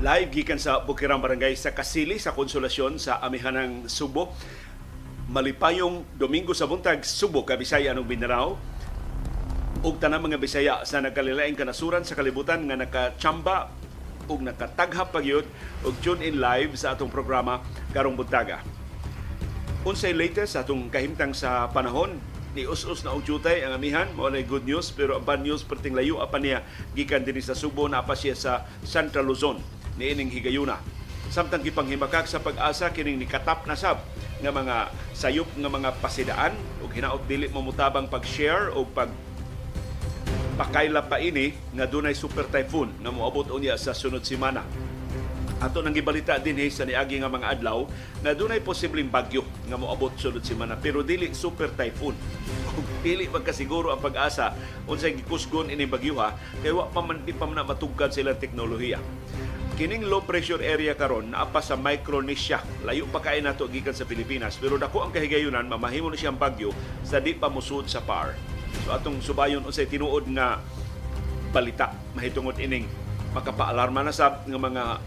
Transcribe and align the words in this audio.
Live 0.00 0.32
gikan 0.32 0.56
sa 0.56 0.80
Bukirang 0.80 1.20
Barangay 1.20 1.52
sa 1.60 1.76
Kasili 1.76 2.16
sa 2.16 2.32
Konsolasyon 2.32 2.96
sa 2.96 3.20
Amihanang 3.20 3.84
Subo. 3.84 4.32
Malipayong 5.28 6.16
Domingo 6.16 6.56
sa 6.56 6.64
buntag 6.64 7.04
Subo, 7.04 7.44
Kabisaya 7.44 7.92
ng 7.92 8.08
Mindanao. 8.08 8.56
Ug 9.84 10.00
tanang 10.00 10.24
mga 10.24 10.40
Bisaya 10.40 10.80
sa 10.88 11.04
nagkalilaing 11.04 11.52
kanasuran 11.52 12.00
sa 12.08 12.16
kalibutan 12.16 12.64
nga 12.64 12.80
nakachamba 12.80 13.68
ug 14.24 14.40
nakataghap 14.40 15.12
pagyud 15.12 15.44
ug 15.84 15.92
tune 16.00 16.24
in 16.24 16.40
live 16.40 16.80
sa 16.80 16.96
atong 16.96 17.12
programa 17.12 17.60
karong 17.92 18.16
buntaga. 18.16 18.64
Unsay 19.84 20.16
latest 20.16 20.56
atong 20.56 20.88
kahimtang 20.88 21.36
sa 21.36 21.68
panahon 21.68 22.16
ni 22.56 22.64
us-us 22.64 23.04
na 23.04 23.12
og 23.12 23.28
jutay 23.28 23.68
ang 23.68 23.76
amihan 23.76 24.08
mo 24.16 24.32
na 24.32 24.40
good 24.40 24.64
news 24.64 24.96
pero 24.96 25.20
ang 25.20 25.28
bad 25.28 25.44
news 25.44 25.60
perting 25.60 25.92
layo 25.92 26.24
apa 26.24 26.40
niya 26.40 26.64
gikan 26.96 27.20
dinhi 27.20 27.44
sa 27.44 27.52
Subo 27.52 27.84
na 27.84 28.00
pa 28.00 28.16
siya 28.16 28.32
sa 28.32 28.64
Central 28.80 29.28
Luzon 29.28 29.60
niining 30.00 30.32
higayuna 30.32 30.80
samtang 31.30 31.62
gipanghimakak 31.62 32.26
sa 32.26 32.42
pag-asa 32.42 32.90
kining 32.90 33.20
nikatap 33.20 33.62
na 33.62 33.78
sab 33.78 34.02
nga 34.42 34.50
mga 34.50 34.76
sayop 35.14 35.46
nga 35.54 35.70
mga 35.70 35.90
pasidaan 36.02 36.56
ug 36.82 36.90
hinaot 36.90 37.22
dili 37.30 37.46
mamutabang 37.52 38.10
pag-share 38.10 38.74
o 38.74 38.82
pag 38.82 39.12
pakaila 40.58 41.06
pa 41.06 41.22
ini 41.22 41.54
nga 41.76 41.86
dunay 41.86 42.18
super 42.18 42.50
typhoon 42.50 42.90
nga 42.98 43.14
moabot 43.14 43.46
unya 43.54 43.78
sa 43.78 43.94
sunod 43.94 44.26
semana. 44.26 44.66
Ato 45.60 45.84
nang 45.84 45.92
gibalita 45.92 46.40
din 46.40 46.56
sa 46.72 46.88
niagi 46.88 47.20
nga 47.20 47.28
mga 47.28 47.52
adlaw 47.52 47.84
na 48.24 48.32
dunay 48.32 48.64
posibleng 48.64 49.12
bagyo 49.12 49.46
nga 49.70 49.78
moabot 49.78 50.10
sunod 50.18 50.42
semana 50.42 50.74
pero 50.74 51.04
dili 51.06 51.30
super 51.30 51.70
typhoon. 51.72 52.16
Ug 52.80 52.86
dili 53.06 53.30
magkasiguro 53.30 53.94
ang 53.94 54.02
pag-asa 54.02 54.50
unsay 54.90 55.14
gikusgon 55.14 55.70
ini 55.70 55.86
bagyo 55.86 56.18
ha 56.18 56.34
kay 56.58 56.74
wa 56.74 56.90
pa 56.90 57.06
man 57.06 57.22
di 57.22 57.32
pa 57.32 57.46
man 57.46 57.62
matugkad 57.62 58.10
sila 58.10 58.34
teknolohiya. 58.34 58.98
Kining 59.80 60.12
low 60.12 60.20
pressure 60.20 60.60
area 60.60 60.92
karon 60.92 61.32
naa 61.32 61.48
pa 61.48 61.64
sa 61.64 61.72
Micronesia. 61.72 62.60
Layo 62.84 63.08
pa 63.08 63.16
kay 63.24 63.40
nato 63.40 63.64
gikan 63.64 63.96
sa 63.96 64.04
Pilipinas 64.04 64.60
pero 64.60 64.76
dako 64.76 65.08
ang 65.08 65.08
kahigayunan 65.08 65.64
mamahimo 65.64 66.12
na 66.12 66.20
siyang 66.20 66.36
bagyo 66.36 66.68
sa 67.00 67.16
di 67.16 67.32
pa 67.32 67.48
musud 67.48 67.88
sa 67.88 68.04
par. 68.04 68.36
So 68.84 68.92
atong 68.92 69.24
subayon 69.24 69.64
unsay 69.64 69.88
tinuod 69.88 70.28
nga 70.36 70.60
balita 71.48 71.96
mahitungod 72.12 72.60
ining 72.60 72.84
makapaalarma 73.32 74.04
na 74.04 74.12
sab 74.12 74.44
nga 74.44 74.60
mga 74.60 75.00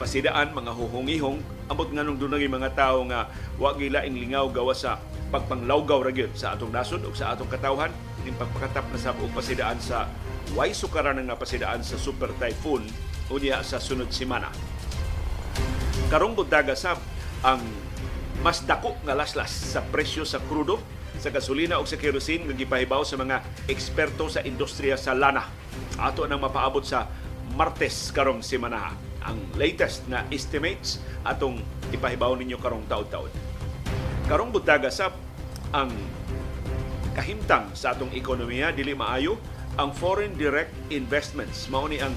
pasidaan, 0.00 0.56
mga 0.56 0.72
huhungihong 0.72 1.44
ambot 1.68 1.92
nganong 1.92 2.16
dunay 2.16 2.48
mga 2.48 2.72
tawo 2.72 3.04
nga 3.12 3.28
wa 3.60 3.76
gilaing 3.76 4.16
lingaw 4.16 4.48
gawa 4.48 4.72
sa 4.72 5.04
pagpanglawgaw 5.36 6.00
ra 6.00 6.12
gyud 6.16 6.32
sa 6.32 6.56
atong 6.56 6.72
nasod 6.72 7.04
ug 7.04 7.12
sa 7.12 7.36
atong 7.36 7.52
katawhan 7.52 7.92
ning 8.24 8.32
pagpakatap 8.40 8.88
na 8.88 8.96
sab 8.96 9.20
og 9.20 9.36
pasidaan 9.36 9.76
sa 9.84 10.08
way 10.56 10.72
sukaran 10.72 11.20
nga 11.20 11.36
pasidaan 11.36 11.84
sa 11.84 12.00
super 12.00 12.32
typhoon 12.40 12.88
unya 13.32 13.60
sa 13.64 13.80
sunod 13.80 14.12
semana. 14.12 14.50
Karong 16.12 16.36
buntaga 16.36 16.76
sab 16.76 17.00
ang 17.44 17.60
mas 18.44 18.60
dako 18.64 18.98
nga 19.04 19.16
laslas 19.16 19.48
sa 19.48 19.80
presyo 19.80 20.28
sa 20.28 20.42
krudo 20.44 20.76
sa 21.16 21.30
gasolina 21.30 21.78
o 21.78 21.86
sa 21.86 21.96
kerosene 21.96 22.50
nga 22.50 22.54
gipahibaw 22.56 23.06
sa 23.06 23.16
mga 23.16 23.40
eksperto 23.70 24.26
sa 24.28 24.42
industriya 24.42 24.98
sa 24.98 25.14
lana. 25.14 25.46
Ato 25.96 26.26
nang 26.26 26.42
mapaabot 26.42 26.82
sa 26.82 27.06
Martes 27.54 28.10
karong 28.10 28.42
semana 28.42 28.92
ang 29.24 29.38
latest 29.56 30.04
na 30.10 30.26
estimates 30.28 31.00
atong 31.24 31.62
ipahibaw 31.94 32.34
ninyo 32.34 32.58
karong 32.58 32.84
taon-taon. 32.90 33.30
Karong 34.26 34.50
buntaga 34.50 34.90
sa 34.90 35.14
ang 35.70 35.88
kahimtang 37.14 37.70
sa 37.72 37.94
atong 37.94 38.10
ekonomiya 38.12 38.74
dili 38.74 38.92
maayo 38.92 39.38
ang 39.78 39.94
foreign 39.94 40.34
direct 40.34 40.74
investments 40.90 41.70
mao 41.70 41.86
ni 41.86 42.02
ang 42.02 42.12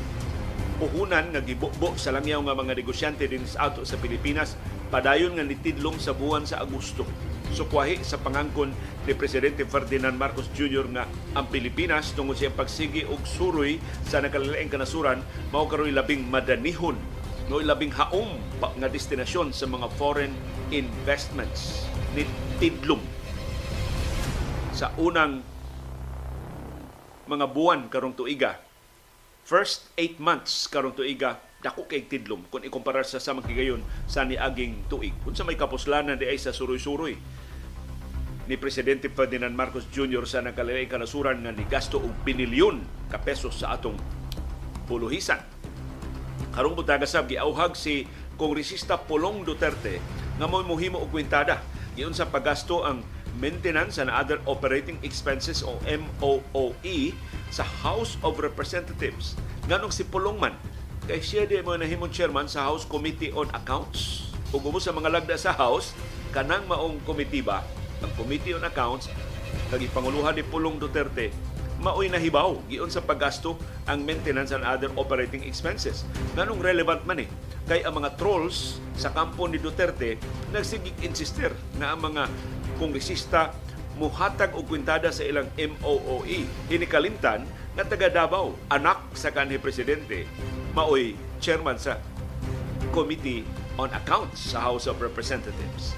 puhunan 0.78 1.34
nga 1.34 1.42
gibukbo 1.42 1.98
sa 1.98 2.14
langyaw 2.14 2.38
nga 2.46 2.54
mga 2.54 2.78
negosyante 2.78 3.26
din 3.26 3.42
sa 3.50 3.74
ato 3.74 3.82
sa 3.82 3.98
Pilipinas 3.98 4.54
padayon 4.94 5.34
nga 5.34 5.46
nitidlong 5.46 5.98
sa 5.98 6.14
buwan 6.14 6.46
sa 6.46 6.62
Agosto 6.62 7.04
sukwahi 7.50 8.06
sa 8.06 8.22
pangangkon 8.22 8.70
ni 9.10 9.14
Presidente 9.18 9.66
Ferdinand 9.66 10.14
Marcos 10.14 10.52
Jr. 10.54 10.86
nga 10.94 11.04
ang 11.34 11.50
Pilipinas 11.50 12.14
tungod 12.14 12.38
sa 12.38 12.54
pagsigi 12.54 13.08
og 13.10 13.26
suroy 13.26 13.82
sa 14.06 14.22
nakalilaing 14.22 14.70
kanasuran 14.70 15.26
mao 15.50 15.66
karoy 15.66 15.90
labing 15.90 16.30
madanihon 16.30 17.00
no 17.50 17.58
labing 17.58 17.92
haom 17.96 18.38
nga 18.60 18.92
destinasyon 18.92 19.56
sa 19.56 19.66
mga 19.66 19.88
foreign 19.98 20.36
investments 20.70 21.88
ni 22.14 22.28
tidlong 22.62 23.02
sa 24.76 24.94
unang 25.00 25.42
mga 27.26 27.46
buwan 27.50 27.90
karong 27.90 28.14
tuiga 28.14 28.67
first 29.48 29.88
8 29.96 30.20
months 30.20 30.68
karong 30.68 30.92
tuiga 30.92 31.40
dako 31.64 31.88
kay 31.88 32.04
tidlom 32.04 32.44
kung 32.52 32.68
ikumpara 32.68 33.00
sa 33.08 33.24
samang 33.24 33.48
kigayon 33.48 33.80
sa 34.04 34.28
niaging 34.28 34.84
tuig. 34.92 35.16
Unsa 35.24 35.48
may 35.48 35.56
kapuslanan 35.56 36.20
di 36.20 36.28
ay 36.28 36.36
sa 36.36 36.52
suroy-suroy 36.52 37.16
ni 38.48 38.56
Presidente 38.60 39.08
Ferdinand 39.08 39.56
Marcos 39.56 39.88
Jr. 39.88 40.28
sa 40.28 40.44
nakalilay 40.44 40.88
kanasuran 40.92 41.48
nga 41.48 41.56
ni 41.56 41.64
gasto 41.64 42.04
og 42.04 42.12
binilyon 42.28 42.84
ka 43.08 43.24
pesos 43.24 43.64
sa 43.64 43.80
atong 43.80 43.96
puluhisan. 44.86 45.40
Karong 46.52 46.76
butaga 46.76 47.08
sab 47.08 47.32
giauhag 47.32 47.76
si 47.80 48.04
Kongresista 48.36 49.00
Pulong 49.00 49.48
Duterte 49.48 50.04
nga 50.38 50.46
mo'y 50.46 50.68
muhimo 50.68 51.00
og 51.00 51.10
kwentada 51.10 51.64
giun 51.96 52.14
sa 52.14 52.30
paggasto 52.30 52.84
ang 52.84 53.02
maintenance 53.38 54.02
and 54.02 54.10
other 54.10 54.42
operating 54.50 54.98
expenses 55.06 55.62
o 55.62 55.78
MOOE 55.86 57.14
sa 57.54 57.64
House 57.64 58.18
of 58.26 58.42
Representatives. 58.42 59.38
Nganong 59.70 59.94
si 59.94 60.04
Pulong 60.04 60.42
man 60.42 60.58
kay 61.08 61.24
siya 61.24 61.48
di 61.48 61.56
mo 61.64 61.72
nahimong 61.72 62.12
chairman 62.12 62.52
sa 62.52 62.68
House 62.68 62.84
Committee 62.84 63.32
on 63.32 63.48
Accounts. 63.56 64.28
Ug 64.52 64.68
umo 64.68 64.80
sa 64.84 64.92
mga 64.92 65.08
lagda 65.08 65.40
sa 65.40 65.56
House, 65.56 65.96
kanang 66.36 66.68
maong 66.68 67.00
komitiba, 67.08 67.64
ang 68.04 68.12
Committee 68.20 68.52
on 68.52 68.68
Accounts, 68.68 69.08
kag 69.72 69.80
ipanguluhan 69.80 70.36
ni 70.36 70.44
Pulong 70.44 70.76
Duterte, 70.76 71.32
maoy 71.82 72.10
nahibaw 72.10 72.58
giun 72.66 72.90
sa 72.90 73.04
paggasto 73.06 73.58
ang 73.86 74.02
maintenance 74.02 74.50
and 74.54 74.66
other 74.66 74.90
operating 74.98 75.46
expenses. 75.46 76.04
Nganong 76.34 76.62
relevant 76.62 77.06
man 77.06 77.22
eh, 77.26 77.30
kay 77.70 77.86
ang 77.86 78.02
mga 78.02 78.18
trolls 78.18 78.82
sa 78.98 79.14
kampo 79.14 79.46
ni 79.46 79.62
Duterte 79.62 80.18
nagsigig 80.50 80.96
insister 81.06 81.54
na 81.78 81.94
ang 81.94 82.02
mga 82.02 82.26
kongresista 82.82 83.54
muhatag 83.98 84.54
og 84.54 84.70
kwintada 84.70 85.10
sa 85.10 85.26
ilang 85.26 85.50
MOOE. 85.58 86.46
Hinikalimtan 86.70 87.44
nga 87.74 87.84
taga 87.86 88.10
Davao, 88.10 88.58
anak 88.74 89.14
sa 89.14 89.30
kanhi 89.34 89.58
presidente, 89.62 90.26
maoy 90.74 91.14
chairman 91.42 91.78
sa 91.78 92.02
Committee 92.94 93.46
on 93.78 93.90
Accounts 93.94 94.54
sa 94.54 94.66
House 94.66 94.90
of 94.90 94.98
Representatives. 95.02 95.94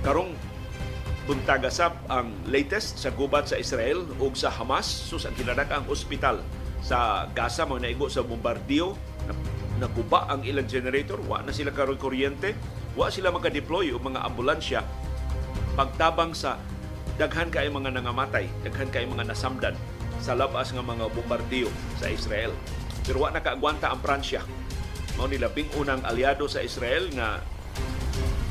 Karong 0.00 0.32
buntagasap 1.26 2.06
ang 2.06 2.30
latest 2.46 3.02
sa 3.02 3.10
gubat 3.10 3.50
sa 3.50 3.58
Israel 3.58 4.06
ug 4.22 4.38
sa 4.38 4.48
Hamas. 4.48 4.86
Sus 4.86 5.26
ang 5.26 5.34
kinadakang 5.34 5.84
ospital 5.90 6.40
sa 6.80 7.26
Gaza. 7.34 7.66
Mo 7.66 7.82
naigo 7.82 8.06
sa 8.06 8.22
bombardiyo. 8.22 8.94
Naguba 9.82 10.30
ang 10.30 10.46
ilang 10.46 10.70
generator. 10.70 11.18
Wa 11.26 11.42
na 11.42 11.50
sila 11.50 11.74
karon 11.74 11.98
kuryente. 11.98 12.54
Wa 12.94 13.10
sila 13.10 13.34
maka-deploy 13.34 13.90
og 13.90 14.06
mga 14.06 14.22
ambulansya. 14.22 14.80
Pagtabang 15.74 16.32
sa 16.32 16.62
daghan 17.18 17.50
kay 17.50 17.68
mga 17.68 17.96
nangamatay 17.96 18.44
daghan 18.60 18.92
kay 18.92 19.08
mga 19.08 19.24
nasamdan 19.28 19.72
sa 20.20 20.36
labas 20.36 20.72
nga 20.72 20.80
mga 20.80 21.10
bombardiyo 21.12 21.68
sa 21.98 22.06
Israel. 22.08 22.54
Pero 23.02 23.26
wa 23.26 23.34
nakaagwanta 23.34 23.90
ang 23.90 24.00
Pransya. 24.00 24.46
Mao 25.18 25.26
ni 25.26 25.42
labing 25.42 25.68
unang 25.80 26.06
aliado 26.06 26.46
sa 26.46 26.62
Israel 26.62 27.10
nga 27.12 27.42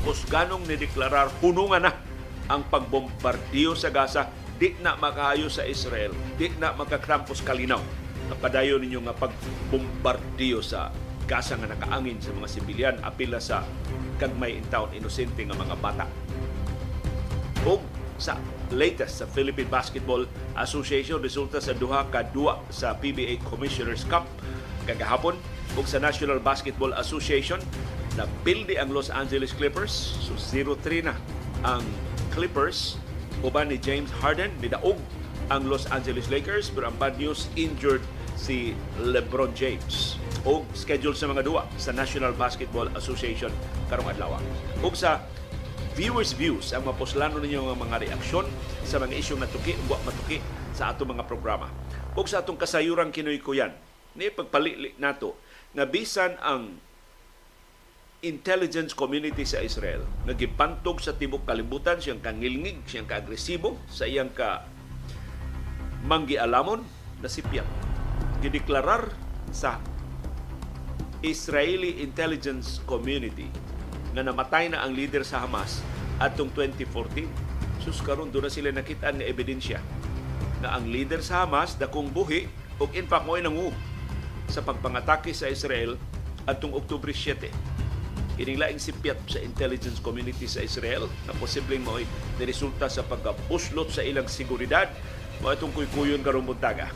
kusganong 0.06 0.62
ni 0.70 0.78
deklarar 0.78 1.30
hunungan 1.42 1.90
na 1.90 2.05
ang 2.46 2.66
pagbombardiyo 2.66 3.74
sa 3.74 3.90
Gaza 3.90 4.30
di 4.56 4.72
na 4.80 4.96
makahayo 4.96 5.52
sa 5.52 5.68
Israel, 5.68 6.16
di 6.40 6.48
na 6.56 6.72
makakrampos 6.72 7.44
kalinaw. 7.44 7.80
Napadayon 8.32 8.80
ninyo 8.82 9.04
nga 9.06 9.14
pagbombardiyo 9.14 10.64
sa 10.64 10.90
Gaza 11.26 11.58
nga 11.58 11.68
nakaangin 11.68 12.22
sa 12.22 12.32
mga 12.32 12.48
sibilyan 12.48 12.96
apila 13.02 13.42
sa 13.42 13.66
kagmay 14.16 14.56
in 14.56 14.66
town 14.72 14.88
inosente 14.94 15.42
nga 15.44 15.58
mga 15.58 15.76
bata. 15.82 16.06
O 17.66 17.82
sa 18.16 18.40
latest 18.72 19.20
sa 19.22 19.26
Philippine 19.28 19.68
Basketball 19.68 20.24
Association 20.56 21.20
resulta 21.20 21.60
sa 21.60 21.76
duha 21.76 22.08
ka 22.08 22.24
duwa 22.32 22.64
sa 22.72 22.96
PBA 22.96 23.44
Commissioners 23.44 24.08
Cup 24.08 24.24
kagahapon 24.88 25.36
ug 25.76 25.84
sa 25.84 26.00
National 26.00 26.40
Basketball 26.40 26.96
Association 26.96 27.60
na 28.16 28.24
pildi 28.46 28.80
ang 28.80 28.88
Los 28.90 29.12
Angeles 29.12 29.52
Clippers 29.52 29.92
so 30.24 30.32
0-3 30.38 31.04
na 31.04 31.14
ang 31.60 31.84
Clippers 32.36 33.00
uban 33.40 33.72
ni 33.72 33.80
James 33.80 34.12
Harden 34.20 34.52
midaog 34.60 35.00
ang 35.48 35.64
Los 35.64 35.88
Angeles 35.88 36.28
Lakers 36.28 36.68
pero 36.68 36.92
ang 36.92 36.96
bad 37.00 37.16
news 37.16 37.48
injured 37.56 38.04
si 38.36 38.76
LeBron 39.00 39.56
James 39.56 40.20
o 40.44 40.62
schedule 40.76 41.16
sa 41.16 41.26
mga 41.32 41.42
duwa 41.48 41.64
sa 41.80 41.96
National 41.96 42.36
Basketball 42.36 42.92
Association 42.92 43.48
karong 43.88 44.12
adlaw. 44.12 44.36
Ug 44.84 44.92
sa 44.92 45.24
viewers 45.96 46.36
views 46.36 46.76
ang 46.76 46.84
mapuslano 46.84 47.40
ninyo 47.40 47.72
nga 47.72 47.76
mga 47.80 47.96
reaksyon 48.04 48.44
sa 48.84 49.00
mga 49.00 49.16
isyong 49.16 49.40
natuki 49.40 49.72
ug 49.88 49.96
matuki 50.04 50.38
sa 50.76 50.92
ato 50.92 51.08
mga 51.08 51.24
programa. 51.24 51.72
Ug 52.12 52.28
sa 52.28 52.44
atong 52.44 52.60
kasayuran 52.60 53.08
kinoy 53.08 53.40
kuyan, 53.40 53.72
ni 54.12 54.28
pagpalili 54.28 54.92
nato 55.00 55.40
nga 55.72 55.88
bisan 55.88 56.36
ang 56.44 56.76
intelligence 58.24 58.96
community 58.96 59.44
sa 59.44 59.60
Israel 59.60 60.00
nagipantog 60.24 61.04
sa 61.04 61.12
tibok 61.12 61.44
kalibutan 61.44 62.00
siyang 62.00 62.24
kangilngig, 62.24 62.80
siyang 62.88 63.04
kaagresibo 63.04 63.76
sa 63.92 64.08
iyang 64.08 64.32
ka 64.32 64.64
manggialamon 66.06 66.80
na 67.20 67.28
sipyat. 67.28 67.66
Gideklarar 68.40 69.10
sa 69.52 69.82
Israeli 71.20 72.00
intelligence 72.00 72.80
community 72.88 73.48
na 74.16 74.24
namatay 74.24 74.72
na 74.72 74.80
ang 74.86 74.94
leader 74.96 75.26
sa 75.26 75.44
Hamas 75.44 75.82
atong 76.22 76.48
2014. 76.54 77.28
Sus 77.84 78.00
karon 78.00 78.32
do 78.32 78.40
na 78.40 78.48
sila 78.48 78.72
nakita 78.72 79.12
nga 79.12 79.26
ebidensya 79.26 79.82
na 80.64 80.72
ang 80.72 80.88
leader 80.88 81.20
sa 81.20 81.44
Hamas 81.44 81.76
dakong 81.76 82.08
buhi 82.08 82.48
ug 82.80 82.88
in 82.96 83.04
fact 83.04 83.28
mo'y 83.28 83.44
nangu 83.44 83.72
sa 84.48 84.64
pagpangatake 84.64 85.36
sa 85.36 85.52
Israel 85.52 86.00
atong 86.46 86.72
Oktubre 86.72 87.12
7 87.12 87.75
ining 88.36 88.60
laing 88.60 88.80
sipyat 88.80 89.16
sa 89.28 89.40
intelligence 89.40 90.00
community 90.00 90.44
sa 90.44 90.60
Israel 90.60 91.08
na 91.24 91.32
posibleng 91.36 91.84
mo'y 91.84 92.04
resulta 92.40 92.88
sa 92.88 93.04
pagkapuslot 93.04 93.88
sa 93.88 94.04
ilang 94.04 94.28
seguridad 94.28 94.88
mo 95.40 95.52
itong 95.52 95.72
kuykuyon 95.72 96.24
karong 96.24 96.44
buntaga. 96.44 96.92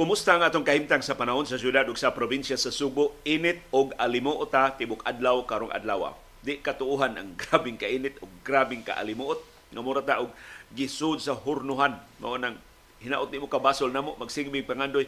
Kumusta 0.00 0.32
ang 0.32 0.40
atong 0.40 0.64
kahimtang 0.64 1.04
sa 1.04 1.12
panahon 1.12 1.44
sa 1.44 1.60
syudad 1.60 1.84
ug 1.84 1.92
sa 1.92 2.08
probinsya 2.08 2.56
sa 2.56 2.72
Subo? 2.72 3.20
Init 3.20 3.60
og 3.68 3.92
alimuota 4.00 4.72
tibok 4.72 5.04
adlaw 5.04 5.44
karong 5.44 5.68
adlaw. 5.76 6.16
Di 6.40 6.60
katuuhan 6.60 7.16
ang 7.20 7.36
grabing 7.40 7.76
kainit 7.76 8.16
o 8.24 8.28
grabing 8.44 8.84
kaalimuot 8.84 9.40
nga 9.70 9.80
mura 9.84 10.02
ta 10.02 10.18
og 10.18 10.34
gisud 10.74 11.22
sa 11.22 11.34
hurnuhan 11.34 11.94
mao 12.18 12.34
nang 12.34 12.58
hinaot 12.98 13.30
nimo 13.30 13.46
kabasol 13.46 13.94
namo 13.94 14.18
magsigmi 14.18 14.66
pangandoy 14.66 15.06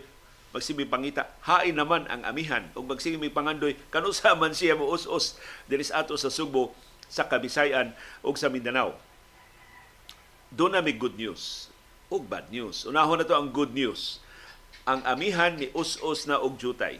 magsigmi 0.55 0.87
pangita 0.87 1.27
hain 1.43 1.75
naman 1.75 2.07
ang 2.07 2.23
amihan 2.23 2.63
ug 2.79 2.87
magsigmi 2.87 3.27
pangandoy 3.27 3.75
kanusa 3.91 4.39
man 4.39 4.55
siya 4.55 4.79
mo 4.79 4.87
us-us 4.95 5.35
diri 5.67 5.83
sa 5.83 6.07
ato 6.07 6.15
sa 6.15 6.31
Subo 6.31 6.75
sa 7.13 7.29
Kabisayan 7.29 7.93
ug 8.25 8.41
sa 8.41 8.49
Mindanao. 8.49 8.97
Doon 10.49 10.79
na 10.79 10.85
may 10.85 10.97
good 10.97 11.21
news 11.21 11.69
ug 12.09 12.25
bad 12.25 12.49
news. 12.49 12.89
Unahon 12.89 13.21
na 13.21 13.29
to 13.29 13.37
ang 13.37 13.53
good 13.53 13.77
news 13.77 14.23
ang 14.89 15.05
amihan 15.07 15.55
ni 15.55 15.71
us-us 15.77 16.27
na 16.27 16.41
og 16.41 16.59
jutay. 16.59 16.99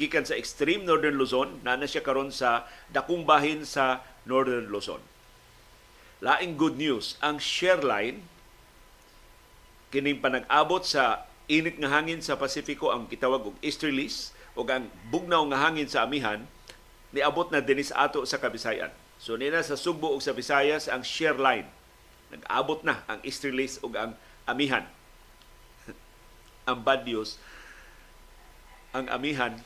Gikan 0.00 0.24
sa 0.24 0.38
extreme 0.38 0.88
northern 0.88 1.20
Luzon, 1.20 1.60
na 1.60 1.76
na 1.76 1.84
siya 1.84 2.00
karon 2.00 2.32
sa 2.32 2.64
dakong 2.88 3.28
bahin 3.28 3.68
sa 3.68 4.00
northern 4.24 4.72
Luzon. 4.72 5.00
Laing 6.22 6.56
good 6.56 6.78
news, 6.78 7.18
ang 7.20 7.36
share 7.42 7.82
line 7.82 8.24
kining 9.92 10.24
panag-abot 10.24 10.80
sa 10.80 11.28
init 11.50 11.76
nga 11.76 11.92
hangin 11.92 12.24
sa 12.24 12.40
Pasifiko 12.40 12.88
ang 12.88 13.04
kitawag 13.04 13.52
og 13.52 13.56
easterlies 13.60 14.32
o 14.56 14.64
ang 14.64 14.88
bugnaw 15.12 15.44
nga 15.52 15.68
hangin 15.68 15.84
sa 15.84 16.08
amihan 16.08 16.48
niabot 17.12 17.52
na 17.52 17.60
dinis 17.60 17.92
ato 17.92 18.24
sa 18.24 18.40
Kabisayan. 18.40 18.88
So 19.20 19.36
nina 19.36 19.60
sa 19.60 19.76
Sugbo 19.76 20.16
ug 20.16 20.24
sa 20.24 20.32
Visayas 20.32 20.88
ang 20.88 21.04
share 21.04 21.36
line. 21.36 21.68
Nag-abot 22.32 22.80
na 22.80 23.04
ang 23.04 23.20
easterlies 23.20 23.76
ug 23.84 23.92
ang 23.92 24.16
amihan 24.48 24.88
ang 26.70 26.80
bad 26.80 27.04
news 27.04 27.36
ang 28.92 29.08
amihan 29.08 29.56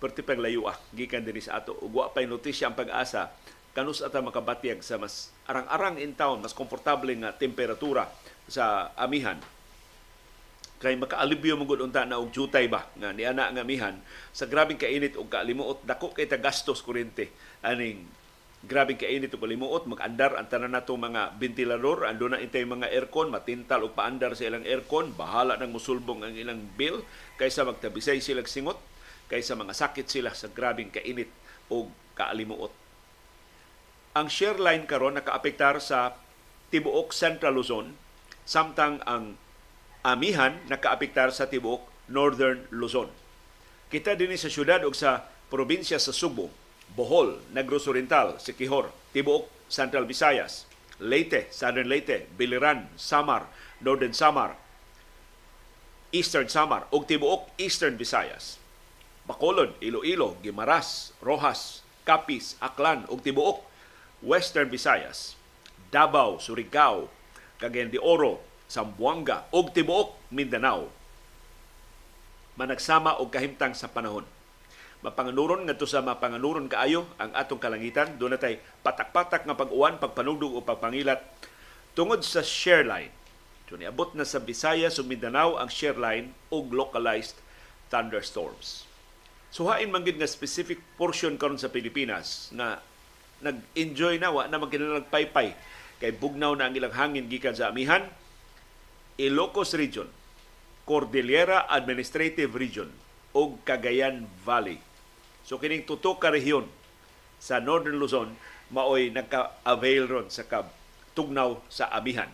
perti 0.00 0.24
pang 0.24 0.40
layo 0.40 0.64
ah, 0.64 0.74
gikan 0.96 1.20
dinhi 1.20 1.44
sa 1.44 1.60
ato. 1.60 1.76
Ug 1.76 2.00
pay 2.16 2.24
notisya 2.24 2.72
ang 2.72 2.76
pag-asa. 2.76 3.28
Kanus 3.70 4.02
ata 4.02 4.18
makabatyag 4.18 4.82
sa 4.82 4.98
mas 4.98 5.30
arang-arang 5.46 6.00
in 6.02 6.16
town 6.16 6.42
mas 6.42 6.56
komportable 6.56 7.14
nga 7.20 7.30
temperatura 7.36 8.10
sa 8.50 8.90
amihan. 8.98 9.38
Kay 10.80 10.96
makaalibyo 10.96 11.54
mo 11.60 11.68
gud 11.68 11.84
unta 11.84 12.08
na 12.08 12.16
og 12.18 12.32
jutay 12.32 12.66
ba 12.66 12.88
nga 12.96 13.12
ni 13.12 13.22
ana 13.28 13.52
nga 13.52 13.62
amihan. 13.62 13.94
Sa 14.34 14.48
grabing 14.48 14.80
kainit 14.80 15.14
ug 15.14 15.28
kaalimuot 15.28 15.84
dako 15.86 16.16
kay 16.16 16.26
ta 16.26 16.40
gastos 16.40 16.82
kuryente 16.82 17.30
aning 17.62 18.08
grabe 18.64 18.96
kainit 18.96 19.30
ug 19.30 19.44
limuot 19.44 19.86
mag-andar 19.86 20.34
ang 20.34 20.48
tanan 20.50 20.74
nato 20.74 20.96
mga 20.96 21.38
ventilador. 21.38 22.08
Ando 22.08 22.26
na 22.26 22.42
intay 22.42 22.66
mga 22.66 22.90
aircon 22.90 23.30
matintal 23.30 23.86
og 23.86 23.94
paandar 23.94 24.34
sa 24.34 24.50
ilang 24.50 24.66
aircon. 24.66 25.14
Bahala 25.14 25.60
nang 25.60 25.70
musulbong 25.70 26.26
ang 26.26 26.34
ilang 26.34 26.64
bill 26.74 27.06
kaysa 27.38 27.62
magtabisay 27.62 28.18
sila 28.18 28.42
singot 28.48 28.89
kaysa 29.30 29.54
mga 29.54 29.72
sakit 29.72 30.06
sila 30.10 30.34
sa 30.34 30.50
grabing 30.50 30.90
kainit 30.90 31.30
o 31.70 31.88
kaalimuot 32.18 32.74
ang 34.18 34.26
share 34.26 34.58
line 34.58 34.90
karon 34.90 35.14
nakaapektar 35.16 35.78
sa 35.78 36.18
tibuok 36.74 37.14
Central 37.14 37.54
Luzon 37.54 37.94
samtang 38.42 38.98
ang 39.06 39.38
amihan 40.02 40.58
nakaapektar 40.66 41.30
sa 41.30 41.46
tibuok 41.46 41.86
Northern 42.10 42.66
Luzon 42.74 43.08
kita 43.86 44.18
dinhi 44.18 44.34
sa 44.34 44.50
syudad 44.50 44.82
ug 44.82 44.98
sa 44.98 45.30
probinsya 45.46 46.02
sa 46.02 46.10
Subo 46.10 46.60
Bohol, 46.96 47.38
Negros 47.54 47.86
Oriental, 47.86 48.38
Siquijor, 48.42 48.90
Tibuok, 49.14 49.46
Central 49.70 50.04
Visayas, 50.06 50.66
Leyte, 50.98 51.46
Southern 51.50 51.88
Leyte, 51.88 52.26
Biliran, 52.36 52.90
Samar, 52.96 53.46
Northern 53.80 54.12
Samar, 54.12 54.56
Eastern 56.10 56.48
Samar, 56.48 56.90
ug 56.90 57.06
Tibuok, 57.06 57.54
Eastern 57.58 57.96
Visayas. 57.96 58.59
Bacolod, 59.30 59.78
Iloilo, 59.78 60.34
Gimaras, 60.42 61.14
Rojas, 61.22 61.86
Capiz, 62.02 62.58
Aklan, 62.58 63.06
ug 63.06 63.22
Tibuok, 63.22 63.62
Western 64.26 64.66
Visayas. 64.66 65.38
Davao, 65.94 66.42
Surigao, 66.42 67.06
Cagayan 67.62 67.94
de 67.94 68.02
Oro, 68.02 68.42
Zamboanga, 68.66 69.46
ug 69.54 69.70
Tibuok, 69.70 70.34
Mindanao. 70.34 70.90
Managsama 72.58 73.22
og 73.22 73.30
kahimtang 73.30 73.78
sa 73.78 73.86
panahon 73.86 74.26
mapanganuron 75.00 75.64
ngadto 75.64 75.88
sa 75.88 76.04
mapanganuron 76.04 76.68
kaayo 76.68 77.08
ang 77.16 77.32
atong 77.32 77.56
kalangitan 77.56 78.20
doon 78.20 78.36
natay 78.36 78.60
patak-patak 78.84 79.48
nga 79.48 79.56
pag-uwan 79.56 79.96
pagpanugdog 79.96 80.52
o 80.52 80.60
pagpangilat 80.60 81.24
tungod 81.96 82.20
sa 82.20 82.44
share 82.44 82.84
line 82.84 83.08
so 83.64 83.80
niabot 83.80 84.12
na 84.12 84.28
sa 84.28 84.36
Visayas 84.44 85.00
ug 85.00 85.08
Mindanao 85.08 85.56
ang 85.56 85.72
share 85.72 85.96
line 85.96 86.36
og 86.52 86.68
localized 86.76 87.40
thunderstorms 87.88 88.89
so 89.50 89.66
hain 89.68 89.90
man 89.90 90.06
nga 90.06 90.30
specific 90.30 90.78
portion 90.94 91.34
karon 91.36 91.58
sa 91.58 91.70
Pilipinas 91.70 92.50
na 92.54 92.78
nag-enjoy 93.42 94.18
na 94.22 94.30
wa 94.30 94.46
na 94.46 94.62
magkinalagpaypay 94.62 95.48
kay 96.00 96.12
bugnaw 96.16 96.56
na 96.56 96.70
ang 96.70 96.74
ilang 96.74 96.94
hangin 96.94 97.28
gikan 97.28 97.54
sa 97.54 97.68
amihan 97.74 98.06
Ilocos 99.20 99.76
Region 99.76 100.08
Cordillera 100.88 101.68
Administrative 101.68 102.56
Region 102.56 102.88
o 103.36 103.60
Cagayan 103.62 104.24
Valley 104.42 104.80
So 105.50 105.58
kining 105.58 105.82
tuto 105.82 106.14
ka 106.14 106.30
rehiyon 106.30 106.68
sa 107.40 107.58
Northern 107.58 107.98
Luzon 107.98 108.36
maoy 108.70 109.10
nagka-avail 109.10 110.06
ron 110.06 110.26
sa 110.30 110.46
kab 110.46 110.70
tugnaw 111.16 111.58
sa 111.66 111.90
amihan. 111.90 112.30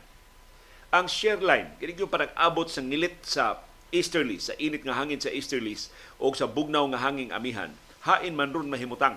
Ang 0.92 1.08
share 1.08 1.40
line, 1.40 1.80
kini 1.80 1.96
yung 1.96 2.12
abot 2.36 2.68
sa 2.68 2.84
ngilit 2.84 3.16
sa 3.24 3.56
easterly, 3.96 4.36
sa 4.36 4.52
init 4.60 4.84
nga 4.84 5.00
hangin 5.00 5.18
sa 5.18 5.32
easterlies 5.32 5.88
o 6.20 6.28
sa 6.36 6.44
bugnaw 6.44 6.84
nga 6.92 7.00
hanging 7.00 7.32
amihan, 7.32 7.72
hain 8.04 8.36
man 8.36 8.52
ron 8.52 8.68
mahimutang. 8.68 9.16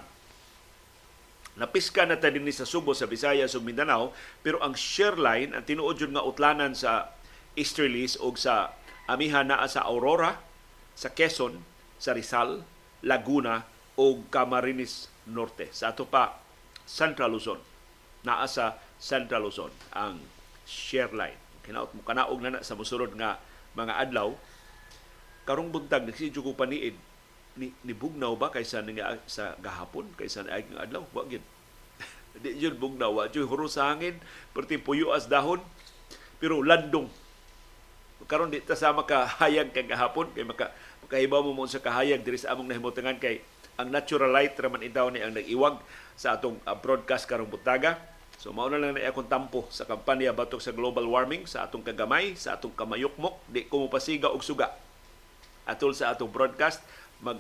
Napiska 1.59 2.07
na 2.07 2.15
ta 2.15 2.31
dinhi 2.31 2.55
sa 2.55 2.63
Subo 2.63 2.95
sa 2.95 3.03
Visayas 3.03 3.51
ug 3.51 3.67
Mindanao, 3.67 4.15
pero 4.39 4.63
ang 4.63 4.71
share 4.79 5.19
line 5.19 5.51
ang 5.51 5.67
tinuod 5.67 5.99
nga 5.99 6.23
utlanan 6.23 6.71
sa 6.71 7.11
easterlies 7.59 8.15
o 8.15 8.31
sa 8.39 8.71
amihan 9.11 9.43
naa 9.43 9.67
sa 9.67 9.83
Aurora, 9.83 10.39
sa 10.95 11.11
Quezon, 11.11 11.59
sa 11.99 12.15
Rizal, 12.15 12.63
Laguna 13.03 13.67
o 13.99 14.23
Camarines 14.31 15.11
Norte. 15.27 15.67
Sa 15.75 15.91
ato 15.91 16.07
pa, 16.07 16.39
Central 16.87 17.35
Luzon. 17.35 17.59
Naa 18.23 18.47
sa 18.47 18.79
Central 18.95 19.47
Luzon 19.47 19.71
ang 19.91 20.23
share 20.63 21.11
line. 21.11 21.35
Kinaot 21.63 21.91
mo 21.91 22.01
kanaog 22.07 22.39
na, 22.39 22.59
na 22.59 22.63
sa 22.63 22.79
musurod 22.79 23.11
nga 23.19 23.39
mga 23.75 23.99
adlaw. 23.99 24.31
Karong 25.49 25.73
buntag 25.73 26.05
nagsidyo 26.05 26.45
ko 26.45 26.53
paniid 26.53 26.93
ni, 27.57 27.73
ni 27.81 27.93
bugnaw 27.97 28.37
ba 28.37 28.53
kaysa 28.53 28.85
nga 28.85 29.17
sa 29.25 29.57
gahapon 29.57 30.05
kaysa 30.13 30.45
na 30.45 30.61
nga 30.61 30.85
adlaw? 30.85 31.01
Wa 31.09 31.25
gid 31.25 31.41
di 32.45 32.53
yun 32.53 32.77
bugnaw. 32.77 33.09
Wa 33.09 33.33
jud 33.33 33.49
huro 33.49 33.65
sa 33.65 33.89
hangin 33.89 34.21
perti 34.53 34.77
puyo 34.77 35.09
as 35.09 35.25
dahon 35.25 35.57
pero 36.37 36.61
landong. 36.61 37.09
Karon 38.29 38.53
di 38.53 38.61
ta 38.61 38.77
sama 38.77 39.09
ka 39.09 39.25
kay 39.41 39.89
gahapon 39.89 40.29
kay 40.37 40.45
maka 40.45 40.69
makahibaw 41.01 41.41
mo 41.41 41.57
mo 41.57 41.65
sa 41.65 41.81
kahayag 41.81 42.21
diri 42.21 42.37
sa 42.37 42.53
among 42.53 42.69
nahimutangan 42.69 43.17
kay 43.17 43.41
ang 43.81 43.89
natural 43.89 44.29
light 44.29 44.53
raman 44.53 44.85
itaw 44.85 45.09
ni 45.09 45.17
ang 45.17 45.33
nag-iwag 45.33 45.81
sa 46.13 46.37
atong 46.37 46.61
uh, 46.61 46.77
broadcast 46.77 47.25
karong 47.25 47.49
butaga. 47.49 47.97
So 48.37 48.53
mao 48.53 48.69
na 48.69 48.77
lang 48.77 48.93
na 48.93 49.01
akong 49.01 49.25
tampo 49.25 49.65
sa 49.73 49.89
kampanya 49.89 50.29
batok 50.29 50.61
sa 50.61 50.77
global 50.77 51.09
warming 51.09 51.49
sa 51.49 51.65
atong 51.65 51.81
kagamay, 51.81 52.37
sa 52.37 52.53
atong 52.53 52.77
kamayukmok, 52.77 53.41
di 53.49 53.65
ko 53.65 53.89
mopasiga 53.89 54.29
og 54.29 54.45
suga. 54.45 54.69
Atol 55.67 55.95
sa 55.95 56.11
atong 56.13 56.31
broadcast 56.31 56.83
mag 57.19 57.39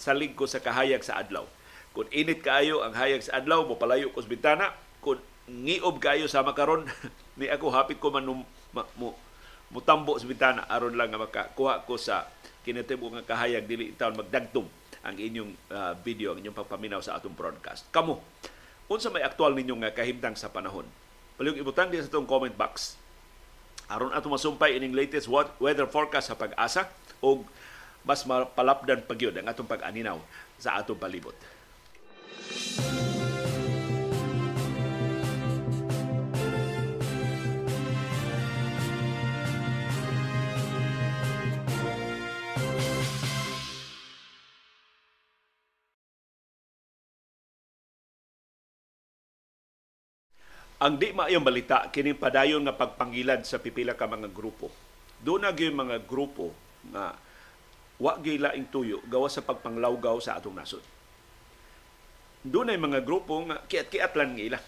salig 0.00 0.32
ko 0.32 0.48
sa 0.48 0.62
kahayag 0.62 1.04
sa 1.04 1.20
adlaw. 1.20 1.44
Kung 1.92 2.08
init 2.14 2.40
kaayo 2.40 2.80
ang 2.80 2.96
hayag 2.96 3.20
sa 3.20 3.36
adlaw, 3.42 3.66
mo 3.66 3.76
palayo 3.76 4.08
ko 4.14 4.22
sa 4.22 4.30
bintana. 4.30 4.66
Kung 5.04 5.20
ngiob 5.50 6.00
kaayo 6.00 6.30
sa 6.30 6.46
makaron, 6.46 6.86
ni 7.38 7.50
ako 7.50 7.68
hapit 7.74 7.98
ko 7.98 8.08
man 8.08 8.24
num, 8.24 8.40
ma, 8.72 8.86
mo, 8.96 9.12
mutambo 9.70 10.16
sa 10.16 10.26
bintana 10.26 10.66
aron 10.66 10.94
lang 10.94 11.12
nga 11.12 11.20
makakuha 11.20 11.86
ko 11.86 11.94
sa 11.98 12.26
kinitibo 12.66 13.10
nga 13.14 13.22
kahayag 13.22 13.66
dili 13.66 13.94
taon 13.94 14.18
magdagtong 14.18 14.66
ang 15.00 15.16
inyong 15.16 15.52
uh, 15.72 15.92
video, 16.04 16.36
ang 16.36 16.44
inyong 16.44 16.56
pagpaminaw 16.56 17.00
sa 17.00 17.16
atong 17.16 17.32
broadcast. 17.32 17.88
Kamo, 17.88 18.20
unsa 18.90 19.08
may 19.08 19.24
aktual 19.24 19.56
ninyong 19.56 19.80
nga 19.88 19.96
kahimtang 19.96 20.36
sa 20.36 20.52
panahon? 20.52 20.84
Palihog 21.40 21.56
ibutang 21.56 21.88
din 21.88 22.04
sa 22.04 22.10
itong 22.12 22.28
comment 22.28 22.52
box. 22.52 23.00
Aron 23.90 24.12
ato 24.14 24.28
masumpay 24.30 24.76
ining 24.76 24.94
latest 24.94 25.26
weather 25.58 25.88
forecast 25.88 26.30
sa 26.30 26.38
pag-asa 26.38 26.86
o 27.20 27.44
mas 28.04 28.24
mapalapdan 28.24 29.04
pagyod 29.04 29.36
ang 29.36 29.48
atong 29.48 29.68
pag-aninaw 29.68 30.18
sa 30.56 30.80
atong 30.80 30.96
palibot. 30.96 31.36
Ang 50.80 50.96
di 50.96 51.12
maayong 51.12 51.44
balita 51.44 51.92
kini 51.92 52.16
padayon 52.16 52.64
nga 52.64 52.72
pagpangilad 52.72 53.44
sa 53.44 53.60
pipila 53.60 53.92
ka 53.92 54.08
mga 54.08 54.32
grupo. 54.32 54.72
Doon 55.20 55.44
na 55.44 55.52
gyud 55.52 55.76
mga 55.76 56.08
grupo 56.08 56.56
nga 56.88 57.16
wa 58.00 58.16
gyud 58.16 58.40
laing 58.40 58.72
tuyo 58.72 59.04
gawa 59.04 59.28
sa 59.28 59.44
pagpanglawgaw 59.44 60.16
sa 60.24 60.40
atong 60.40 60.56
nasod. 60.56 60.80
Doon 62.40 62.72
ay 62.72 62.80
mga 62.80 63.04
grupo 63.04 63.36
nga 63.44 63.60
kiat-kiat 63.68 64.16
lang 64.16 64.32
nga 64.32 64.44
ila. 64.48 64.60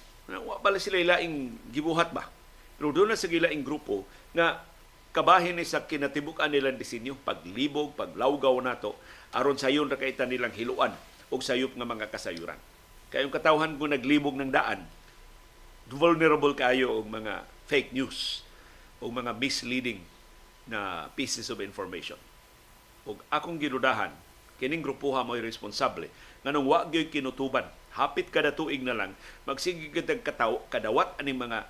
Wa 0.45 0.61
bala 0.61 0.77
sila 0.77 1.01
laing 1.01 1.57
gibuhat 1.73 2.13
ba? 2.13 2.29
Pero 2.77 2.93
doon 2.93 3.15
na 3.15 3.17
sa 3.17 3.33
gilaing 3.33 3.65
grupo 3.65 4.05
nga 4.37 4.61
kabahin 5.17 5.57
ni 5.57 5.65
sa 5.65 5.85
kinatibukan 5.89 6.53
nilang 6.53 6.77
disenyo, 6.77 7.17
paglibog, 7.25 7.97
paglawgaw 7.97 8.53
nato 8.61 8.97
aron 9.33 9.57
sayon 9.57 9.89
ra 9.89 9.97
kaitan 9.97 10.29
nilang 10.29 10.53
hiluan 10.53 10.93
og 11.33 11.41
sayop 11.41 11.73
nga 11.73 11.89
mga 11.89 12.13
kasayuran. 12.13 12.61
Kayong 13.09 13.33
katawhan 13.33 13.77
ko 13.81 13.89
naglibog 13.89 14.37
ng 14.37 14.53
daan, 14.53 14.85
vulnerable 15.89 16.53
kayo 16.53 17.01
og 17.01 17.09
mga 17.09 17.45
fake 17.69 17.97
news 17.97 18.45
o 19.01 19.09
mga 19.09 19.33
misleading 19.37 20.01
na 20.69 21.11
pieces 21.19 21.51
of 21.51 21.59
information. 21.59 22.19
Og 23.09 23.19
akong 23.33 23.59
ginudahan, 23.59 24.15
kining 24.63 24.83
grupuha 24.85 25.27
mo'y 25.27 25.43
responsable 25.43 26.07
nganong 26.47 26.67
wa 26.67 26.79
gyud 26.87 27.11
kinutuban 27.11 27.67
hapit 27.99 28.31
kada 28.31 28.55
tuig 28.55 28.83
na 28.83 28.95
lang 28.95 29.11
magsige 29.43 29.91
gid 29.91 30.07
kataw 30.23 30.63
kadawat 30.71 31.19
aning 31.19 31.35
mga 31.39 31.67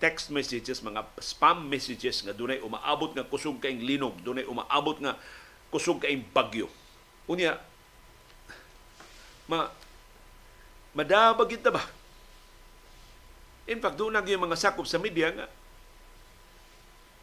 text 0.00 0.32
messages 0.32 0.80
mga 0.80 1.04
spam 1.20 1.68
messages 1.68 2.24
nga 2.24 2.32
dunay 2.32 2.64
umaabot 2.64 3.12
nga 3.12 3.28
kusog 3.28 3.60
kaing 3.60 3.84
linog 3.84 4.16
dunay 4.24 4.48
umaabot 4.48 4.96
nga 5.04 5.20
kusog 5.68 6.00
kaing 6.00 6.24
bagyo 6.32 6.68
unya 7.28 7.60
ma 9.44 9.68
madabag 10.96 11.60
ta 11.60 11.72
ba 11.72 11.84
In 13.70 13.78
fact, 13.78 13.94
doon 13.94 14.18
yung 14.26 14.50
mga 14.50 14.58
sakop 14.58 14.82
sa 14.82 14.98
media 14.98 15.30
nga 15.30 15.46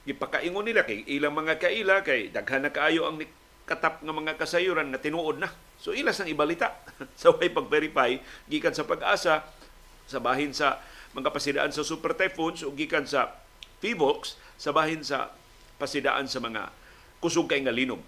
gipakaingon 0.08 0.64
nila 0.64 0.88
kay 0.88 1.04
ilang 1.12 1.36
mga 1.36 1.60
kaila 1.60 2.00
kay 2.08 2.32
daghan 2.32 2.64
na 2.64 2.72
kaayo 2.72 3.04
ang 3.04 3.20
katap 3.68 4.00
nga 4.00 4.16
mga 4.16 4.40
kasayuran 4.40 4.88
nga 4.96 5.04
tinuod 5.04 5.44
na. 5.44 5.52
So 5.76 5.92
ilas 5.92 6.24
ang 6.24 6.32
ibalita 6.32 6.72
sa 7.20 7.36
way 7.36 7.52
pag-verify 7.52 8.16
gikan 8.48 8.72
sa 8.72 8.88
pag-asa 8.88 9.44
sa 10.08 10.18
bahin 10.24 10.56
sa 10.56 10.80
mga 11.12 11.36
pasidaan 11.36 11.76
sa 11.76 11.84
super 11.84 12.16
typhoons 12.16 12.64
o 12.64 12.72
gikan 12.72 13.04
sa 13.04 13.36
PVOX 13.84 14.40
sa 14.56 14.72
bahin 14.72 15.04
sa 15.04 15.36
pasidaan 15.76 16.32
sa 16.32 16.40
mga 16.40 16.72
kusog 17.20 17.52
kay 17.52 17.60
nga 17.60 17.76
linog. 17.76 18.00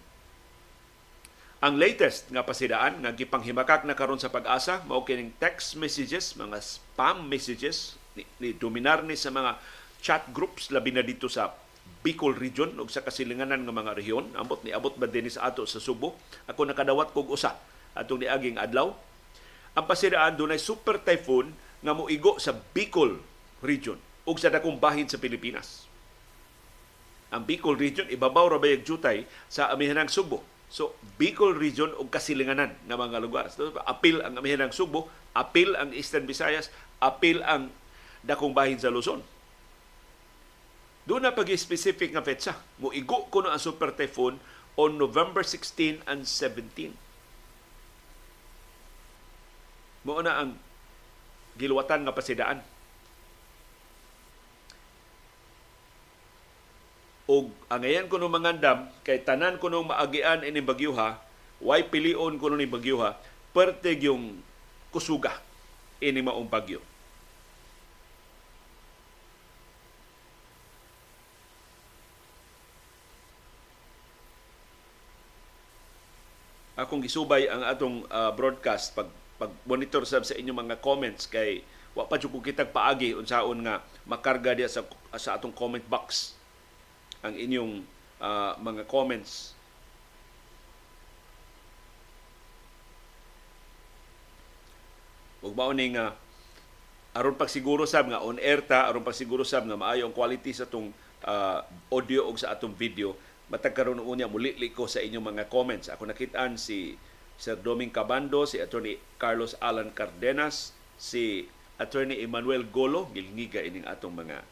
Ang 1.60 1.76
latest 1.76 2.32
nga 2.32 2.48
pasidaan 2.48 3.04
nga 3.04 3.12
gipanghimakak 3.12 3.84
na 3.84 3.92
karon 3.92 4.16
sa 4.16 4.32
pag-asa 4.32 4.80
mao 4.88 5.04
kining 5.04 5.36
text 5.44 5.76
messages, 5.76 6.40
mga 6.40 6.64
spam 6.64 7.28
messages 7.28 8.00
ni, 8.16 8.24
ni 8.40 8.56
dominar 8.56 9.04
ni 9.04 9.20
sa 9.20 9.28
mga 9.28 9.60
chat 10.00 10.24
groups 10.32 10.72
labi 10.72 10.96
na 10.96 11.04
dito 11.04 11.28
sa 11.28 11.52
Bicol 12.00 12.32
region 12.40 12.72
ug 12.80 12.88
sa 12.88 13.04
kasilinganan 13.04 13.68
nga 13.68 13.76
mga 13.76 13.92
rehiyon. 14.00 14.32
Ambot 14.40 14.64
ni 14.64 14.72
abot 14.72 14.96
ba 14.96 15.08
dinhi 15.08 15.28
sa 15.28 15.52
ato 15.52 15.68
sa 15.68 15.84
Subo? 15.84 16.16
Ako 16.48 16.64
nakadawat 16.64 17.12
kog 17.12 17.28
usa. 17.28 17.60
Atong 17.92 18.24
niaging 18.24 18.56
adlaw. 18.56 18.96
Ang 19.76 19.86
pasiraan 19.86 20.40
dunay 20.40 20.60
super 20.60 21.04
typhoon 21.04 21.52
nga 21.84 21.92
moigo 21.92 22.40
sa 22.40 22.56
Bicol 22.56 23.20
region 23.60 24.00
ug 24.24 24.40
sa 24.40 24.48
dakong 24.48 24.80
bahin 24.80 25.12
sa 25.12 25.20
Pilipinas. 25.20 25.88
Ang 27.36 27.44
Bicol 27.46 27.76
region 27.76 28.08
ibabaw 28.08 28.56
ra 28.56 28.58
bayag 28.58 28.88
jutay 28.88 29.28
sa 29.52 29.68
amihanang 29.70 30.10
Subo? 30.10 30.42
So 30.72 30.96
Bicol 31.20 31.60
region 31.60 31.92
ug 32.00 32.08
kasilinganan 32.08 32.80
nga 32.88 32.96
mga 32.96 33.18
lugar. 33.20 33.52
So, 33.52 33.76
apil 33.84 34.24
ang 34.24 34.40
amihanang 34.40 34.72
Subo 34.72 35.12
apil 35.36 35.76
ang 35.76 35.92
Eastern 35.92 36.26
Visayas 36.26 36.72
apil 37.04 37.44
ang 37.44 37.70
dakong 38.24 38.56
bahin 38.56 38.80
sa 38.80 38.92
Luzon. 38.92 39.24
Doon 41.10 41.26
na 41.26 41.34
pag-specific 41.34 42.14
nga 42.14 42.22
petsa. 42.22 42.54
Muigo 42.78 43.26
ko 43.34 43.42
na 43.42 43.58
ang 43.58 43.62
super 43.62 43.90
typhoon 43.98 44.38
on 44.78 44.94
November 44.94 45.42
16 45.42 46.06
and 46.06 46.22
17. 46.22 46.94
Mo 50.06 50.22
na 50.22 50.38
ang 50.38 50.54
giluwatan 51.58 52.06
nga 52.06 52.14
pasidaan. 52.14 52.62
Og 57.26 57.50
angayan 57.74 58.06
ko 58.06 58.22
ng 58.22 58.30
mangandam 58.30 58.94
kay 59.02 59.18
tanan 59.26 59.58
ko 59.58 59.66
nung 59.74 59.90
maagian 59.90 60.46
ini 60.46 60.62
bagyuha, 60.62 61.18
why 61.58 61.82
pilion 61.90 62.38
ko 62.38 62.54
ni 62.54 62.70
bagyuha, 62.70 63.18
perte 63.50 63.98
yung 63.98 64.46
kusuga 64.94 65.42
ini 66.02 66.22
maong 66.22 66.46
bagyo. 66.46 66.82
Akong 76.80 77.04
gisubay 77.04 77.52
ang 77.52 77.62
atong 77.68 78.08
uh, 78.08 78.32
broadcast 78.32 78.96
pag 78.96 79.12
pag 79.40 79.52
monitor 79.68 80.04
sab 80.08 80.24
sa 80.24 80.36
inyong 80.36 80.68
mga 80.68 80.76
comments 80.80 81.28
kay 81.28 81.64
wa 81.96 82.08
pa 82.08 82.16
jud 82.16 82.32
kitag 82.40 82.72
paagi 82.72 83.16
unsaon 83.16 83.66
nga 83.66 83.84
makarga 84.08 84.56
diya 84.56 84.70
sa 84.72 84.88
sa 85.16 85.36
atong 85.36 85.52
comment 85.52 85.84
box 85.88 86.36
ang 87.20 87.36
inyong 87.36 87.84
uh, 88.24 88.56
mga 88.60 88.88
comments. 88.88 89.56
Ug 95.40 95.56
mao 95.56 95.72
ni 95.72 95.96
nga 95.96 96.16
aron 97.16 97.36
pagsiguro 97.36 97.88
sab 97.88 98.12
nga 98.12 98.24
on 98.24 98.40
air 98.40 98.60
ta 98.64 98.88
aron 98.88 99.04
pagsiguro 99.04 99.44
sab 99.48 99.64
nga 99.64 99.80
maayo 99.80 100.08
ang 100.08 100.16
quality 100.16 100.52
sa 100.52 100.68
atong 100.68 100.92
uh, 101.24 101.64
audio 101.92 102.28
ug 102.28 102.36
sa 102.36 102.52
atong 102.56 102.76
video 102.76 103.16
matag 103.50 103.74
karon 103.74 104.02
unya 104.02 104.30
muli 104.30 104.54
ko 104.72 104.86
sa 104.86 105.02
inyong 105.02 105.36
mga 105.36 105.44
comments. 105.50 105.90
Ako 105.90 106.06
nakitaan 106.06 106.56
si 106.56 106.96
Sir 107.36 107.58
Doming 107.58 107.90
Cabando, 107.90 108.46
si 108.46 108.62
Attorney 108.62 109.02
Carlos 109.18 109.58
Alan 109.58 109.90
Cardenas, 109.90 110.72
si 111.02 111.50
Attorney 111.82 112.22
Emmanuel 112.22 112.68
Golo, 112.70 113.10
gilngiga 113.10 113.64
ining 113.64 113.88
atong 113.90 114.14
mga 114.22 114.46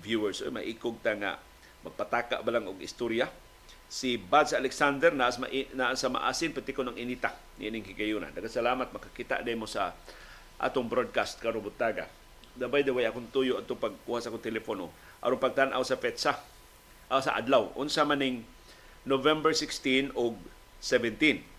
viewers. 0.00 0.44
O 0.44 0.52
maikog 0.54 1.02
ta 1.02 1.18
nga 1.18 1.42
magpataka 1.82 2.40
ba 2.46 2.50
lang 2.54 2.70
og 2.70 2.78
istorya. 2.78 3.26
Si 3.90 4.16
Buds 4.16 4.56
Alexander 4.56 5.12
na 5.12 5.28
ma, 5.36 5.46
na 5.76 5.94
sa 5.98 6.08
maasin 6.08 6.54
pati 6.54 6.72
ko 6.72 6.86
ng 6.86 6.96
inita 6.96 7.34
ni 7.58 7.68
ining 7.68 7.84
higayuna. 7.84 8.32
Daghang 8.32 8.54
salamat 8.54 8.88
makakita 8.94 9.42
mo 9.58 9.66
sa 9.66 9.92
atong 10.60 10.86
broadcast 10.86 11.42
karon 11.42 11.64
butaga. 11.64 12.06
The 12.54 12.70
by 12.70 12.86
the 12.86 12.94
way, 12.94 13.02
akong 13.02 13.34
tuyo 13.34 13.58
atong 13.58 13.82
pagkuha 13.82 14.22
sa 14.22 14.30
akong 14.30 14.46
telepono 14.46 14.94
aron 15.24 15.40
pagtan-aw 15.40 15.80
sa 15.82 15.96
petsa 15.96 16.36
uh, 17.10 17.20
sa 17.20 17.36
adlaw. 17.36 17.72
Unsa 17.76 18.04
maning 18.06 18.46
November 19.04 19.52
16 19.52 20.12
o 20.16 20.36
17 20.80 21.54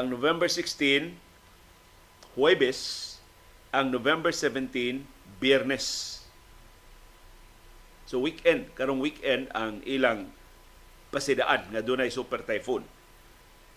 ang 0.00 0.08
November 0.08 0.48
16 0.48 1.12
Huwebes. 2.32 2.80
Ang 3.70 3.92
November 3.92 4.32
17 4.32 5.04
Biyernes. 5.38 6.18
So 8.08 8.18
weekend, 8.18 8.72
karong 8.74 8.98
weekend 8.98 9.52
ang 9.54 9.84
ilang 9.86 10.32
pasidaan 11.14 11.70
nga 11.70 11.84
dunay 11.84 12.10
super 12.10 12.42
typhoon. 12.42 12.82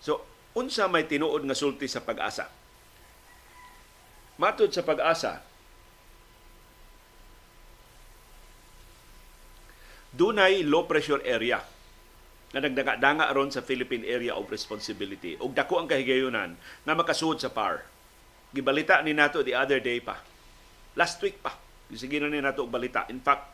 So 0.02 0.24
unsa 0.56 0.88
may 0.90 1.06
tinuod 1.06 1.46
nga 1.46 1.54
sulti 1.54 1.86
sa 1.86 2.02
pag-asa? 2.02 2.50
Matod 4.34 4.74
sa 4.74 4.82
pag-asa, 4.82 5.38
dunay 10.14 10.62
low 10.66 10.86
pressure 10.86 11.22
area 11.22 11.62
nga 12.54 12.62
nagdanga-danga 12.62 13.34
ron 13.34 13.50
sa 13.50 13.66
Philippine 13.66 14.06
Area 14.06 14.34
of 14.38 14.46
Responsibility 14.46 15.34
ug 15.42 15.50
dako 15.50 15.82
ang 15.82 15.90
kahigayunan 15.90 16.54
nga 16.54 16.94
makasuod 16.94 17.42
sa 17.42 17.50
PAR. 17.50 17.82
Gibalita 18.54 19.02
ni 19.02 19.10
nato 19.10 19.42
the 19.42 19.58
other 19.58 19.82
day 19.82 19.98
pa. 19.98 20.22
Last 20.94 21.18
week 21.18 21.42
pa. 21.42 21.58
Sige 21.90 22.22
na 22.22 22.30
ni 22.30 22.38
nato 22.38 22.62
og 22.62 22.70
balita. 22.70 23.10
In 23.10 23.18
fact, 23.18 23.50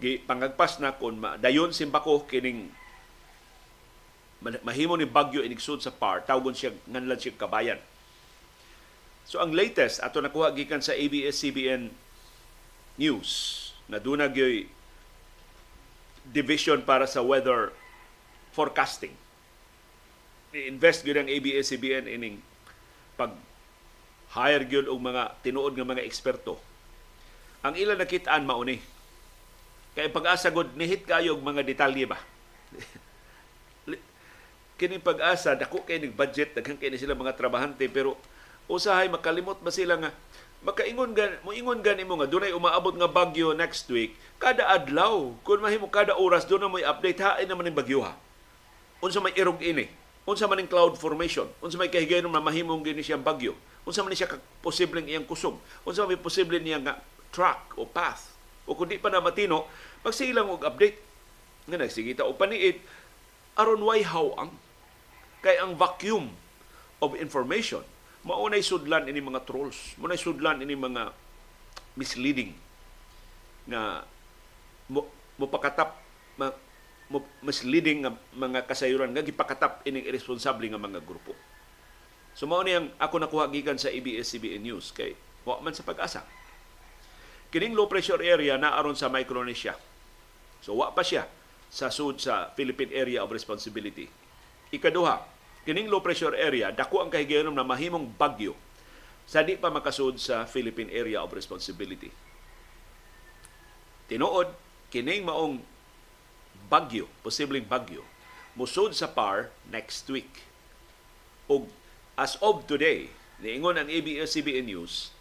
pangagpas 0.00 0.80
na 0.80 0.96
kon 0.96 1.20
dayon 1.40 1.76
simbako 1.76 2.24
kining 2.24 2.72
mahimo 4.64 4.96
ni 4.96 5.04
Bagyo 5.04 5.44
inigsud 5.44 5.84
sa 5.84 5.92
PAR, 5.92 6.24
tawgon 6.24 6.56
siya 6.56 6.72
nganlan 6.88 7.20
siya 7.20 7.36
kabayan. 7.36 7.80
So 9.32 9.40
ang 9.40 9.56
latest 9.56 10.04
ato 10.04 10.20
nakuha 10.20 10.52
gikan 10.52 10.84
sa 10.84 10.92
ABS-CBN 10.92 11.88
News 13.00 13.30
na 13.88 13.96
dunag 13.96 14.36
division 16.28 16.84
para 16.84 17.08
sa 17.08 17.24
weather 17.24 17.72
forecasting. 18.52 19.16
I-invest 20.52 21.08
gyud 21.08 21.16
ang 21.16 21.32
ABS-CBN 21.32 22.12
ining 22.12 22.44
pag 23.16 23.32
hire 24.36 24.68
gyud 24.68 24.92
og 24.92 25.00
mga 25.00 25.40
tinuod 25.40 25.80
nga 25.80 25.88
mga 25.88 26.04
eksperto. 26.04 26.60
Ang 27.64 27.80
ilan 27.80 27.96
nakitaan 27.96 28.44
mauni. 28.44 28.84
Kay 29.96 30.12
pag-asa 30.12 30.52
gud 30.52 30.76
nihit 30.76 31.08
kayo 31.08 31.40
og 31.40 31.44
mga 31.44 31.64
detalye 31.64 32.04
ba. 32.04 32.20
kini 34.76 35.00
pag-asa 35.00 35.56
dako 35.56 35.88
kay 35.88 36.02
nig 36.02 36.12
budget 36.12 36.52
daghan 36.58 36.76
kay 36.76 36.92
sila 37.00 37.16
mga 37.16 37.38
trabahante 37.38 37.88
pero 37.88 38.18
usahay 38.70 39.10
makalimot 39.10 39.58
ba 39.58 39.70
sila 39.74 39.98
nga 39.98 40.10
makaingon 40.62 41.10
gan 41.10 41.42
moingon 41.42 41.82
gani 41.82 42.06
mo 42.06 42.14
nga 42.22 42.30
dunay 42.30 42.54
umaabot 42.54 42.94
nga 42.94 43.10
bagyo 43.10 43.50
next 43.50 43.90
week 43.90 44.14
kada 44.38 44.62
adlaw 44.70 45.34
kun 45.42 45.58
mahimo 45.58 45.90
kada 45.90 46.14
oras 46.14 46.46
do 46.46 46.54
na 46.58 46.70
mo'y 46.70 46.86
update 46.86 47.18
hain 47.18 47.50
naman 47.50 47.66
ning 47.66 47.76
bagyo 47.78 48.06
ha? 48.06 48.14
Unsa 49.02 49.18
may 49.18 49.34
irog 49.34 49.58
ini? 49.58 49.90
Unsa 50.22 50.46
man 50.46 50.62
cloud 50.70 50.94
formation? 50.94 51.50
Unsa 51.58 51.74
may 51.74 51.90
kahigayon 51.90 52.30
na 52.30 52.38
mahimong 52.38 52.86
gini 52.86 53.02
siyang 53.02 53.26
bagyo 53.26 53.58
unsa 53.82 54.06
man 54.06 54.14
siya 54.14 54.38
posibleng 54.62 55.10
iyang 55.10 55.26
kusog 55.26 55.58
unsa 55.82 56.06
may 56.06 56.18
posible 56.18 56.62
niya 56.62 56.78
nga 56.78 57.02
track 57.34 57.74
o 57.74 57.82
path? 57.82 58.30
O 58.62 58.78
kundi 58.78 59.02
pa 59.02 59.10
na 59.10 59.18
matino 59.18 59.66
magsilang 60.06 60.46
og 60.46 60.62
update. 60.62 60.98
Nga 61.66 61.78
nagsigita 61.78 62.22
og 62.22 62.38
paniid 62.38 62.78
aron 63.58 63.82
way 63.82 64.06
how 64.06 64.34
ang? 64.38 64.54
Kay 65.42 65.58
ang 65.58 65.74
vacuum 65.74 66.30
of 67.02 67.18
information 67.18 67.82
maunay 68.22 68.62
sudlan 68.62 69.10
ini 69.10 69.18
mga 69.18 69.42
trolls, 69.42 69.98
maunay 69.98 70.18
sudlan 70.18 70.62
ini 70.62 70.78
mga 70.78 71.10
misleading 71.98 72.54
na 73.66 74.02
mo, 74.88 75.06
mo 75.38 75.46
misleading 77.44 78.06
nga 78.06 78.12
mga 78.32 78.64
kasayuran 78.64 79.12
nga 79.12 79.26
gipakatap 79.26 79.84
ining 79.84 80.06
irresponsible 80.06 80.64
nga 80.64 80.80
mga 80.80 81.02
grupo. 81.04 81.36
So 82.32 82.48
mao 82.48 82.64
ang 82.64 82.88
ako 82.96 83.20
nakuha 83.20 83.52
gikan 83.52 83.76
sa 83.76 83.92
ABS-CBN 83.92 84.64
News 84.64 84.94
kay 84.96 85.12
wa 85.44 85.60
man 85.60 85.76
sa 85.76 85.84
pag-asa. 85.84 86.24
Kining 87.52 87.76
low 87.76 87.84
pressure 87.84 88.22
area 88.24 88.56
na 88.56 88.72
aron 88.72 88.96
sa 88.96 89.12
Micronesia. 89.12 89.76
So 90.64 90.78
wa 90.80 90.94
pa 90.96 91.04
siya 91.04 91.28
sa 91.68 91.92
sud 91.92 92.20
sa 92.20 92.48
Philippine 92.56 92.92
Area 92.96 93.20
of 93.20 93.28
Responsibility. 93.28 94.08
Ikaduha, 94.72 95.20
kining 95.62 95.86
low 95.86 96.02
pressure 96.02 96.34
area 96.34 96.74
dako 96.74 97.06
ang 97.06 97.10
kahigayonom 97.10 97.54
na 97.54 97.66
mahimong 97.66 98.10
bagyo 98.18 98.58
sa 99.22 99.46
di 99.46 99.54
pa 99.54 99.70
makasud 99.70 100.18
sa 100.18 100.42
Philippine 100.44 100.90
Area 100.90 101.22
of 101.22 101.30
Responsibility. 101.30 102.10
Tinuod 104.10 104.50
kining 104.90 105.22
maong 105.22 105.62
bagyo, 106.66 107.06
posibleng 107.22 107.64
bagyo, 107.64 108.02
musud 108.58 108.92
sa 108.92 109.08
PAR 109.08 109.54
next 109.70 110.04
week. 110.10 110.44
Og 111.46 111.70
as 112.18 112.36
of 112.42 112.66
today, 112.66 113.08
niingon 113.40 113.78
ang 113.78 113.88
ABS-CBN 113.88 114.68
News 114.68 115.14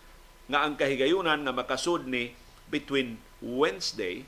nga 0.50 0.66
ang 0.66 0.76
kahigayunan 0.76 1.46
nga 1.46 1.54
makasud 1.54 2.10
ni 2.10 2.34
between 2.68 3.22
Wednesday 3.40 4.26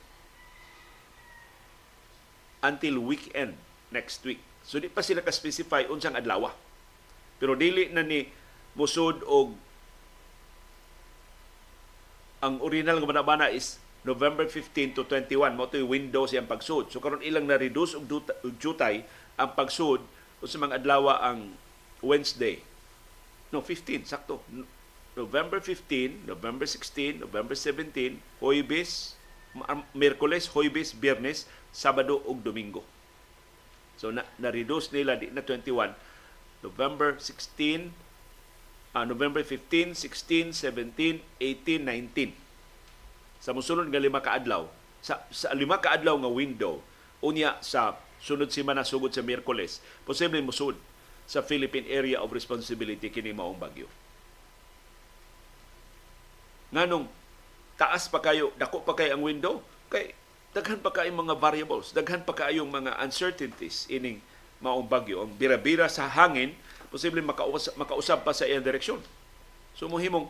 until 2.64 3.04
weekend 3.04 3.60
next 3.92 4.24
week 4.24 4.40
So 4.64 4.80
di 4.80 4.88
pa 4.88 5.04
sila 5.04 5.20
ka-specify 5.20 5.92
unsang 5.92 6.16
adlaw. 6.16 6.48
Pero 7.38 7.54
dili 7.60 7.92
na 7.92 8.02
ni 8.04 8.28
musud 8.74 9.22
og 9.28 9.54
ang 12.44 12.60
original 12.60 13.00
nga 13.00 13.08
manabana 13.08 13.48
is 13.52 13.80
November 14.04 14.44
15 14.48 15.00
to 15.00 15.08
21 15.08 15.56
mo 15.56 15.64
yung 15.72 15.88
window 15.88 16.28
siyang 16.28 16.48
pagsud. 16.48 16.92
So 16.92 17.00
karon 17.00 17.24
ilang 17.24 17.48
na 17.48 17.56
reduce 17.56 17.96
og 17.96 18.08
jutay 18.60 19.08
ang 19.40 19.56
pagsud 19.56 20.04
sa 20.44 20.60
mga 20.60 20.84
adlaw 20.84 21.08
ang 21.24 21.56
Wednesday. 22.04 22.60
No, 23.56 23.64
15 23.64 24.04
sakto. 24.04 24.44
November 25.14 25.62
15, 25.62 26.26
November 26.26 26.66
16, 26.66 27.22
November 27.22 27.54
17, 27.56 28.18
Hoybes, 28.42 29.14
Miyerkules, 29.94 30.50
Hoybes, 30.50 30.92
Biyernes, 30.98 31.46
Sabado 31.70 32.18
ug 32.26 32.42
Domingo. 32.42 32.82
So 33.98 34.10
na, 34.10 34.26
na-reduce 34.42 34.92
nila 34.92 35.16
di 35.16 35.30
na 35.30 35.46
21 35.46 35.94
November 36.64 37.20
16 37.20 37.92
uh, 38.94 39.06
November 39.06 39.42
15, 39.42 39.98
16, 39.98 40.54
17, 40.54 41.20
18, 41.42 41.82
19. 41.82 42.34
Sa 43.44 43.52
musunod 43.52 43.90
nga 43.90 44.00
lima 44.00 44.24
ka 44.24 44.38
adlaw, 44.40 44.70
sa, 45.04 45.20
sa 45.34 45.52
lima 45.52 45.82
ka 45.82 45.98
adlaw 45.98 46.16
nga 46.16 46.32
window, 46.32 46.80
unya 47.20 47.60
sa 47.60 47.98
sunod 48.24 48.48
semana 48.56 48.88
sugod 48.88 49.12
sa 49.12 49.20
Miyerkules, 49.20 49.84
posible 50.08 50.40
musud 50.40 50.80
sa 51.28 51.44
Philippine 51.44 51.90
Area 51.92 52.24
of 52.24 52.32
Responsibility 52.32 53.12
kini 53.12 53.36
maong 53.36 53.60
bagyo. 53.60 53.90
Nganong 56.72 57.12
taas 57.76 58.08
pa 58.08 58.24
kayo, 58.24 58.56
dako 58.56 58.88
pa 58.88 58.96
kay 58.96 59.12
ang 59.12 59.20
window, 59.20 59.60
kay 59.92 60.16
daghan 60.54 60.80
pa 60.80 60.94
kayong 60.94 61.18
mga 61.18 61.36
variables, 61.42 61.90
daghan 61.92 62.22
pa 62.22 62.34
kayong 62.38 62.70
mga 62.70 62.98
uncertainties 63.02 63.90
ining 63.90 64.22
maong 64.62 64.86
bagyo. 64.86 65.26
Ang 65.26 65.34
bira-bira 65.36 65.90
sa 65.90 66.08
hangin, 66.08 66.54
posible 66.94 67.20
makausap, 67.26 67.74
makausap 67.76 68.22
pa 68.22 68.32
sa 68.32 68.46
iyang 68.46 68.64
direksyon. 68.64 69.02
So 69.74 69.90
mohimong 69.90 70.30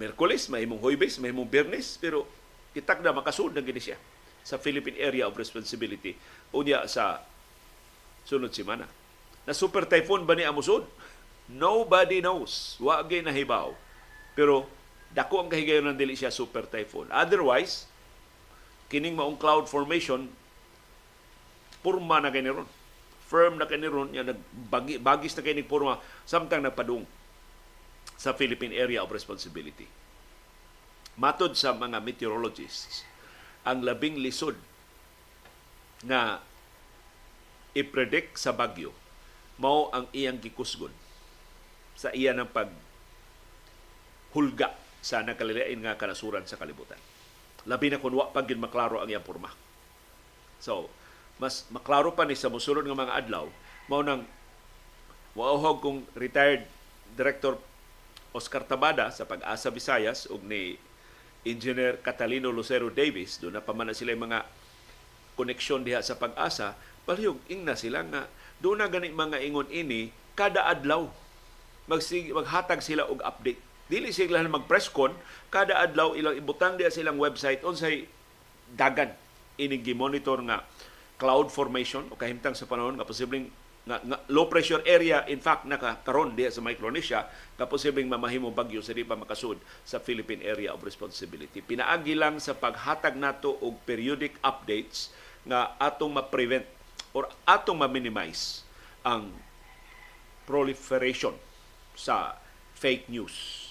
Merkulis, 0.00 0.48
mahimong 0.48 0.80
Huwebes, 0.80 1.20
mahimong 1.20 1.46
Biyernes, 1.46 2.00
pero 2.00 2.24
kitak 2.72 3.04
na 3.04 3.12
makasud 3.12 3.52
na 3.52 3.60
gini 3.60 3.78
siya 3.78 4.00
sa 4.40 4.56
Philippine 4.56 4.98
Area 4.98 5.28
of 5.28 5.36
Responsibility 5.36 6.16
unya 6.50 6.82
sa 6.88 7.20
sunod 8.24 8.50
semana. 8.56 8.88
Na 9.44 9.52
super 9.52 9.84
typhoon 9.84 10.24
ba 10.24 10.32
ni 10.32 10.46
amusod? 10.46 10.88
Nobody 11.50 12.24
knows. 12.24 12.80
Wa 12.80 13.04
na 13.04 13.30
nahibaw. 13.30 13.74
Pero 14.32 14.64
dako 15.12 15.44
ang 15.44 15.48
kahigayon 15.52 15.92
ng 15.92 15.98
dili 15.98 16.16
siya 16.16 16.32
super 16.32 16.64
typhoon. 16.64 17.10
Otherwise, 17.12 17.90
kining 18.92 19.16
maong 19.16 19.40
cloud 19.40 19.64
formation 19.64 20.28
purma 21.80 22.20
na 22.20 22.28
kay 22.28 22.44
ron 22.44 22.68
firm 23.24 23.56
na 23.56 23.64
kay 23.64 23.80
ron 23.88 24.12
ya 24.12 24.20
nagbagi 24.20 25.00
bagis 25.00 25.32
na 25.32 25.42
kay 25.42 25.56
ni 25.56 25.64
purma 25.64 25.96
samtang 26.28 26.60
nagpadung 26.60 27.08
sa 28.20 28.36
Philippine 28.36 28.76
Area 28.76 29.00
of 29.00 29.08
Responsibility 29.08 29.88
matod 31.16 31.56
sa 31.56 31.72
mga 31.72 32.04
meteorologists 32.04 33.08
ang 33.64 33.80
labing 33.80 34.20
lisod 34.20 34.54
nga 36.04 36.44
i-predict 37.72 38.36
sa 38.36 38.52
bagyo 38.52 38.92
mao 39.56 39.88
ang 39.94 40.04
iyang 40.12 40.36
gikusgon 40.36 40.92
sa 41.96 42.12
iya 42.12 42.36
ng 42.36 42.48
pag 42.50 42.68
hulga 44.32 44.72
sa 45.04 45.20
nakalilain 45.20 45.76
nga 45.82 45.98
kanasuran 45.98 46.46
sa 46.48 46.56
kalibutan. 46.56 46.98
Labi 47.68 47.92
na 47.92 48.02
kung 48.02 48.14
wa 48.14 48.30
pa 48.30 48.42
maklaro 48.42 48.98
ang 48.98 49.08
iyang 49.10 49.22
porma. 49.22 49.50
So, 50.58 50.90
mas 51.38 51.66
maklaro 51.70 52.14
pa 52.14 52.26
ni 52.26 52.38
sa 52.38 52.50
musulod 52.50 52.86
ng 52.86 52.94
mga 52.94 53.26
adlaw, 53.26 53.46
mao 53.90 54.02
nang 54.02 54.26
wauhog 55.34 55.78
kung 55.82 55.98
retired 56.14 56.66
Director 57.12 57.58
Oscar 58.32 58.64
Tabada 58.64 59.12
sa 59.12 59.28
Pag-asa 59.28 59.68
Visayas 59.68 60.24
ug 60.30 60.40
ni 60.44 60.80
Engineer 61.42 61.98
Catalino 61.98 62.54
Lucero 62.54 62.88
Davis, 62.88 63.42
doon 63.42 63.58
na 63.58 63.64
pa 63.64 63.74
man 63.74 63.90
sila 63.92 64.14
mga 64.14 64.46
koneksyon 65.34 65.82
diha 65.82 66.00
sa 66.00 66.16
Pag-asa, 66.16 66.78
palihog 67.02 67.42
ingna 67.50 67.74
sila 67.74 68.06
nga 68.06 68.30
doon 68.62 68.78
na 68.78 68.86
gani 68.86 69.10
mga 69.10 69.42
ingon 69.42 69.66
ini 69.74 70.14
kada 70.38 70.62
adlaw 70.70 71.10
magsig 71.90 72.30
maghatag 72.30 72.78
sila 72.78 73.02
og 73.10 73.18
update 73.26 73.58
Dili 73.92 74.08
sila 74.08 74.40
mag-press 74.48 74.88
con, 74.88 75.12
kada 75.52 75.84
adlaw 75.84 76.16
ilang 76.16 76.32
ibutang 76.40 76.80
diya 76.80 76.88
silang 76.88 77.20
website 77.20 77.60
unsay 77.60 78.08
dagan 78.72 79.12
ining 79.60 79.84
gi-monitor 79.84 80.40
nga 80.48 80.64
cloud 81.20 81.52
formation 81.52 82.08
o 82.08 82.16
kahimtang 82.16 82.56
sa 82.56 82.64
panahon 82.64 82.96
nga 82.96 83.04
posibleng 83.04 83.52
nga, 83.84 84.00
nga 84.00 84.18
low 84.32 84.48
pressure 84.48 84.80
area 84.88 85.26
in 85.28 85.44
fact 85.44 85.68
nakakaron 85.68 86.32
diha 86.32 86.48
sa 86.48 86.64
Micronesia 86.64 87.28
nga 87.60 87.68
posibleng 87.68 88.08
mamahimo 88.08 88.48
bagyo 88.48 88.80
sa 88.80 88.96
di 88.96 89.04
pa 89.04 89.12
makasud 89.12 89.60
sa 89.84 90.00
Philippine 90.00 90.40
Area 90.40 90.72
of 90.72 90.80
Responsibility. 90.80 91.60
Pinaagi 91.60 92.16
lang 92.16 92.40
sa 92.40 92.56
paghatag 92.56 93.20
nato 93.20 93.60
og 93.60 93.76
periodic 93.84 94.40
updates 94.40 95.12
nga 95.44 95.76
atong 95.76 96.16
ma-prevent 96.16 96.64
or 97.12 97.28
atong 97.44 97.76
ma-minimize 97.76 98.64
ang 99.04 99.28
proliferation 100.48 101.36
sa 101.92 102.40
fake 102.78 103.10
news. 103.12 103.61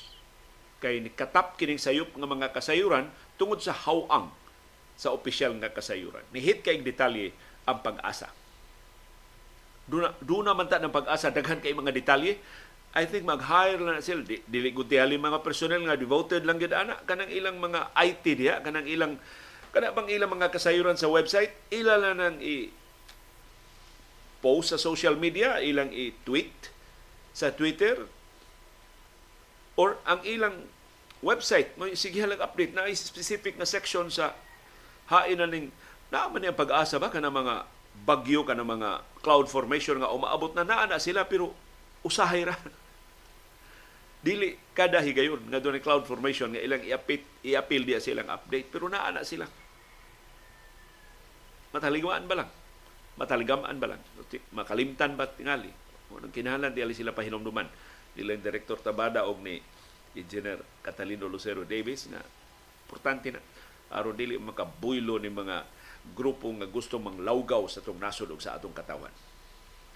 Kay 0.81 1.13
katap 1.13 1.55
kining 1.61 1.77
sayop 1.77 2.09
nga 2.11 2.27
mga 2.27 2.49
kasayuran 2.51 3.05
tungod 3.37 3.61
sa 3.61 3.71
hawang 3.71 4.33
sa 4.97 5.13
opisyal 5.13 5.53
nga 5.61 5.69
kasayuran. 5.69 6.25
Nihit 6.33 6.65
kay 6.65 6.81
detalye 6.81 7.31
ang 7.69 7.85
pag-asa 7.85 8.33
Duna, 9.91 10.13
duna 10.23 10.55
man 10.55 10.71
ta 10.71 10.79
ng 10.79 10.93
pag-asa, 10.93 11.33
daghan 11.33 11.59
kay 11.59 11.75
mga 11.75 11.91
detalye. 11.91 12.39
I 12.95 13.03
think 13.07 13.27
mag-hire 13.27 13.79
na 13.79 13.99
sila. 14.03 14.23
Di, 14.23 14.39
dili 14.47 14.71
ko 14.71 14.87
mga 14.87 15.43
personnel 15.43 15.83
nga 15.83 15.99
devoted 15.99 16.47
lang 16.47 16.59
gid 16.59 16.75
ana 16.75 16.95
kanang 17.07 17.27
ilang 17.27 17.59
mga 17.59 17.91
IT 17.99 18.23
diya, 18.23 18.63
kanang 18.63 18.87
ilang 18.87 19.19
kana 19.71 19.95
bang 19.95 20.11
ilang 20.11 20.31
mga 20.31 20.51
kasayuran 20.51 20.99
sa 20.99 21.07
website, 21.07 21.51
ila 21.71 21.99
na 21.99 22.11
nang 22.15 22.39
i 22.43 22.71
post 24.43 24.73
sa 24.73 24.79
social 24.81 25.15
media, 25.15 25.61
ilang 25.61 25.93
i-tweet 25.93 26.73
sa 27.31 27.53
Twitter 27.53 28.09
or 29.79 29.99
ang 30.03 30.21
ilang 30.27 30.67
website 31.21 31.77
mo 31.77 31.86
sige 31.93 32.17
halang 32.17 32.41
update 32.41 32.73
na 32.73 32.89
specific 32.97 33.55
na 33.55 33.67
section 33.67 34.10
sa 34.10 34.34
hain 35.13 35.38
na 35.38 35.47
ning 35.47 35.69
naaman 36.10 36.43
ang 36.43 36.57
pag-asa 36.57 36.97
ba 36.97 37.13
kana 37.13 37.29
mga 37.31 37.67
bagyo 38.03 38.41
ka 38.43 38.57
ng 38.57 38.65
mga 38.65 38.89
cloud 39.21 39.47
formation 39.47 40.01
nga 40.01 40.12
umaabot 40.12 40.51
na 40.57 40.65
naa 40.65 40.89
na 40.89 40.97
sila 40.97 41.27
pero 41.27 41.53
usahay 42.01 42.47
ra. 42.47 42.55
Dili 44.25 44.53
kada 44.73 45.01
higayon 45.01 45.49
nga 45.49 45.62
doon 45.62 45.81
cloud 45.81 46.05
formation 46.05 46.49
nga 46.53 46.62
ilang 46.62 46.81
iapit 46.81 47.25
iapil 47.45 47.86
dia 47.86 48.01
silang 48.01 48.29
update 48.29 48.69
pero 48.73 48.89
naa 48.89 49.13
na 49.13 49.25
sila. 49.25 49.45
Mataligmaan 51.71 52.27
ba 52.27 52.36
lang? 52.43 52.49
Mataligamaan 53.15 53.77
ba 53.79 53.95
lang? 53.95 54.01
Makalimtan 54.51 55.15
ba 55.15 55.29
tingali? 55.29 55.71
Anong 56.12 56.36
kinahanglan 56.36 56.75
di 56.75 56.84
sila 56.91 57.15
pahinomduman. 57.15 57.63
Dila 58.15 58.36
yung 58.36 58.43
Director 58.43 58.78
Tabada 58.80 59.24
og 59.28 59.39
ni 59.39 59.60
Engineer 60.15 60.60
Catalino 60.84 61.32
Lucero 61.32 61.63
Davis 61.63 62.12
na 62.12 62.19
importante 62.88 63.32
na 63.32 63.39
aron 63.91 64.15
dili 64.15 64.36
makabuylo 64.36 65.19
ni 65.19 65.32
mga 65.32 65.63
grupo 66.15 66.52
nga 66.52 66.67
gusto 66.67 67.00
manglawgaw 67.00 67.63
sa 67.71 67.80
atong 67.80 68.00
nasod 68.00 68.32
ug 68.34 68.41
sa 68.41 68.58
atong 68.58 68.76
katawan. 68.76 69.13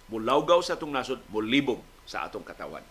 Mulawgaw 0.06 0.62
sa 0.62 0.78
atong 0.78 0.94
nasod, 0.94 1.20
mulibog 1.34 1.82
sa 2.06 2.30
atong 2.30 2.46
katawan. 2.46 2.86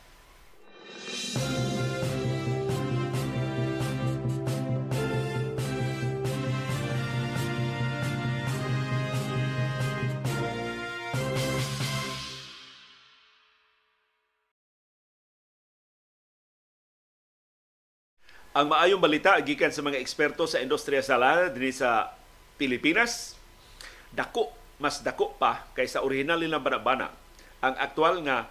Ang 18.55 18.71
maayong 18.71 19.03
balita 19.03 19.35
gikan 19.43 19.75
sa 19.75 19.83
mga 19.83 19.99
eksperto 19.99 20.47
sa 20.47 20.63
industriya 20.63 21.03
sa 21.03 21.19
lana 21.19 21.51
dinhi 21.51 21.75
sa 21.75 22.15
Pilipinas, 22.55 23.35
dako, 24.15 24.55
mas 24.79 25.03
dako 25.03 25.35
pa 25.35 25.67
kaysa 25.75 26.07
original 26.07 26.39
nilang 26.39 26.63
banabana. 26.63 27.11
Ang 27.59 27.75
aktual 27.83 28.23
nga 28.23 28.47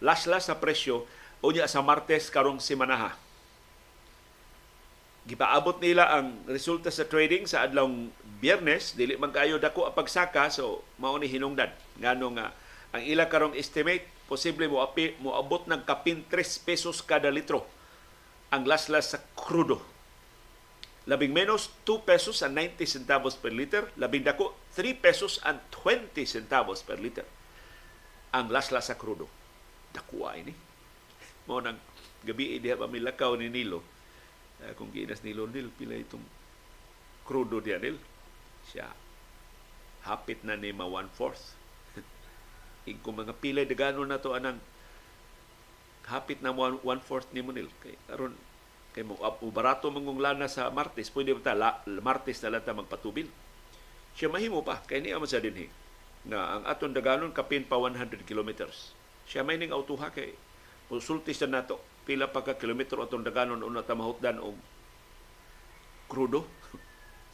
laslas 0.00 0.48
sa 0.48 0.56
presyo 0.56 1.04
unya 1.44 1.68
sa 1.68 1.84
Martes 1.84 2.32
karong 2.32 2.56
simanaha. 2.56 3.20
Gipaabot 5.28 5.76
nila 5.76 6.08
ang 6.08 6.40
resulta 6.48 6.88
sa 6.88 7.04
trading 7.04 7.44
sa 7.44 7.68
adlong 7.68 8.08
Biyernes, 8.40 8.96
dili 8.96 9.20
man 9.20 9.28
kayo 9.28 9.60
dako 9.60 9.88
ang 9.88 9.96
pagsaka 9.96 10.48
so 10.48 10.80
mao 10.96 11.20
ni 11.20 11.28
hinungdan 11.28 11.68
ngano 12.00 12.32
nga 12.40 12.56
ang 12.96 13.04
ila 13.04 13.28
karong 13.28 13.56
estimate 13.60 14.08
posible 14.24 14.68
mo 14.72 14.80
api 14.80 15.20
mo 15.20 15.36
abot 15.36 15.68
ng 15.68 15.84
kapin 15.84 16.24
3 16.28 16.64
pesos 16.64 17.04
kada 17.04 17.28
litro 17.28 17.64
ang 18.54 18.62
laslas 18.70 19.10
sa 19.10 19.18
krudo 19.34 19.82
labing 21.04 21.36
menos 21.36 21.68
2 21.84 22.08
pesos 22.08 22.40
and 22.40 22.56
90 22.56 22.88
centavos 22.88 23.36
per 23.36 23.52
liter, 23.52 23.92
labing 24.00 24.24
dako 24.24 24.56
3 24.72 24.96
pesos 24.96 25.36
and 25.44 25.60
20 25.68 26.16
centavos 26.24 26.80
per 26.80 26.96
liter. 26.96 27.28
Ang 28.32 28.48
lasla 28.50 28.80
sa 28.80 28.96
krudo. 28.96 29.28
Dakuha 29.94 30.40
ini. 30.40 30.54
Mo 31.46 31.60
nang 31.60 31.78
gabi 32.24 32.58
diha 32.58 32.74
pa 32.74 32.88
milakaw 32.88 33.36
ni 33.36 33.52
Nilo. 33.52 33.84
Uh, 34.64 34.72
kung 34.74 34.90
ginas 34.90 35.20
Nilo 35.22 35.44
nil 35.44 35.68
pila 35.70 35.94
itong 35.94 36.24
krudo 37.28 37.60
diya 37.60 37.78
nil. 37.78 38.00
Siya 38.72 38.88
hapit 40.08 40.40
na 40.42 40.56
ni 40.56 40.72
ma 40.72 40.88
one-fourth. 40.88 41.52
kung 43.04 43.20
mga 43.20 43.36
pilay 43.38 43.68
dagano 43.68 44.02
na 44.08 44.18
to 44.18 44.32
anang 44.34 44.58
hapit 46.08 46.44
na 46.44 46.52
one-fourth 46.56 47.28
ni 47.32 47.40
Munil. 47.40 47.68
Kay 47.80 47.96
aron 48.12 48.36
kay 48.94 49.02
mo 49.02 49.18
barato 49.50 49.90
mangong 49.90 50.20
lana 50.20 50.46
sa 50.46 50.68
Martes. 50.68 51.08
Pwede 51.10 51.34
ba 51.34 51.40
ta 51.42 51.54
la, 51.56 51.70
Martes 52.04 52.38
na 52.44 52.58
lang 52.58 52.64
ta 52.64 52.76
magpatubil? 52.76 53.26
Siya 54.14 54.30
mahimo 54.30 54.62
pa. 54.62 54.78
Kay 54.84 55.02
niya 55.02 55.18
man 55.18 55.26
sa 55.26 55.42
dinhi. 55.42 55.66
Na 56.28 56.60
ang 56.60 56.64
aton 56.68 56.94
daganon 56.94 57.34
kapin 57.34 57.66
pa 57.66 57.76
100 57.76 58.22
kilometers. 58.24 58.94
Siya 59.26 59.42
may 59.42 59.58
ning 59.58 59.74
autoha 59.74 60.12
kay 60.12 60.32
konsulti 60.86 61.34
sa 61.34 61.48
nato. 61.48 61.80
Pila 62.04 62.28
pa 62.28 62.44
ka 62.44 62.60
kilometro 62.60 63.00
atong 63.00 63.24
daganon 63.24 63.64
una 63.64 63.82
ta 63.82 63.96
mahutdan 63.96 64.38
og 64.38 64.56
krudo. 66.08 66.44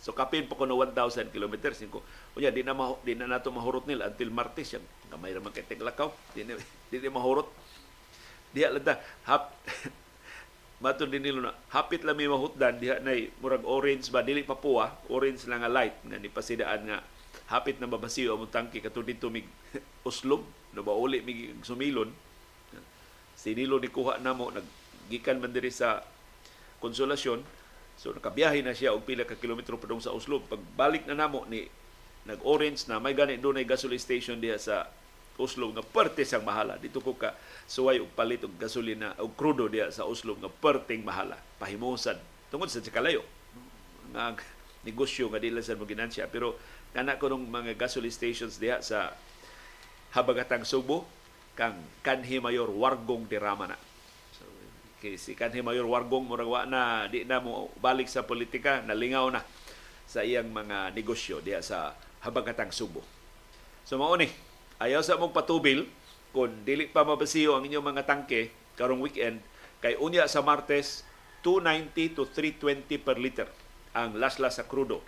So 0.01 0.17
kapin 0.17 0.49
pa 0.49 0.57
ko 0.57 0.65
na 0.65 0.73
1000 0.73 1.29
kilometers. 1.29 1.85
Ko 1.93 2.01
unya 2.33 2.49
di 2.49 2.65
na 2.65 2.73
ma, 2.73 2.97
di 3.05 3.13
na 3.13 3.29
nato 3.29 3.53
mahurot 3.53 3.85
nila 3.85 4.09
until 4.09 4.33
Martes. 4.33 4.73
Siya 4.73 4.81
gamay 5.13 5.37
ra 5.37 5.45
man 5.45 5.53
kay 5.53 5.69
teglakaw. 5.69 6.09
Di 6.33 6.49
na, 6.49 6.57
di 6.89 6.97
na 6.97 7.13
mahurot 7.13 7.53
diya 8.53 8.75
lang 8.75 8.99
hap 9.29 9.55
Mato 10.81 11.05
din 11.05 11.21
nilo 11.21 11.45
na 11.45 11.53
hapit 11.77 12.01
lang 12.09 12.17
may 12.17 12.25
mahutdan 12.25 12.81
diha 12.81 13.05
nay 13.05 13.29
murag 13.45 13.69
orange 13.69 14.09
ba? 14.09 14.25
Dili 14.25 14.41
pa 14.41 14.57
puwa 14.57 14.89
orange 15.13 15.45
lang 15.45 15.61
nga 15.61 15.69
light. 15.69 15.93
Nga 16.09 16.17
ni 16.17 16.33
pasidaan 16.33 16.89
nga 16.89 17.05
hapit 17.53 17.77
na 17.77 17.85
mabasiyo 17.85 18.33
ang 18.33 18.49
tangke 18.49 18.81
katud 18.81 19.05
dito 19.05 19.29
mig 19.29 19.45
uslob 20.09 20.41
no 20.73 20.81
ba 20.81 20.97
uli 20.97 21.21
mig 21.21 21.53
sumilon? 21.69 22.09
Sinilo 23.37 23.77
ni 23.77 23.93
kuha 23.93 24.25
namo 24.25 24.49
naggikan 24.57 25.37
man 25.37 25.53
diri 25.53 25.69
sa 25.69 26.01
konsolasyon. 26.81 27.45
So 28.01 28.17
nakabiyahe 28.17 28.65
na 28.65 28.73
siya 28.73 28.97
og 28.97 29.05
pila 29.05 29.29
ka 29.29 29.37
kilometro 29.37 29.77
padung 29.77 30.01
sa 30.01 30.17
uslob 30.17 30.49
pagbalik 30.49 31.05
na 31.05 31.13
namo 31.13 31.45
ni 31.53 31.69
nag 32.25 32.41
orange 32.41 32.89
na 32.89 32.97
may 32.97 33.13
gani 33.13 33.37
doon 33.37 33.61
ay 33.61 33.69
gasoline 33.69 34.01
station 34.01 34.41
diha 34.41 34.57
sa 34.57 34.89
Oslo 35.41 35.73
nga 35.73 35.81
parte 35.81 36.23
sang 36.29 36.45
mahala. 36.45 36.77
Dito 36.77 37.01
ko 37.01 37.17
ka 37.17 37.33
suway 37.65 37.99
og 37.99 38.13
palit 38.13 38.45
og 38.45 38.53
gasolina 38.61 39.17
og 39.17 39.33
krudo 39.35 39.67
diya 39.67 39.89
sa 39.89 40.05
Oslo 40.05 40.37
nga 40.37 40.53
perting 40.53 41.01
mahala. 41.01 41.41
Pahimusan 41.57 42.21
tungod 42.53 42.69
sa 42.69 42.85
kalayo. 42.93 43.25
Nga 44.13 44.39
negosyo 44.85 45.33
nga 45.33 45.41
dila 45.41 45.65
sa 45.65 45.77
maginansya 45.77 46.29
pero 46.29 46.61
kana 46.93 47.17
ko 47.17 47.33
nung 47.33 47.49
mga 47.49 47.81
gasoline 47.81 48.13
stations 48.13 48.61
diha 48.61 48.85
sa 48.85 49.17
Habagatang 50.11 50.67
Subo 50.67 51.07
kang 51.55 51.79
kanhi 52.03 52.43
mayor 52.43 52.69
Wargong 52.69 53.31
Dirama 53.31 53.71
na. 53.71 53.79
So, 54.35 54.43
kay 54.99 55.15
si 55.15 55.39
kanhi 55.39 55.63
mayor 55.63 55.87
Wargong 55.87 56.27
murag 56.27 56.51
na 56.67 57.07
di 57.07 57.23
na 57.23 57.39
mo 57.39 57.71
balik 57.79 58.11
sa 58.11 58.27
politika, 58.27 58.83
nalingaw 58.83 59.31
na 59.31 59.47
sa 60.11 60.27
iyang 60.27 60.51
mga 60.51 60.91
negosyo 60.91 61.39
diha 61.39 61.63
sa 61.63 61.95
Habagatang 62.27 62.75
Subo. 62.75 63.07
So 63.87 63.95
mao 63.95 64.19
ni 64.19 64.27
Ayaw 64.81 65.05
sa 65.05 65.21
mong 65.21 65.37
patubil 65.37 65.85
kung 66.33 66.65
dili 66.65 66.89
pa 66.89 67.05
mabasiyo 67.05 67.53
ang 67.53 67.69
inyong 67.69 67.85
mga 67.85 68.09
tangke 68.09 68.49
karong 68.81 69.05
weekend 69.05 69.45
kay 69.85 69.93
unya 70.01 70.25
sa 70.25 70.41
Martes 70.41 71.05
290 71.45 72.17
to 72.17 72.25
320 72.25 72.89
per 73.05 73.21
liter 73.21 73.49
ang 73.93 74.17
lasla 74.17 74.49
sa 74.49 74.65
krudo. 74.65 75.05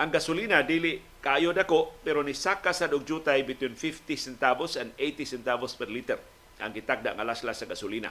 Ang 0.00 0.08
gasolina 0.08 0.64
dili 0.64 0.96
kayo 1.20 1.52
dako 1.52 2.00
pero 2.00 2.24
ni 2.24 2.32
saka 2.32 2.72
sa 2.72 2.88
og 2.88 3.04
jutay 3.04 3.44
between 3.44 3.76
50 3.76 4.16
centavos 4.16 4.80
and 4.80 4.96
80 4.96 5.28
centavos 5.28 5.76
per 5.76 5.92
liter 5.92 6.16
ang 6.56 6.72
gitagda 6.72 7.12
nga 7.12 7.26
lasla 7.26 7.52
sa 7.52 7.68
gasolina. 7.68 8.08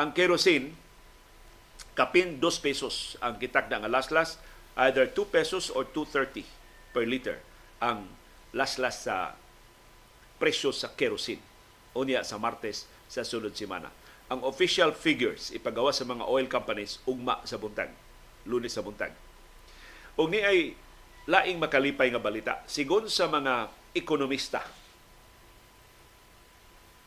Ang 0.00 0.16
kerosene 0.16 0.72
kapin 1.92 2.40
2 2.40 2.64
pesos 2.64 3.20
ang 3.20 3.36
gitagda 3.36 3.76
nga 3.76 3.92
laslas 3.92 4.40
either 4.88 5.04
2 5.04 5.20
pesos 5.28 5.68
or 5.68 5.84
2.30 5.84 6.48
per 6.96 7.04
liter 7.04 7.36
ang 7.82 8.08
laslas 8.56 9.04
sa 9.04 9.36
presyo 10.40 10.72
sa 10.72 10.88
kerosene 10.96 11.44
unya 11.92 12.24
sa 12.24 12.40
Martes 12.40 12.88
sa 13.10 13.20
sunod 13.20 13.52
semana. 13.52 13.92
Ang 14.32 14.46
official 14.46 14.96
figures 14.96 15.52
ipagawa 15.52 15.92
sa 15.92 16.08
mga 16.08 16.24
oil 16.24 16.48
companies 16.48 17.02
ugma 17.04 17.42
sa 17.44 17.60
buntag, 17.60 17.92
lunes 18.48 18.72
sa 18.72 18.80
buntag. 18.80 19.12
Ug 20.16 20.32
ni 20.32 20.40
ay 20.40 20.72
laing 21.28 21.60
makalipay 21.60 22.08
nga 22.08 22.22
balita. 22.22 22.54
Sigon 22.64 23.10
sa 23.10 23.28
mga 23.28 23.68
ekonomista, 23.92 24.62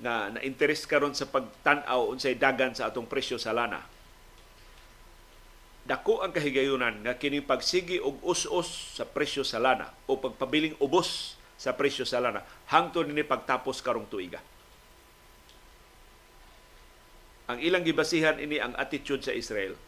na 0.04 0.28
interest 0.43 0.84
karon 0.91 1.15
sa 1.15 1.32
pagtan-aw 1.32 2.12
unsay 2.12 2.36
dagan 2.36 2.76
sa 2.76 2.91
atong 2.91 3.08
presyo 3.08 3.39
sa 3.39 3.56
lana. 3.56 3.80
Dako 5.88 6.24
ang 6.24 6.36
kahigayunan 6.36 7.04
nga 7.08 7.15
kini 7.15 7.39
pagsigi 7.39 8.04
og 8.04 8.19
us-us 8.24 9.00
sa 9.00 9.08
presyo 9.08 9.48
sa 9.48 9.63
lana 9.63 9.91
o 10.08 10.19
pagpabiling 10.19 10.76
ubos 10.80 11.39
sa 11.63 11.71
presyo 11.71 12.04
sa 12.04 12.19
lana 12.19 12.43
hangtod 12.67 13.08
ni 13.08 13.23
pagtapos 13.23 13.80
karong 13.80 14.12
tuiga. 14.12 14.43
Ang 17.47 17.63
ilang 17.63 17.88
gibasihan 17.88 18.36
ini 18.36 18.60
ang 18.60 18.76
attitude 18.76 19.23
sa 19.23 19.32
Israel. 19.32 19.80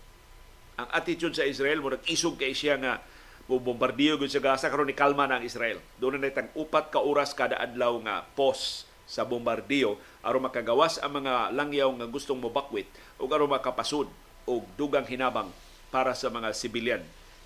Ang 0.79 0.87
attitude 0.95 1.35
sa 1.35 1.43
Israel 1.43 1.83
mo 1.83 1.91
isog 2.07 2.39
kay 2.39 2.55
siya 2.55 2.79
nga 2.79 3.03
bombardiyo 3.51 4.15
gyud 4.15 4.31
sa 4.31 4.39
Gaza 4.39 4.71
karon 4.71 4.87
ni 4.87 4.95
kalma 4.95 5.27
na 5.27 5.39
ang 5.39 5.43
Israel. 5.43 5.83
Doon 5.99 6.23
na 6.23 6.31
tang 6.31 6.47
upat 6.55 6.95
ka 6.95 7.03
oras 7.03 7.35
kada 7.35 7.59
adlaw 7.59 7.99
nga 8.07 8.23
pause 8.39 8.87
sa 9.05 9.27
bombardiyo 9.27 9.99
aron 10.25 10.47
makagawas 10.47 10.97
ang 10.97 11.21
mga 11.21 11.53
langyaw 11.53 11.91
nga 11.93 12.07
gustong 12.09 12.41
mobakwit 12.41 12.89
ug 13.21 13.29
aron 13.29 13.51
makapasud 13.51 14.09
og 14.47 14.63
dugang 14.79 15.05
hinabang 15.05 15.51
para 15.93 16.15
sa 16.17 16.31
mga 16.31 16.55
sibilyan 16.55 17.03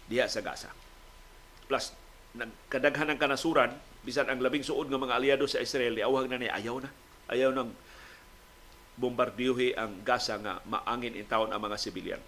diha 0.08 0.26
sa 0.26 0.42
Gaza. 0.42 0.72
Plus, 1.70 1.94
kadaghan 2.72 3.13
ng 3.13 3.20
kanasuran, 3.22 3.70
bisan 4.10 4.26
ang 4.26 4.41
labing 4.41 4.65
suod 4.65 4.89
ng 4.89 5.06
mga 5.06 5.22
aliado 5.22 5.45
sa 5.45 5.62
Israel, 5.62 5.93
awag 6.02 6.34
na 6.34 6.41
ni 6.41 6.50
ayaw 6.50 6.82
na. 6.82 6.89
Ayaw 7.30 7.54
nang 7.54 7.69
bombardiyohi 8.98 9.78
ang 9.78 10.02
Gaza 10.02 10.41
nga 10.41 10.58
maangin 10.65 11.13
in 11.13 11.30
taon 11.30 11.54
ang 11.54 11.62
mga 11.62 11.78
sibilyan. 11.78 12.22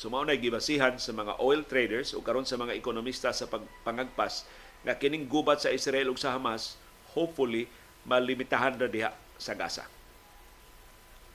So 0.00 0.08
na 0.08 0.32
gibasihan 0.32 0.96
sa 0.96 1.12
mga 1.12 1.36
oil 1.44 1.60
traders 1.68 2.16
o 2.16 2.24
karon 2.24 2.48
sa 2.48 2.56
mga 2.56 2.72
ekonomista 2.72 3.30
sa 3.36 3.44
pagpangagpas 3.46 4.48
nga 4.80 4.96
kining 4.96 5.28
gubat 5.28 5.60
sa 5.60 5.70
Israel 5.70 6.08
ug 6.08 6.16
sa 6.16 6.32
Hamas 6.34 6.80
hopefully 7.12 7.68
malimitahan 8.08 8.74
ra 8.74 8.88
diha 8.88 9.12
sa 9.36 9.52
Gaza. 9.54 9.84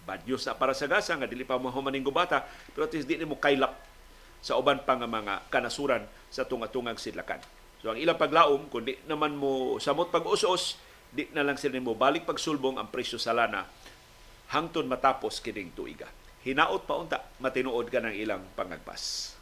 Bad 0.03 0.25
news 0.25 0.43
na 0.43 0.57
para 0.57 0.73
sa 0.73 0.89
Gaza 0.89 1.13
nga 1.13 1.29
dili 1.29 1.45
pa 1.47 1.61
mahumaning 1.61 2.03
gubata 2.03 2.43
pero 2.73 2.89
at 2.89 2.91
least 2.91 3.07
di 3.07 3.21
mo 3.23 3.39
kailap 3.39 3.77
sa 4.43 4.59
uban 4.59 4.81
pa 4.81 4.97
nga 4.97 5.07
mga 5.07 5.47
kanasuran 5.47 6.03
sa 6.27 6.43
tunga-tungag 6.43 6.99
sidlakan. 6.99 7.39
So 7.79 7.95
ang 7.95 7.99
ilang 7.99 8.19
paglaom, 8.19 8.67
kung 8.67 8.83
di 8.83 8.99
naman 9.07 9.39
mo 9.39 9.79
samot 9.79 10.11
pag-us-us, 10.11 10.75
di 11.09 11.31
na 11.31 11.47
lang 11.47 11.55
sila 11.55 11.79
mo 11.79 11.95
balik 11.95 12.27
pagsulbong 12.27 12.75
ang 12.75 12.91
presyo 12.91 13.15
sa 13.15 13.31
lana 13.31 13.63
hangtod 14.51 14.83
matapos 14.83 15.39
kining 15.39 15.71
tuiga. 15.71 16.11
Hinaot 16.43 16.83
pa 16.83 16.95
unta, 16.99 17.19
matinuod 17.39 17.87
ka 17.87 18.03
ng 18.03 18.15
ilang 18.15 18.43
pangagpas. 18.55 19.35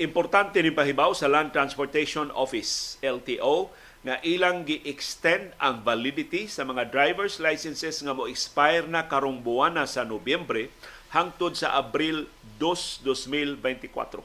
Importante 0.00 0.64
ni 0.64 0.72
pahibaw 0.72 1.12
sa 1.12 1.28
Land 1.28 1.52
Transportation 1.52 2.32
Office, 2.32 2.96
LTO, 3.04 3.68
nga 4.00 4.16
ilang 4.24 4.64
gi-extend 4.64 5.52
ang 5.60 5.84
validity 5.84 6.48
sa 6.48 6.64
mga 6.64 6.88
driver's 6.88 7.36
licenses 7.36 8.00
nga 8.00 8.16
mo 8.16 8.24
expire 8.24 8.88
na 8.88 9.04
karong 9.04 9.44
buwan 9.44 9.76
na 9.76 9.84
sa 9.84 10.08
Nobyembre 10.08 10.72
hangtod 11.12 11.52
sa 11.52 11.76
Abril 11.76 12.24
2, 12.56 13.04
2024. 13.04 14.24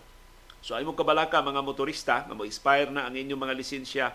So 0.63 0.73
ay 0.79 0.87
mo 0.87 0.95
kabalaka 0.95 1.43
mga 1.43 1.59
motorista 1.59 2.23
nga 2.23 2.31
mo 2.31 2.47
expire 2.47 2.87
na 2.87 3.03
ang 3.03 3.19
inyong 3.19 3.37
mga 3.37 3.55
lisensya 3.59 4.05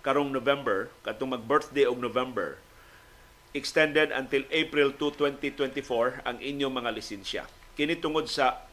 karong 0.00 0.32
November, 0.32 0.88
katong 1.04 1.36
mag-birthday 1.36 1.84
og 1.84 2.00
November. 2.00 2.56
Extended 3.52 4.08
until 4.16 4.48
April 4.48 4.96
2, 4.96 5.20
2024 5.44 6.24
ang 6.24 6.40
inyong 6.40 6.72
mga 6.80 6.90
lisensya. 6.96 7.42
Kini 7.76 7.98
tungod 8.00 8.24
sa 8.24 8.64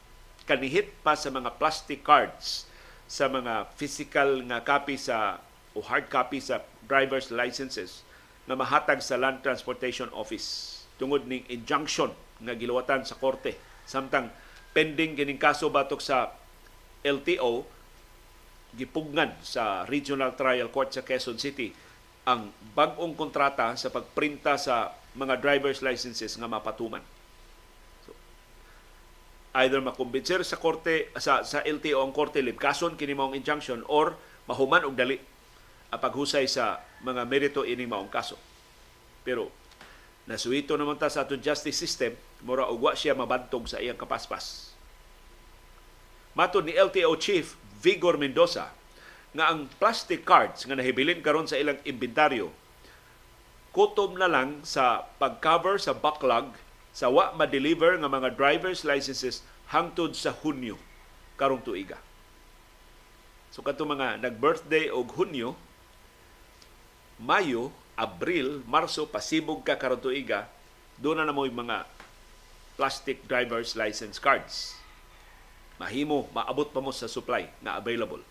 kanihit 0.47 0.95
pa 1.03 1.19
sa 1.19 1.27
mga 1.27 1.59
plastic 1.59 2.07
cards 2.07 2.63
sa 3.03 3.27
mga 3.27 3.67
physical 3.75 4.47
nga 4.47 4.63
copy 4.63 4.95
sa 4.95 5.43
o 5.77 5.85
hard 5.85 6.09
copy 6.09 6.41
sa 6.41 6.65
driver's 6.89 7.29
licenses 7.29 8.01
na 8.49 8.57
mahatag 8.57 8.97
sa 9.05 9.21
Land 9.21 9.45
Transportation 9.45 10.09
Office 10.17 10.81
tungod 10.97 11.29
ning 11.29 11.45
injunction 11.45 12.09
nga 12.41 12.57
giluwatan 12.57 13.05
sa 13.05 13.13
korte. 13.13 13.53
Samtang 13.85 14.33
pending 14.73 15.13
kining 15.13 15.37
kaso 15.37 15.69
batok 15.69 16.01
sa 16.01 16.33
LTO 17.05 17.61
gipugnan 18.73 19.37
sa 19.45 19.85
Regional 19.85 20.33
Trial 20.33 20.73
Court 20.73 20.89
sa 20.89 21.05
Quezon 21.05 21.37
City 21.37 21.69
ang 22.27 22.51
bag-ong 22.75 23.15
kontrata 23.15 23.71
sa 23.79 23.93
pagprinta 23.93 24.59
sa 24.59 24.91
mga 25.15 25.39
driver's 25.39 25.79
licenses 25.85 26.35
nga 26.35 26.49
mapatuman. 26.49 27.01
Either 29.57 29.81
makumbinser 29.81 30.43
sa 30.45 30.59
korte 30.59 31.09
sa 31.17 31.41
sa 31.41 31.65
LTO 31.65 32.03
ang 32.03 32.13
korte 32.13 32.43
libkason 32.43 32.93
kini 32.93 33.17
maong 33.17 33.33
injunction 33.33 33.81
or 33.89 34.13
mahuman 34.45 34.85
og 34.85 34.93
dali 34.93 35.17
ang 35.87 35.99
paghusay 36.01 36.45
sa 36.49 36.83
mga 37.03 37.23
merito 37.23 37.61
ini 37.63 37.87
maong 37.87 38.11
kaso. 38.11 38.35
Pero 39.23 39.51
nasuito 40.27 40.75
naman 40.75 40.99
ta 40.99 41.07
sa 41.07 41.23
atong 41.23 41.39
justice 41.39 41.79
system 41.79 42.15
mura 42.43 42.67
og 42.67 42.83
wa 42.83 42.93
siya 42.93 43.15
mabantog 43.15 43.65
sa 43.71 43.79
iyang 43.79 43.97
kapaspas. 43.97 44.75
Matod 46.37 46.67
ni 46.67 46.75
LTO 46.75 47.15
chief 47.17 47.57
Vigor 47.79 48.19
Mendoza 48.19 48.69
nga 49.33 49.53
ang 49.53 49.71
plastic 49.81 50.27
cards 50.27 50.67
nga 50.67 50.75
nahibilin 50.77 51.23
karon 51.23 51.49
sa 51.49 51.59
ilang 51.59 51.79
inventaryo 51.85 52.51
kutom 53.77 54.17
na 54.17 54.25
lang 54.25 54.65
sa 54.65 55.05
pag-cover 55.21 55.77
sa 55.77 55.93
backlog 55.93 56.49
sa 56.97 57.13
wa 57.13 57.29
ma-deliver 57.37 57.93
nga 58.01 58.09
mga 58.09 58.33
driver's 58.33 58.81
licenses 58.81 59.45
hangtod 59.69 60.17
sa 60.17 60.33
Hunyo 60.33 60.81
karong 61.37 61.61
tuiga. 61.61 62.01
So 63.53 63.61
kadto 63.61 63.85
mga 63.85 64.25
nag-birthday 64.25 64.89
og 64.89 65.13
Hunyo, 65.13 65.53
Mayo, 67.17 67.73
Abril, 67.97 68.61
Marso 68.69 69.09
pasibog 69.09 69.65
ka 69.65 69.77
tuiga, 69.97 70.45
doon 71.01 71.21
na 71.21 71.25
na 71.25 71.33
mo 71.33 71.45
mga 71.45 71.85
plastic 72.77 73.25
driver's 73.25 73.73
license 73.73 74.21
cards. 74.21 74.77
Mahimo, 75.81 76.29
maabot 76.33 76.69
pa 76.69 76.81
mo 76.81 76.93
sa 76.93 77.09
supply 77.09 77.49
na 77.61 77.77
available. 77.77 78.21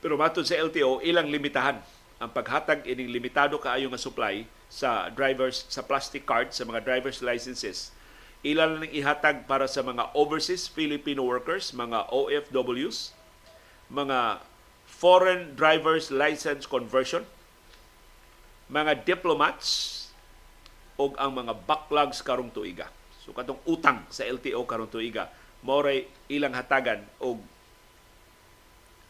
Pero 0.00 0.16
matod 0.16 0.44
sa 0.44 0.56
LTO, 0.56 1.04
ilang 1.04 1.28
limitahan 1.28 1.80
ang 2.16 2.30
paghatag 2.32 2.88
ining 2.88 3.12
limitado 3.12 3.60
kaayo 3.60 3.92
nga 3.92 4.00
supply 4.00 4.48
sa 4.72 5.12
drivers 5.12 5.68
sa 5.68 5.84
plastic 5.84 6.24
card 6.24 6.52
sa 6.52 6.64
mga 6.64 6.80
driver's 6.80 7.20
licenses 7.20 7.96
ilan 8.46 8.78
lang 8.78 8.92
ihatag 8.94 9.42
para 9.50 9.66
sa 9.66 9.82
mga 9.82 10.14
overseas 10.14 10.70
Filipino 10.70 11.26
workers, 11.26 11.74
mga 11.74 12.06
OFWs, 12.14 13.10
mga 13.90 14.38
foreign 14.96 15.52
driver's 15.52 16.08
license 16.08 16.64
conversion, 16.64 17.28
mga 18.72 19.04
diplomats, 19.04 19.94
o 20.96 21.12
ang 21.20 21.44
mga 21.44 21.52
backlogs 21.68 22.24
karong 22.24 22.48
tuiga. 22.48 22.88
So 23.20 23.36
katong 23.36 23.60
utang 23.68 24.08
sa 24.08 24.24
LTO 24.24 24.64
karong 24.64 24.88
tuiga, 24.88 25.28
moray 25.60 26.08
ilang 26.32 26.56
hatagan 26.56 27.04
og 27.20 27.44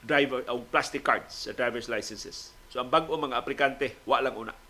driver 0.03 0.43
o 0.51 0.63
plastic 0.67 1.07
cards 1.07 1.47
sa 1.47 1.55
driver's 1.55 1.87
licenses. 1.87 2.51
So 2.75 2.83
ang 2.83 2.91
bag-o 2.91 3.15
mga 3.15 3.39
aplikante, 3.39 3.95
wa 4.03 4.19
lang 4.19 4.35
una 4.35 4.67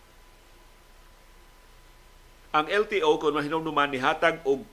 ang 2.57 2.67
LTO 2.73 3.21
kung 3.21 3.37
mahinumduman 3.37 3.93
ni 3.93 4.01
hatag 4.01 4.41
og 4.49 4.65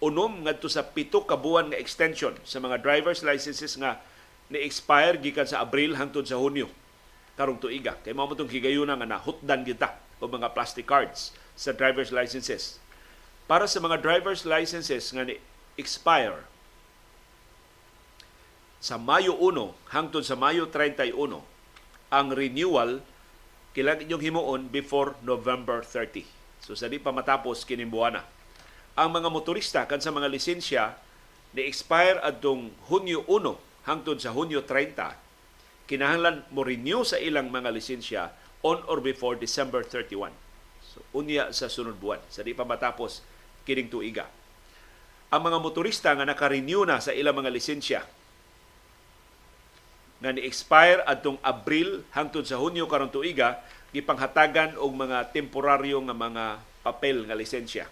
unom 0.00 0.48
ngadto 0.48 0.70
sa 0.72 0.80
pito 0.80 1.28
ka 1.28 1.36
buwan 1.36 1.68
nga 1.68 1.76
extension 1.76 2.32
sa 2.40 2.56
mga 2.56 2.80
driver's 2.80 3.20
licenses 3.20 3.76
nga 3.76 4.00
ni 4.48 4.58
expire 4.64 5.20
gikan 5.20 5.44
sa 5.44 5.64
Abril 5.64 5.96
hangtod 5.96 6.24
sa 6.24 6.40
Hunyo. 6.40 6.68
Karong 7.36 7.60
tuiga. 7.60 7.96
Kay 8.02 8.16
mao 8.16 8.28
tong 8.32 8.50
higayuna 8.50 8.96
nga 8.98 9.08
nahutdan 9.08 9.62
kita 9.62 9.94
og 10.18 10.34
mga 10.34 10.50
plastic 10.56 10.88
cards 10.88 11.30
sa 11.54 11.70
driver's 11.70 12.10
licenses. 12.10 12.82
Para 13.46 13.64
sa 13.70 13.78
mga 13.78 14.02
driver's 14.02 14.42
licenses 14.42 15.14
nga 15.14 15.24
ni 15.24 15.38
expire 15.78 16.44
sa 18.82 18.98
Mayo 18.98 19.34
1 19.34 19.94
hangtod 19.94 20.22
sa 20.22 20.38
Mayo 20.38 20.66
31 20.70 21.14
ang 22.08 22.26
renewal 22.30 23.02
kailangan 23.74 24.06
inyong 24.06 24.24
himuon 24.24 24.62
before 24.70 25.14
November 25.22 25.82
30 25.82 26.38
So 26.62 26.74
sa 26.74 26.90
di 26.90 26.98
pa 26.98 27.14
matapos 27.14 27.62
kining 27.62 27.90
buwana. 27.90 28.26
Ang 28.98 29.14
mga 29.14 29.28
motorista 29.30 29.80
kan 29.86 30.02
sa 30.02 30.10
mga 30.10 30.26
lisensya 30.26 30.98
ni 31.54 31.64
expire 31.64 32.18
adtong 32.20 32.74
Hunyo 32.90 33.22
1 33.24 33.67
hangtod 33.86 34.18
sa 34.18 34.34
Hunyo 34.34 34.66
30 34.66 35.28
kinahanglan 35.88 36.44
mo 36.52 36.60
renew 36.60 37.00
sa 37.00 37.16
ilang 37.16 37.48
mga 37.48 37.72
lisensya 37.72 38.28
on 38.60 38.84
or 38.84 39.00
before 39.00 39.40
December 39.40 39.80
31. 39.80 40.30
So 40.84 41.00
unya 41.16 41.48
sa 41.56 41.72
sunod 41.72 41.96
buwan 41.96 42.20
sa 42.28 42.44
di 42.44 42.52
pa 42.52 42.68
matapos 42.68 43.24
kining 43.64 43.88
tuiga. 43.88 44.28
Ang 45.32 45.48
mga 45.48 45.58
motorista 45.60 46.12
nga 46.12 46.28
naka-renew 46.28 46.84
na 46.84 47.00
sa 47.00 47.16
ilang 47.16 47.36
mga 47.36 47.52
lisensya 47.52 48.00
nga 50.18 50.30
ni-expire 50.34 51.04
adtong 51.06 51.38
Abril 51.40 52.04
hangtod 52.12 52.44
sa 52.44 52.60
Hunyo 52.60 52.84
karon 52.90 53.12
tuiga 53.12 53.64
gipanghatagan 53.96 54.76
og 54.76 54.92
mga 54.92 55.32
temporaryo 55.32 56.04
nga 56.04 56.16
mga 56.16 56.44
papel 56.84 57.24
nga 57.24 57.38
lisensya. 57.38 57.88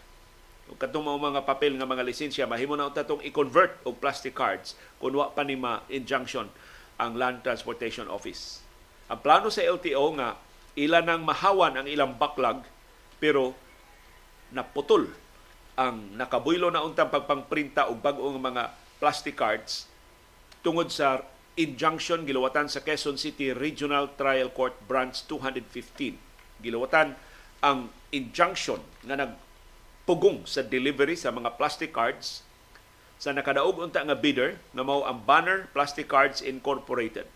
Kung 0.67 0.79
katong 0.83 1.07
mga 1.07 1.47
papel 1.47 1.79
nga 1.79 1.87
mga 1.87 2.03
lisensya, 2.03 2.51
mahimo 2.51 2.75
na 2.75 2.91
unta 2.91 3.07
tong 3.07 3.23
i-convert 3.23 3.79
og 3.87 4.03
plastic 4.03 4.35
cards 4.35 4.75
kung 4.99 5.15
wa 5.15 5.31
pa 5.31 5.47
ni 5.47 5.55
ma-injunction 5.55 6.51
ang 6.99 7.13
Land 7.15 7.47
Transportation 7.47 8.11
Office. 8.11 8.67
Ang 9.07 9.23
plano 9.23 9.47
sa 9.47 9.63
LTO 9.63 10.19
nga 10.19 10.35
ila 10.75 10.99
nang 11.01 11.23
mahawan 11.23 11.79
ang 11.79 11.87
ilang 11.87 12.19
backlog 12.19 12.67
pero 13.23 13.55
naputol 14.51 15.07
ang 15.77 16.19
nakabuylo 16.19 16.73
na 16.73 16.83
untang 16.83 17.13
pagpangprinta 17.13 17.87
og 17.93 18.03
bag-ong 18.03 18.41
mga 18.41 18.75
plastic 18.99 19.37
cards 19.39 19.87
tungod 20.65 20.91
sa 20.91 21.23
injunction 21.57 22.27
giluwatan 22.27 22.69
sa 22.69 22.83
Quezon 22.83 23.17
City 23.17 23.55
Regional 23.55 24.13
Trial 24.19 24.53
Court 24.53 24.77
Branch 24.85 25.15
215. 25.15 26.61
Giluwatan 26.61 27.17
ang 27.65 27.89
injunction 28.13 28.81
nga 29.05 29.17
nagpugong 30.07 30.47
sa 30.47 30.63
delivery 30.63 31.19
sa 31.19 31.35
mga 31.35 31.59
plastic 31.59 31.91
cards 31.91 32.47
sa 33.19 33.35
nakadaog 33.35 33.83
unta 33.83 34.07
nga 34.07 34.15
bidder 34.15 34.55
nga 34.71 34.87
mao 34.87 35.03
ang 35.03 35.19
Banner 35.27 35.67
Plastic 35.75 36.07
Cards 36.07 36.47
Incorporated. 36.47 37.27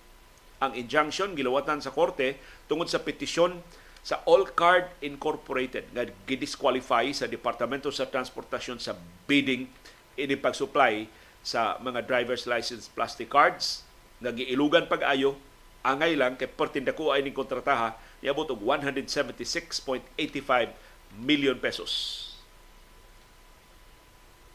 Ang 0.63 0.79
injunction 0.79 1.35
giluwatan 1.35 1.83
sa 1.83 1.91
korte 1.91 2.39
tungod 2.71 2.87
sa 2.87 3.03
petisyon 3.03 3.59
sa 4.07 4.23
All 4.23 4.47
Card 4.55 4.87
Incorporated 5.03 5.91
nga 5.91 6.07
gidisqualify 6.31 7.11
sa 7.11 7.27
Departamento 7.27 7.91
sa 7.91 8.07
Transportasyon 8.07 8.79
sa 8.79 8.95
bidding 9.27 9.67
ini 10.15 10.39
pag-supply 10.39 11.11
sa 11.43 11.75
mga 11.83 12.07
driver's 12.07 12.47
license 12.47 12.87
plastic 12.87 13.35
cards 13.35 13.83
nga 14.23 14.31
giilugan 14.31 14.87
pag-ayo 14.87 15.35
angay 15.83 16.15
lang 16.15 16.39
kay 16.39 16.47
pertindako 16.47 17.11
ay 17.11 17.27
ning 17.27 17.35
kontrataha 17.35 17.99
niabot 18.23 18.47
og 18.47 18.63
176.85 18.63 20.71
million 21.19 21.59
pesos. 21.59 22.30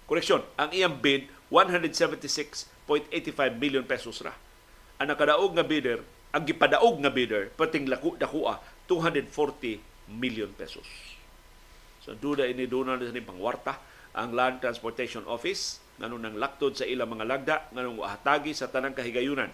Koreksyon, 0.06 0.46
ang 0.58 0.70
iyang 0.70 1.02
bid 1.02 1.26
176.85 1.50 2.70
million 3.58 3.86
pesos 3.86 4.22
ra. 4.22 4.34
Ang 5.02 5.12
nakadaog 5.12 5.52
nga 5.58 5.66
bidder, 5.66 6.02
ang 6.32 6.46
gipadaog 6.46 7.02
nga 7.02 7.12
bidder 7.12 7.50
perting 7.54 7.90
laku 7.90 8.14
dakua 8.16 8.62
240 8.88 9.82
million 10.14 10.52
pesos. 10.54 10.86
So 12.06 12.14
duda 12.14 12.46
ini 12.46 12.70
duna 12.70 13.02
na 13.02 13.10
ni 13.10 13.24
pangwarta 13.24 13.82
ang 14.14 14.38
Land 14.38 14.62
Transportation 14.62 15.26
Office 15.26 15.82
nganong 15.98 16.22
nang 16.22 16.38
laktod 16.38 16.78
sa 16.78 16.86
ilang 16.86 17.10
mga 17.10 17.26
lagda 17.26 17.56
nganong 17.74 18.04
hatagi 18.06 18.54
sa 18.54 18.70
tanang 18.70 18.94
kahigayunan 18.94 19.50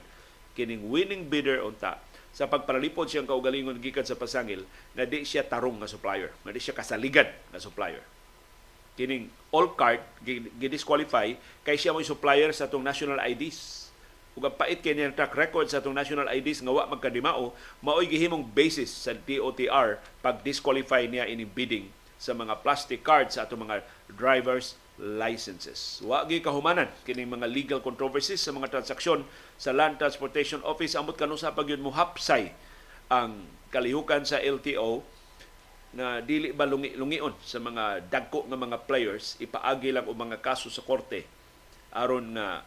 kining 0.57 0.91
winning 0.91 1.31
bidder 1.31 1.63
unta 1.63 2.01
sa 2.31 2.47
pagparalipod 2.47 3.11
siyang 3.11 3.27
kaugalingon 3.27 3.79
gikan 3.83 4.07
sa 4.07 4.15
pasangil 4.15 4.63
na 4.95 5.03
di 5.03 5.27
siya 5.27 5.43
tarong 5.43 5.83
nga 5.83 5.87
supplier, 5.87 6.31
na 6.47 6.55
di 6.55 6.63
siya 6.63 6.71
kasaligan 6.71 7.27
nga 7.51 7.59
supplier. 7.59 8.03
Kining 8.99 9.31
all 9.51 9.71
card 9.75 10.03
gidisqualify 10.59 11.35
kay 11.63 11.75
siya 11.75 11.95
mo 11.95 12.03
supplier 12.03 12.51
sa 12.51 12.67
atong 12.67 12.83
national 12.83 13.19
IDs. 13.23 13.89
Ug 14.31 14.47
ang 14.47 14.55
pait 14.55 14.79
kay 14.79 14.95
niyang 14.95 15.11
track 15.11 15.35
record 15.35 15.67
sa 15.67 15.83
atong 15.83 15.95
national 15.95 16.31
IDs 16.31 16.63
nga 16.63 16.71
wa 16.71 16.87
magkadimao, 16.87 17.51
maoy 17.83 18.07
gihimong 18.07 18.47
basis 18.47 18.87
sa 18.87 19.11
DOTR 19.11 19.99
pag 20.23 20.39
disqualify 20.39 21.03
niya 21.03 21.27
ini 21.27 21.43
bidding 21.43 21.91
sa 22.15 22.31
mga 22.31 22.63
plastic 22.63 23.03
cards 23.03 23.35
sa 23.35 23.43
atong 23.43 23.67
mga 23.67 23.83
drivers 24.07 24.79
licenses. 25.01 25.99
Wa 26.05 26.23
gi 26.23 26.39
kahumanan 26.39 26.87
kining 27.03 27.27
mga 27.27 27.49
legal 27.49 27.79
controversies 27.83 28.39
sa 28.39 28.55
mga 28.55 28.69
transaksyon 28.69 29.27
sa 29.57 29.75
Land 29.75 29.99
Transportation 29.99 30.63
Office 30.63 30.95
ambot 30.95 31.17
kanus 31.17 31.43
sa 31.43 31.51
pagyud 31.51 31.81
mo 31.81 31.91
hapsay 31.91 32.53
ang 33.11 33.43
kalihukan 33.73 34.23
sa 34.23 34.39
LTO 34.39 35.03
na 35.91 36.23
dili 36.23 36.55
ba 36.55 36.63
lungi-lungion 36.63 37.35
sa 37.43 37.59
mga 37.59 38.07
dagko 38.07 38.47
nga 38.47 38.55
mga 38.55 38.77
players 38.87 39.35
ipaagi 39.43 39.91
lang 39.91 40.07
og 40.07 40.15
mga 40.15 40.39
kaso 40.39 40.71
sa 40.71 40.83
korte 40.83 41.27
aron 41.91 42.31
nga 42.31 42.63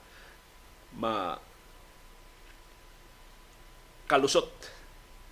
ma 1.00 1.40
kalusot 4.04 4.52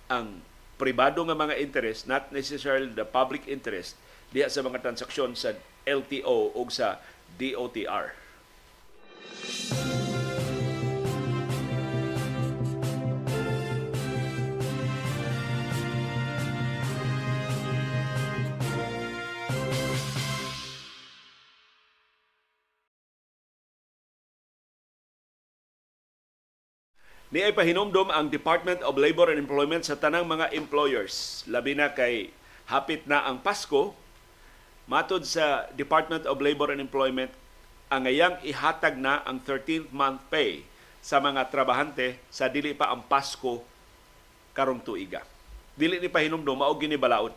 ang 0.09 0.41
pribado 0.81 1.21
nga 1.21 1.37
mga 1.37 1.61
interest 1.61 2.09
not 2.09 2.33
necessarily 2.33 2.89
the 2.89 3.05
public 3.05 3.45
interest 3.45 3.93
diha 4.33 4.49
sa 4.49 4.65
mga 4.65 4.81
transaksyon 4.81 5.37
sa 5.37 5.53
LTO 5.85 6.57
ug 6.57 6.73
sa 6.73 6.97
DOTR. 7.37 8.13
Ni 27.33 27.41
ay 27.41 27.49
pahinomdom 27.49 28.13
ang 28.13 28.29
Department 28.29 28.85
of 28.85 28.93
Labor 28.93 29.33
and 29.33 29.41
Employment 29.41 29.81
sa 29.81 29.97
tanang 29.97 30.21
mga 30.29 30.53
employers. 30.53 31.41
Labi 31.49 31.73
na 31.73 31.89
kay 31.89 32.29
hapit 32.69 33.09
na 33.09 33.25
ang 33.25 33.41
Pasko, 33.41 33.97
Matod 34.85 35.25
sa 35.25 35.65
Department 35.73 36.29
of 36.29 36.37
Labor 36.37 36.69
and 36.69 36.77
Employment, 36.77 37.33
ang 37.89 38.05
ngayang 38.05 38.37
ihatag 38.45 39.01
na 39.01 39.25
ang 39.25 39.41
13th 39.41 39.89
month 39.89 40.21
pay 40.29 40.61
sa 41.01 41.17
mga 41.17 41.49
trabahante 41.49 42.21
sa 42.29 42.45
dili 42.45 42.77
pa 42.77 42.93
ang 42.93 43.01
Pasko 43.01 43.65
karong 44.53 44.85
tuiga. 44.85 45.25
Dili 45.73 45.97
ni 45.97 46.13
pahinumdum 46.13 46.53
mao 46.53 46.77
gini 46.77 47.01
balaod. 47.01 47.33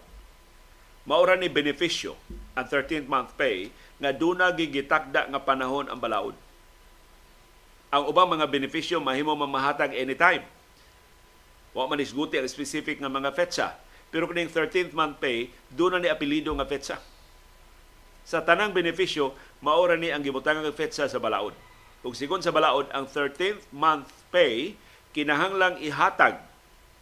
Maura 1.09 1.41
ni 1.41 1.49
benepisyo 1.49 2.13
ang 2.53 2.69
13th 2.69 3.09
month 3.09 3.33
pay 3.33 3.73
nga 3.97 4.13
duna 4.13 4.53
gigitakda 4.53 5.25
nga 5.33 5.41
panahon 5.41 5.89
ang 5.89 5.97
balaod. 5.97 6.37
Ang 7.91 8.11
ubang 8.11 8.31
mga 8.31 8.51
benepisyo 8.51 8.99
mahimo 8.99 9.35
mamahatag 9.35 9.95
anytime. 9.95 10.43
Wa 11.77 11.87
man 11.87 12.03
isguti 12.03 12.41
ang 12.41 12.49
specific 12.51 12.99
nga 12.99 13.11
mga 13.11 13.31
fetsa. 13.35 13.79
Pero 14.11 14.27
kining 14.31 14.51
13th 14.51 14.95
month 14.95 15.19
pay, 15.19 15.51
doon 15.71 15.99
na 15.99 16.07
ni 16.07 16.09
apelido 16.09 16.55
nga 16.55 16.67
fetsa 16.67 16.99
sa 18.27 18.43
tanang 18.43 18.75
benepisyo 18.75 19.31
maora 19.63 19.95
ni 19.95 20.11
ang 20.11 20.21
gibutangang 20.27 20.75
fetsa 20.75 21.07
sa 21.07 21.23
balaod. 21.23 21.55
Ug 22.03 22.13
sigon 22.13 22.43
sa 22.43 22.51
balaod 22.51 22.91
ang 22.91 23.07
13th 23.07 23.71
month 23.71 24.11
pay 24.35 24.75
kinahanglang 25.15 25.79
ihatag 25.79 26.43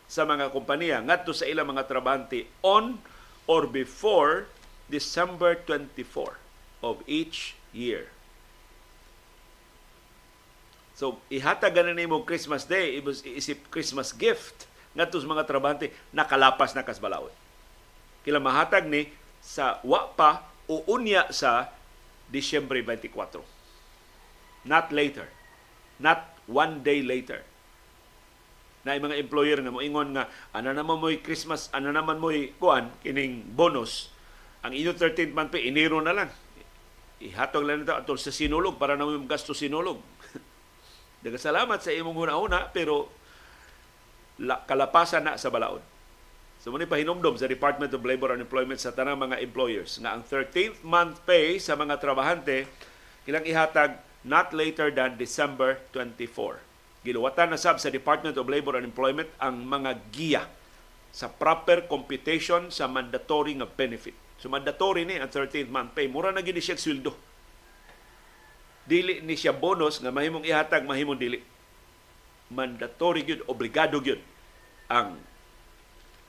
sa 0.05 0.29
mga 0.29 0.53
kompanya 0.53 1.01
ngadto 1.01 1.33
sa 1.33 1.49
ilang 1.49 1.73
mga 1.73 1.89
trabahante 1.89 2.45
on 2.61 3.01
or 3.49 3.65
before 3.65 4.53
December 4.93 5.57
24 5.65 6.37
of 6.85 7.01
each 7.09 7.57
year. 7.73 8.14
So 10.95 11.19
ihatag 11.27 11.75
ganan 11.75 11.99
nimo 11.99 12.23
Christmas 12.23 12.71
Day, 12.71 13.03
isip 13.35 13.67
Christmas 13.69 14.15
gift 14.15 14.71
ngadto 14.95 15.19
sa 15.19 15.27
mga 15.27 15.43
trabahante 15.43 15.91
nakalapas 16.15 16.73
na 16.79 16.87
kas 16.87 17.03
balaod. 17.03 17.35
Kila 18.23 18.39
mahatag 18.39 18.87
ni 18.87 19.11
sa 19.43 19.83
wa 19.83 20.07
pa 20.15 20.47
uunya 20.71 21.29
sa 21.35 21.75
Disyembre 22.31 22.81
24. 22.81 23.43
Not 24.65 24.95
later. 24.95 25.29
Not 26.01 26.25
one 26.49 26.81
day 26.81 27.05
later. 27.05 27.45
Na 28.87 28.97
mga 28.97 29.19
employer 29.21 29.61
nga 29.61 29.75
moingon 29.75 30.17
nga 30.17 30.31
ana 30.55 30.73
naman 30.73 31.01
mo'y 31.01 31.21
Christmas, 31.21 31.69
ana 31.75 31.93
naman 31.93 32.23
mo'y 32.23 32.55
kuan 32.57 32.89
kining 33.05 33.45
bonus. 33.53 34.09
Ang 34.65 34.73
inyo 34.79 34.97
13th 34.97 35.35
month 35.37 35.53
pay 35.53 35.69
Enero 35.69 36.01
na 36.01 36.17
lang. 36.17 36.31
Ihatog 37.21 37.65
lang 37.65 37.85
nito 37.85 37.93
atol 37.93 38.17
sa 38.17 38.33
sinulog 38.33 38.81
para 38.81 38.97
na 38.97 39.05
mo 39.05 39.13
gasto 39.29 39.53
sinulog. 39.53 40.01
Daga 41.25 41.41
salamat 41.41 41.81
sa 41.81 41.89
imong 41.89 42.29
una-una 42.29 42.69
pero 42.69 43.09
la, 44.37 44.61
kalapasan 44.69 45.25
na 45.25 45.41
sa 45.41 45.49
balaod. 45.49 45.81
So 46.61 46.69
muni 46.69 46.85
pa 46.85 47.01
hinumdom 47.01 47.41
sa 47.41 47.49
Department 47.49 47.97
of 47.97 48.05
Labor 48.05 48.37
and 48.37 48.45
Employment 48.45 48.77
sa 48.77 48.93
tanang 48.93 49.17
mga 49.17 49.41
employers 49.41 49.97
nga 50.05 50.13
ang 50.13 50.21
13th 50.21 50.85
month 50.85 51.25
pay 51.25 51.57
sa 51.57 51.81
mga 51.81 51.97
trabahante 51.97 52.69
kilang 53.25 53.45
ihatag 53.49 53.97
not 54.25 54.53
later 54.53 54.93
than 54.93 55.17
December 55.17 55.81
24. 55.97 56.61
Giluwatan 57.05 57.53
na 57.53 57.61
sab 57.61 57.81
sa 57.81 57.93
Department 57.93 58.37
of 58.37 58.49
Labor 58.49 58.77
and 58.81 58.89
Employment 58.89 59.29
ang 59.41 59.65
mga 59.65 60.01
giya 60.13 60.45
sa 61.09 61.29
proper 61.29 61.89
computation 61.89 62.69
sa 62.69 62.85
mandatory 62.89 63.57
nga 63.57 63.69
benefit. 63.69 64.17
So 64.41 64.53
mandatory 64.53 65.09
ni 65.09 65.17
ang 65.17 65.33
13th 65.33 65.73
month 65.73 65.97
pay. 65.97 66.05
Mura 66.09 66.33
na 66.33 66.45
gini 66.45 66.61
siya 66.61 66.77
sweldo. 66.77 67.13
Dili 68.85 69.25
ni 69.25 69.35
siya 69.37 69.57
bonus 69.57 70.01
nga 70.01 70.13
mahimong 70.13 70.45
ihatag 70.45 70.85
mahimong 70.85 71.17
dili. 71.17 71.41
Mandatory 72.53 73.25
gyud, 73.25 73.43
obligado 73.49 73.99
gyud 74.05 74.21
ang 74.93 75.17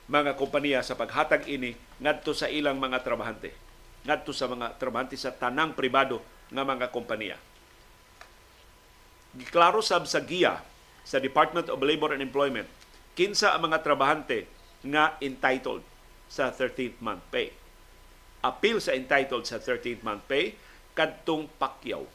mga 0.07 0.37
kompanya 0.39 0.79
sa 0.85 0.95
paghatag 0.95 1.49
ini 1.49 1.75
ngadto 1.99 2.31
sa 2.31 2.47
ilang 2.47 2.77
mga 2.77 3.01
trabahante 3.01 3.51
ngadto 4.05 4.31
sa 4.31 4.45
mga 4.45 4.77
trabahante 4.77 5.17
sa 5.17 5.33
tanang 5.33 5.73
pribado 5.73 6.21
nga 6.53 6.61
mga 6.61 6.93
kompanya 6.93 7.35
giklaro 9.33 9.81
sab 9.81 10.05
sa 10.05 10.21
giya 10.21 10.61
sa 11.01 11.17
Department 11.17 11.73
of 11.73 11.81
Labor 11.81 12.13
and 12.13 12.21
Employment 12.21 12.69
kinsa 13.17 13.57
ang 13.57 13.65
mga 13.65 13.81
trabahante 13.81 14.45
nga 14.85 15.17
entitled 15.19 15.81
sa 16.29 16.53
13th 16.53 17.01
month 17.01 17.25
pay 17.33 17.49
appeal 18.45 18.77
sa 18.77 18.93
entitled 18.93 19.49
sa 19.49 19.57
13th 19.57 20.05
month 20.05 20.21
pay 20.29 20.53
kadtong 20.93 21.49
pakyaw. 21.57 22.05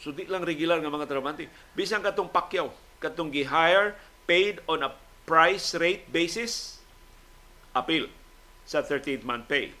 So 0.00 0.16
di 0.16 0.24
lang 0.24 0.40
regular 0.40 0.80
nga 0.80 0.88
mga 0.88 1.08
trabahante. 1.08 1.44
Bisan 1.76 2.00
katong 2.00 2.32
pakyaw, 2.32 2.72
katong 3.04 3.28
gi-hire 3.28 3.92
paid 4.24 4.64
on 4.64 4.80
a 4.80 4.90
price 5.28 5.76
rate 5.76 6.08
basis, 6.08 6.80
appeal 7.76 8.08
sa 8.64 8.80
13th 8.80 9.22
month 9.28 9.44
pay. 9.46 9.76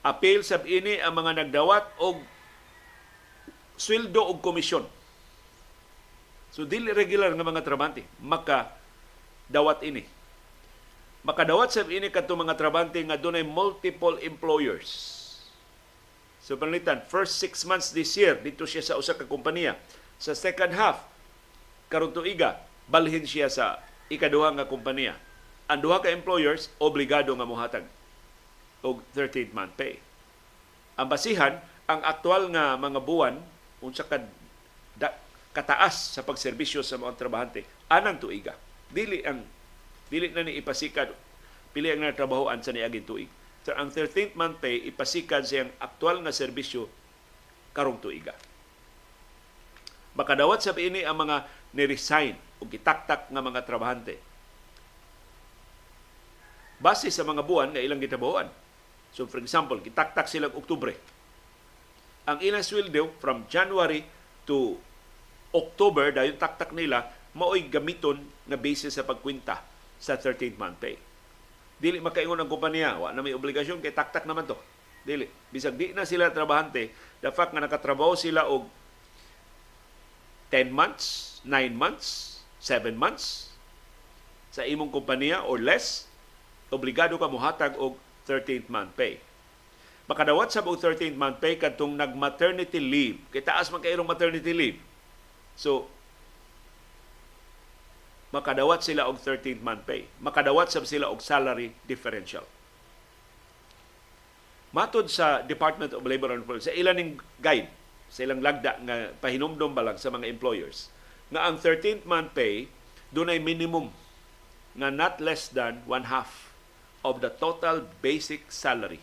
Appeal 0.00 0.40
sab 0.40 0.64
ini 0.64 0.96
ang 0.98 1.12
mga 1.12 1.44
nagdawat 1.44 1.84
og 2.00 2.24
sweldo 3.76 4.32
og 4.32 4.40
komisyon. 4.40 4.88
So 6.50 6.64
dili 6.64 6.90
regular 6.90 7.30
nga 7.36 7.44
mga 7.44 7.62
trabante 7.62 8.02
maka 8.18 8.72
dawat 9.46 9.84
ini. 9.84 10.02
Makadawat 11.20 11.68
sa 11.68 11.84
ini 11.84 12.08
kadto 12.08 12.32
mga 12.32 12.56
trabante 12.56 12.96
nga 13.04 13.20
dunay 13.20 13.44
multiple 13.44 14.16
employers. 14.24 15.19
So 16.40 16.56
panitan, 16.56 17.04
first 17.04 17.36
six 17.36 17.62
months 17.68 17.92
this 17.92 18.16
year 18.16 18.36
dito 18.40 18.64
siya 18.64 18.80
sa 18.80 18.96
usa 18.96 19.12
ka 19.12 19.28
kompanya. 19.28 19.76
Sa 20.16 20.32
second 20.32 20.72
half 20.72 21.04
karon 21.92 22.12
tuiga 22.12 22.60
balhin 22.88 23.24
siya 23.28 23.52
sa 23.52 23.78
ikaduha 24.08 24.56
nga 24.56 24.66
kompanya. 24.66 25.14
Ang 25.70 25.86
duha 25.86 26.02
ka 26.02 26.10
employers 26.10 26.72
obligado 26.82 27.30
nga 27.36 27.46
mohatag 27.46 27.86
og 28.80 29.04
13th 29.12 29.52
month 29.52 29.76
pay. 29.76 30.00
Ang 30.96 31.06
basihan 31.06 31.60
ang 31.84 32.00
aktual 32.02 32.48
nga 32.50 32.74
mga 32.80 33.00
buwan 33.04 33.36
unsa 33.84 34.04
ka 34.04 34.18
kataas 35.50 36.14
sa 36.14 36.22
pagserbisyo 36.22 36.80
sa 36.86 36.94
mga 36.94 37.18
trabahante 37.18 37.66
anang 37.90 38.22
tuiga. 38.22 38.54
Dili 38.90 39.22
ang 39.26 39.42
dili 40.10 40.30
na 40.30 40.46
ni 40.46 40.58
ipasikad 40.58 41.10
pili 41.70 41.90
ang 41.90 42.02
natrabahoan 42.02 42.62
sa 42.62 42.74
niaging 42.74 43.06
tuig. 43.06 43.30
So, 43.60 43.76
ang 43.76 43.92
13th 43.92 44.34
month 44.36 44.64
pay 44.64 44.88
ipasikad 44.88 45.44
siyang 45.44 45.70
aktual 45.76 46.24
nga 46.24 46.32
serbisyo 46.32 46.88
karong 47.76 48.00
tuiga. 48.00 48.32
Makadawat 50.16 50.64
sa 50.64 50.74
ini 50.74 51.06
ang 51.06 51.22
mga 51.22 51.46
ni-resign 51.76 52.34
o 52.58 52.66
gitaktak 52.66 53.30
nga 53.30 53.42
mga 53.44 53.62
trabahante. 53.62 54.18
Base 56.80 57.12
sa 57.12 57.22
mga 57.22 57.44
buwan 57.44 57.76
nga 57.76 57.84
ilang 57.84 58.00
gitabuhan. 58.00 58.48
So 59.12 59.28
for 59.28 59.38
example, 59.38 59.78
gitaktak 59.78 60.26
sila 60.26 60.48
Oktubre. 60.50 60.96
Ang 62.24 62.40
ilang 62.40 62.64
sweldo 62.64 63.12
from 63.20 63.44
January 63.46 64.06
to 64.48 64.80
October, 65.50 66.14
dahil 66.14 66.38
taktak 66.38 66.70
nila, 66.70 67.10
mao'y 67.34 67.66
gamiton 67.66 68.22
na 68.46 68.54
basis 68.54 68.94
sa 68.98 69.06
pagkwinta 69.06 69.62
sa 69.98 70.14
13th 70.14 70.58
month 70.58 70.78
pay. 70.78 70.94
Dili 71.80 71.96
makaingon 71.98 72.36
ang 72.36 72.50
kumpanya, 72.50 73.00
wa 73.00 73.08
na 73.10 73.24
may 73.24 73.32
obligasyon 73.32 73.80
kay 73.80 73.90
taktak 73.90 74.28
naman 74.28 74.44
to. 74.44 74.56
Dili. 75.00 75.26
Bisag 75.48 75.80
di 75.80 75.96
na 75.96 76.04
sila 76.04 76.28
trabahante, 76.28 76.92
the 77.24 77.32
fact 77.32 77.56
nga 77.56 77.64
nakatrabaho 77.64 78.12
sila 78.12 78.44
og 78.44 78.68
10 80.52 80.68
months, 80.68 81.40
9 81.48 81.72
months, 81.72 82.38
7 82.60 82.92
months 82.92 83.56
sa 84.52 84.66
imong 84.66 84.92
kumpanya 84.92 85.46
or 85.46 85.56
less, 85.56 86.10
obligado 86.68 87.16
ka 87.16 87.30
mohatag 87.30 87.78
og 87.80 87.96
13th 88.28 88.68
month 88.68 88.92
pay. 88.98 89.16
Makadawat 90.10 90.50
sa 90.50 90.60
13th 90.60 91.14
month 91.14 91.38
pay 91.38 91.54
kadtong 91.54 91.94
nag-maternity 91.94 92.82
leave. 92.82 93.18
Kay 93.30 93.40
taas 93.46 93.70
man 93.70 93.78
kayrong 93.78 94.06
maternity 94.06 94.50
leave. 94.50 94.78
So, 95.54 95.86
makadawat 98.30 98.86
sila 98.86 99.10
og 99.10 99.18
13th 99.18 99.62
month 99.62 99.84
pay. 99.86 100.06
Makadawat 100.22 100.70
sab 100.70 100.86
sila 100.86 101.10
og 101.10 101.18
salary 101.22 101.74
differential. 101.86 102.46
Matod 104.70 105.10
sa 105.10 105.42
Department 105.42 105.90
of 105.90 106.06
Labor 106.06 106.30
and 106.30 106.46
Employment, 106.46 106.62
sa 106.62 106.74
ilan 106.74 106.94
ning 106.94 107.12
guide, 107.42 107.66
sa 108.06 108.22
ilang 108.22 108.38
lagda 108.38 108.78
nga 108.86 109.10
pahinumdom 109.18 109.74
ba 109.74 109.82
lang 109.82 109.98
sa 109.98 110.14
mga 110.14 110.30
employers, 110.30 110.86
nga 111.30 111.50
ang 111.50 111.58
13th 111.58 112.06
month 112.06 112.34
pay 112.38 112.70
dunay 113.10 113.42
minimum 113.42 113.90
nga 114.78 114.90
not 114.94 115.18
less 115.18 115.50
than 115.50 115.82
one 115.90 116.06
half 116.06 116.54
of 117.02 117.18
the 117.18 117.30
total 117.42 117.82
basic 117.98 118.46
salary 118.50 119.02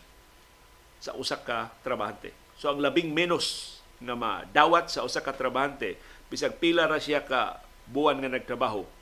sa 1.04 1.12
usa 1.12 1.36
ka 1.36 1.76
trabahante. 1.84 2.32
So 2.56 2.72
ang 2.72 2.80
labing 2.80 3.12
menos 3.12 3.78
nga 4.00 4.16
madawat 4.16 4.88
sa 4.88 5.04
usa 5.04 5.20
ka 5.20 5.36
trabahante 5.36 6.00
bisag 6.32 6.56
pila 6.56 6.88
ra 6.88 6.96
siya 6.96 7.24
ka 7.24 7.60
buwan 7.88 8.24
nga 8.24 8.32
nagtrabaho 8.32 8.97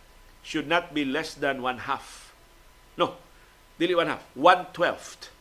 should 0.47 0.71
not 0.71 0.95
be 0.95 1.03
less 1.03 1.35
than 1.35 1.59
one 1.59 1.91
half. 1.91 2.31
No, 2.95 3.19
dili 3.83 3.99
one 3.99 4.07
half, 4.07 4.23
one 4.39 4.71
twelfth. 4.71 5.35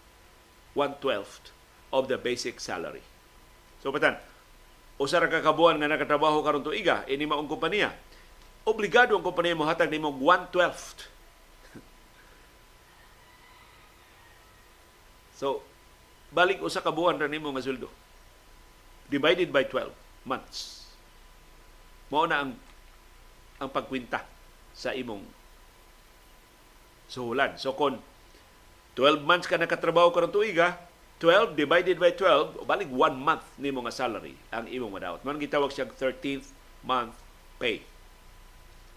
One 0.74 0.98
twelfth 0.98 1.54
of 1.94 2.10
the 2.10 2.18
basic 2.18 2.58
salary. 2.58 3.06
So 3.86 3.94
patan, 3.94 4.18
usa 4.98 5.22
ra 5.22 5.30
ka 5.30 5.46
kabuan 5.46 5.78
nga 5.78 5.86
nakatrabaho 5.86 6.42
karon 6.42 6.66
tuiga 6.66 7.06
ini 7.06 7.30
maong 7.30 7.46
kompanya. 7.46 7.94
Obligado 8.66 9.14
ang 9.14 9.22
kompanya 9.22 9.54
mo 9.54 9.70
hatag 9.70 9.94
nimo 9.94 10.10
one 10.10 10.50
twelfth. 10.50 11.06
so 15.40 15.62
balik 16.34 16.66
usa 16.66 16.82
ka 16.82 16.90
buwan 16.90 17.22
ra 17.22 17.30
nimo 17.30 17.54
nga 17.54 17.62
sweldo. 17.62 17.94
Divided 19.06 19.54
by 19.54 19.62
12 19.70 19.94
months. 20.26 20.90
Mao 22.10 22.26
na 22.26 22.42
ang 22.42 22.58
ang 23.62 23.70
pagkwinta 23.70 24.35
sa 24.76 24.92
imong 24.92 25.24
suhulan. 27.08 27.56
So 27.56 27.72
kung 27.74 28.04
12 29.00 29.24
months 29.24 29.48
ka 29.48 29.56
nakatrabaho 29.56 30.12
karon 30.12 30.36
tuiga, 30.36 30.76
12 31.24 31.56
divided 31.56 31.96
by 31.96 32.12
12, 32.12 32.68
balik 32.68 32.92
1 32.92 33.16
month 33.16 33.46
nimo 33.56 33.80
nga 33.88 33.96
salary 33.96 34.36
ang 34.52 34.68
imong 34.68 35.00
madawat. 35.00 35.24
Man 35.24 35.40
gitawag 35.40 35.72
siya 35.72 35.88
13th 35.88 36.52
month 36.84 37.16
pay. 37.56 37.80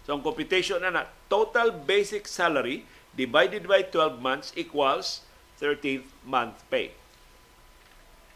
So 0.03 0.19
ang 0.19 0.23
computation 0.27 0.83
na 0.83 0.91
na, 0.91 1.03
total 1.31 1.71
basic 1.71 2.27
salary 2.27 2.83
divided 3.15 3.71
by 3.71 3.87
12 3.87 4.19
months 4.19 4.51
equals 4.59 5.23
13th 5.63 6.07
month 6.27 6.59
pay. 6.67 6.91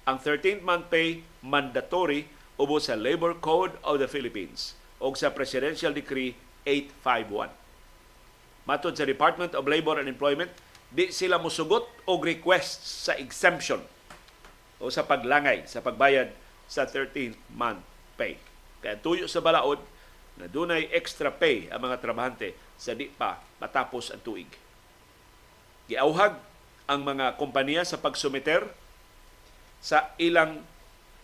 Ang 0.07 0.19
13th 0.19 0.63
month 0.63 0.87
pay 0.91 1.23
mandatory 1.43 2.31
ubo 2.59 2.79
sa 2.79 2.95
Labor 2.95 3.35
Code 3.39 3.75
of 3.83 3.99
the 3.99 4.07
Philippines 4.07 4.79
o 5.03 5.11
sa 5.19 5.35
Presidential 5.35 5.91
Decree 5.91 6.39
851. 6.65 7.51
Matod 8.63 8.95
sa 8.95 9.09
Department 9.09 9.59
of 9.59 9.67
Labor 9.67 9.99
and 9.99 10.07
Employment, 10.07 10.51
di 10.93 11.09
sila 11.09 11.41
musugot 11.41 11.89
og 12.05 12.21
request 12.23 12.85
sa 12.85 13.17
exemption 13.17 13.81
o 14.77 14.93
sa 14.93 15.09
paglangay 15.09 15.65
sa 15.65 15.81
pagbayad 15.81 16.31
sa 16.69 16.85
13th 16.85 17.39
month 17.55 17.81
pay. 18.21 18.37
Kaya 18.85 19.01
tuyo 19.01 19.25
sa 19.25 19.41
balaod 19.41 19.81
na 20.37 20.47
dunay 20.51 20.93
extra 20.93 21.33
pay 21.33 21.69
ang 21.73 21.81
mga 21.87 22.03
trabahante 22.03 22.53
sa 22.77 22.93
di 22.93 23.09
pa 23.09 23.41
matapos 23.63 24.13
ang 24.13 24.21
tuig. 24.21 24.49
Giauhag 25.89 26.37
ang 26.91 27.01
mga 27.07 27.39
kompanya 27.41 27.87
sa 27.87 27.97
pagsumiter 27.97 28.69
sa 29.83 30.13
ilang 30.21 30.63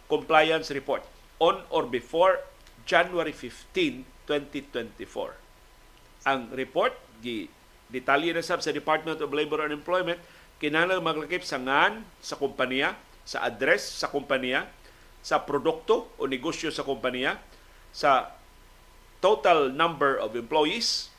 compliance 0.08 0.72
report 0.72 1.04
on 1.38 1.62
or 1.70 1.86
before 1.86 2.40
January 2.88 3.34
15, 3.34 4.17
2024. 4.28 6.28
Ang 6.28 6.52
report 6.52 6.92
gi 7.24 7.48
detalye 7.88 8.36
na 8.36 8.44
sab 8.44 8.60
sa 8.60 8.68
Department 8.68 9.16
of 9.24 9.32
Labor 9.32 9.64
and 9.64 9.72
Employment 9.72 10.20
kinahanglan 10.60 11.00
maglakip 11.00 11.46
sa 11.46 11.56
ngan 11.56 12.04
sa 12.20 12.36
kompanya, 12.36 12.98
sa 13.24 13.46
address 13.46 13.96
sa 13.96 14.12
kompanya, 14.12 14.68
sa 15.22 15.42
produkto 15.42 16.10
o 16.18 16.26
negosyo 16.26 16.68
sa 16.68 16.84
kompanya, 16.84 17.38
sa 17.94 18.34
total 19.22 19.70
number 19.70 20.18
of 20.18 20.34
employees, 20.34 21.10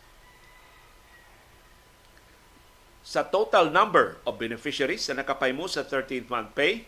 sa 3.04 3.26
total 3.26 3.74
number 3.74 4.22
of 4.28 4.38
beneficiaries 4.38 5.08
na 5.10 5.24
nakapaymo 5.24 5.66
sa 5.66 5.88
13th 5.88 6.30
month 6.30 6.52
pay, 6.54 6.86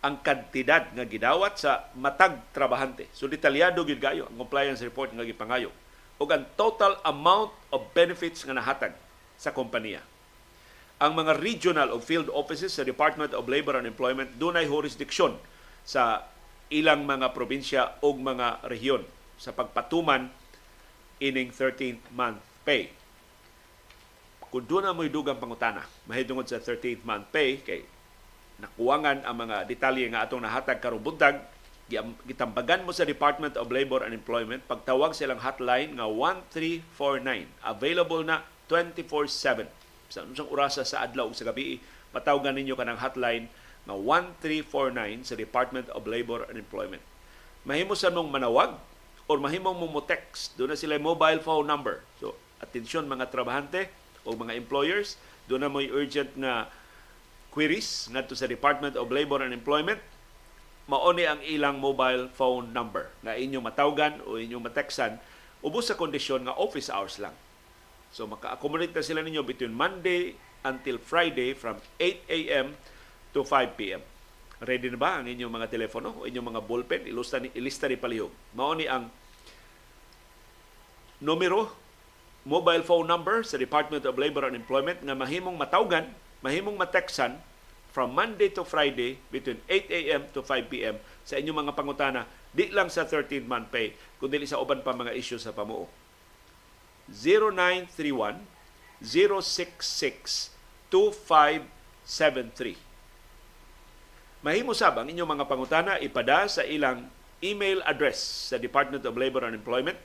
ang 0.00 0.24
kantidad 0.24 0.88
nga 0.96 1.04
gidawat 1.04 1.60
sa 1.60 1.92
matag 1.92 2.40
trabahante. 2.56 3.08
So 3.12 3.28
detalyado 3.28 3.84
gyud 3.84 4.00
gayo 4.00 4.24
ang 4.32 4.36
compliance 4.40 4.80
report 4.80 5.12
nga 5.12 5.24
gipangayo 5.28 5.68
ug 6.20 6.28
ang 6.28 6.44
total 6.56 7.00
amount 7.04 7.52
of 7.72 7.84
benefits 7.96 8.44
nga 8.44 8.56
nahatag 8.56 8.92
sa 9.40 9.52
kompanya. 9.52 10.04
Ang 11.00 11.16
mga 11.16 11.40
regional 11.40 11.88
o 11.92 12.00
field 12.00 12.28
offices 12.28 12.76
sa 12.76 12.84
Department 12.84 13.32
of 13.32 13.48
Labor 13.48 13.80
and 13.80 13.88
Employment 13.88 14.36
dunay 14.36 14.68
jurisdiksyon 14.68 15.36
sa 15.80 16.28
ilang 16.68 17.08
mga 17.08 17.32
probinsya 17.32 17.96
o 18.04 18.12
mga 18.12 18.68
rehiyon 18.68 19.04
sa 19.40 19.56
pagpatuman 19.56 20.28
ining 21.24 21.48
13th 21.52 22.04
month 22.12 22.40
pay. 22.68 22.92
Kung 24.52 24.64
doon 24.66 24.84
na 24.84 24.96
mo'y 24.96 25.08
dugang 25.08 25.40
pangutana, 25.40 25.86
mahidungod 26.04 26.44
sa 26.44 26.60
13th 26.60 27.06
month 27.06 27.32
pay, 27.32 27.62
kay 27.64 27.80
nakuwangan 28.60 29.24
ang 29.24 29.36
mga 29.40 29.64
detalye 29.66 30.06
nga 30.12 30.28
atong 30.28 30.44
nahatag 30.44 30.78
karong 30.78 31.02
buntag. 31.02 31.40
Gitambagan 32.22 32.86
mo 32.86 32.94
sa 32.94 33.02
Department 33.02 33.58
of 33.58 33.66
Labor 33.66 34.06
and 34.06 34.14
Employment 34.14 34.62
pagtawag 34.70 35.10
silang 35.10 35.42
hotline 35.42 35.98
nga 35.98 36.06
1349 36.06 37.50
available 37.66 38.22
na 38.22 38.46
24/7 38.70 39.66
sa 40.06 40.22
unsang 40.22 40.46
orasa 40.54 40.86
sa 40.86 41.02
adlaw 41.02 41.26
ug 41.26 41.34
sa 41.34 41.50
gabi 41.50 41.82
patawgan 42.14 42.54
ninyo 42.54 42.78
kanang 42.78 43.02
hotline 43.02 43.50
nga 43.90 43.94
1349 43.98 45.26
sa 45.26 45.34
Department 45.34 45.90
of 45.90 46.06
Labor 46.06 46.46
and 46.46 46.62
Employment. 46.62 47.02
Mahimo 47.66 47.98
sa 47.98 48.14
mong 48.14 48.30
manawag 48.30 48.78
or 49.26 49.42
mahimo 49.42 49.74
mo 49.74 49.90
mo 49.90 49.98
text 49.98 50.54
doon 50.54 50.70
na 50.70 50.78
sila 50.78 50.94
mobile 50.94 51.42
phone 51.42 51.66
number. 51.66 52.06
So 52.22 52.38
atensyon 52.62 53.10
mga 53.10 53.34
trabahante 53.34 53.90
o 54.22 54.38
mga 54.38 54.54
employers 54.54 55.18
doon 55.50 55.66
na 55.66 55.70
mo 55.72 55.82
urgent 55.82 56.30
nga 56.38 56.70
queries 57.50 58.08
ngadto 58.10 58.34
sa 58.38 58.46
Department 58.46 58.94
of 58.94 59.10
Labor 59.10 59.42
and 59.42 59.52
Employment 59.52 60.00
maoni 60.90 61.22
ang 61.26 61.38
ilang 61.46 61.78
mobile 61.78 62.30
phone 62.34 62.74
number 62.74 63.10
na 63.22 63.38
inyong 63.38 63.62
matawgan 63.62 64.18
o 64.26 64.38
inyong 64.38 64.64
matextan 64.64 65.20
ubos 65.62 65.90
sa 65.90 65.98
kondisyon 65.98 66.46
nga 66.46 66.56
office 66.56 66.90
hours 66.90 67.20
lang 67.22 67.34
So 68.10 68.26
maka-accommodate 68.26 68.94
na 68.94 69.06
sila 69.06 69.22
ninyo 69.22 69.46
between 69.46 69.70
Monday 69.70 70.34
until 70.66 70.98
Friday 70.98 71.54
from 71.54 71.78
8 71.96 72.26
a.m. 72.26 72.74
to 73.30 73.46
5 73.46 73.78
p.m. 73.78 74.02
Ready 74.60 74.92
na 74.92 74.98
ba 74.98 75.22
ang 75.22 75.30
inyong 75.30 75.48
mga 75.48 75.70
telepono 75.70 76.20
o 76.20 76.26
inyong 76.26 76.52
mga 76.52 76.62
ballpen? 76.66 77.02
Ilista 77.06 77.38
ni, 77.40 77.48
ilista 77.54 77.86
ni 77.86 77.96
palihog. 77.96 78.34
Mao 78.52 78.74
ni 78.74 78.84
ang 78.90 79.08
numero, 81.22 81.70
mobile 82.44 82.82
phone 82.82 83.06
number 83.06 83.46
sa 83.46 83.56
Department 83.56 84.04
of 84.04 84.18
Labor 84.18 84.50
and 84.50 84.58
Employment 84.58 85.00
nga 85.00 85.14
mahimong 85.16 85.56
matawgan, 85.56 86.10
mahimong 86.40 86.76
mateksan 86.76 87.36
from 87.90 88.14
Monday 88.14 88.48
to 88.54 88.62
Friday 88.62 89.18
between 89.34 89.58
8 89.66 89.90
a.m. 89.90 90.22
to 90.30 90.40
5 90.46 90.70
p.m. 90.70 90.96
sa 91.26 91.36
inyong 91.36 91.66
mga 91.66 91.74
pangutana, 91.74 92.22
di 92.54 92.70
lang 92.70 92.86
sa 92.86 93.02
13-month 93.06 93.68
pay, 93.70 93.94
kundi 94.18 94.42
sa 94.46 94.62
uban 94.62 94.82
pa 94.82 94.94
mga 94.94 95.14
issue 95.14 95.38
sa 95.38 95.50
pamuo 95.54 95.90
0931 97.10 98.38
066 99.02 100.54
2573. 100.90 102.76
Mahimo 104.40 104.72
sabang 104.72 105.06
inyong 105.10 105.36
mga 105.36 105.44
pangutana 105.46 106.00
ipada 106.00 106.48
sa 106.48 106.64
ilang 106.64 107.10
email 107.40 107.80
address 107.84 108.48
sa 108.52 108.56
Department 108.56 109.04
of 109.04 109.16
Labor 109.16 109.44
and 109.44 109.56
Employment 109.56 109.96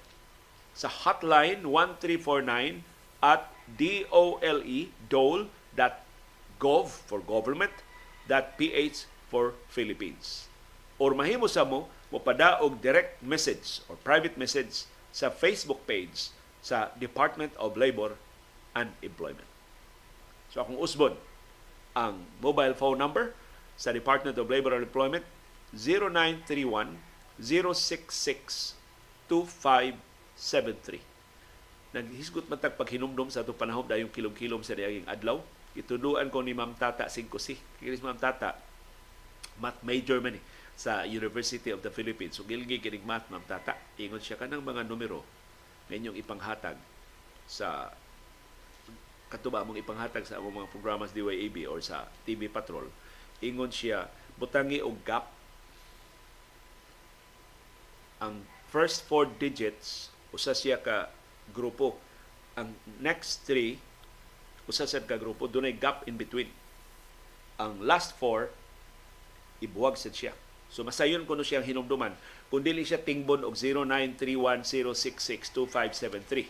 sa 0.75 0.91
hotline 0.91 1.63
1349 1.63 2.83
at 3.23 3.47
dole 5.07 5.47
dole.gov 6.60 6.88
for 6.88 7.20
government 7.22 7.72
.ph 8.28 9.06
for 9.30 9.53
Philippines. 9.70 10.47
Or 10.97 11.14
mahimo 11.14 11.49
sa 11.51 11.68
mo 11.68 11.91
mopada 12.10 12.62
og 12.64 12.80
direct 12.80 13.20
message 13.22 13.84
or 13.91 13.99
private 14.01 14.39
message 14.39 14.88
sa 15.12 15.30
Facebook 15.30 15.84
page 15.84 16.32
sa 16.64 16.89
Department 16.97 17.51
of 17.60 17.78
Labor 17.78 18.16
and 18.74 18.89
Employment. 19.03 19.47
So 20.49 20.64
akong 20.64 20.80
usbon 20.80 21.20
ang 21.95 22.28
mobile 22.39 22.76
phone 22.76 22.99
number 22.99 23.36
sa 23.76 23.91
Department 23.91 24.39
of 24.39 24.47
Labor 24.47 24.74
and 24.76 24.84
Employment 24.88 25.24
0931 25.76 26.95
066 27.39 28.80
2573. 29.28 31.01
Naghisgot 31.95 32.47
man 32.51 32.60
tag 32.60 32.76
paghinumdum 32.76 33.32
sa 33.32 33.39
atong 33.43 33.56
panahon 33.56 33.88
dayong 33.88 34.12
kilom-kilom 34.12 34.64
sa 34.64 34.76
diaging 34.76 35.08
adlaw. 35.08 35.39
Ituduan 35.76 36.32
ko 36.32 36.39
ni 36.39 36.55
Ma'am 36.55 36.73
Tata 36.76 37.11
Singkosi. 37.11 37.59
Kinis 37.80 37.99
Ma'am 37.99 38.15
Tata, 38.15 38.55
math 39.59 39.80
major 39.84 40.23
man 40.23 40.39
eh, 40.39 40.43
sa 40.76 41.03
University 41.03 41.71
of 41.71 41.84
the 41.84 41.91
Philippines. 41.91 42.39
So 42.39 42.47
gilgi 42.47 42.80
kinig 42.80 43.03
math 43.03 43.28
Ma'am 43.28 43.43
Tata. 43.43 43.76
Ingon 43.99 44.23
siya 44.23 44.39
kanang 44.39 44.63
mga 44.63 44.88
numero 44.88 45.23
ninyong 45.91 46.17
ipanghatag 46.17 46.80
sa 47.45 47.93
katuba 49.30 49.65
mong 49.65 49.78
ipanghatag 49.82 50.26
sa 50.26 50.38
among 50.41 50.63
mga 50.63 50.71
programa 50.73 51.05
DYAB 51.09 51.69
or 51.69 51.82
sa 51.82 52.09
TV 52.26 52.49
Patrol 52.49 52.89
ingon 53.43 53.69
siya 53.69 54.07
butangi 54.39 54.80
og 54.80 54.95
gap 55.03 55.28
ang 58.23 58.41
first 58.71 59.03
four 59.03 59.28
digits 59.28 60.09
usa 60.32 60.55
siya 60.55 60.80
ka 60.80 61.11
grupo 61.51 61.99
ang 62.55 62.71
next 63.03 63.43
three 63.43 63.76
usa 64.66 64.89
sad 64.89 65.05
ka 65.05 65.18
grupo 65.18 65.45
dunay 65.45 65.74
gap 65.74 66.05
in 66.09 66.18
between 66.18 66.49
ang 67.61 67.78
last 67.82 68.18
four 68.18 68.49
ibuwag 69.61 69.95
sad 69.95 70.13
siya 70.13 70.34
so 70.68 70.82
masayon 70.82 71.24
kuno 71.24 71.45
siyang 71.45 71.63
hinumduman 71.63 72.11
kung 72.55 72.61
dili 72.61 72.86
siya 72.86 73.01
tingbon 73.01 73.41
og 73.43 73.57
0931-066-2573. 73.57 76.45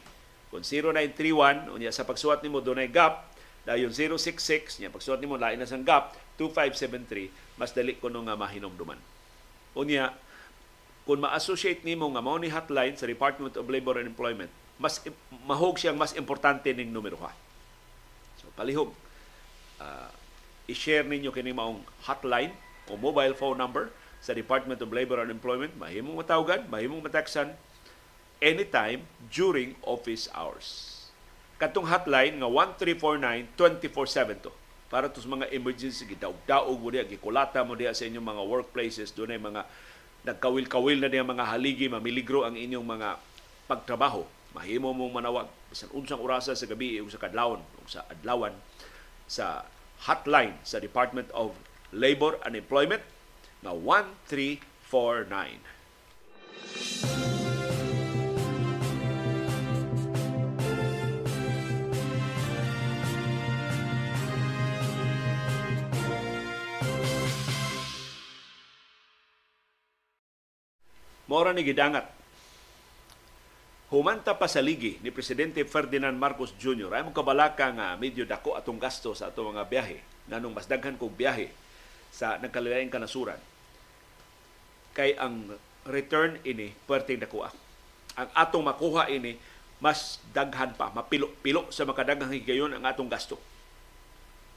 Kung 0.51 0.63
0931, 0.63 1.69
unya 1.71 1.91
sa 1.91 2.03
pagsuwat 2.05 2.43
nimo 2.43 2.61
dunay 2.61 2.87
gap, 2.91 3.25
dayon 3.65 3.89
066, 3.89 4.79
nya 4.83 4.89
pagsuwat 4.91 5.21
nimo 5.23 5.37
lain 5.39 5.59
na 5.59 5.67
sang 5.67 5.85
gap, 5.87 6.15
2573, 6.37 7.29
mas 7.55 7.71
dali 7.71 7.95
ko 7.95 8.09
nga 8.11 8.35
mahinomduman. 8.35 8.99
Unya, 9.73 10.13
kung 11.07 11.19
ma-associate 11.23 11.87
nimo 11.87 12.11
nga 12.11 12.21
mao 12.21 12.37
ni 12.37 12.49
hotline 12.51 12.99
sa 12.99 13.07
Department 13.07 13.55
of 13.55 13.69
Labor 13.71 14.03
and 14.03 14.11
Employment, 14.11 14.51
mas 14.75 14.99
mahog 15.47 15.79
siyang 15.79 15.95
mas 15.95 16.11
importante 16.19 16.75
ning 16.75 16.91
numero 16.91 17.15
ha. 17.23 17.31
Palihog. 18.55 18.91
Uh, 19.77 20.09
i-share 20.65 21.05
ninyo 21.05 21.29
kini 21.29 21.53
maong 21.53 21.83
hotline 22.07 22.55
o 22.89 22.97
mobile 22.97 23.35
phone 23.37 23.59
number 23.59 23.91
sa 24.23 24.33
Department 24.33 24.81
of 24.81 24.89
Labor 24.89 25.21
and 25.21 25.29
Employment, 25.29 25.77
mahimong 25.77 26.17
matawgan, 26.17 26.65
mahimong 26.65 27.05
mataksan 27.05 27.53
anytime 28.41 29.05
during 29.29 29.77
office 29.85 30.25
hours. 30.33 30.97
Katong 31.61 31.87
hotline 31.87 32.41
nga 32.41 32.49
1349 32.49 33.53
24/7 33.53 34.43
to. 34.43 34.51
Para 34.89 35.07
to 35.09 35.21
sa 35.21 35.29
mga 35.29 35.49
emergency 35.53 36.05
gidaog-daog 36.09 36.77
mo 36.77 36.89
diya 36.89 37.05
gikulata 37.05 37.61
mo 37.61 37.77
diya 37.77 37.93
sa 37.93 38.05
inyong 38.05 38.27
mga 38.33 38.43
workplaces. 38.43 39.13
Dunay 39.13 39.37
mga 39.37 39.65
nagkawil-kawil 40.25 40.99
na 40.99 41.09
diya 41.09 41.21
mga 41.21 41.45
haligi 41.45 41.85
mamiligro 41.87 42.43
ang 42.43 42.57
inyong 42.57 42.85
mga 42.85 43.21
pagtrabaho. 43.69 44.25
Mahimo 44.57 44.93
mong 44.93 45.13
manawag 45.21 45.47
bisan 45.75 45.91
unsang 45.91 46.23
orasa 46.23 46.55
sa 46.55 46.71
gabi 46.71 47.03
o 47.03 47.11
sa 47.11 47.19
kadlawon 47.19 47.59
o 47.59 47.83
sa 47.83 48.07
adlawan 48.07 48.55
sa 49.27 49.67
hotline 50.07 50.55
sa 50.63 50.79
Department 50.79 51.27
of 51.35 51.51
Labor 51.91 52.39
and 52.47 52.55
Employment 52.55 53.03
na 53.59 53.75
1349. 53.75 54.63
Mora 71.27 71.51
ni 71.51 71.67
gidangat. 71.67 72.07
Humanta 73.95 74.35
pa 74.35 74.51
sa 74.51 74.59
ligi 74.59 74.99
ni 74.99 75.07
Presidente 75.07 75.63
Ferdinand 75.63 76.11
Marcos 76.11 76.51
Jr. 76.59 76.91
ay 76.99 77.07
mong 77.07 77.15
kabalaka 77.15 77.71
nga 77.71 77.95
medyo 77.95 78.27
dako 78.27 78.59
atong 78.59 78.75
gasto 78.75 79.15
sa 79.15 79.31
atong 79.31 79.55
mga 79.55 79.71
biyahe. 79.71 80.03
Nanong 80.27 80.51
mas 80.51 80.67
daghan 80.67 80.99
kong 80.99 81.15
biyahe 81.15 81.47
sa 82.11 82.35
nagkalalayang 82.43 82.91
kanasuran 82.91 83.39
kay 84.91 85.15
ang 85.15 85.47
return 85.87 86.35
ini 86.43 86.75
perting 86.83 87.23
nakuha. 87.23 87.55
Ang 88.19 88.27
atong 88.35 88.67
makuha 88.67 89.07
ini 89.07 89.39
mas 89.79 90.19
daghan 90.35 90.75
pa, 90.75 90.91
mapilo-pilo 90.91 91.71
sa 91.71 91.87
makadaghang 91.87 92.35
higayon 92.35 92.75
ang 92.75 92.83
atong 92.83 93.07
gasto. 93.07 93.39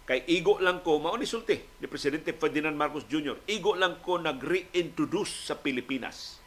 Kay 0.03 0.27
igo 0.35 0.59
lang 0.59 0.83
ko, 0.83 0.99
mao 0.99 1.15
ni 1.15 1.31
sulti 1.31 1.63
ni 1.79 1.87
Presidente 1.87 2.35
Ferdinand 2.35 2.75
Marcos 2.75 3.07
Jr. 3.07 3.39
Igo 3.47 3.79
lang 3.79 4.03
ko 4.03 4.19
nag-reintroduce 4.19 5.47
sa 5.47 5.55
Pilipinas 5.55 6.43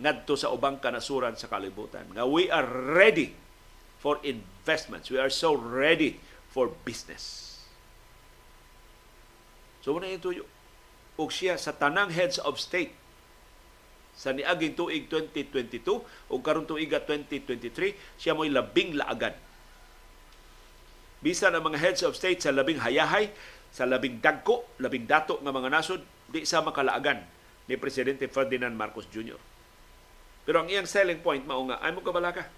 ngadto 0.00 0.38
sa 0.38 0.48
ubang 0.54 0.80
kanasuran 0.80 1.36
sa 1.36 1.50
kalibutan 1.50 2.08
nga 2.16 2.24
we 2.24 2.48
are 2.48 2.64
ready 2.96 3.42
for 4.02 4.18
investments. 4.26 5.06
We 5.14 5.22
are 5.22 5.30
so 5.30 5.54
ready 5.54 6.18
for 6.50 6.74
business. 6.82 7.54
So, 9.86 9.94
muna 9.94 10.10
tuyo 10.18 10.42
og 11.14 11.30
siya 11.30 11.54
sa 11.54 11.70
tanang 11.70 12.10
heads 12.10 12.42
of 12.42 12.58
state 12.58 12.90
sa 14.12 14.34
niaging 14.34 14.74
tuig 14.74 15.06
2022 15.06 16.02
o 16.02 16.34
karon 16.42 16.66
tuiga 16.66 16.98
2023 16.98 17.94
siya 18.18 18.34
mo'y 18.34 18.52
labing 18.52 18.96
laagan 18.96 19.36
bisan 21.22 21.52
ang 21.52 21.64
mga 21.64 21.78
heads 21.80 22.02
of 22.04 22.16
state 22.16 22.40
sa 22.40 22.52
labing 22.52 22.80
hayahay 22.80 23.32
sa 23.72 23.88
labing 23.88 24.20
dagko 24.24 24.68
labing 24.80 25.04
dato 25.04 25.40
nga 25.40 25.52
mga 25.52 25.68
nasod 25.72 26.00
di 26.28 26.44
sa 26.48 26.64
makalaagan 26.64 27.24
ni 27.68 27.76
presidente 27.76 28.28
Ferdinand 28.28 28.72
Marcos 28.72 29.08
Jr. 29.08 29.40
Pero 30.42 30.62
ang 30.62 30.68
iyang 30.70 30.90
selling 30.90 31.22
point 31.22 31.42
mao 31.46 31.62
nga 31.70 31.78
ay 31.78 31.94
mo 31.94 32.02
kabalaka. 32.02 32.50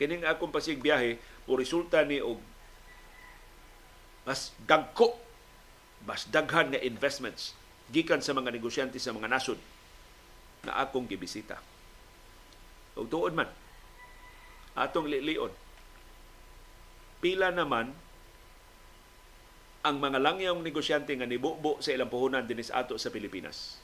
Kining 0.00 0.26
akong 0.26 0.50
pasig 0.50 0.82
biyahe 0.82 1.20
o 1.46 1.54
resulta 1.54 2.02
ni 2.02 2.18
og 2.18 2.40
mas 4.24 4.52
dagko 4.64 5.16
mas 6.04 6.28
daghan 6.28 6.72
nga 6.72 6.80
investments 6.80 7.52
gikan 7.92 8.24
sa 8.24 8.32
mga 8.32 8.52
negosyante 8.54 8.96
sa 8.96 9.12
mga 9.12 9.28
nasod 9.28 9.58
na 10.64 10.80
akong 10.80 11.08
gibisita. 11.08 11.60
Ug 12.96 13.06
tuod 13.06 13.36
man 13.36 13.48
atong 14.74 15.10
lilion 15.10 15.50
pila 17.20 17.52
naman 17.52 17.92
ang 19.80 19.96
mga 19.96 20.20
langyong 20.20 20.60
negosyante 20.60 21.12
nga 21.16 21.28
nibubo 21.28 21.80
sa 21.80 21.92
ilang 21.92 22.12
puhunan 22.12 22.44
dinis 22.44 22.72
ato 22.72 23.00
sa 23.00 23.08
Pilipinas. 23.08 23.80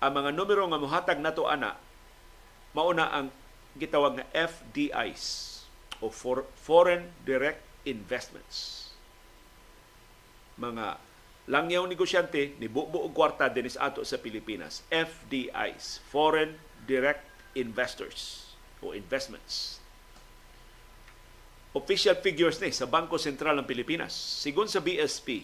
Ang 0.00 0.20
mga 0.20 0.30
numero 0.32 0.64
nga 0.68 0.80
mohatag 0.80 1.20
nato 1.20 1.48
ana 1.48 1.76
mauna 2.74 3.08
ang 3.08 3.30
gitawag 3.78 4.20
nga 4.20 4.26
FDIs 4.34 5.54
o 6.02 6.10
for 6.10 6.44
foreign 6.58 7.10
direct 7.22 7.62
investments. 7.86 8.90
Mga 10.58 10.98
langyaw 11.50 11.86
negosyante 11.86 12.58
ni 12.58 12.66
bubo 12.66 13.02
og 13.06 13.14
kwarta 13.14 13.50
dinis 13.50 13.78
ato 13.78 14.02
sa 14.02 14.18
Pilipinas. 14.18 14.82
FDIs, 14.90 16.02
foreign 16.10 16.58
direct 16.84 17.22
investors 17.54 18.52
o 18.82 18.92
investments. 18.92 19.80
Official 21.74 22.14
figures 22.22 22.62
ni 22.62 22.70
sa 22.70 22.86
Bangko 22.86 23.18
Sentral 23.18 23.58
ng 23.58 23.66
Pilipinas. 23.66 24.14
Sigon 24.14 24.70
sa 24.70 24.78
BSP, 24.78 25.42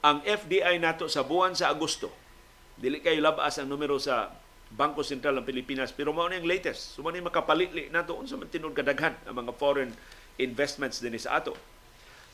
ang 0.00 0.24
FDI 0.24 0.80
nato 0.80 1.10
sa 1.10 1.26
buwan 1.26 1.52
sa 1.52 1.68
Agosto, 1.68 2.08
dili 2.78 3.02
kayo 3.02 3.18
labas 3.18 3.58
ang 3.58 3.68
numero 3.68 3.98
sa 3.98 4.30
Bangko 4.68 5.00
Sentral 5.00 5.36
ng 5.40 5.46
Pilipinas, 5.48 5.90
pero 5.96 6.12
mao 6.12 6.28
ang 6.28 6.44
latest. 6.44 6.96
So, 6.96 7.04
ni 7.08 7.24
makapalitli 7.24 7.88
nato 7.88 8.12
unsa 8.12 8.36
man 8.36 8.52
tinud 8.52 8.76
kadaghan 8.76 9.16
ang 9.24 9.36
mga 9.40 9.56
foreign 9.56 9.92
investments 10.36 11.00
din 11.00 11.16
sa 11.16 11.40
ato. 11.40 11.56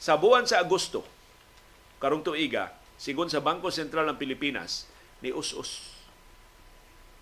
Sa 0.02 0.18
buwan 0.18 0.44
sa 0.44 0.58
Agosto, 0.58 1.06
karong 2.02 2.26
tuiga, 2.26 2.74
sigon 2.98 3.30
sa 3.30 3.38
Bangko 3.40 3.70
Sentral 3.70 4.10
ng 4.10 4.18
Pilipinas, 4.18 4.90
ni 5.22 5.30
us-us 5.30 5.94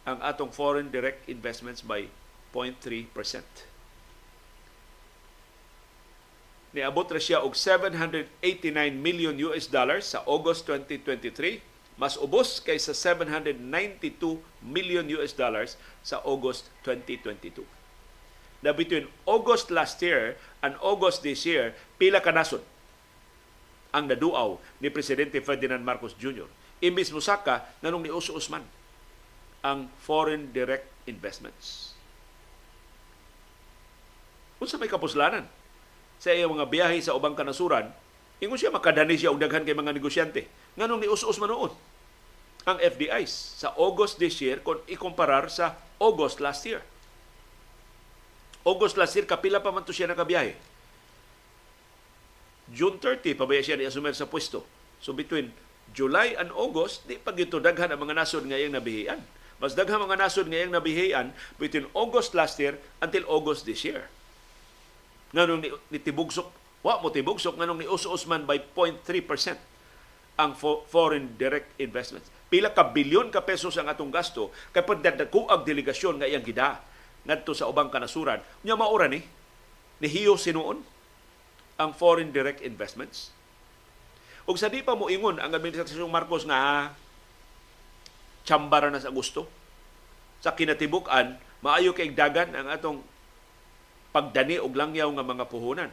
ang 0.03 0.19
atong 0.19 0.51
foreign 0.51 0.91
direct 0.91 1.31
investments 1.31 1.85
by 1.85 2.11
0.3%. 2.51 3.07
Niabot 6.73 7.05
ra 7.05 7.21
siya 7.21 7.45
og 7.45 7.53
789 7.53 8.33
million 8.97 9.37
US 9.53 9.69
dollars 9.69 10.17
sa 10.17 10.25
August 10.25 10.65
2023, 10.67 11.61
mas 12.01 12.17
ubos 12.17 12.61
kaysa 12.65 12.97
792 12.97 13.59
million 14.65 15.05
US 15.21 15.37
dollars 15.37 15.77
sa 16.01 16.21
August 16.25 16.73
2022. 16.85 17.65
Na 18.63 18.71
between 18.71 19.11
August 19.27 19.75
last 19.75 19.99
year 20.01 20.39
and 20.63 20.79
August 20.79 21.27
this 21.27 21.43
year, 21.43 21.75
pila 21.99 22.23
ka 22.23 22.31
nasod 22.31 22.63
ang 23.93 24.09
naduaw 24.09 24.57
ni 24.81 24.89
Presidente 24.89 25.43
Ferdinand 25.45 25.85
Marcos 25.85 26.17
Jr. 26.17 26.49
Imbis 26.83 27.13
musaka 27.13 27.69
nanong 27.85 28.09
ni 28.09 28.11
Uso 28.11 28.35
Usman 28.35 28.65
ang 29.63 29.87
foreign 30.03 30.51
direct 30.51 30.89
investments. 31.07 31.95
Unsa 34.59 34.79
may 34.79 34.91
kapuslanan 34.91 35.47
sa 36.23 36.31
iyang 36.31 36.55
mga 36.55 36.71
biyahe 36.71 36.99
sa 37.03 37.19
ubang 37.19 37.35
kanasuran, 37.35 37.91
ingon 38.39 38.59
siya 38.59 38.71
makadani 38.71 39.19
siya 39.19 39.35
og 39.35 39.43
daghan 39.43 39.67
kay 39.67 39.75
mga 39.75 39.95
negosyante. 39.95 40.47
Nganong 40.77 41.01
ni 41.05 41.09
us-us 41.09 41.37
manoon 41.37 41.73
ang 42.63 42.79
FDIs 42.79 43.59
sa 43.59 43.75
August 43.75 44.23
this 44.23 44.39
year 44.39 44.63
kung 44.63 44.79
ikumparar 44.87 45.51
sa 45.51 45.77
August 45.99 46.39
last 46.39 46.63
year. 46.65 46.81
August 48.63 48.95
last 48.95 49.19
year, 49.19 49.27
kapila 49.27 49.59
pa 49.59 49.75
man 49.75 49.83
to 49.83 49.91
siya 49.91 50.07
nakabiyahe. 50.07 50.55
June 52.71 52.97
30, 52.97 53.35
pabaya 53.35 53.59
siya 53.59 53.75
ni 53.75 53.85
asumer 53.85 54.15
sa 54.15 54.31
pwesto. 54.31 54.63
So 55.03 55.11
between 55.11 55.51
July 55.91 56.39
and 56.39 56.55
August, 56.55 57.05
di 57.11 57.19
pa 57.19 57.35
gito 57.35 57.59
daghan 57.59 57.91
ang 57.91 58.01
mga 58.01 58.23
nasod 58.23 58.47
nga 58.47 58.55
iyang 58.55 58.79
nabihian. 58.79 59.19
Mas 59.59 59.75
daghan 59.75 59.99
mga 59.99 60.23
nasod 60.23 60.47
nga 60.47 60.63
iyang 60.63 60.73
nabihian 60.73 61.35
between 61.59 61.91
August 61.93 62.39
last 62.39 62.57
year 62.63 62.79
until 63.03 63.27
August 63.27 63.67
this 63.67 63.83
year. 63.83 64.07
Nganong 65.35 65.61
ni, 65.67 65.69
ni 65.91 65.99
tibugsok, 65.99 66.47
wa 66.87 67.03
mo 67.03 67.11
tibugsok, 67.11 67.59
nganong 67.59 67.83
ni 67.83 67.87
Us 67.91 68.07
Usman 68.07 68.47
by 68.47 68.63
0.3% 68.63 69.72
ang 70.41 70.57
fo- 70.57 70.85
foreign 70.89 71.37
direct 71.37 71.73
investments. 71.77 72.29
Pila 72.53 72.73
ka 72.73 72.93
bilyon 72.93 73.33
ka 73.33 73.45
pesos 73.45 73.77
ang 73.81 73.89
atong 73.89 74.13
gasto 74.13 74.53
kay 74.77 74.85
pagdadako 74.85 75.49
ang 75.49 75.65
delegasyon 75.65 76.21
nga 76.21 76.29
iyang 76.29 76.45
gida 76.45 76.85
ngadto 77.25 77.57
sa 77.57 77.69
ubang 77.69 77.89
kanasuran. 77.89 78.45
Nya 78.67 78.77
maura 78.77 79.09
ni 79.09 79.25
nihiyo 80.03 80.37
sinuon 80.37 80.83
ang 81.81 81.91
foreign 81.97 82.35
direct 82.35 82.61
investments. 82.61 83.33
Ug 84.45 84.59
sa 84.59 84.69
di 84.69 84.83
pa 84.83 84.99
mo 84.99 85.07
ingon 85.07 85.39
ang 85.39 85.55
administrasyong 85.55 86.11
Marcos 86.11 86.43
nga 86.45 86.91
tsambara 88.43 88.91
na 88.91 88.99
sa 88.99 89.15
gusto 89.15 89.47
sa 90.43 90.53
kinatibuk-an 90.59 91.39
maayo 91.63 91.95
kay 91.95 92.11
dagan 92.11 92.51
ang 92.59 92.67
atong 92.67 92.99
pagdani 94.11 94.59
og 94.59 94.75
langyaw 94.75 95.09
nga 95.15 95.25
mga 95.25 95.45
puhunan. 95.47 95.91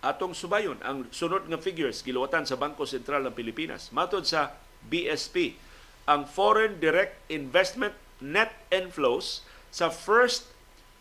Atong 0.00 0.32
subayon 0.32 0.80
ang 0.80 1.04
sunod 1.12 1.44
nga 1.44 1.60
figures 1.60 2.00
giluwatan 2.00 2.48
sa 2.48 2.56
Bangko 2.56 2.88
Sentral 2.88 3.20
ng 3.20 3.36
Pilipinas. 3.36 3.92
Matod 3.92 4.24
sa 4.24 4.56
BSP, 4.88 5.60
ang 6.08 6.24
foreign 6.24 6.80
direct 6.80 7.20
investment 7.28 7.92
net 8.24 8.52
inflows 8.72 9.44
sa 9.68 9.92
first 9.92 10.48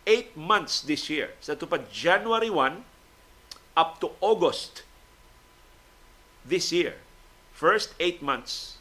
8 0.04 0.36
months 0.36 0.84
this 0.84 1.08
year, 1.08 1.32
sa 1.40 1.56
tupad 1.56 1.88
January 1.88 2.52
1 2.52 2.84
up 3.80 4.04
to 4.04 4.12
August 4.20 4.84
this 6.44 6.76
year, 6.76 7.00
first 7.56 7.96
8 8.04 8.20
months, 8.20 8.76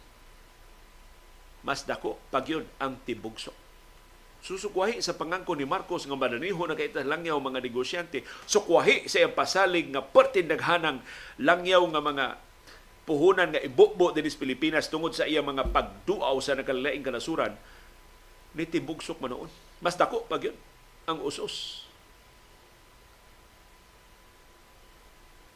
mas 1.62 1.86
dako 1.86 2.18
pag 2.34 2.42
yun 2.50 2.66
ang 2.82 2.98
tibugsok. 3.06 3.67
Susukwahi 4.48 5.04
sa 5.04 5.12
pangangko 5.12 5.52
ni 5.52 5.68
Marcos 5.68 6.08
nga 6.08 6.16
mananiho 6.16 6.64
na 6.64 6.72
kaitas 6.72 7.04
langyaw 7.04 7.36
mga 7.36 7.60
negosyante. 7.60 8.24
Sukwahi 8.48 9.04
sa 9.04 9.20
iyang 9.20 9.36
pasalig 9.36 9.92
nga 9.92 10.00
pertindaghanang 10.00 11.04
langyaw 11.36 11.84
nga 11.92 12.00
mga 12.00 12.26
puhunan 13.04 13.52
nga 13.52 13.60
ibubo 13.60 14.08
din 14.08 14.24
sa 14.24 14.40
Pilipinas 14.40 14.88
tungod 14.88 15.12
sa 15.12 15.28
iyang 15.28 15.44
mga 15.44 15.68
pagduaw 15.68 16.32
sa 16.40 16.56
nakalaing 16.56 17.04
kanasuran 17.04 17.52
ni 18.56 18.64
tibugsok 18.64 19.20
manoon. 19.20 19.52
Mas 19.84 20.00
dako 20.00 20.24
pag 20.24 20.40
yun 20.40 20.56
ang 21.04 21.20
usos. 21.20 21.84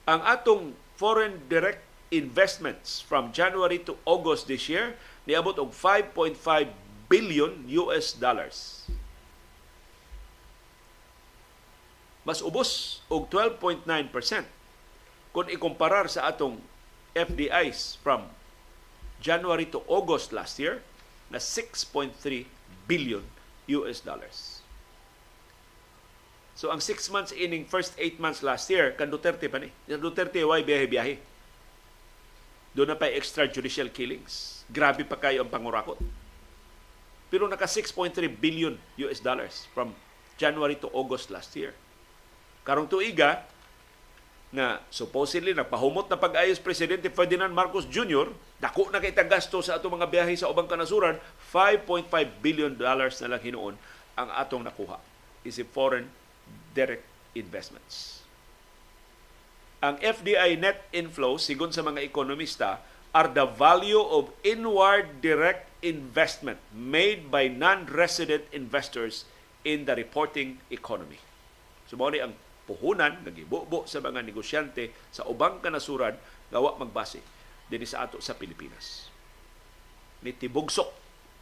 Ang 0.04 0.20
atong 0.20 0.76
foreign 1.00 1.40
direct 1.48 1.80
investments 2.12 3.00
from 3.00 3.32
January 3.32 3.80
to 3.80 3.96
August 4.04 4.52
this 4.52 4.68
year 4.68 5.00
niabot 5.24 5.56
og 5.56 5.72
5.5 5.72 6.36
billion 7.12 7.52
US 7.84 8.16
dollars. 8.16 8.88
Mas 12.24 12.40
ubos 12.40 13.04
og 13.12 13.28
12.9% 13.28 13.84
kung 15.36 15.46
ikumparar 15.52 16.08
sa 16.08 16.32
atong 16.32 16.56
FDIs 17.12 18.00
from 18.00 18.32
January 19.20 19.68
to 19.68 19.84
August 19.84 20.32
last 20.32 20.56
year 20.56 20.80
na 21.28 21.36
6.3 21.36 22.16
billion 22.88 23.20
US 23.68 24.00
dollars. 24.00 24.64
So 26.56 26.72
ang 26.72 26.80
6 26.80 27.12
months 27.12 27.32
ining 27.36 27.68
first 27.68 27.92
8 28.00 28.22
months 28.22 28.40
last 28.40 28.70
year 28.72 28.96
kan 28.96 29.12
Duterte 29.12 29.52
pa 29.52 29.60
ni. 29.60 29.68
Duterte 29.84 30.40
way 30.46 30.64
biyahe-biyahe. 30.64 31.20
Doon 32.72 32.88
na 32.92 32.96
pa 32.96 33.10
extrajudicial 33.12 33.92
killings. 33.92 34.64
Grabe 34.72 35.04
pa 35.04 35.20
kayo 35.20 35.44
ang 35.44 35.50
pangurakot. 35.52 36.00
Pero 37.32 37.48
naka 37.48 37.64
6.3 37.64 38.12
billion 38.28 38.76
US 39.08 39.24
dollars 39.24 39.64
from 39.72 39.96
January 40.36 40.76
to 40.76 40.92
August 40.92 41.32
last 41.32 41.56
year. 41.56 41.72
Karong 42.60 42.84
tuiga 42.84 43.48
nga 44.52 44.84
supposedly 44.92 45.56
nagpahumot 45.56 46.12
na 46.12 46.20
pag-ayos 46.20 46.60
Presidente 46.60 47.08
Ferdinand 47.08 47.48
Marcos 47.48 47.88
Jr., 47.88 48.28
dako 48.60 48.92
na 48.92 49.00
kay 49.00 49.16
gasto 49.16 49.64
sa 49.64 49.80
atong 49.80 49.96
mga 49.96 50.12
biyahe 50.12 50.36
sa 50.36 50.52
ubang 50.52 50.68
kanasuran, 50.68 51.16
5.5 51.48 52.12
billion 52.44 52.76
dollars 52.76 53.16
na 53.24 53.32
lang 53.32 53.40
hinuon 53.40 53.74
ang 54.12 54.28
atong 54.36 54.60
nakuha. 54.60 55.00
Isip 55.40 55.72
foreign 55.72 56.04
direct 56.76 57.02
investments. 57.32 58.20
Ang 59.80 59.98
FDI 59.98 60.60
net 60.60 60.84
inflow, 60.92 61.40
sigon 61.40 61.72
sa 61.72 61.82
mga 61.82 62.04
ekonomista, 62.04 62.78
are 63.12 63.28
the 63.28 63.44
value 63.44 64.00
of 64.00 64.32
inward 64.40 65.20
direct 65.20 65.68
investment 65.84 66.56
made 66.72 67.28
by 67.28 67.48
non-resident 67.48 68.48
investors 68.56 69.28
in 69.68 69.84
the 69.84 69.92
reporting 69.92 70.58
economy. 70.72 71.20
So, 71.84 72.00
ang 72.00 72.32
puhunan 72.64 73.26
nagibubo 73.26 73.84
sa 73.84 74.00
mga 74.00 74.24
negosyante 74.24 74.96
sa 75.12 75.28
ubang 75.28 75.60
kanasuran 75.60 76.16
gawa 76.48 76.78
magbase 76.80 77.20
dinhi 77.68 77.84
sa 77.84 78.08
ato 78.08 78.22
sa 78.22 78.32
Pilipinas. 78.38 79.12
Ni 80.24 80.32
tibugsok 80.32 80.88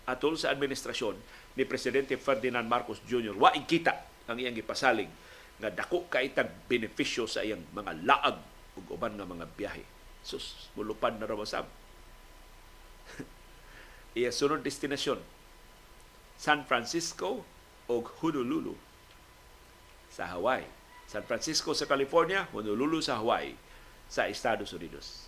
atol 0.08 0.34
sa 0.34 0.50
administrasyon 0.50 1.14
ni 1.54 1.62
Presidente 1.68 2.16
Ferdinand 2.16 2.66
Marcos 2.66 2.98
Jr. 3.06 3.36
Wa 3.36 3.54
kita 3.54 3.94
ang 4.26 4.38
iyang 4.40 4.56
gipasalig 4.56 5.10
nga 5.60 5.68
dako 5.68 6.08
kaitag 6.08 6.48
benepisyo 6.66 7.28
sa 7.28 7.44
iyang 7.44 7.62
mga 7.76 7.92
laag 8.08 8.36
ug 8.80 8.96
uban 8.96 9.14
nga 9.14 9.28
mga 9.28 9.46
biyahe. 9.54 9.99
Sus, 10.20 10.68
mulupan 10.76 11.16
na 11.16 11.26
rawasab. 11.28 11.64
iya 14.18 14.30
sunod 14.30 14.62
destinasyon 14.62 15.18
San 16.40 16.64
Francisco 16.64 17.44
o 17.90 17.94
Honolulu 18.22 18.76
sa 20.10 20.30
Hawaii 20.30 20.80
San 21.10 21.26
Francisco 21.26 21.74
sa 21.74 21.90
California, 21.90 22.46
Honolulu 22.54 23.02
sa 23.02 23.18
Hawaii 23.18 23.50
sa 24.06 24.30
Estados 24.30 24.70
Unidos. 24.70 25.26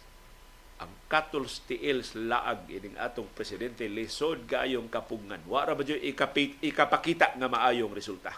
Ang 0.78 0.94
katuls 1.10 1.58
tiil 1.66 2.06
laag 2.30 2.70
ining 2.70 2.94
atong 2.94 3.26
presidente 3.34 3.82
lisod 3.90 4.46
kaayong 4.46 4.86
kapungan. 4.86 5.42
Wara 5.50 5.74
ba 5.74 5.82
ikapakita 6.62 7.34
nga 7.34 7.50
maayong 7.50 7.90
resulta. 7.90 8.30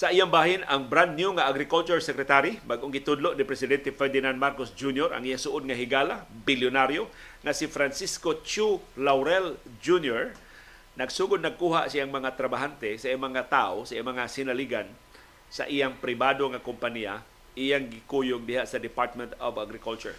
Sa 0.00 0.08
iyang 0.08 0.32
bahin, 0.32 0.64
ang 0.64 0.88
brand 0.88 1.12
new 1.12 1.36
nga 1.36 1.44
Agriculture 1.44 2.00
Secretary, 2.00 2.56
bagong 2.64 2.88
gitudlo 2.88 3.36
ni 3.36 3.44
Presidente 3.44 3.92
Ferdinand 3.92 4.32
Marcos 4.32 4.72
Jr., 4.72 5.12
ang 5.12 5.28
iyasuod 5.28 5.68
nga 5.68 5.76
higala, 5.76 6.24
bilyonaryo, 6.48 7.04
nga 7.44 7.52
si 7.52 7.68
Francisco 7.68 8.40
Chu 8.40 8.80
Laurel 8.96 9.60
Jr., 9.84 10.32
nagsugod 10.96 11.44
nagkuha 11.44 11.92
siyang 11.92 12.08
mga 12.08 12.32
trabahante, 12.32 12.96
sa 12.96 13.12
iyang 13.12 13.28
mga 13.28 13.52
tao, 13.52 13.84
sa 13.84 13.92
iyang 13.92 14.08
mga 14.08 14.24
sinaligan, 14.32 14.88
sa 15.52 15.68
iyang 15.68 15.92
pribado 16.00 16.48
nga 16.48 16.64
kompanya, 16.64 17.20
iyang 17.52 17.84
gikuyog 17.92 18.48
diha 18.48 18.64
sa 18.64 18.80
Department 18.80 19.36
of 19.36 19.60
Agriculture. 19.60 20.16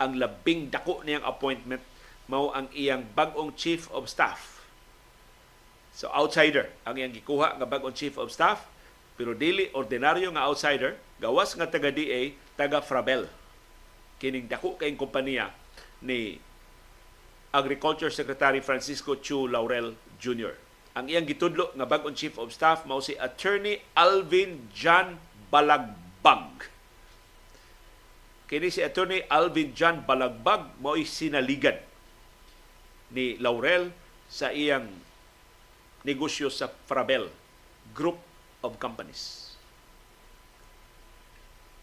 Ang 0.00 0.16
labing 0.16 0.72
dako 0.72 1.04
niyang 1.04 1.28
appointment 1.28 1.84
mao 2.32 2.48
ang 2.56 2.72
iyang 2.72 3.04
bagong 3.12 3.52
Chief 3.60 3.92
of 3.92 4.08
Staff. 4.08 4.64
So 5.92 6.08
outsider 6.16 6.72
ang 6.88 6.96
iyang 6.96 7.12
gikuha 7.12 7.60
nga 7.60 7.68
bagong 7.68 7.92
Chief 7.92 8.16
of 8.16 8.32
Staff 8.32 8.77
pero 9.18 9.34
dili 9.34 9.66
ordinaryo 9.74 10.30
nga 10.30 10.46
outsider, 10.46 10.94
gawas 11.18 11.58
nga 11.58 11.66
taga 11.66 11.90
DA, 11.90 12.38
taga 12.54 12.78
Frabel. 12.78 13.26
Kining 14.22 14.46
dako 14.46 14.78
kay 14.78 14.94
kompanya 14.94 15.50
ni 15.98 16.38
Agriculture 17.50 18.14
Secretary 18.14 18.62
Francisco 18.62 19.18
Chu 19.18 19.50
Laurel 19.50 19.98
Jr. 20.22 20.54
Ang 20.94 21.10
iyang 21.10 21.26
gitudlo 21.26 21.74
nga 21.74 21.86
bag-ong 21.86 22.14
Chief 22.14 22.38
of 22.38 22.54
Staff 22.54 22.86
mao 22.86 23.02
si 23.02 23.18
Attorney 23.18 23.82
Alvin 23.98 24.70
John 24.70 25.18
Balagbag. 25.50 26.70
Kini 28.46 28.70
si 28.70 28.86
Attorney 28.86 29.26
Alvin 29.26 29.74
John 29.74 30.06
Balagbag 30.06 30.78
mao 30.78 30.94
sinaligan 31.02 31.82
ni 33.10 33.34
Laurel 33.42 33.90
sa 34.30 34.54
iyang 34.54 34.86
negosyo 36.06 36.52
sa 36.52 36.70
Frabel 36.86 37.26
Group 37.96 38.27
of 38.62 38.76
Companies. 38.82 39.54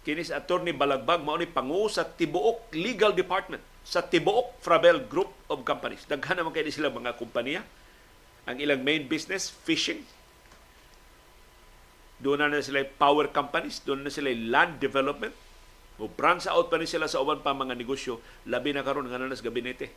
Kinis 0.06 0.30
attorney 0.30 0.70
Balagbag 0.70 1.26
mao 1.26 1.34
ni 1.34 1.50
pangu 1.50 1.90
sa 1.90 2.06
tibuok 2.06 2.70
legal 2.78 3.10
department 3.10 3.64
sa 3.82 4.06
tibuok 4.06 4.62
Frabel 4.62 5.02
Group 5.10 5.34
of 5.50 5.66
Companies. 5.66 6.06
Daghan 6.06 6.42
naman 6.42 6.54
kay 6.54 6.66
sila 6.70 6.94
mga 6.94 7.18
kompanya. 7.18 7.66
Ang 8.46 8.62
ilang 8.62 8.86
main 8.86 9.10
business 9.10 9.50
fishing. 9.50 10.06
Doon 12.22 12.46
na 12.46 12.62
sila 12.62 12.86
power 12.86 13.34
companies, 13.34 13.82
doon 13.82 14.06
na 14.06 14.14
sila 14.14 14.30
land 14.30 14.78
development. 14.78 15.34
Mo 15.98 16.06
branch 16.06 16.46
out 16.46 16.70
pa 16.70 16.78
ni 16.78 16.86
sila 16.86 17.10
sa 17.10 17.22
uban 17.22 17.42
pa 17.42 17.58
mga 17.58 17.74
negosyo 17.74 18.22
labi 18.46 18.76
na 18.76 18.86
karon 18.86 19.10
nga 19.10 19.18
nanas 19.18 19.42
gabinete. 19.42 19.90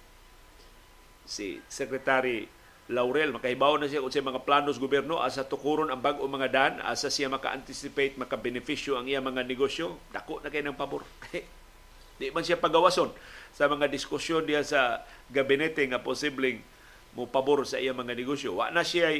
Si 1.29 1.61
Secretary 1.69 2.49
Laurel 2.89 3.37
makahibaw 3.37 3.77
na 3.77 3.85
siya 3.85 4.01
kung 4.01 4.09
sa 4.09 4.25
mga 4.25 4.49
planos 4.49 4.81
gobyerno 4.81 5.21
asa 5.21 5.45
tukuron 5.45 5.93
ang 5.93 6.01
bag-o 6.01 6.25
mga 6.25 6.49
dan 6.49 6.73
asa 6.81 7.13
siya 7.13 7.29
maka-anticipate 7.29 8.17
maka-benepisyo 8.17 8.97
ang 8.97 9.05
iya 9.05 9.21
mga 9.21 9.45
negosyo. 9.45 10.01
Dako 10.09 10.41
na 10.41 10.49
kay 10.49 10.65
ng 10.65 10.73
pabor. 10.73 11.05
Di 12.19 12.33
man 12.33 12.41
siya 12.41 12.57
pagawason 12.57 13.13
sa 13.53 13.69
mga 13.69 13.93
diskusyon 13.93 14.49
diya 14.49 14.65
sa 14.65 15.05
gabinete 15.29 15.85
nga 15.85 16.01
posibleng 16.01 16.65
mo 17.13 17.29
pabor 17.29 17.69
sa 17.69 17.77
iya 17.77 17.93
mga 17.93 18.17
negosyo. 18.17 18.57
Wa 18.57 18.73
na 18.73 18.81
siya 18.81 19.13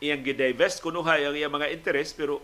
iyang 0.00 0.24
gidivest 0.24 0.80
kunuhay 0.80 1.28
ang 1.28 1.36
iya 1.36 1.52
mga 1.52 1.68
interest 1.68 2.16
pero 2.16 2.40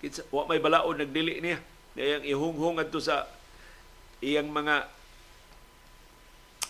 kitsa, 0.00 0.24
wa 0.32 0.48
may 0.48 0.64
balaod 0.64 0.96
nagdili 0.96 1.44
niya. 1.44 1.60
Iyang 1.92 2.24
ihunghong 2.24 2.80
adto 2.80 3.04
sa 3.04 3.28
iyang 4.24 4.48
mga 4.48 4.95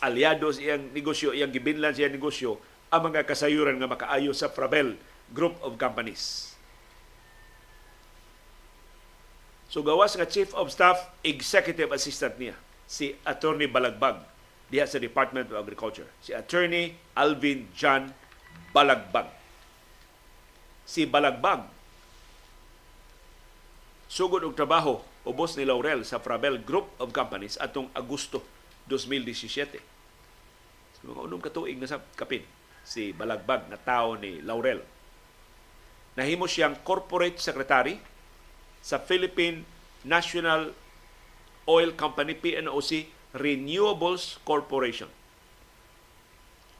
aliados 0.00 0.60
iyang 0.60 0.92
negosyo, 0.92 1.32
iyang 1.32 1.52
gibinlan 1.52 1.92
siya 1.92 2.12
negosyo, 2.12 2.60
ang 2.92 3.10
mga 3.10 3.26
kasayuran 3.26 3.76
nga 3.76 3.90
makaayo 3.90 4.30
sa 4.30 4.50
Frabel 4.50 4.94
Group 5.34 5.58
of 5.62 5.74
Companies. 5.76 6.54
So 9.66 9.82
gawas 9.82 10.14
nga 10.14 10.24
Chief 10.24 10.48
of 10.54 10.70
Staff, 10.70 11.10
Executive 11.26 11.90
Assistant 11.90 12.38
niya, 12.38 12.54
si 12.86 13.18
Attorney 13.26 13.66
Balagbag 13.66 14.22
diha 14.70 14.86
sa 14.86 15.02
Department 15.02 15.50
of 15.50 15.58
Agriculture. 15.58 16.06
Si 16.22 16.34
Attorney 16.34 16.94
Alvin 17.14 17.66
John 17.74 18.10
Balagbag. 18.70 19.30
Si 20.86 21.02
Balagbag, 21.06 21.66
sugod 24.06 24.46
og 24.46 24.54
trabaho, 24.54 25.02
ubos 25.26 25.58
ni 25.58 25.66
Laurel 25.66 26.06
sa 26.06 26.22
Frabel 26.22 26.62
Group 26.62 26.86
of 27.02 27.10
Companies 27.10 27.58
atong 27.58 27.90
Agosto 27.90 28.55
2017. 28.88 29.78
So, 30.96 31.10
mga 31.10 31.22
unong 31.26 31.42
katuig 31.42 31.78
na 31.78 31.90
sa 31.90 32.02
kapin, 32.14 32.42
si 32.86 33.10
Balagbag 33.10 33.66
na 33.66 33.78
tao 33.78 34.14
ni 34.14 34.38
Laurel. 34.40 34.78
Nahimo 36.16 36.46
siyang 36.46 36.78
corporate 36.86 37.42
secretary 37.42 37.98
sa 38.80 39.02
Philippine 39.02 39.66
National 40.06 40.70
Oil 41.66 41.92
Company, 41.98 42.38
PNOC 42.38 43.10
Renewables 43.34 44.38
Corporation. 44.46 45.10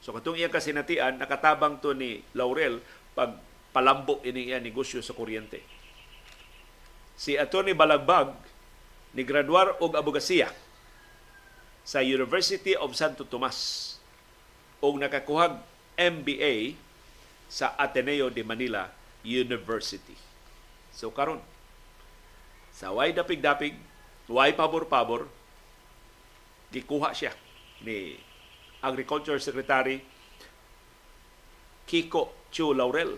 So 0.01 0.15
katong 0.15 0.39
iyang 0.39 0.55
kasinatian, 0.55 1.19
nakatabang 1.19 1.83
to 1.83 1.91
ni 1.91 2.23
Laurel 2.31 2.79
pag 3.11 3.35
palambo 3.75 4.23
ini 4.23 4.49
iya 4.49 4.57
negosyo 4.63 5.03
sa 5.03 5.11
kuryente. 5.11 5.59
Si 7.19 7.35
Attorney 7.35 7.75
Balagbag 7.75 8.31
ni 9.13 9.27
graduar 9.27 9.75
og 9.83 9.93
abogasiya 9.93 10.49
sa 11.87 12.03
University 12.03 12.75
of 12.75 12.91
Santo 12.99 13.23
Tomas 13.23 13.95
ug 14.83 14.99
nakakuhag 14.99 15.63
MBA 15.95 16.75
sa 17.47 17.71
Ateneo 17.79 18.27
de 18.27 18.43
Manila 18.43 18.91
University. 19.23 20.19
So 20.91 21.15
karon 21.15 21.39
sa 22.75 22.91
way 22.91 23.15
dapig-dapig, 23.15 23.79
way 24.27 24.51
pabor-pabor, 24.51 25.31
gikuha 26.75 27.15
siya 27.15 27.31
ni 27.79 28.19
Agriculture 28.83 29.39
Secretary 29.39 30.03
Kiko 31.87 32.35
Chu 32.51 32.75
Laurel 32.75 33.15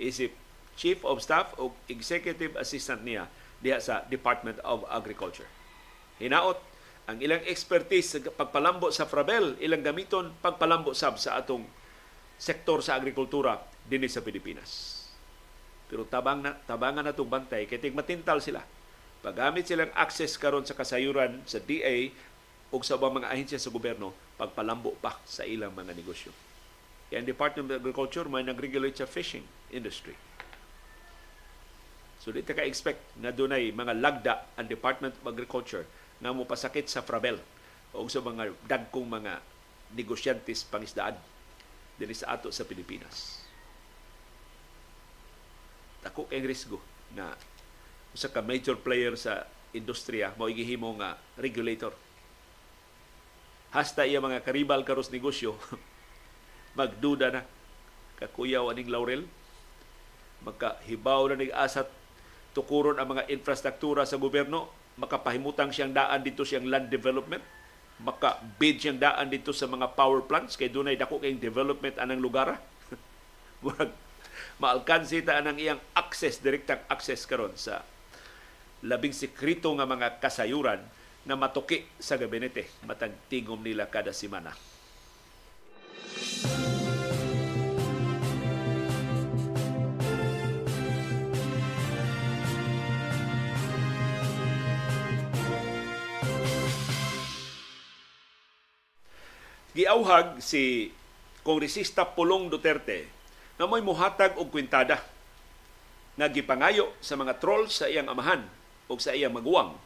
isip 0.00 0.32
Chief 0.80 0.96
of 1.04 1.20
Staff 1.20 1.52
o 1.60 1.76
Executive 1.92 2.56
Assistant 2.56 3.04
niya 3.04 3.28
diha 3.60 3.76
sa 3.84 4.04
Department 4.08 4.56
of 4.64 4.88
Agriculture. 4.88 5.48
Hinaot 6.16 6.56
ang 7.06 7.22
ilang 7.22 7.42
expertise 7.46 8.18
sa 8.18 8.18
pagpalambo 8.18 8.90
sa 8.90 9.06
Frabel, 9.06 9.54
ilang 9.62 9.82
gamiton 9.82 10.34
pagpalambo 10.42 10.90
sab 10.90 11.22
sa 11.22 11.38
atong 11.38 11.62
sektor 12.34 12.82
sa 12.82 12.98
agrikultura 12.98 13.62
dinhi 13.86 14.10
sa 14.10 14.26
Pilipinas. 14.26 14.98
Pero 15.86 16.02
tabang 16.02 16.42
na, 16.42 16.58
tabangan 16.66 17.06
na 17.06 17.14
itong 17.14 17.30
bantay, 17.30 17.70
kaya 17.70 17.78
matintal 17.94 18.42
sila. 18.42 18.58
Paggamit 19.22 19.70
silang 19.70 19.94
access 19.94 20.34
karon 20.34 20.66
sa 20.66 20.74
kasayuran 20.74 21.46
sa 21.46 21.62
DA 21.62 22.10
o 22.74 22.82
sa 22.82 22.98
ubang 22.98 23.22
mga 23.22 23.30
ahensya 23.30 23.62
sa 23.62 23.70
gobyerno, 23.70 24.10
pagpalambo 24.34 24.98
pa 24.98 25.14
sa 25.22 25.46
ilang 25.46 25.70
mga 25.78 25.94
negosyo. 25.94 26.34
Kaya 27.06 27.22
ang 27.22 27.28
Department 27.30 27.70
of 27.70 27.78
Agriculture 27.86 28.26
may 28.26 28.42
nag-regulate 28.42 28.98
sa 28.98 29.06
fishing 29.06 29.46
industry. 29.70 30.18
So 32.18 32.34
dito 32.34 32.50
ka-expect 32.50 33.22
na 33.22 33.30
dunay 33.30 33.70
mga 33.70 33.94
lagda 34.02 34.34
ang 34.58 34.66
Department 34.66 35.14
of 35.22 35.30
Agriculture 35.30 35.86
nga 36.20 36.32
mo 36.32 36.48
pasakit 36.48 36.88
sa 36.88 37.04
Frabel 37.04 37.40
o 37.92 38.04
sa 38.08 38.20
mga 38.20 38.52
dagkong 38.64 39.08
mga 39.08 39.40
negosyantes 39.96 40.66
pangisdaan 40.66 41.16
dinhi 41.96 42.12
sa 42.12 42.36
ato 42.36 42.52
sa 42.52 42.68
Pilipinas. 42.68 43.40
Dako 46.04 46.28
kay 46.28 46.44
risgo 46.44 46.80
na 47.16 47.32
usa 48.12 48.28
ka 48.28 48.44
major 48.44 48.76
player 48.80 49.16
sa 49.16 49.48
industriya 49.72 50.32
mao 50.36 50.48
gihimo 50.48 50.92
nga 51.00 51.16
regulator. 51.40 51.92
Hasta 53.72 54.08
iya 54.08 54.22
mga 54.22 54.40
karibal 54.40 54.84
karos 54.84 55.12
negosyo 55.12 55.56
magduda 56.78 57.32
na 57.32 57.42
kakuyaw 58.20 58.72
aning 58.72 58.88
Laurel 58.88 59.28
magkahibaw 60.44 61.32
na 61.32 61.36
nig 61.40 61.52
asat 61.52 61.88
tukuron 62.52 62.96
ang 62.96 63.16
mga 63.16 63.28
infrastruktura 63.32 64.04
sa 64.08 64.20
gobyerno 64.20 64.68
makapahimutang 64.96 65.72
siyang 65.72 65.92
daan 65.92 66.24
dito 66.24 66.42
siyang 66.42 66.68
land 66.68 66.88
development, 66.88 67.44
maka-bid 68.00 68.80
siyang 68.80 69.00
daan 69.00 69.28
dito 69.28 69.52
sa 69.52 69.68
mga 69.68 69.92
power 69.96 70.24
plants 70.24 70.56
kay 70.56 70.68
dunay 70.68 70.96
dako 70.96 71.20
kay 71.20 71.36
development 71.36 71.96
anang 72.00 72.20
lugar. 72.20 72.60
Murag 73.64 73.92
maalkansi 74.56 75.24
ta 75.24 75.40
anang 75.40 75.60
iyang 75.60 75.80
access 75.92 76.40
direktang 76.40 76.80
access 76.88 77.28
karon 77.28 77.52
sa 77.56 77.84
labing 78.84 79.12
sekreto 79.12 79.72
nga 79.76 79.88
mga 79.88 80.20
kasayuran 80.20 80.80
na 81.26 81.34
matuki 81.34 81.84
sa 82.00 82.16
gabinete 82.16 82.70
matag 82.84 83.12
tingom 83.28 83.60
nila 83.60 83.88
kada 83.88 84.12
semana. 84.12 84.52
Giauhag 99.76 100.40
si 100.40 100.88
Kongresista 101.44 102.08
Pulong 102.08 102.48
Duterte 102.48 103.04
na 103.60 103.68
may 103.68 103.84
muhatag 103.84 104.32
og 104.40 104.48
kwintada 104.48 105.04
nga 106.16 106.32
gipangayo 106.32 106.96
sa 107.04 107.12
mga 107.12 107.36
trolls 107.36 107.84
sa 107.84 107.86
iyang 107.92 108.08
amahan 108.08 108.40
o 108.88 108.96
sa 108.96 109.12
iyang 109.12 109.36
maguwang 109.36 109.76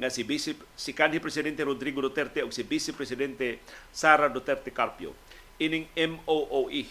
nga 0.00 0.08
si 0.08 0.24
Vice, 0.24 0.56
si 0.56 0.90
kanhi 0.96 1.20
Presidente 1.20 1.60
Rodrigo 1.60 2.00
Duterte 2.00 2.40
o 2.40 2.48
si 2.48 2.64
Vice 2.64 2.96
Presidente 2.96 3.60
Sara 3.92 4.32
Duterte 4.32 4.72
Carpio 4.72 5.12
ining 5.60 5.86
MOOE. 5.92 6.88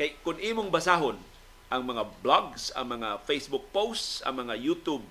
Kay 0.00 0.16
kung 0.24 0.40
imong 0.40 0.72
basahon 0.72 1.20
ang 1.68 1.82
mga 1.84 2.08
blogs, 2.24 2.72
ang 2.72 2.96
mga 2.96 3.20
Facebook 3.28 3.68
posts, 3.68 4.24
ang 4.24 4.48
mga 4.48 4.56
YouTube 4.56 5.04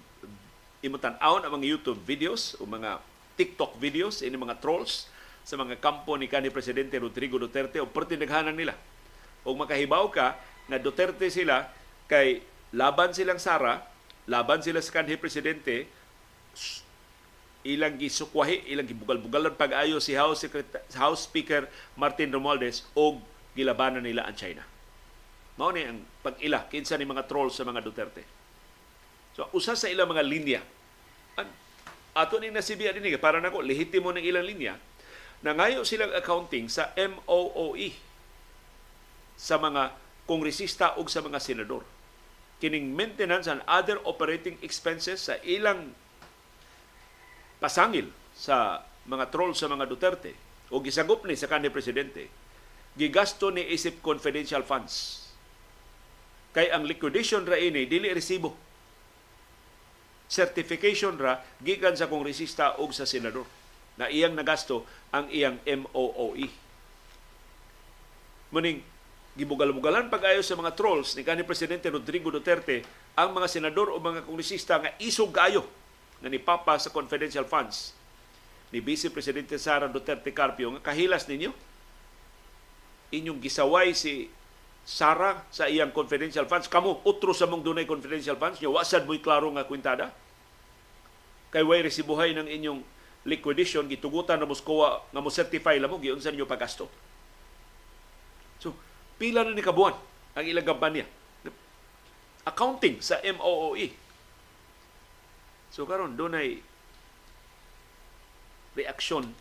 imutan 0.81 1.13
tan 1.13 1.45
ang 1.45 1.53
mga 1.61 1.77
YouTube 1.77 1.99
videos 2.07 2.57
o 2.57 2.65
mga 2.65 2.97
TikTok 3.37 3.77
videos 3.77 4.25
ini 4.25 4.33
mga 4.33 4.57
trolls 4.63 5.11
sa 5.49 5.57
mga 5.57 5.81
kampo 5.81 6.13
ni 6.13 6.29
kanhi 6.29 6.53
Presidente 6.53 7.01
Rodrigo 7.01 7.41
Duterte 7.41 7.81
o 7.81 7.89
pertinaghanan 7.89 8.53
nila. 8.53 8.77
O 9.41 9.57
makahibaw 9.57 10.05
ka 10.13 10.37
na 10.69 10.77
Duterte 10.77 11.25
sila 11.33 11.73
kay 12.05 12.45
laban 12.69 13.17
silang 13.17 13.41
Sara, 13.41 13.81
laban 14.29 14.61
sila 14.61 14.77
sa 14.77 15.01
kanhi 15.01 15.17
Presidente, 15.17 15.89
ilang 17.65 17.97
gisukwahi, 17.97 18.69
ilang 18.69 18.85
gibugal-bugalan 18.85 19.57
pag-ayo 19.57 19.97
si 19.97 20.13
House, 20.13 20.45
Secretary, 20.45 20.85
House 20.93 21.25
Speaker 21.25 21.65
Martin 21.97 22.29
Romualdez 22.29 22.85
o 22.93 23.17
gilabanan 23.57 24.05
nila 24.05 24.29
ang 24.29 24.37
China. 24.37 24.61
Mao 25.57 25.73
ni 25.73 25.81
ang 25.81 25.97
pag-ila 26.21 26.69
kinsa 26.69 26.93
ni 26.93 27.09
mga 27.09 27.25
trolls 27.25 27.57
sa 27.57 27.65
mga 27.65 27.81
Duterte. 27.81 28.21
So 29.33 29.49
usa 29.57 29.73
sa 29.73 29.89
ilang 29.89 30.13
mga 30.13 30.21
linya. 30.21 30.61
Ato 32.13 32.37
ni 32.37 32.53
nasibiya 32.53 32.93
dinhi 32.93 33.17
para 33.17 33.41
nako 33.41 33.65
lehitimo 33.65 34.13
ng 34.13 34.21
ilang 34.21 34.45
linya 34.45 34.77
nangayo 35.39 35.87
silang 35.87 36.11
accounting 36.11 36.67
sa 36.67 36.91
MOOE 36.95 37.95
sa 39.39 39.55
mga 39.55 39.95
kongresista 40.27 40.99
o 40.99 41.07
sa 41.07 41.23
mga 41.23 41.39
senador. 41.39 41.87
Kining 42.59 42.91
maintenance 42.91 43.47
and 43.47 43.63
other 43.63 44.03
operating 44.03 44.59
expenses 44.59 45.31
sa 45.31 45.39
ilang 45.47 45.95
pasangil 47.63 48.11
sa 48.35 48.83
mga 49.07 49.31
troll 49.31 49.55
sa 49.55 49.71
mga 49.71 49.87
Duterte 49.87 50.35
o 50.69 50.83
gisagop 50.83 51.23
ni 51.23 51.39
sa 51.39 51.47
kanhi 51.47 51.71
presidente 51.71 52.27
gigasto 52.99 53.47
ni 53.47 53.63
isip 53.63 54.03
confidential 54.03 54.59
funds. 54.67 55.23
Kay 56.51 56.67
ang 56.67 56.83
liquidation 56.83 57.47
ra 57.47 57.55
ini 57.55 57.87
dili 57.87 58.11
resibo. 58.11 58.51
Certification 60.27 61.15
ra 61.15 61.39
gikan 61.63 61.95
sa 61.95 62.11
kongresista 62.11 62.75
o 62.83 62.91
sa 62.91 63.07
senador 63.07 63.58
na 63.99 64.07
iyang 64.07 64.31
nagasto 64.31 64.87
ang 65.11 65.27
iyang 65.27 65.59
MOOE. 65.67 66.47
Muning, 68.49 68.79
gibugal-bugalan 69.35 70.07
pag-ayo 70.07 70.39
sa 70.39 70.55
mga 70.55 70.73
trolls 70.73 71.13
ni 71.19 71.27
kanhi 71.27 71.43
Presidente 71.43 71.91
Rodrigo 71.91 72.31
Duterte 72.31 72.81
ang 73.13 73.35
mga 73.35 73.51
senador 73.51 73.91
o 73.91 73.99
mga 73.99 74.23
kongresista 74.23 74.79
nga 74.79 74.95
isog 75.03 75.35
kaayo 75.35 75.67
na 76.23 76.31
nipapa 76.31 76.79
sa 76.79 76.89
confidential 76.89 77.43
funds. 77.43 77.91
Ni 78.71 78.79
Vice 78.79 79.11
Presidente 79.11 79.59
Sara 79.59 79.91
Duterte 79.91 80.31
Carpio 80.31 80.71
nga 80.75 80.81
kahilas 80.91 81.27
ninyo? 81.27 81.51
Inyong 83.11 83.39
gisaway 83.43 83.91
si 83.91 84.31
Sara 84.87 85.45
sa 85.53 85.67
iyang 85.67 85.93
confidential 85.93 86.47
funds? 86.47 86.71
Kamo 86.71 87.03
utro 87.05 87.35
sa 87.35 87.45
mong 87.45 87.61
dunay 87.61 87.85
confidential 87.85 88.39
funds? 88.39 88.57
Nyo 88.63 88.79
wasad 88.79 89.05
mo'y 89.05 89.21
klaro 89.21 89.49
nga 89.53 89.65
kwintada? 89.65 90.13
Kay 91.49 91.65
way 91.65 91.81
resibuhay 91.81 92.33
ng 92.37 92.45
inyong 92.45 92.79
liquidation 93.29 93.85
gitugutan 93.85 94.41
na 94.41 94.49
Moskowa 94.49 95.05
nga 95.13 95.21
mo 95.21 95.29
certify 95.29 95.77
lamo 95.77 96.01
giunsa 96.01 96.33
ninyo 96.33 96.49
paggasto. 96.49 96.89
So, 98.57 98.73
pila 99.21 99.45
na 99.45 99.53
ni 99.53 99.61
kabuan 99.61 99.93
ang 100.33 100.45
ilang 100.45 100.65
kampanya. 100.65 101.05
Accounting 102.49 103.03
sa 103.03 103.21
MOOE. 103.21 103.93
So 105.69 105.85
karon 105.85 106.17
dunay 106.17 106.65
reaksyon 108.73 109.37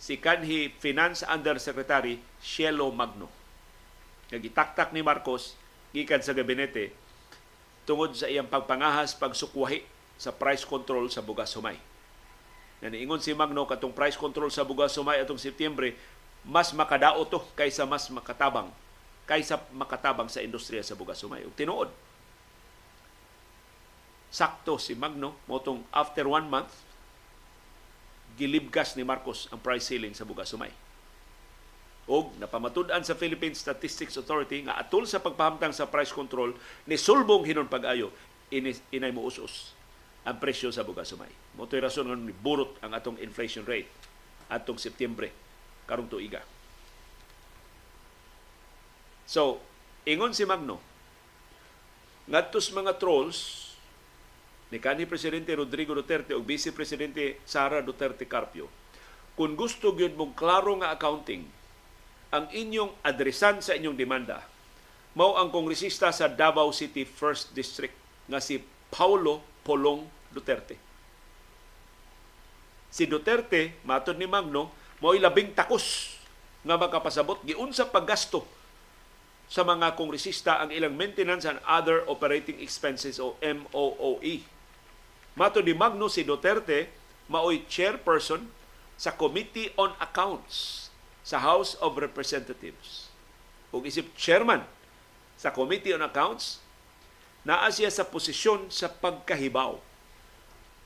si 0.00 0.16
kanhi 0.16 0.72
Finance 0.80 1.26
Undersecretary 1.26 2.22
Cielo 2.40 2.88
Magno. 2.94 3.28
Nagitaktak 4.32 4.96
ni 4.96 5.04
Marcos 5.04 5.58
gikan 5.92 6.24
sa 6.24 6.32
gabinete 6.32 6.96
tungod 7.84 8.16
sa 8.16 8.26
iyang 8.26 8.48
pagpangahas 8.48 9.14
pagsukwahi 9.14 9.84
sa 10.16 10.32
price 10.32 10.64
control 10.64 11.06
sa 11.12 11.22
bugas 11.22 11.52
humay 11.54 11.76
na 12.86 12.94
niingon 12.94 13.18
si 13.18 13.34
Magno 13.34 13.66
katong 13.66 13.90
price 13.90 14.14
control 14.14 14.46
sa 14.54 14.62
bugas 14.62 14.94
sumay 14.94 15.18
atong 15.18 15.42
Setyembre 15.42 15.98
mas 16.46 16.70
makadao 16.70 17.26
to 17.26 17.42
kaysa 17.58 17.82
mas 17.82 18.06
makatabang 18.06 18.70
kaysa 19.26 19.58
makatabang 19.74 20.30
sa 20.30 20.38
industriya 20.38 20.86
sa 20.86 20.94
bugas 20.94 21.18
sumay. 21.18 21.42
Ug 21.42 21.50
tinuod. 21.58 21.90
Sakto 24.30 24.78
si 24.78 24.94
Magno 24.94 25.42
motong 25.50 25.82
after 25.90 26.30
one 26.30 26.46
month 26.46 26.70
gilibgas 28.38 28.94
ni 28.94 29.02
Marcos 29.02 29.50
ang 29.50 29.58
price 29.58 29.90
ceiling 29.90 30.14
sa 30.14 30.22
bugas 30.22 30.54
sumay. 30.54 30.70
Og 32.06 32.30
napamatud-an 32.38 33.02
sa 33.02 33.18
Philippine 33.18 33.58
Statistics 33.58 34.14
Authority 34.14 34.62
nga 34.62 34.78
atol 34.78 35.10
sa 35.10 35.18
pagpahamtang 35.18 35.74
sa 35.74 35.90
price 35.90 36.14
control 36.14 36.54
ni 36.86 36.94
sulbong 36.94 37.42
hinon 37.42 37.66
pag-ayo 37.66 38.14
inay 38.54 39.10
mo 39.10 39.26
us 39.26 39.74
ang 40.26 40.36
presyo 40.42 40.74
sa 40.74 40.82
bugas 40.82 41.06
sumay. 41.06 41.30
Mo 41.54 41.70
rason 41.70 42.10
nga 42.10 42.18
burot 42.42 42.82
ang 42.82 42.92
atong 42.92 43.16
inflation 43.22 43.62
rate 43.62 43.88
atong 44.50 44.76
Setyembre 44.76 45.30
karong 45.86 46.10
tuiga. 46.10 46.42
So, 49.26 49.62
ingon 50.06 50.34
si 50.34 50.42
Magno, 50.42 50.82
ngadtos 52.26 52.74
mga 52.74 52.98
trolls 52.98 53.70
ni 54.74 54.82
kanhi 54.82 55.06
Presidente 55.06 55.54
Rodrigo 55.54 55.94
Duterte 55.94 56.34
o 56.34 56.42
Vice 56.42 56.74
Presidente 56.74 57.38
Sara 57.46 57.78
Duterte 57.82 58.26
Carpio, 58.26 58.66
kung 59.38 59.54
gusto 59.54 59.94
gyud 59.94 60.18
mong 60.18 60.34
klaro 60.34 60.74
nga 60.82 60.90
accounting, 60.90 61.46
ang 62.34 62.50
inyong 62.50 62.98
adresan 63.06 63.62
sa 63.62 63.78
inyong 63.78 63.94
demanda 63.94 64.42
mao 65.16 65.40
ang 65.40 65.48
kongresista 65.48 66.12
sa 66.12 66.28
Davao 66.28 66.68
City 66.76 67.08
First 67.08 67.56
District 67.56 67.96
nga 68.28 68.36
si 68.36 68.60
Paulo 68.92 69.40
Polong 69.66 70.06
Duterte. 70.30 70.78
Si 72.86 73.10
Duterte, 73.10 73.82
matod 73.82 74.14
ni 74.14 74.30
Magno, 74.30 74.70
mo'y 75.02 75.18
labing 75.18 75.58
takos 75.58 76.16
nga 76.62 76.78
makapasabot 76.78 77.42
giunsa 77.42 77.90
paggasto 77.90 78.46
sa 79.46 79.62
mga 79.62 79.94
kongresista 79.94 80.58
ang 80.58 80.70
ilang 80.74 80.94
maintenance 80.94 81.46
and 81.46 81.58
other 81.66 82.02
operating 82.06 82.58
expenses 82.62 83.18
o 83.18 83.38
MOOE. 83.42 84.42
Mato 85.38 85.60
ni 85.62 85.74
Magno 85.74 86.10
si 86.10 86.26
Duterte 86.26 86.90
maoy 87.30 87.66
chairperson 87.66 88.48
sa 88.96 89.14
Committee 89.14 89.70
on 89.76 89.92
Accounts 90.00 90.88
sa 91.26 91.42
House 91.42 91.78
of 91.82 91.98
Representatives. 91.98 93.10
Ug 93.70 93.86
isip 93.86 94.14
chairman 94.16 94.62
sa 95.36 95.52
Committee 95.52 95.92
on 95.92 96.02
Accounts, 96.02 96.64
naa 97.46 97.70
siya 97.70 97.94
sa 97.94 98.02
posisyon 98.02 98.74
sa 98.74 98.90
pagkahibaw 98.90 99.78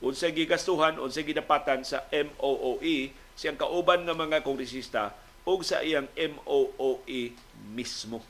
unsay 0.01 0.33
gigastuhan 0.33 0.97
unsay 1.01 1.25
gidapatan 1.25 1.81
sa 1.81 2.05
MOOE 2.13 3.13
siyang 3.37 3.57
kauban 3.57 4.05
nga 4.05 4.13
mga 4.13 4.45
kongresista 4.45 5.13
ug 5.45 5.65
sa 5.65 5.81
iyang 5.81 6.05
MOOE 6.13 7.33
mismo. 7.73 8.21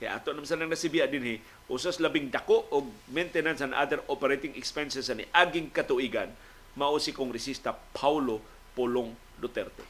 Kaya 0.00 0.16
ato 0.16 0.30
naman 0.30 0.46
sa 0.46 0.54
nang 0.56 0.70
nasibiya 0.70 1.10
dinhi, 1.10 1.42
usas 1.68 1.98
labing 1.98 2.30
dako 2.30 2.64
og 2.70 2.86
maintenance 3.10 3.60
and 3.60 3.74
other 3.74 3.98
operating 4.06 4.54
expenses 4.54 5.10
sa 5.10 5.16
ni 5.16 5.26
aging 5.34 5.68
katuigan 5.68 6.30
mao 6.78 6.96
si 7.02 7.10
kongresista 7.10 7.74
Paulo 7.74 8.40
Pulong 8.72 9.10
Duterte. 9.36 9.82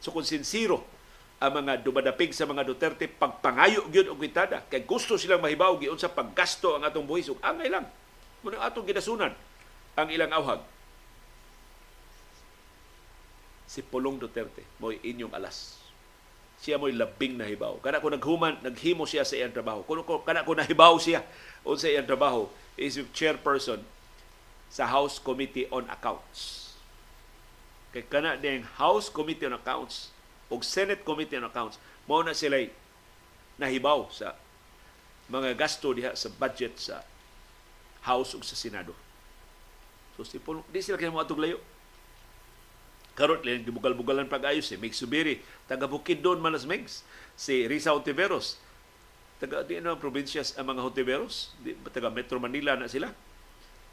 So 0.00 0.10
kung 0.10 0.24
sinsiro 0.24 0.93
ang 1.42 1.52
mga 1.60 1.82
dumadapig 1.82 2.30
sa 2.30 2.46
mga 2.46 2.62
Duterte 2.62 3.10
pagpangayo 3.10 3.90
gyud 3.90 4.10
og 4.10 4.18
kwitada 4.22 4.62
kay 4.70 4.86
gusto 4.86 5.18
silang 5.18 5.42
mahibaw 5.42 5.74
giun 5.76 5.98
sa 5.98 6.12
paggasto 6.12 6.78
ang 6.78 6.86
atong 6.86 7.04
buhis 7.04 7.28
ug 7.28 7.42
angay 7.42 7.68
lang 7.68 7.84
mo 8.44 8.52
atong 8.52 8.84
gidasunan 8.84 9.32
ang 9.96 10.08
ilang 10.12 10.30
awhag. 10.36 10.60
Si 13.64 13.80
Pulong 13.80 14.20
Duterte 14.20 14.62
mo'y 14.78 15.00
inyong 15.02 15.34
alas. 15.34 15.80
Siya 16.62 16.78
mo'y 16.78 16.94
labing 16.94 17.40
nahibaw. 17.40 17.80
Kana 17.82 17.98
ko 17.98 18.12
naghuman, 18.12 18.60
naghimo 18.62 19.08
siya 19.08 19.26
sa 19.26 19.34
iyang 19.34 19.50
trabaho. 19.50 19.82
Kuno 19.82 20.06
ko 20.06 20.22
kana 20.22 20.46
ko 20.46 20.54
nahibaw 20.54 20.94
siya 21.00 21.24
o 21.66 21.74
sa 21.74 21.90
iyang 21.90 22.06
trabaho 22.06 22.46
is 22.78 23.00
chairperson 23.16 23.82
sa 24.70 24.86
House 24.86 25.18
Committee 25.18 25.66
on 25.72 25.88
Accounts. 25.90 26.74
Kay 27.90 28.06
kana 28.06 28.38
ding 28.38 28.62
House 28.78 29.10
Committee 29.10 29.48
on 29.50 29.58
Accounts 29.58 30.13
o 30.50 30.60
Senate 30.60 31.02
Committee 31.06 31.40
on 31.40 31.48
Accounts 31.48 31.80
mao 32.04 32.20
na 32.20 32.36
sila 32.36 32.60
nahibaw 33.56 34.10
sa 34.12 34.36
mga 35.30 35.56
gasto 35.56 35.94
diha 35.96 36.12
sa 36.12 36.28
budget 36.28 36.76
sa 36.76 37.00
House 38.04 38.36
ug 38.36 38.44
sa 38.44 38.52
Senado. 38.52 38.92
So 40.14 40.28
si 40.28 40.36
di 40.68 40.80
sila 40.84 41.00
kaya 41.00 41.08
mo 41.08 41.24
atong 41.24 41.40
layo. 41.40 41.58
Karon 43.14 43.40
lang 43.46 43.62
gibugal-bugalan 43.62 44.26
pag-ayos 44.26 44.66
si 44.66 44.74
Mig 44.74 44.92
Subiri, 44.92 45.38
taga 45.70 45.86
Bukidnon 45.86 46.42
Manas 46.42 46.66
Megs, 46.66 47.06
si 47.38 47.62
Risa 47.70 47.94
Ontiveros, 47.94 48.58
taga 49.38 49.62
di 49.62 49.78
na 49.78 49.94
probinsya 49.94 50.42
ang 50.58 50.74
mga 50.74 50.82
Ontiveros, 50.82 51.54
taga 51.94 52.10
Metro 52.10 52.42
Manila 52.42 52.74
na 52.74 52.90
sila. 52.90 53.14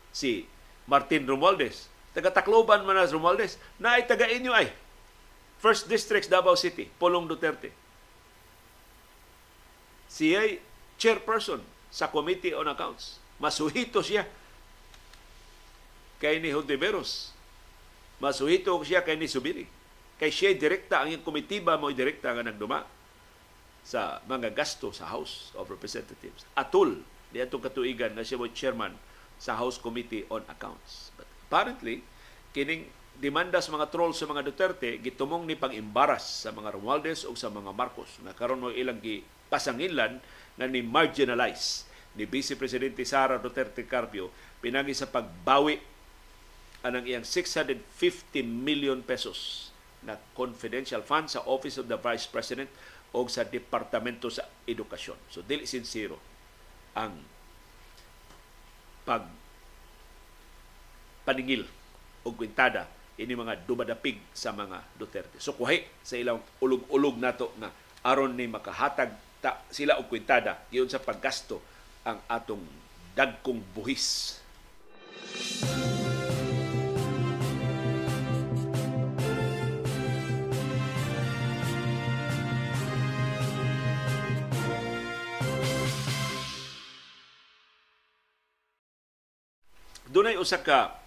Si 0.10 0.50
Martin 0.90 1.30
Romualdez, 1.30 1.86
taga 2.18 2.34
Tacloban 2.34 2.82
Manas 2.82 3.14
Romualdez, 3.14 3.62
na 3.78 4.02
ay 4.02 4.10
taga 4.10 4.26
inyo 4.26 4.58
ay. 4.58 4.74
First 5.62 5.86
District 5.86 6.26
Davao 6.26 6.58
City, 6.58 6.90
Polong 6.98 7.30
Duterte. 7.30 7.70
Siya 10.10 10.58
chairperson 10.98 11.62
sa 11.94 12.10
Committee 12.10 12.58
on 12.58 12.66
Accounts. 12.66 13.22
Masuhito 13.38 14.02
siya 14.02 14.26
kay 16.18 16.42
ni 16.42 16.50
Hontiveros. 16.50 17.30
Masuhito 18.18 18.74
siya 18.82 19.06
kay 19.06 19.18
ni 19.18 19.30
Subiri. 19.30 19.66
Kay 20.18 20.30
siya 20.34 20.54
direkta, 20.54 21.02
ang 21.02 21.14
komitiba 21.22 21.78
mo 21.78 21.90
direkta 21.90 22.34
nga 22.34 22.46
nagduma 22.46 22.86
sa 23.82 24.22
mga 24.30 24.54
gasto 24.54 24.94
sa 24.94 25.10
House 25.10 25.50
of 25.58 25.70
Representatives. 25.70 26.46
Atul, 26.54 27.02
di 27.34 27.42
atong 27.42 27.66
katuigan 27.66 28.14
na 28.14 28.22
siya 28.22 28.38
mo 28.38 28.46
chairman 28.50 28.94
sa 29.42 29.58
House 29.58 29.82
Committee 29.82 30.26
on 30.30 30.46
Accounts. 30.46 31.10
But 31.18 31.26
apparently, 31.50 32.06
kining 32.54 32.86
demanda 33.20 33.60
sa 33.60 33.74
mga 33.76 33.90
trolls 33.92 34.18
sa 34.18 34.30
mga 34.30 34.46
Duterte 34.46 35.02
gitumong 35.02 35.44
ni 35.44 35.60
pang-imbaras 35.60 36.48
sa 36.48 36.56
mga 36.56 36.78
Romualdez 36.78 37.28
o 37.28 37.36
sa 37.36 37.52
mga 37.52 37.74
Marcos 37.76 38.22
na 38.24 38.32
karon 38.32 38.62
mo 38.62 38.70
ilang 38.72 39.02
gi 39.02 39.26
pasangilan 39.52 40.22
na 40.56 40.66
ni 40.70 40.80
marginalize 40.80 41.84
ni 42.16 42.24
Vice 42.24 42.56
Presidente 42.56 43.04
Sara 43.04 43.38
Duterte 43.38 43.84
Carpio 43.84 44.32
pinagi 44.64 44.96
sa 44.96 45.10
pagbawi 45.12 45.80
anang 46.82 47.06
iyang 47.06 47.26
650 47.26 48.42
million 48.42 49.00
pesos 49.06 49.70
na 50.02 50.18
confidential 50.34 51.06
fund 51.06 51.30
sa 51.30 51.46
Office 51.46 51.78
of 51.78 51.86
the 51.86 51.98
Vice 51.98 52.26
President 52.26 52.70
o 53.14 53.28
sa 53.30 53.46
Departamento 53.46 54.32
sa 54.34 54.50
Edukasyon. 54.66 55.20
So, 55.30 55.46
dili 55.46 55.70
sincero 55.70 56.18
ang 56.98 57.22
pag 59.06 59.30
paningil 61.22 61.70
o 62.26 62.34
kwintada 62.34 62.90
ini 63.22 63.38
mga 63.38 63.70
dumadapig 63.70 64.18
sa 64.34 64.50
mga 64.50 64.82
Duterte. 64.98 65.38
So 65.38 65.54
kuhay 65.54 65.86
sa 66.02 66.18
ilang 66.18 66.42
ulog-ulog 66.58 67.22
nato 67.22 67.54
nga 67.62 67.70
aron 68.02 68.34
ni 68.34 68.50
makahatag 68.50 69.14
ta, 69.38 69.62
sila 69.70 70.02
og 70.02 70.10
kwintada 70.10 70.66
giyon 70.74 70.90
sa 70.90 70.98
paggasto 70.98 71.62
ang 72.02 72.18
atong 72.26 72.66
dagkong 73.14 73.62
buhis. 73.78 74.42
Dunay 90.12 90.36
usa 90.36 90.60
ka 90.60 91.01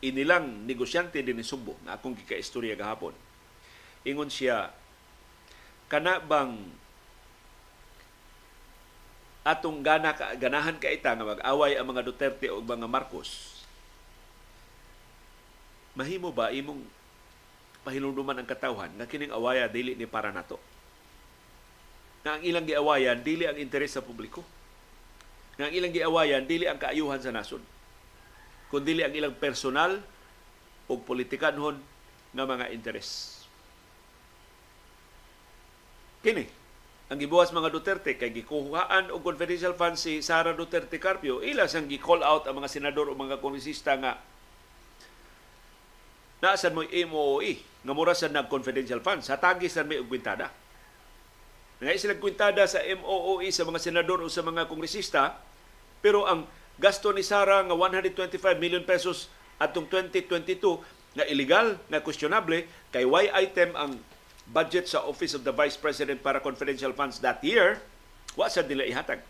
inilang 0.00 0.64
negosyante 0.64 1.20
din 1.20 1.36
ni 1.36 1.44
Sumbo 1.44 1.76
na 1.84 1.96
akong 1.96 2.16
gikaistorya 2.16 2.72
gahapon. 2.72 3.12
Ingon 4.04 4.32
siya 4.32 4.72
kana 5.92 6.16
bang 6.24 6.56
atong 9.44 9.84
gana 9.84 10.12
ganahan 10.36 10.76
ka 10.80 10.88
ita 10.88 11.12
nga 11.16 11.26
mag-away 11.36 11.76
ang 11.76 11.88
mga 11.88 12.04
Duterte 12.04 12.48
o 12.48 12.64
mga 12.64 12.88
Marcos? 12.88 13.60
Mahimo 15.92 16.32
ba 16.32 16.48
imong 16.48 16.80
pahinumduman 17.84 18.40
ang 18.40 18.48
katawhan 18.48 18.92
nga 18.96 19.08
kining 19.08 19.32
awaya 19.32 19.68
dili 19.68 19.92
ni 19.96 20.08
para 20.08 20.32
nato? 20.32 20.56
Nga 22.24 22.40
ang 22.40 22.42
ilang 22.44 22.68
giawayan 22.68 23.20
dili 23.20 23.48
ang 23.48 23.56
interes 23.56 23.96
sa 23.96 24.04
publiko. 24.04 24.44
Nga 25.56 25.72
ang 25.72 25.74
ilang 25.76 25.92
giawayan 25.92 26.44
dili 26.44 26.68
ang 26.68 26.76
kaayuhan 26.76 27.20
sa 27.20 27.32
nasod 27.32 27.60
kundi 28.70 29.02
ang 29.02 29.12
ilang 29.12 29.34
personal 29.34 29.98
o 30.86 30.92
politikanhon 30.98 31.76
nga 32.30 32.46
mga 32.46 32.70
interes. 32.70 33.42
Kini, 36.22 36.46
ang 37.10 37.18
gibuwas 37.18 37.50
mga 37.50 37.74
Duterte 37.74 38.14
kay 38.14 38.30
gikuhaan 38.30 39.10
og 39.10 39.26
confidential 39.26 39.74
funds 39.74 40.06
si 40.06 40.22
Sara 40.22 40.54
Duterte 40.54 41.02
Carpio, 41.02 41.42
ila 41.42 41.66
sang 41.66 41.90
gi-call 41.90 42.22
out 42.22 42.46
ang 42.46 42.62
mga 42.62 42.70
senador 42.70 43.10
o 43.10 43.18
mga 43.18 43.42
kongresista 43.42 43.98
nga 43.98 44.22
naasan 46.40 46.72
mo 46.72 46.86
MOOE 46.86 47.52
nga 47.84 47.92
mura 47.92 48.16
sa 48.16 48.30
nag-confidential 48.30 49.02
funds. 49.04 49.28
Sa 49.28 49.36
may 49.84 50.00
kwintada. 50.06 50.48
Nga 51.80 51.96
silang 51.96 52.20
kwintada 52.20 52.64
sa 52.68 52.80
MOOE 52.80 53.48
sa 53.52 53.64
mga 53.64 53.80
senador 53.80 54.20
o 54.20 54.28
sa 54.28 54.44
mga 54.44 54.68
kongresista, 54.68 55.40
pero 56.00 56.28
ang 56.28 56.44
gasto 56.80 57.12
ni 57.12 57.20
Sara 57.20 57.60
nga 57.60 57.76
125 57.76 58.56
million 58.56 58.80
pesos 58.82 59.28
atong 59.60 59.84
2022 59.84 60.80
nga 61.12 61.28
illegal, 61.28 61.76
nga 61.92 62.00
questionable, 62.00 62.64
kay 62.88 63.04
why 63.04 63.28
item 63.36 63.76
ang 63.76 64.00
budget 64.48 64.88
sa 64.88 65.04
Office 65.04 65.36
of 65.36 65.44
the 65.44 65.52
Vice 65.52 65.76
President 65.76 66.24
para 66.24 66.40
confidential 66.40 66.96
funds 66.96 67.20
that 67.20 67.38
year, 67.44 67.78
wa 68.34 68.48
sa 68.48 68.64
nila 68.64 68.88
ihatag. 68.88 69.20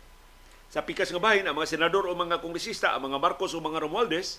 Sa 0.71 0.87
pikas 0.87 1.11
nga 1.11 1.19
bahin, 1.19 1.45
ang 1.45 1.59
mga 1.59 1.75
senador 1.75 2.07
o 2.07 2.15
mga 2.15 2.39
kongresista, 2.39 2.95
ang 2.95 3.11
mga 3.11 3.19
Marcos 3.19 3.53
o 3.53 3.59
mga 3.59 3.83
Romualdez, 3.83 4.39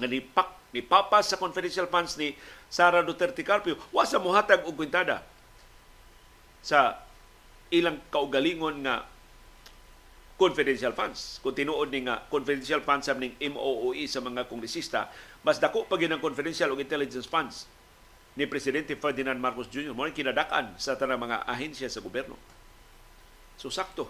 nga 0.00 0.08
nipak, 0.08 0.72
nipapas 0.72 1.34
sa 1.34 1.36
confidential 1.36 1.90
funds 1.90 2.16
ni 2.16 2.32
Sara 2.72 3.04
Duterte 3.04 3.44
Carpio, 3.44 3.76
wa 3.92 4.06
sa 4.08 4.16
muhatag 4.16 4.64
og 4.64 4.74
kwintada 4.74 5.26
sa 6.64 7.04
ilang 7.68 8.00
kaugalingon 8.08 8.80
nga 8.86 9.04
confidential 10.38 10.94
funds. 10.94 11.42
Kung 11.42 11.52
tinuod 11.52 11.90
ni 11.90 12.06
nga 12.06 12.22
confidential 12.30 12.78
funds 12.78 13.10
sa 13.10 13.18
ning 13.18 13.34
MOOE 13.42 14.06
sa 14.06 14.22
mga 14.22 14.46
kongresista, 14.46 15.10
mas 15.42 15.58
dako 15.58 15.84
pa 15.90 15.98
ang 15.98 16.22
confidential 16.22 16.70
o 16.70 16.78
intelligence 16.78 17.26
funds 17.26 17.66
ni 18.38 18.46
Presidente 18.46 18.94
Ferdinand 18.94 19.34
Marcos 19.34 19.66
Jr. 19.66 19.90
Mo 19.90 20.06
kinadakan 20.06 20.78
sa 20.78 20.94
tanang 20.94 21.18
mga 21.18 21.42
ahensya 21.42 21.90
sa 21.90 21.98
gobyerno. 21.98 22.38
So 23.58 23.66
sakto, 23.66 24.06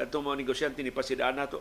kadtong 0.00 0.24
mga 0.24 0.40
negosyante 0.40 0.80
ni 0.80 0.88
pasidaan 0.88 1.36
nato 1.36 1.60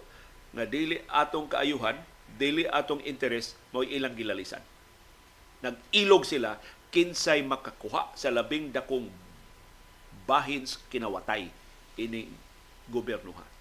nga 0.56 0.64
dili 0.64 0.96
atong 1.12 1.52
kaayuhan, 1.52 2.00
dili 2.40 2.64
atong 2.72 3.04
interes 3.04 3.60
mo 3.76 3.84
ilang 3.84 4.16
gilalisan. 4.16 4.64
Nag-ilog 5.60 6.24
sila 6.24 6.56
kinsay 6.88 7.44
makakuha 7.44 8.16
sa 8.16 8.32
labing 8.32 8.72
dakong 8.72 9.12
bahins 10.24 10.80
kinawatay 10.88 11.52
ini 12.00 12.32
gobyernohan. 12.88 13.55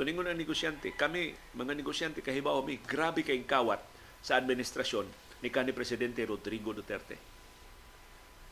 So 0.00 0.08
ningon 0.08 0.32
ang 0.32 0.40
negosyante, 0.40 0.96
kami 0.96 1.36
mga 1.52 1.76
negosyante 1.76 2.24
kahibaw 2.24 2.64
mi 2.64 2.80
grabe 2.80 3.20
kay 3.20 3.44
kawat 3.44 3.84
sa 4.24 4.40
administrasyon 4.40 5.04
ni 5.44 5.52
kanhi 5.52 5.76
presidente 5.76 6.24
Rodrigo 6.24 6.72
Duterte. 6.72 7.20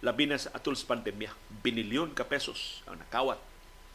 Labi 0.05 0.28
na 0.28 0.36
sa 0.36 0.53
atul 0.53 0.76
sa 0.76 0.92
pandemya, 0.92 1.32
binilyon 1.64 2.12
ka 2.12 2.28
pesos 2.28 2.84
ang 2.84 3.01
nakawat 3.01 3.40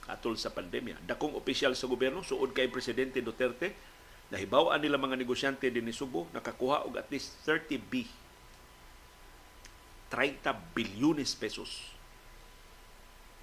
atul 0.09 0.33
sa 0.33 0.49
pandemya. 0.49 0.97
Dakong 1.05 1.37
opisyal 1.37 1.77
sa 1.77 1.85
gobyerno 1.85 2.25
suod 2.25 2.57
kay 2.57 2.73
presidente 2.73 3.21
Duterte 3.21 3.69
nahibaw 4.33 4.73
nila 4.81 4.97
mga 4.97 5.13
negosyante 5.13 5.69
din 5.69 5.85
ni 5.85 5.93
Subo 5.93 6.25
nakakuha 6.33 6.89
og 6.89 6.97
at 6.97 7.05
least 7.13 7.37
30 7.45 7.77
B 7.85 8.09
30 10.09 10.41
bilyones 10.73 11.37
pesos 11.37 11.93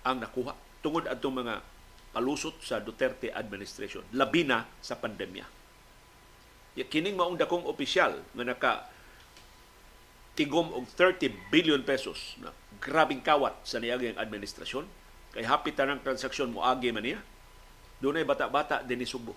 ang 0.02 0.18
nakuha 0.18 0.58
tungod 0.82 1.06
adtong 1.06 1.46
mga 1.46 1.62
palusot 2.10 2.58
sa 2.62 2.82
Duterte 2.82 3.30
administration 3.30 4.02
labi 4.14 4.42
na 4.42 4.66
sa 4.82 4.98
pandemya. 4.98 5.46
Ya 6.78 6.84
kining 6.86 7.18
maong 7.18 7.38
dakong 7.38 7.66
opisyal 7.66 8.18
nga 8.34 8.44
naka 8.46 8.72
tigom 10.38 10.70
og 10.74 10.86
30 10.94 11.50
billion 11.50 11.82
pesos 11.82 12.38
na 12.38 12.54
grabing 12.78 13.20
kawat 13.20 13.54
sa 13.66 13.82
niyaging 13.82 14.16
administrasyon 14.16 14.86
kay 15.34 15.46
hapit 15.46 15.78
tanang 15.78 16.02
transaksyon 16.02 16.50
mo 16.50 16.66
agi 16.66 16.90
man 16.90 17.06
niya. 17.06 17.20
Dunay 18.00 18.24
bata-bata 18.24 18.80
din 18.80 19.04
ni 19.04 19.06
Subo. 19.06 19.36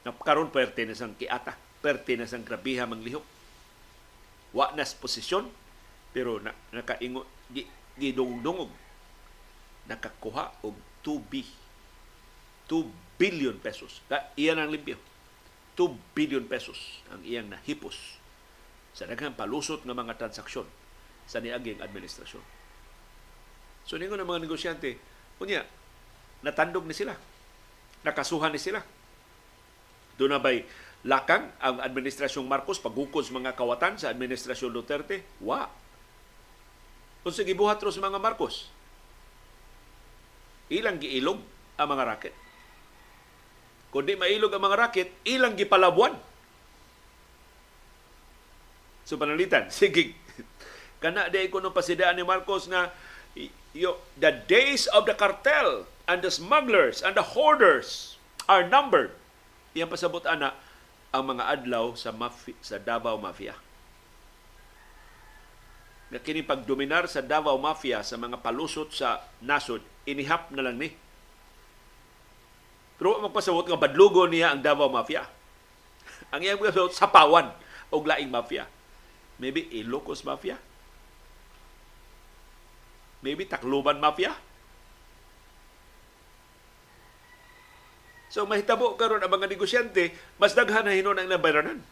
Na 0.00 0.16
karon 0.16 0.48
perte 0.48 0.88
na 0.88 0.96
sang 0.96 1.12
kiata, 1.12 1.52
perte 1.84 2.16
na 2.16 2.24
sang 2.24 2.40
grabiha 2.40 2.88
manglihok. 2.88 3.22
Wa 4.56 4.72
nas 4.72 4.96
posisyon 4.96 5.46
pero 6.10 6.42
na, 6.42 6.50
nakaingo 6.74 7.22
gi, 7.52 7.68
gidungdungog 8.00 8.72
nakakuha 9.86 10.64
og 10.66 10.74
2 11.02 11.30
B. 11.30 11.46
2 12.70 13.18
billion 13.20 13.56
pesos. 13.58 14.00
Iyan 14.38 14.62
ang 14.62 14.70
limpyo. 14.70 14.96
2 15.80 15.96
billion 16.12 16.44
pesos 16.44 17.00
ang 17.08 17.24
iyang 17.24 17.48
nahipos 17.48 18.20
sa 18.92 19.08
daghang 19.08 19.32
palusot 19.32 19.88
ng 19.88 19.96
mga 19.96 20.20
transaksyon 20.20 20.68
sa 21.24 21.40
niaging 21.40 21.80
administrasyon. 21.80 22.42
So 23.88 23.96
ningon 23.96 24.20
ng 24.20 24.28
mga 24.28 24.44
negosyante, 24.44 25.00
unya, 25.40 25.64
natandog 26.44 26.84
ni 26.84 26.92
sila. 26.92 27.16
Nakasuhan 28.04 28.52
ni 28.52 28.60
sila. 28.60 28.84
Doon 30.20 30.36
na 30.36 30.42
ba'y 30.42 30.68
lakang 31.08 31.48
ang 31.64 31.80
administrasyong 31.80 32.44
Marcos 32.44 32.76
pagukod 32.76 33.24
sa 33.24 33.32
mga 33.32 33.56
kawatan 33.56 33.96
sa 33.96 34.12
administrasyon 34.12 34.74
Duterte? 34.74 35.24
Wa. 35.40 35.64
Kung 37.24 37.32
sige 37.32 37.56
buhat 37.56 37.80
mga 37.80 38.20
Marcos, 38.20 38.68
ilang 40.70 41.02
giilog 41.02 41.42
ang 41.76 41.88
mga 41.90 42.04
raket. 42.06 42.34
Kung 43.90 44.06
di 44.06 44.14
mailog 44.14 44.54
ang 44.54 44.62
mga 44.62 44.78
raket, 44.86 45.08
ilang 45.26 45.58
gipalabuan. 45.58 46.14
So 49.02 49.18
panalitan, 49.18 49.66
sige. 49.74 50.14
Kana 51.02 51.26
di 51.26 51.50
ko 51.50 51.58
nung 51.58 51.74
pasidaan 51.74 52.14
ni 52.14 52.22
Marcos 52.22 52.70
na 52.70 52.94
yo, 53.74 53.98
the 54.14 54.30
days 54.46 54.86
of 54.94 55.10
the 55.10 55.16
cartel 55.18 55.90
and 56.06 56.22
the 56.22 56.30
smugglers 56.30 57.02
and 57.02 57.18
the 57.18 57.34
hoarders 57.34 58.20
are 58.46 58.62
numbered. 58.62 59.10
Iyan 59.74 59.90
pasabot 59.90 60.22
ana 60.26 60.54
ang 61.10 61.34
mga 61.34 61.44
adlaw 61.58 61.98
sa 61.98 62.14
mafi, 62.14 62.54
sa 62.62 62.78
Davao 62.78 63.18
Mafia. 63.18 63.58
Nga 66.10 66.22
kini 66.22 66.42
pagdominar 66.42 67.06
sa 67.06 67.22
Davao 67.22 67.58
Mafia 67.58 68.02
sa 68.02 68.18
mga 68.18 68.42
palusot 68.42 68.94
sa 68.94 69.22
nasod, 69.42 69.82
inihap 70.12 70.50
na 70.52 70.66
lang 70.66 70.76
ni. 70.76 70.90
Pero 73.00 73.16
magpasabot 73.24 73.64
nga 73.64 73.80
badlugo 73.80 74.28
niya 74.28 74.52
ang 74.52 74.60
Davao 74.60 74.92
Mafia. 74.92 75.24
ang 76.34 76.40
iyang 76.44 76.60
pasabot 76.60 76.92
sapawan 76.92 77.48
og 77.90 78.04
laing 78.06 78.30
mafia. 78.30 78.68
Maybe 79.40 79.66
Ilocos 79.72 80.22
Mafia. 80.22 80.60
Maybe 83.24 83.48
Tacloban 83.48 84.00
Mafia. 84.00 84.36
So 88.30 88.46
mahitabo 88.46 88.94
karon 88.94 89.20
ang 89.20 89.32
mga 89.32 89.50
negosyante, 89.50 90.14
mas 90.38 90.54
daghan 90.54 90.86
na 90.86 90.94
hinon 90.94 91.18
ang 91.18 91.26
nabayranan. 91.26 91.82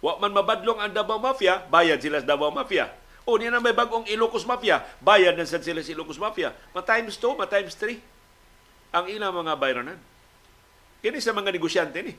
Wa 0.00 0.16
man 0.16 0.32
mabadlong 0.32 0.80
ang 0.80 0.94
Davao 0.94 1.20
Mafia, 1.20 1.66
bayad 1.68 2.00
sila 2.00 2.24
sa 2.24 2.30
Davao 2.34 2.48
Mafia. 2.54 2.88
O 3.28 3.36
niya 3.36 3.52
na 3.52 3.60
may 3.60 3.76
bagong 3.76 4.08
Ilocos 4.08 4.48
Mafia, 4.48 4.80
bayad 5.04 5.36
na 5.36 5.44
sad 5.44 5.60
sila 5.60 5.84
sa 5.84 5.92
Ilocos 5.92 6.16
Mafia. 6.16 6.56
Ma 6.72 6.80
times 6.80 7.20
2, 7.20 7.36
ma 7.36 7.44
times 7.44 7.76
3 7.76 8.00
ang 8.96 9.04
ilang 9.04 9.36
mga 9.36 9.52
bayranan. 9.60 10.00
Kini 11.04 11.20
sa 11.20 11.36
mga 11.36 11.52
negosyante 11.52 12.00
ni. 12.00 12.16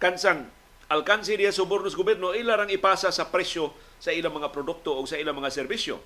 Kansang 0.00 0.48
alkansi 0.88 1.36
diya 1.36 1.52
subornos 1.52 1.92
gobyerno 1.92 2.32
ilarang 2.32 2.72
ipasa 2.72 3.12
sa 3.12 3.28
presyo 3.28 3.76
sa 4.00 4.08
ilang 4.08 4.32
mga 4.32 4.48
produkto 4.48 4.96
o 4.96 5.04
sa 5.04 5.20
ilang 5.20 5.36
mga 5.36 5.52
serbisyo. 5.52 6.00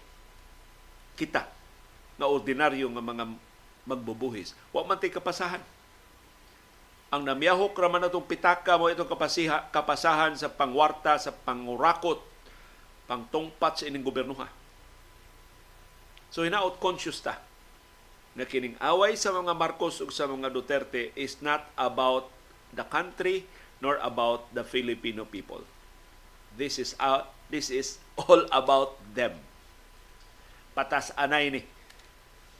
Kita 1.14 1.46
nga 2.18 2.26
ordinaryo 2.26 2.90
nga 2.90 3.04
mga 3.06 3.24
magbubuhis. 3.86 4.58
Wa 4.74 4.82
man 4.82 4.98
tay 4.98 5.14
kapasahan 5.14 5.62
ang 7.12 7.28
namiyahok 7.28 7.76
raman 7.76 8.08
natong 8.08 8.24
pitaka 8.24 8.80
mo 8.80 8.88
itong 8.88 9.04
kapasiha, 9.04 9.68
kapasahan 9.68 10.32
sa 10.32 10.48
pangwarta, 10.48 11.20
sa 11.20 11.28
pangurakot, 11.28 12.31
pangtungpat 13.12 13.84
sa 13.84 13.84
ining 13.84 14.00
gobernuha. 14.00 14.48
So 16.32 16.48
hinaot 16.48 16.80
conscious 16.80 17.20
ta 17.20 17.36
na 18.32 18.48
kining 18.48 18.80
away 18.80 19.20
sa 19.20 19.36
mga 19.36 19.52
Marcos 19.52 20.00
ug 20.00 20.08
sa 20.08 20.24
mga 20.24 20.48
Duterte 20.48 21.12
is 21.12 21.44
not 21.44 21.68
about 21.76 22.32
the 22.72 22.88
country 22.88 23.44
nor 23.84 24.00
about 24.00 24.48
the 24.56 24.64
Filipino 24.64 25.28
people. 25.28 25.60
This 26.56 26.80
is 26.80 26.96
uh, 26.96 27.28
this 27.52 27.68
is 27.68 28.00
all 28.16 28.48
about 28.48 28.96
them. 29.12 29.36
Patas 30.72 31.12
anay 31.20 31.52
ni 31.52 31.62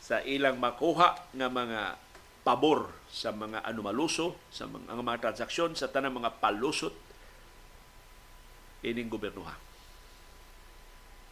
sa 0.05 0.21
ilang 0.21 0.61
makuha 0.61 1.17
nga 1.33 1.49
mga 1.49 1.97
pabor 2.45 2.93
sa 3.09 3.33
mga 3.33 3.65
anomaluso, 3.65 4.37
sa 4.53 4.67
mga, 4.69 4.99
mga 4.99 5.23
transaksyon, 5.31 5.79
sa 5.79 5.89
tanang 5.89 6.21
mga 6.21 6.43
palusot 6.43 6.93
ining 8.83 9.09
gobernuha. 9.09 9.72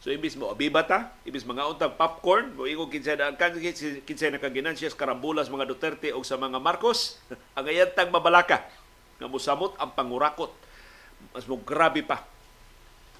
So 0.01 0.09
ibis 0.09 0.33
mo 0.33 0.49
abibata, 0.49 1.13
ibis 1.29 1.45
mga 1.45 1.77
untang 1.77 1.93
popcorn, 1.93 2.57
mo 2.57 2.65
ingon 2.65 2.89
kinsay 2.89 3.13
na 3.13 3.37
kan 3.37 3.53
kinsay 4.01 4.33
na 4.33 4.41
kaginansiyas 4.41 4.97
karambulas 4.97 5.45
mga 5.45 5.69
Duterte 5.69 6.09
o 6.09 6.25
sa 6.25 6.41
mga 6.41 6.57
Marcos, 6.57 7.21
ang 7.57 7.69
ayantang 7.69 8.09
mabalaka 8.09 8.65
nga 9.21 9.29
musamot 9.29 9.77
ang 9.77 9.93
pangurakot. 9.93 10.49
Mas 11.37 11.45
mo 11.45 11.61
grabe 11.61 12.01
pa 12.01 12.25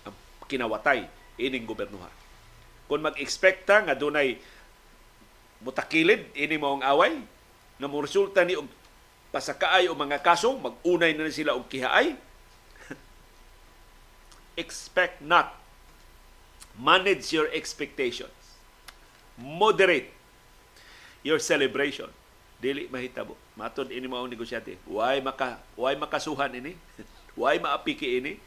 ang 0.09 0.17
kinawatay 0.49 1.05
ining 1.37 1.69
gobernuha. 1.69 2.09
Kung 2.89 3.05
mag-expecta 3.05 3.85
nga 3.85 3.93
dunay 3.93 4.41
mutakilid 5.61 6.33
ini 6.33 6.57
mo 6.57 6.81
ang 6.81 6.83
away, 6.97 7.13
nga 7.77 7.85
mo 7.85 8.01
resulta 8.01 8.41
ni 8.41 8.57
og 8.57 8.65
pasakaay 9.29 9.85
o 9.85 9.93
mga 9.93 10.25
kaso, 10.25 10.57
mag-unay 10.57 11.13
na 11.13 11.29
sila 11.29 11.53
og 11.53 11.69
kihaay. 11.69 12.17
Expect 14.65 15.21
not. 15.21 15.60
Manage 16.79 17.31
your 17.35 17.51
expectations. 17.51 18.33
Moderate 19.35 20.11
your 21.25 21.39
celebration. 21.39 22.07
Dili 22.61 22.85
mahitabo. 22.87 23.33
Matod 23.57 23.89
ini 23.89 24.05
mao 24.05 24.23
negosyante. 24.29 24.77
Why 24.85 25.19
maka 25.19 25.57
why 25.73 25.97
makasuhan 25.97 26.53
ini? 26.53 26.77
why 27.39 27.57
maapiki 27.57 28.21
ini? 28.21 28.37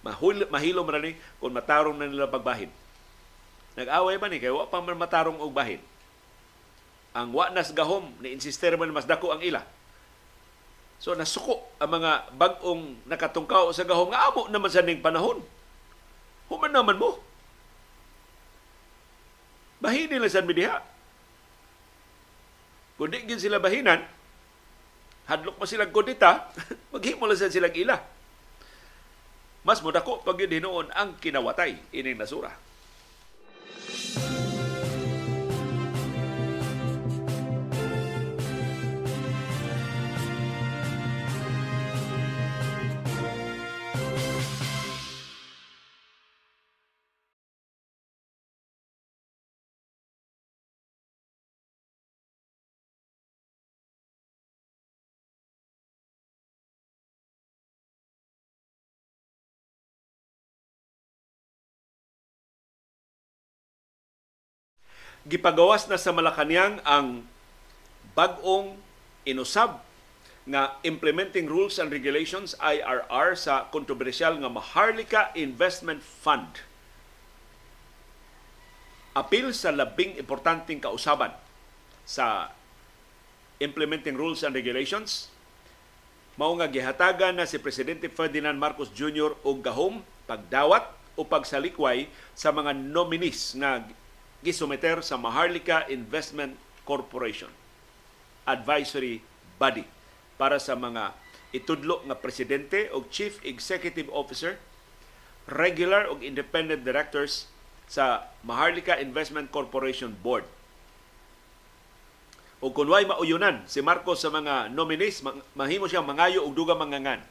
Mahul, 0.00 0.46
mahilo 0.48 0.86
man 0.86 1.02
ni 1.02 1.12
kung 1.42 1.52
matarong 1.52 1.98
na 1.98 2.06
nila 2.06 2.30
pagbahin. 2.30 2.70
Nag-away 3.74 4.16
ba 4.16 4.30
ni 4.30 4.38
kay 4.38 4.50
wa 4.50 4.66
pa 4.66 4.78
man 4.80 4.94
matarong 4.94 5.38
og 5.38 5.52
bahin 5.52 5.82
ang 7.18 7.34
wa 7.34 7.50
nas 7.50 7.74
gahom 7.74 8.14
ni 8.22 8.30
insister 8.36 8.70
man 8.78 8.94
mas 8.94 9.08
dako 9.08 9.34
ang 9.34 9.42
ila. 9.42 9.66
So 11.02 11.14
nasuko 11.18 11.66
ang 11.82 11.98
mga 11.98 12.34
bag-ong 12.34 13.06
nakatungkaw 13.10 13.70
sa 13.74 13.86
gahom 13.86 14.14
nga 14.14 14.30
amo 14.30 14.46
naman 14.46 14.70
sa 14.70 14.86
ning 14.86 15.02
panahon. 15.02 15.42
Human 16.46 16.70
naman 16.70 16.94
mo. 16.94 17.18
Bahin 19.78 20.10
nila 20.10 20.26
sa 20.26 20.42
midiha. 20.42 20.82
Kung 22.98 23.14
di 23.14 23.22
gin 23.22 23.38
sila 23.38 23.62
bahinan, 23.62 24.02
hadlok 25.30 25.54
pa 25.54 25.70
silang 25.70 25.94
kundita, 25.94 26.50
maghimo 26.92 27.30
lang 27.30 27.38
silang 27.38 27.76
ila. 27.78 27.94
Mas 29.62 29.78
modako 29.84 30.18
pag 30.26 30.40
yun 30.40 30.58
hinoon 30.58 30.86
ang 30.90 31.14
kinawatay 31.22 31.78
ining 31.94 32.18
nasura. 32.18 32.50
Gipagawas 65.26 65.90
na 65.90 65.98
sa 65.98 66.14
Malacañang 66.14 66.78
ang 66.86 67.26
bag-ong 68.14 68.78
inusab 69.26 69.82
nga 70.48 70.80
Implementing 70.80 71.44
Rules 71.44 71.76
and 71.76 71.92
Regulations 71.92 72.56
IRR 72.56 73.36
sa 73.36 73.68
kontrobersyal 73.68 74.40
nga 74.40 74.48
Maharlika 74.48 75.34
Investment 75.36 76.00
Fund. 76.00 76.64
Apil 79.12 79.52
sa 79.52 79.74
labing 79.74 80.16
importanteng 80.16 80.80
kausaban 80.80 81.34
sa 82.08 82.54
Implementing 83.60 84.16
Rules 84.16 84.46
and 84.46 84.54
Regulations 84.56 85.28
mao 86.38 86.54
nga 86.54 86.70
gihatagan 86.70 87.34
na 87.34 87.44
si 87.44 87.58
Presidente 87.58 88.06
Ferdinand 88.06 88.54
Marcos 88.54 88.94
Jr. 88.94 89.34
og 89.42 89.58
gahom 89.58 90.06
pagdawat 90.30 90.86
o 91.18 91.26
pagsalikway 91.26 92.06
sa 92.38 92.54
mga 92.54 92.78
nominees 92.78 93.58
nga 93.58 93.82
gisumeter 94.42 95.02
sa 95.02 95.18
Maharlika 95.18 95.90
Investment 95.90 96.54
Corporation 96.86 97.50
advisory 98.48 99.20
body 99.60 99.84
para 100.40 100.56
sa 100.62 100.78
mga 100.78 101.12
itudlo 101.52 102.00
nga 102.06 102.16
presidente 102.16 102.88
o 102.94 103.04
chief 103.10 103.42
executive 103.44 104.08
officer 104.14 104.56
regular 105.48 106.08
o 106.12 106.20
independent 106.20 106.84
directors 106.84 107.48
sa 107.88 108.28
Maharlika 108.44 109.00
Investment 109.00 109.48
Corporation 109.48 110.12
Board. 110.12 110.44
O 112.60 112.68
kung 112.68 112.90
way 112.92 113.08
mauyunan 113.08 113.64
si 113.64 113.80
Marcos 113.80 114.20
sa 114.20 114.28
mga 114.28 114.68
nominees, 114.68 115.24
mahimo 115.56 115.88
siyang 115.88 116.04
mangayo 116.04 116.44
og 116.44 116.52
dugang 116.52 116.76
mangangan 116.76 117.24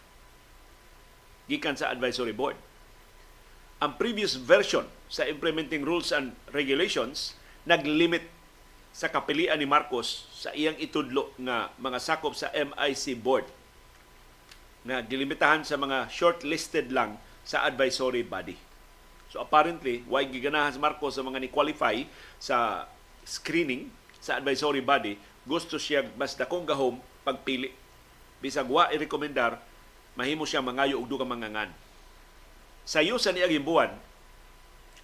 gikan 1.45 1.77
sa 1.77 1.93
advisory 1.93 2.33
board. 2.33 2.57
Ang 3.77 3.95
previous 4.01 4.33
version 4.33 4.83
sa 5.07 5.23
implementing 5.27 5.87
rules 5.87 6.11
and 6.11 6.35
regulations 6.51 7.35
naglimit 7.63 8.27
sa 8.91 9.11
kapilian 9.11 9.59
ni 9.59 9.67
Marcos 9.67 10.25
sa 10.33 10.49
iyang 10.57 10.75
itudlo 10.81 11.29
nga 11.37 11.69
mga 11.77 11.99
sakop 12.01 12.33
sa 12.33 12.49
MIC 12.49 13.19
board 13.19 13.45
na 14.87 15.03
gilimitahan 15.03 15.61
sa 15.67 15.75
mga 15.75 16.07
shortlisted 16.07 16.89
lang 16.89 17.19
sa 17.43 17.67
advisory 17.67 18.23
body. 18.23 18.55
So 19.27 19.43
apparently, 19.43 20.07
why 20.07 20.23
giganahan 20.23 20.71
si 20.71 20.79
Marcos 20.79 21.19
sa 21.19 21.23
mga 21.23 21.43
ni-qualify 21.43 22.07
sa 22.39 22.87
screening 23.27 23.91
sa 24.23 24.39
advisory 24.39 24.79
body, 24.79 25.19
gusto 25.43 25.75
siya 25.75 26.07
mas 26.15 26.35
dakong 26.35 26.63
gahom 26.63 26.97
pagpili. 27.27 27.75
Bisag 28.39 28.71
wa 28.71 28.87
i-rekomendar, 28.87 29.59
mahimo 30.15 30.47
siya 30.47 30.63
mangayo 30.63 31.03
og 31.03 31.11
dugang 31.11 31.27
mangangan. 31.27 31.69
Sa 32.87 33.03
iyo 33.03 33.19
sa 33.19 33.35
niaging 33.35 33.67
buwan, 33.67 33.91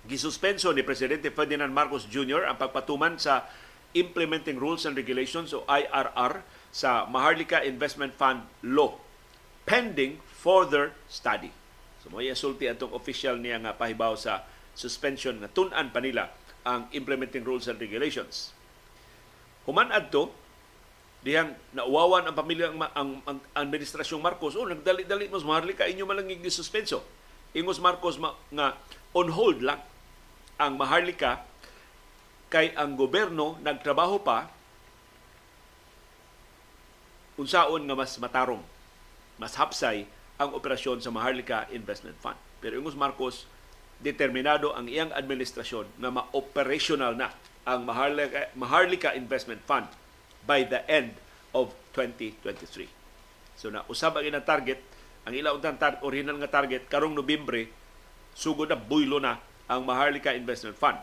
gisuspenso 0.04 0.76
ni 0.76 0.84
Presidente 0.84 1.32
Ferdinand 1.32 1.72
Marcos 1.72 2.08
Jr. 2.12 2.48
ang 2.48 2.60
pagpatuman 2.60 3.16
sa 3.16 3.48
Implementing 3.96 4.60
Rules 4.60 4.84
and 4.84 4.98
Regulations 4.98 5.54
o 5.56 5.64
IRR 5.70 6.44
sa 6.74 7.06
Maharlika 7.08 7.62
Investment 7.64 8.12
Fund 8.18 8.44
Law 8.66 9.00
pending 9.64 10.20
further 10.28 10.92
study. 11.08 11.52
So 12.04 12.12
mo 12.12 12.20
isulti 12.20 12.68
atong 12.68 12.92
official 12.92 13.40
niya 13.40 13.64
nga 13.64 13.72
pahibaw 13.72 14.20
sa 14.20 14.44
suspension 14.76 15.40
nga 15.40 15.48
tun-an 15.48 15.94
pa 15.96 16.04
nila 16.04 16.36
ang 16.68 16.92
implementing 16.92 17.48
rules 17.48 17.72
and 17.72 17.80
regulations. 17.80 18.52
Human 19.64 19.88
adto 19.96 20.36
dihang 21.24 21.56
nauwawan 21.72 22.28
ang 22.28 22.36
pamilya 22.36 22.76
ang, 22.76 22.84
ang, 22.92 23.12
ang 23.24 23.40
administrasyong 23.56 24.20
Marcos, 24.20 24.60
oh 24.60 24.68
nagdali-dali 24.68 25.32
mo 25.32 25.40
maharlika 25.40 25.88
inyo 25.88 26.04
man 26.04 26.20
lang 26.20 26.36
suspenso. 26.52 27.00
Ingos 27.56 27.80
Marcos 27.80 28.20
ma, 28.20 28.36
nga 28.52 28.76
on 29.16 29.32
hold 29.32 29.64
lang 29.64 29.80
ang 30.60 30.78
maharlika 30.78 31.46
kay 32.54 32.70
ang 32.78 32.94
gobyerno 32.94 33.58
nagtrabaho 33.66 34.22
pa 34.22 34.46
unsaon 37.34 37.90
nga 37.90 37.98
mas 37.98 38.14
matarong, 38.22 38.62
mas 39.42 39.58
hapsay 39.58 40.06
ang 40.38 40.54
operasyon 40.54 41.02
sa 41.02 41.10
Maharlika 41.10 41.66
Investment 41.74 42.18
Fund. 42.22 42.38
Pero 42.62 42.78
Ingos 42.78 42.98
Marcos, 42.98 43.50
determinado 44.02 44.74
ang 44.74 44.86
iyang 44.90 45.14
administrasyon 45.14 45.98
na 45.98 46.14
ma-operational 46.14 47.18
na 47.18 47.34
ang 47.64 47.88
Maharlika, 47.88 48.54
Maharlika 48.54 49.10
Investment 49.18 49.62
Fund 49.66 49.90
by 50.46 50.68
the 50.68 50.84
end 50.86 51.16
of 51.56 51.72
2023. 51.96 52.90
So 53.58 53.70
na 53.70 53.86
usab 53.88 54.20
ang 54.20 54.26
ilang 54.26 54.46
target, 54.46 54.82
ang 55.24 55.34
ilang 55.34 55.62
tar- 55.62 56.04
original 56.04 56.36
nga 56.42 56.52
target 56.62 56.90
karong 56.90 57.16
Nobyembre 57.16 57.70
sugod 58.34 58.74
na 58.74 58.78
buylo 58.78 59.22
na 59.22 59.40
ang 59.74 59.84
Maharlika 59.84 60.32
Investment 60.38 60.78
Fund. 60.78 61.00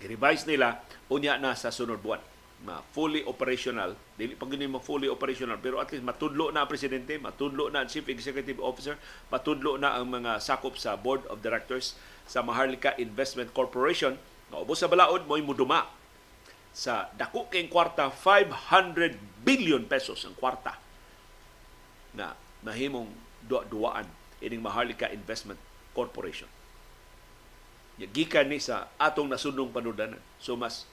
I-revise 0.00 0.48
nila 0.48 0.80
unya 1.12 1.36
na 1.36 1.52
sa 1.52 1.68
sunod 1.68 2.00
buwan 2.00 2.20
ma 2.60 2.84
fully 2.92 3.24
operational 3.24 3.96
dili 4.20 4.36
pa 4.36 4.44
gini 4.44 4.68
mo 4.68 4.84
fully 4.84 5.08
operational 5.08 5.56
pero 5.56 5.80
at 5.80 5.88
least 5.88 6.04
matudlo 6.04 6.52
na 6.52 6.64
ang 6.64 6.68
presidente 6.68 7.16
matudlo 7.16 7.72
na 7.72 7.80
ang 7.80 7.88
chief 7.88 8.04
executive 8.12 8.60
officer 8.60 9.00
matudlo 9.32 9.80
na 9.80 9.96
ang 9.96 10.04
mga 10.04 10.36
sakop 10.44 10.76
sa 10.76 10.92
board 10.92 11.24
of 11.32 11.40
directors 11.40 11.96
sa 12.28 12.44
Maharlika 12.44 12.92
Investment 13.00 13.48
Corporation 13.56 14.12
nga 14.52 14.60
ubos 14.60 14.76
sa 14.76 14.92
balaod 14.92 15.24
mo'y 15.24 15.40
muduma 15.40 15.88
sa 16.70 17.08
dako 17.16 17.48
kay 17.48 17.64
kwarta 17.66 18.12
500 18.12 19.16
billion 19.40 19.80
pesos 19.88 20.20
ang 20.28 20.36
kwarta 20.36 20.76
na 22.12 22.36
mahimong 22.60 23.08
duwaan 23.48 24.04
ining 24.44 24.60
Maharlika 24.60 25.08
Investment 25.10 25.58
Corporation. 25.96 26.46
Gikan 28.08 28.48
ni 28.48 28.56
sa 28.56 28.88
atong 28.96 29.28
nasundong 29.28 29.68
panudanan. 29.68 30.20
So 30.40 30.56
mas 30.56 30.88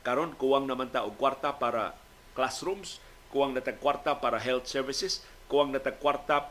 karon 0.00 0.32
kuwang 0.32 0.64
naman 0.64 0.88
ta 0.88 1.04
og 1.04 1.20
kwarta 1.20 1.52
para 1.60 1.92
classrooms, 2.32 3.02
kuwang 3.28 3.52
natag 3.52 3.76
kwarta 3.82 4.16
para 4.16 4.40
health 4.40 4.64
services, 4.64 5.20
kuwang 5.52 5.74
natag 5.74 6.00
kwarta 6.00 6.48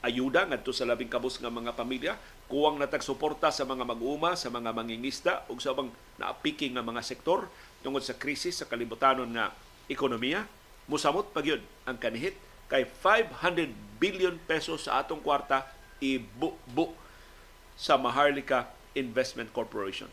ayuda 0.00 0.46
ngadto 0.48 0.72
sa 0.72 0.86
labing 0.88 1.10
kabus 1.10 1.36
nga 1.42 1.52
mga 1.52 1.74
pamilya, 1.76 2.14
kuwang 2.46 2.78
natag 2.78 3.02
suporta 3.02 3.50
sa 3.50 3.66
mga 3.66 3.82
mag-uma, 3.82 4.38
sa 4.38 4.48
mga 4.48 4.70
mangingista 4.70 5.42
ug 5.50 5.58
sa 5.58 5.74
bang 5.74 5.90
naapiking 6.16 6.78
nga 6.78 6.84
mga 6.86 7.02
sektor 7.02 7.50
tungod 7.82 8.06
sa 8.06 8.14
krisis 8.14 8.62
sa 8.62 8.68
kalibutanon 8.70 9.28
nga 9.34 9.50
ekonomiya. 9.90 10.46
Musamot 10.86 11.34
pa 11.34 11.42
gyud 11.42 11.60
ang 11.82 11.98
kanihit 11.98 12.38
kay 12.70 12.86
500 12.86 13.98
billion 13.98 14.38
pesos 14.46 14.86
sa 14.86 15.02
atong 15.02 15.18
kwarta 15.18 15.66
ibu 15.98 16.54
sa 17.74 17.98
Maharlika 17.98 18.70
Investment 18.96 19.52
Corporation 19.52 20.08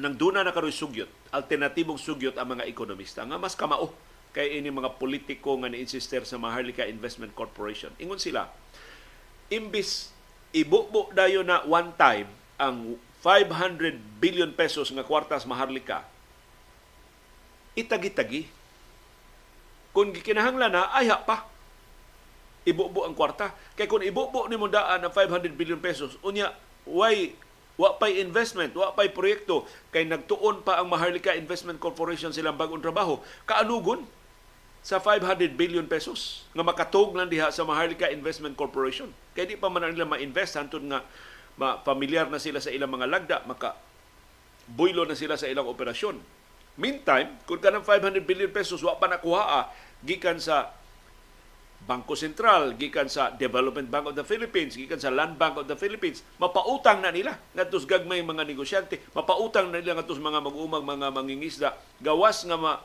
nang 0.00 0.16
duna 0.16 0.40
na 0.40 0.56
karoy 0.56 0.72
sugyot, 0.72 1.08
alternatibong 1.28 2.00
sugyot 2.00 2.40
ang 2.40 2.56
mga 2.56 2.64
ekonomista 2.64 3.28
nga 3.28 3.36
mas 3.36 3.52
kamao 3.52 3.92
kay 4.32 4.56
ini 4.56 4.72
mga 4.72 4.96
politiko 4.96 5.60
nga 5.60 5.68
ni-insister 5.68 6.24
sa 6.24 6.40
Maharlika 6.40 6.88
Investment 6.88 7.36
Corporation. 7.36 7.92
Ingon 8.00 8.16
sila, 8.16 8.48
imbis 9.52 10.08
ibubo 10.56 11.12
dayo 11.12 11.44
na 11.44 11.60
one 11.68 11.92
time 12.00 12.28
ang 12.56 12.96
500 13.20 14.00
billion 14.16 14.48
pesos 14.56 14.88
nga 14.88 15.04
kwartas 15.04 15.44
Maharlika, 15.44 16.08
itagi-tagi. 17.76 18.48
Kung 19.92 20.16
gikinahanglan 20.16 20.72
na, 20.72 20.88
ay 20.96 21.12
pa. 21.28 21.44
Ibubo 22.64 23.04
ang 23.04 23.12
kwarta. 23.12 23.52
Kay 23.76 23.84
kung 23.84 24.00
ibubo 24.00 24.48
ni 24.48 24.56
mo 24.56 24.72
daan 24.72 25.04
ang 25.04 25.12
500 25.12 25.52
billion 25.52 25.76
pesos, 25.76 26.16
unya, 26.24 26.56
why 26.88 27.36
Wa 27.80 27.96
pay 27.96 28.20
investment, 28.20 28.76
wa 28.76 28.92
pay 28.92 29.08
proyekto 29.08 29.64
kay 29.90 30.04
nagtuon 30.04 30.60
pa 30.60 30.80
ang 30.80 30.92
Maharlika 30.92 31.32
Investment 31.32 31.80
Corporation 31.80 32.28
silang 32.28 32.60
bagong 32.60 32.84
trabaho. 32.84 33.18
Kaanugon 33.48 34.04
sa 34.82 34.98
500 34.98 35.54
billion 35.54 35.86
pesos 35.86 36.44
nga 36.52 36.66
makatog 36.66 37.14
lang 37.14 37.30
diha 37.30 37.48
sa 37.54 37.62
Maharlika 37.62 38.10
Investment 38.10 38.58
Corporation. 38.58 39.08
Kay 39.32 39.54
di 39.54 39.56
pa 39.56 39.70
man 39.72 39.88
nila 39.88 40.04
ma-invest 40.04 40.58
hantod 40.58 40.84
nga 40.84 41.06
ma 41.56 41.78
familiar 41.80 42.26
na 42.28 42.40
sila 42.40 42.58
sa 42.58 42.72
ilang 42.72 42.90
mga 42.90 43.06
lagda, 43.08 43.38
maka 43.48 43.78
buylo 44.68 45.04
na 45.06 45.16
sila 45.16 45.38
sa 45.38 45.48
ilang 45.48 45.68
operasyon. 45.68 46.18
Meantime, 46.76 47.36
kung 47.44 47.60
kanang 47.60 47.84
500 47.84 48.24
billion 48.24 48.48
pesos 48.48 48.80
wa 48.80 48.96
pa 48.96 49.06
nakuha 49.08 49.68
gikan 50.02 50.40
sa 50.40 50.72
Bangko 51.82 52.14
Sentral, 52.14 52.78
gikan 52.78 53.10
sa 53.10 53.34
Development 53.34 53.90
Bank 53.90 54.14
of 54.14 54.14
the 54.14 54.22
Philippines, 54.22 54.78
gikan 54.78 55.02
sa 55.02 55.10
Land 55.10 55.34
Bank 55.34 55.58
of 55.58 55.66
the 55.66 55.74
Philippines, 55.74 56.22
mapautang 56.38 57.02
na 57.02 57.10
nila 57.10 57.34
ngadtos 57.58 57.90
gagmay 57.90 58.22
mga 58.22 58.46
negosyante, 58.46 59.02
mapautang 59.10 59.74
na 59.74 59.82
nila 59.82 59.98
ngadtos 59.98 60.22
mga 60.22 60.38
mag-umang 60.46 60.86
mga 60.86 61.10
mangingisda, 61.10 61.74
gawas 61.98 62.46
nga 62.46 62.54
ma 62.54 62.78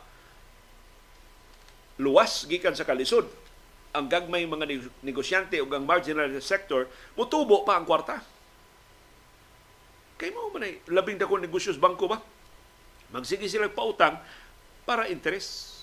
luwas 2.01 2.45
gikan 2.49 2.73
sa 2.73 2.85
kalisod 2.85 3.25
ang 3.93 4.05
gagmay 4.05 4.45
mga 4.45 4.65
negosyante 5.01 5.57
ug 5.57 5.73
ang 5.73 5.85
marginal 5.85 6.29
sector 6.41 6.85
mutubo 7.17 7.65
pa 7.65 7.77
ang 7.77 7.85
kwarta. 7.85 8.21
Kay 10.17 10.33
mo 10.33 10.49
man 10.49 10.65
ay 10.65 10.81
labing 10.89 11.21
dako 11.21 11.37
negosyo 11.37 11.73
bangko 11.77 12.09
ba? 12.09 12.17
Magsige 13.13 13.45
sila 13.45 13.69
pautang 13.69 14.17
para 14.85 15.05
interes. 15.09 15.77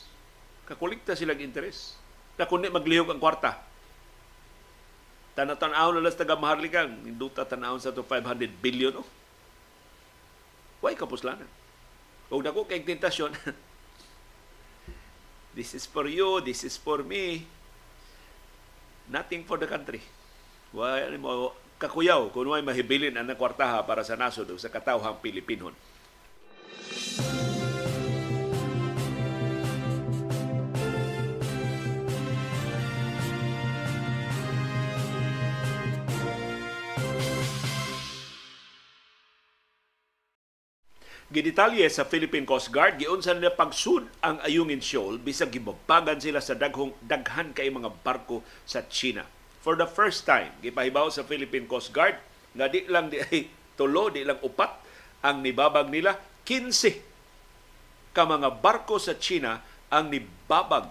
Kakolekta 0.67 1.15
silang 1.15 1.39
interes 1.39 2.04
na 2.35 2.49
kundi 2.49 2.71
maglihok 2.71 3.15
ang 3.15 3.23
kwarta. 3.23 3.63
Tanatan-aw 5.35 5.91
na 5.91 6.03
las 6.03 6.15
taga 6.15 6.39
maharlikan, 6.39 6.91
induta 7.07 7.43
tanawon 7.43 7.83
sa 7.83 7.91
to 7.91 8.07
500 8.07 8.63
billion. 8.63 9.03
Oh. 9.03 9.09
Why 10.79 10.95
kapuslanan? 10.95 11.51
Huwag 12.31 12.45
na 12.47 12.55
ko 12.55 12.67
kay 12.67 12.83
tentasyon. 12.83 13.35
this 15.59 15.75
is 15.75 15.87
for 15.87 16.07
you, 16.07 16.39
this 16.43 16.63
is 16.63 16.79
for 16.79 17.03
me. 17.03 17.47
Nothing 19.11 19.43
for 19.43 19.59
the 19.59 19.67
country. 19.67 20.03
Why 20.71 21.11
mo 21.19 21.55
kakuyaw 21.79 22.31
kung 22.31 22.51
may 22.51 22.63
mahibilin 22.63 23.19
ang 23.19 23.31
kwartaha 23.35 23.83
para 23.83 24.07
sa 24.07 24.15
nasod 24.15 24.47
o 24.51 24.57
sa 24.57 24.71
katawhang 24.71 25.19
Pilipinon. 25.19 25.75
Gidetalye 41.35 41.91
sa 41.91 42.07
Philippine 42.07 42.47
Coast 42.47 42.71
Guard, 42.71 42.95
giunsa 42.95 43.35
nila 43.35 43.51
pagsud 43.51 44.07
ang 44.23 44.39
Ayungin 44.47 44.79
Shoal 44.79 45.19
bisag 45.19 45.51
gibabagan 45.51 46.23
sila 46.23 46.39
sa 46.39 46.55
daghong 46.55 46.95
daghan 47.03 47.51
kay 47.51 47.67
mga 47.75 47.91
barko 48.07 48.47
sa 48.63 48.87
China. 48.87 49.27
For 49.59 49.75
the 49.75 49.91
first 49.91 50.31
time, 50.31 50.55
gipahibaw 50.63 51.11
sa 51.11 51.27
Philippine 51.27 51.67
Coast 51.67 51.91
Guard 51.91 52.23
nga 52.55 52.71
di 52.71 52.87
lang 52.87 53.11
di 53.11 53.19
ay 53.27 53.51
tulo, 53.75 54.15
di 54.15 54.23
lang 54.23 54.39
upat 54.47 54.79
ang 55.27 55.43
nibabag 55.43 55.91
nila, 55.91 56.15
15 56.47 58.15
ka 58.15 58.23
mga 58.23 58.55
barko 58.63 59.03
sa 59.03 59.19
China 59.19 59.59
ang 59.91 60.15
nibabag 60.15 60.87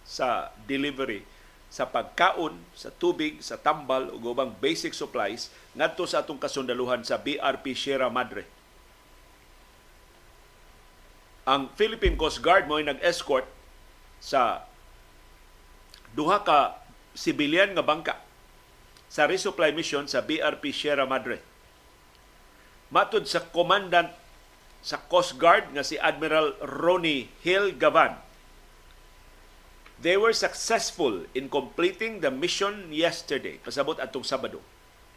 sa 0.00 0.48
delivery 0.64 1.28
sa 1.68 1.84
pagkaon, 1.84 2.56
sa 2.72 2.88
tubig, 2.88 3.44
sa 3.44 3.60
tambal 3.60 4.08
ug 4.16 4.32
ubang 4.32 4.56
basic 4.64 4.96
supplies 4.96 5.52
ngadto 5.76 6.08
sa 6.08 6.24
atong 6.24 6.40
kasundaluhan 6.40 7.04
sa 7.04 7.20
BRP 7.20 7.76
Sierra 7.76 8.08
Madre. 8.08 8.63
Ang 11.44 11.68
Philippine 11.76 12.16
Coast 12.16 12.40
Guard 12.40 12.64
mo 12.64 12.80
nag-escort 12.80 13.44
sa 14.16 14.64
duha 16.16 16.40
ka 16.40 16.80
sibilyan 17.12 17.76
nga 17.76 17.84
bangka 17.84 18.16
sa 19.12 19.28
resupply 19.28 19.70
mission 19.76 20.08
sa 20.08 20.24
BRP 20.24 20.72
Sierra 20.72 21.04
Madre. 21.04 21.44
Matod 22.88 23.28
sa 23.28 23.44
commandant 23.44 24.08
sa 24.80 24.96
Coast 24.96 25.36
Guard 25.36 25.68
nga 25.76 25.84
si 25.84 26.00
Admiral 26.00 26.56
Ronnie 26.64 27.28
Hill 27.44 27.76
Gavan, 27.76 28.16
they 30.00 30.16
were 30.16 30.32
successful 30.32 31.28
in 31.36 31.52
completing 31.52 32.24
the 32.24 32.32
mission 32.32 32.88
yesterday, 32.88 33.60
pasabot 33.60 34.00
atong 34.00 34.24
Sabado. 34.24 34.64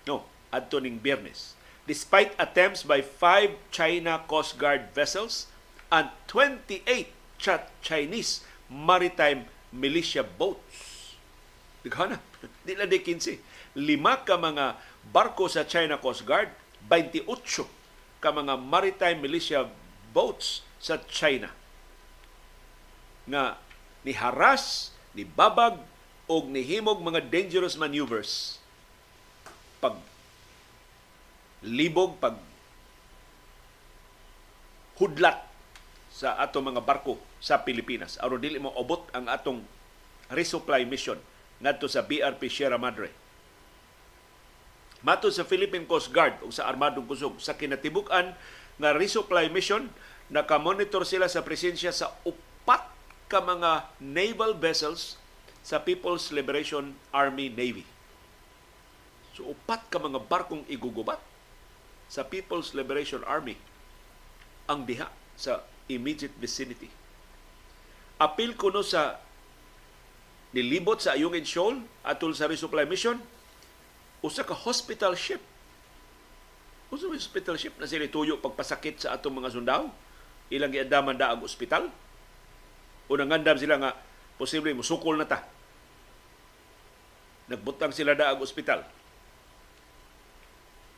No, 0.04 0.28
adto 0.52 0.84
ning 0.84 1.00
Biyernes. 1.00 1.56
Despite 1.88 2.36
attempts 2.36 2.84
by 2.84 3.00
five 3.00 3.56
China 3.72 4.20
Coast 4.28 4.60
Guard 4.60 4.92
vessels 4.92 5.48
and 5.92 6.12
28 6.28 6.84
Chinese 7.82 8.44
maritime 8.68 9.48
militia 9.72 10.24
boats. 10.26 11.16
Dighana, 11.84 12.20
di 12.68 12.76
lang 12.76 12.92
di 12.92 13.00
15. 13.00 13.80
Lima 13.80 14.20
ka 14.26 14.36
mga 14.36 14.76
barko 15.14 15.48
sa 15.48 15.64
China 15.64 16.02
Coast 16.02 16.28
Guard, 16.28 16.52
28 16.90 17.24
ka 18.20 18.34
mga 18.34 18.58
maritime 18.58 19.22
militia 19.22 19.70
boats 20.12 20.66
sa 20.82 21.00
China 21.08 21.54
nga 23.28 23.60
ni 24.08 24.16
haras, 24.16 24.96
ni 25.12 25.28
babag 25.28 25.80
o 26.28 26.44
nihimog 26.44 27.00
mga 27.00 27.24
dangerous 27.28 27.80
maneuvers 27.80 28.60
pag 29.80 29.96
libog 31.64 32.20
pag 32.20 32.36
hudlat 35.00 35.47
sa 36.18 36.34
atong 36.42 36.74
mga 36.74 36.82
barko 36.82 37.22
sa 37.38 37.62
Pilipinas 37.62 38.18
aron 38.26 38.42
dili 38.42 38.58
mo 38.58 38.74
obot 38.74 39.06
ang 39.14 39.30
atong 39.30 39.62
resupply 40.34 40.82
mission 40.90 41.22
ngadto 41.62 41.86
sa 41.86 42.02
BRP 42.02 42.50
Sierra 42.50 42.82
Madre. 42.82 43.14
Mato 45.06 45.30
sa 45.30 45.46
Philippine 45.46 45.86
Coast 45.86 46.10
Guard 46.10 46.42
o 46.42 46.50
sa 46.50 46.66
Armadong 46.66 47.06
Kusog 47.06 47.38
sa 47.38 47.54
kinatibuk-an 47.54 48.34
nga 48.82 48.90
resupply 48.98 49.46
mission 49.54 49.94
nakamonitor 50.34 51.06
sila 51.06 51.30
sa 51.30 51.46
presensya 51.46 51.94
sa 51.94 52.18
upat 52.26 52.90
ka 53.30 53.38
mga 53.38 53.94
naval 54.02 54.58
vessels 54.58 55.22
sa 55.62 55.86
People's 55.86 56.34
Liberation 56.34 56.98
Army 57.14 57.54
Navy. 57.54 57.86
So 59.38 59.54
upat 59.54 59.86
ka 59.94 60.02
mga 60.02 60.26
barkong 60.26 60.66
igugubat 60.66 61.22
sa 62.10 62.26
People's 62.26 62.74
Liberation 62.74 63.22
Army 63.22 63.54
ang 64.66 64.82
diha 64.82 65.14
sa 65.38 65.62
immediate 65.88 66.36
vicinity. 66.36 66.92
Apil 68.20 68.54
ko 68.60 68.70
no 68.70 68.84
sa 68.84 69.20
nilibot 70.52 71.00
sa 71.00 71.16
Ayungin 71.16 71.48
Shoal 71.48 71.84
atol 72.04 72.36
sa 72.36 72.48
resupply 72.48 72.84
mission, 72.88 73.20
usa 74.24 74.44
ka 74.44 74.56
hospital 74.56 75.16
ship. 75.16 75.40
Usa 76.92 77.08
ka 77.08 77.16
hospital 77.16 77.56
ship 77.56 77.76
na 77.80 77.88
sila 77.88 78.08
tuyo 78.08 78.40
pagpasakit 78.40 79.08
sa 79.08 79.16
atong 79.16 79.40
mga 79.40 79.54
sundao. 79.56 79.92
Ilang 80.48 80.72
giandaman 80.72 81.20
da 81.20 81.36
ang 81.36 81.44
ospital. 81.44 81.92
O 83.08 83.16
nangandam 83.16 83.60
sila 83.60 83.80
nga 83.80 83.92
posible 84.40 84.72
musukol 84.76 85.20
na 85.20 85.28
ta. 85.28 85.44
Nagbutang 87.48 87.96
sila 87.96 88.16
da 88.16 88.36
ang 88.36 88.40
ospital. 88.44 88.84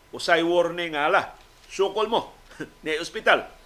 Usay 0.10 0.41
warning 0.41 0.98
nga 0.98 1.06
ala, 1.06 1.38
sukol 1.70 2.10
mo 2.10 2.34
ni 2.86 2.98
ospital 2.98 3.59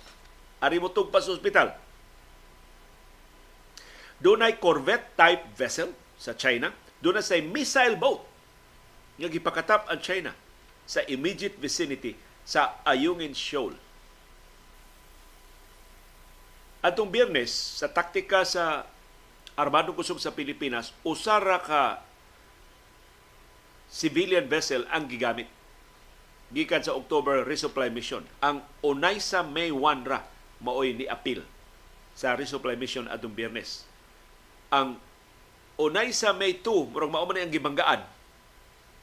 Ari 0.63 0.79
mo 0.79 0.87
pa 0.87 1.19
sa 1.19 1.35
ospital. 1.35 1.75
Doon 4.23 4.47
ay 4.47 4.55
corvette 4.55 5.11
type 5.19 5.43
vessel 5.59 5.91
sa 6.15 6.31
China. 6.31 6.71
Doon 7.03 7.19
sa 7.19 7.35
missile 7.43 7.99
boat 7.99 8.23
nga 9.19 9.27
gipakatap 9.27 9.91
ang 9.91 9.99
China 9.99 10.31
sa 10.87 11.03
immediate 11.11 11.59
vicinity 11.59 12.15
sa 12.47 12.79
Ayungin 12.87 13.35
Shoal. 13.35 13.75
Atong 16.79 17.11
biyernes, 17.11 17.51
sa 17.51 17.91
taktika 17.91 18.47
sa 18.47 18.87
Armadong 19.59 19.95
Kusog 19.95 20.19
sa 20.19 20.31
Pilipinas, 20.31 20.95
usara 21.03 21.59
ka 21.59 22.03
civilian 23.91 24.47
vessel 24.47 24.87
ang 24.91 25.07
gigamit 25.11 25.47
gikan 26.53 26.81
sa 26.85 26.95
October 26.95 27.43
resupply 27.43 27.89
mission. 27.89 28.23
Ang 28.39 28.63
Onaisa 28.85 29.41
May 29.41 29.73
1 29.73 30.07
ra 30.07 30.32
maoy 30.63 30.95
ni 30.95 31.05
apil 31.05 31.43
sa 32.15 32.33
resupply 32.39 32.79
mission 32.79 33.05
atong 33.11 33.35
Biyernes. 33.35 33.83
Ang 34.71 34.97
unay 35.77 36.15
sa 36.15 36.31
May 36.31 36.57
2, 36.57 36.89
murag 36.89 37.11
mao 37.11 37.27
man 37.27 37.43
ang 37.43 37.51
gibanggaan 37.53 38.01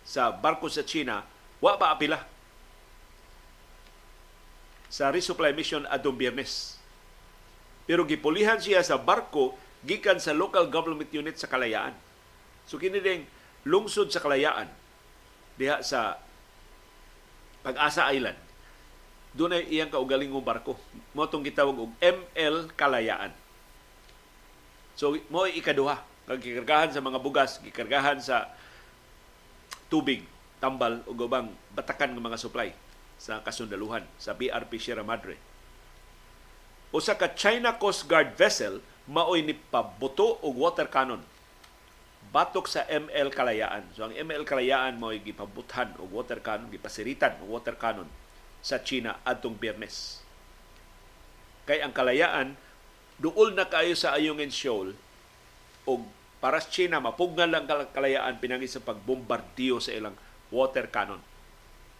sa 0.03 0.33
barko 0.33 0.67
sa 0.73 0.83
China, 0.83 1.23
wa 1.61 1.77
pa 1.77 1.93
apila 1.93 2.25
sa 4.91 5.13
resupply 5.13 5.53
mission 5.55 5.85
atong 5.87 6.17
Biyernes. 6.17 6.81
Pero 7.85 8.09
gipulihan 8.09 8.59
siya 8.59 8.81
sa 8.83 8.99
barko 8.99 9.55
gikan 9.85 10.19
sa 10.19 10.35
local 10.35 10.67
government 10.73 11.13
unit 11.13 11.37
sa 11.37 11.47
Kalayaan. 11.47 11.95
So 12.65 12.81
kini 12.81 13.05
ding 13.05 13.29
lungsod 13.69 14.09
sa 14.09 14.25
Kalayaan 14.25 14.71
diha 15.61 15.85
sa 15.85 16.17
Pag-asa 17.61 18.09
Island 18.09 18.50
doon 19.35 19.55
ay 19.55 19.67
iyang 19.71 19.91
kaugalingong 19.91 20.43
barko. 20.43 20.75
Mo 21.15 21.23
itong 21.23 21.47
gitawag 21.47 21.77
og 21.79 21.95
ML 22.03 22.71
Kalayaan. 22.75 23.31
So, 24.99 25.15
mo 25.31 25.47
ikaduha. 25.47 26.03
Gikargahan 26.31 26.95
sa 26.95 27.03
mga 27.03 27.19
bugas, 27.19 27.59
gikargahan 27.59 28.23
sa 28.23 28.55
tubig, 29.91 30.23
tambal 30.63 31.03
o 31.09 31.17
gubang 31.17 31.51
batakan 31.75 32.15
ng 32.15 32.23
mga 32.23 32.39
supply 32.39 32.71
sa 33.19 33.43
kasundaluhan 33.43 34.07
sa 34.21 34.37
BRP 34.37 34.79
Sierra 34.79 35.03
Madre. 35.03 35.35
Usa 36.95 37.19
ka 37.19 37.35
China 37.35 37.75
Coast 37.81 38.07
Guard 38.07 38.37
vessel 38.39 38.79
maoy 39.11 39.43
ni 39.43 39.57
pabuto 39.57 40.39
og 40.45 40.55
water 40.55 40.87
cannon 40.87 41.23
batok 42.31 42.71
sa 42.71 42.87
ML 42.87 43.35
Kalayaan. 43.35 43.91
So 43.97 44.07
ang 44.07 44.15
ML 44.15 44.47
Kalayaan 44.47 45.01
mao 45.01 45.11
gipabuthan 45.11 45.99
og 45.99 46.15
water 46.15 46.39
cannon, 46.39 46.71
gipasiritan 46.71 47.41
og 47.43 47.59
water 47.59 47.75
cannon 47.75 48.07
sa 48.61 48.81
China 48.85 49.21
adtong 49.25 49.57
Biyernes. 49.57 50.21
Kay 51.65 51.81
ang 51.81 51.93
kalayaan 51.93 52.57
duol 53.21 53.53
na 53.53 53.69
kayo 53.69 53.93
sa 53.93 54.17
Ayungin 54.17 54.53
Shoal 54.53 54.97
og 55.85 56.01
para 56.41 56.57
sa 56.57 56.73
China 56.73 57.05
mapugnan 57.05 57.53
lang 57.53 57.69
kalayaan 57.69 58.41
pinangi 58.41 58.65
sa 58.65 58.81
pagbombardiyo 58.81 59.77
sa 59.77 59.93
ilang 59.93 60.17
water 60.49 60.89
cannon. 60.89 61.21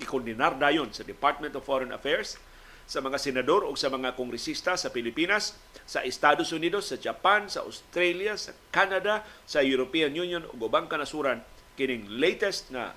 Ikondinar 0.01 0.57
dayon 0.57 0.97
sa 0.97 1.05
Department 1.05 1.53
of 1.53 1.65
Foreign 1.69 1.93
Affairs 1.93 2.41
sa 2.89 2.99
mga 3.05 3.21
senador 3.23 3.63
o 3.69 3.77
sa 3.79 3.87
mga 3.87 4.19
kongresista 4.19 4.75
sa 4.75 4.91
Pilipinas, 4.91 5.55
sa 5.87 6.03
Estados 6.03 6.51
Unidos, 6.51 6.91
sa 6.91 6.99
Japan, 6.99 7.47
sa 7.47 7.63
Australia, 7.63 8.35
sa 8.35 8.51
Canada, 8.75 9.23
sa 9.47 9.63
European 9.63 10.11
Union 10.11 10.43
ug 10.43 10.59
ubang 10.67 10.91
kanasuran 10.91 11.45
kining 11.79 12.09
latest 12.19 12.73
na 12.75 12.97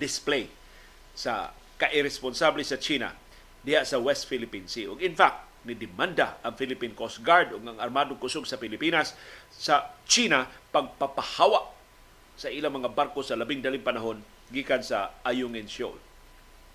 display 0.00 0.48
sa 1.12 1.52
kairresponsable 1.84 2.64
sa 2.64 2.80
China 2.80 3.12
diha 3.64 3.84
sa 3.84 4.00
West 4.00 4.24
Philippine 4.28 4.64
Sea. 4.64 4.88
Ug 4.88 5.00
in 5.04 5.12
fact, 5.12 5.52
ni 5.64 5.72
demanda 5.72 6.36
ang 6.44 6.52
Philippine 6.56 6.92
Coast 6.92 7.24
Guard 7.24 7.56
ug 7.56 7.64
ang 7.64 7.80
armadong 7.80 8.20
kusog 8.20 8.44
sa 8.44 8.60
Pilipinas 8.60 9.16
sa 9.48 9.96
China 10.04 10.44
pagpapahawa 10.68 11.72
sa 12.36 12.52
ilang 12.52 12.76
mga 12.76 12.92
barko 12.92 13.24
sa 13.24 13.36
labing 13.36 13.64
daling 13.64 13.80
panahon 13.80 14.20
gikan 14.52 14.84
sa 14.84 15.16
Ayungin 15.24 15.64
Shoal. 15.64 15.96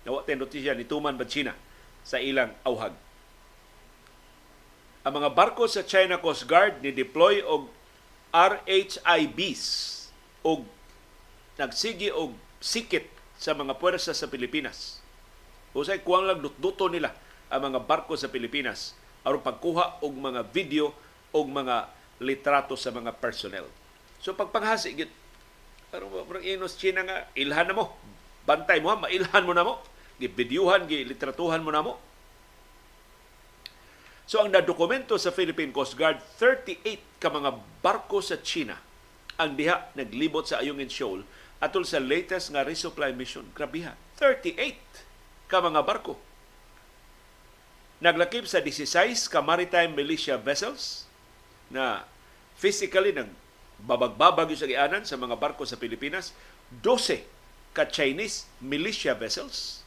Nawa 0.02 0.26
tay 0.26 0.34
notisya 0.34 0.74
ni 0.74 0.82
Tuman 0.82 1.14
ba 1.14 1.28
China 1.28 1.54
sa 2.02 2.18
ilang 2.18 2.50
awhag. 2.66 2.96
Ang 5.06 5.12
mga 5.22 5.30
barko 5.32 5.64
sa 5.70 5.86
China 5.86 6.18
Coast 6.18 6.44
Guard 6.50 6.82
ni 6.82 6.90
deploy 6.90 7.40
og 7.40 7.70
RHIBs 8.34 9.62
og 10.44 10.66
nagsigi 11.56 12.10
og 12.10 12.36
sikit 12.60 13.08
sa 13.40 13.56
mga 13.56 13.76
puwersa 13.80 14.12
sa 14.12 14.28
Pilipinas 14.28 14.99
Usay 15.70 16.02
kuwang 16.02 16.26
lang 16.26 16.42
dutduto 16.42 16.90
nila 16.90 17.14
ang 17.50 17.70
mga 17.70 17.86
barko 17.86 18.18
sa 18.18 18.30
Pilipinas 18.30 18.94
aron 19.22 19.44
pagkuha 19.44 20.00
og 20.00 20.12
mga 20.16 20.40
video 20.50 20.90
og 21.30 21.46
mga 21.46 21.90
litrato 22.18 22.74
sa 22.74 22.90
mga 22.90 23.14
personnel. 23.20 23.68
So 24.18 24.34
pagpanghasi 24.34 24.96
gid 24.96 25.12
aron 25.94 26.10
murag 26.10 26.46
inos 26.46 26.74
China 26.74 27.06
nga 27.06 27.28
ilhan 27.36 27.70
na 27.70 27.76
mo. 27.76 27.94
Bantay 28.48 28.80
mo 28.82 28.90
ha, 28.90 28.98
mailhan 28.98 29.44
mo 29.44 29.52
na 29.54 29.66
mo. 29.66 29.74
Gibidyuhan, 30.20 30.84
litratuhan 30.84 31.62
mo 31.64 31.70
na 31.72 31.84
mo. 31.84 31.96
So 34.30 34.38
ang 34.42 34.54
nadokumento 34.54 35.18
sa 35.18 35.34
Philippine 35.34 35.74
Coast 35.74 35.98
Guard, 35.98 36.22
38 36.38 37.02
ka 37.18 37.28
mga 37.34 37.50
barko 37.82 38.22
sa 38.22 38.38
China 38.38 38.78
ang 39.40 39.56
diha 39.56 39.90
naglibot 39.96 40.44
sa 40.44 40.60
Ayungin 40.60 40.92
Shoal 40.92 41.24
atol 41.58 41.82
sa 41.88 41.98
latest 41.98 42.52
nga 42.52 42.62
resupply 42.62 43.10
mission. 43.16 43.48
Grabiha, 43.56 43.96
38 44.20 45.09
ka 45.50 45.58
mga 45.58 45.82
barko. 45.82 46.14
Naglakip 48.00 48.46
sa 48.46 48.62
16 48.62 49.28
ka 49.28 49.42
maritime 49.42 49.92
militia 49.92 50.38
vessels 50.38 51.04
na 51.68 52.06
physically 52.56 53.12
nag 53.12 53.28
babag-babag 53.80 54.52
sa 54.56 54.68
gianan 54.68 55.04
sa 55.08 55.16
mga 55.16 55.36
barko 55.36 55.64
sa 55.66 55.80
Pilipinas. 55.80 56.32
12 56.84 57.26
ka 57.74 57.88
Chinese 57.88 58.46
militia 58.62 59.14
vessels, 59.14 59.82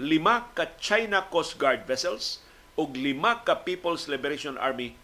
lima 0.00 0.48
ka 0.56 0.68
China 0.80 1.24
Coast 1.28 1.56
Guard 1.60 1.84
vessels, 1.84 2.40
ug 2.76 2.96
lima 2.96 3.44
ka 3.44 3.60
People's 3.60 4.08
Liberation 4.08 4.56
Army 4.56 4.96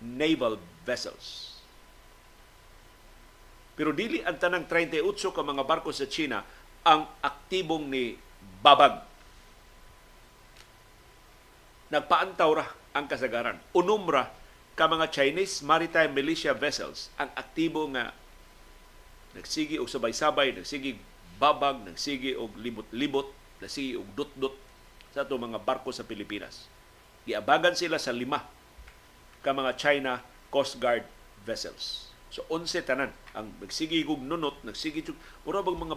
naval 0.00 0.60
vessels. 0.84 1.56
Pero 3.76 3.96
dili 3.96 4.20
ang 4.20 4.36
tanang 4.36 4.68
38 4.68 5.00
ka 5.32 5.40
mga 5.40 5.64
barko 5.64 5.88
sa 5.88 6.04
China 6.04 6.44
ang 6.84 7.08
aktibong 7.24 7.88
ni 7.88 8.16
Babag. 8.60 9.00
Nagpaantaw 11.88 12.50
ra 12.52 12.66
ang 12.92 13.08
kasagaran. 13.08 13.56
Unumra 13.72 14.28
ka 14.76 14.84
mga 14.84 15.08
Chinese 15.08 15.64
maritime 15.64 16.12
militia 16.12 16.52
vessels 16.52 17.08
ang 17.16 17.32
aktibo 17.36 17.88
nga 17.96 18.12
nagsigi 19.32 19.80
og 19.80 19.88
sabay-sabay, 19.88 20.52
nagsigi 20.52 21.00
babag, 21.40 21.80
nagsigi 21.88 22.36
og 22.36 22.52
libot-libot, 22.60 23.32
nagsigi 23.64 23.96
og 23.96 24.06
dut-dut 24.12 24.54
sa 25.16 25.24
ato 25.24 25.40
mga 25.40 25.64
barko 25.64 25.88
sa 25.90 26.04
Pilipinas. 26.04 26.68
Giabagan 27.24 27.74
sila 27.74 27.96
sa 27.96 28.12
lima 28.12 28.44
ka 29.40 29.56
mga 29.56 29.72
China 29.80 30.20
Coast 30.52 30.76
Guard 30.76 31.08
vessels. 31.48 32.12
So 32.28 32.46
11 32.52 32.86
tanan 32.86 33.10
ang 33.32 33.56
nagsigi 33.58 34.04
og 34.04 34.20
nunot, 34.20 34.60
nagsigi 34.68 35.00
og 35.08 35.16
mura 35.48 35.64
bang 35.64 35.80
mga 35.80 35.96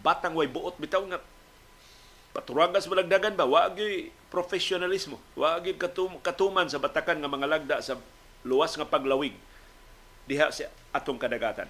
batang 0.00 0.36
way 0.36 0.48
buot 0.48 0.76
bitaw 0.80 1.04
nga 1.08 1.20
paturagas 2.30 2.86
malagdagan 2.86 3.34
ba? 3.34 3.44
Wa 3.44 3.70
gyud 3.72 4.10
professionalismo. 4.30 5.18
Wa 5.34 5.58
gyud 5.58 5.76
katum, 5.76 6.18
katuman 6.22 6.70
sa 6.70 6.78
batakan 6.78 7.18
nga 7.18 7.30
mga 7.30 7.50
lagda 7.50 7.76
sa 7.82 7.98
luwas 8.46 8.72
nga 8.74 8.88
paglawig 8.88 9.34
diha 10.24 10.48
sa 10.54 10.70
atong 10.94 11.18
kadagatan. 11.18 11.68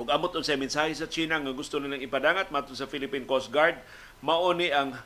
Ug 0.00 0.08
amot 0.08 0.32
unsay 0.32 0.56
mensahe 0.56 0.96
sa 0.96 1.04
China 1.04 1.36
nga 1.36 1.52
gusto 1.52 1.76
nilang 1.76 2.00
ipadangat 2.00 2.48
matud 2.48 2.72
sa 2.72 2.88
Philippine 2.88 3.28
Coast 3.28 3.52
Guard 3.52 3.76
mao 4.24 4.50
ni 4.56 4.72
ang 4.72 4.96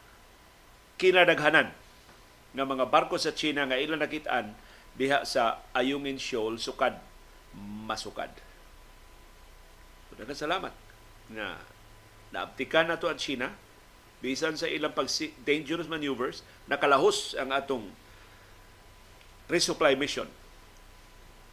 kinadaghanan 0.97 1.75
nga 2.55 2.65
mga 2.65 2.87
barko 2.89 3.19
sa 3.19 3.35
China 3.35 3.67
nga 3.67 3.77
ilang 3.77 4.01
nakitaan 4.01 4.55
diha 4.97 5.27
sa 5.27 5.61
Ayungin 5.77 6.17
Shoal 6.17 6.57
sukad 6.57 6.97
masukad. 7.85 8.33
So, 10.09 10.23
salamat 10.33 10.73
na 11.29 11.61
naabtikan 12.37 12.93
nato 12.93 13.09
ang 13.09 13.17
China. 13.17 13.49
Bisan 14.21 14.61
sa 14.61 14.69
ilang 14.69 14.93
pag 14.93 15.09
dangerous 15.49 15.89
maneuvers 15.89 16.45
nakalahos 16.69 17.33
ang 17.41 17.53
atong 17.57 17.89
resupply 19.49 19.97
mission. 19.97 20.29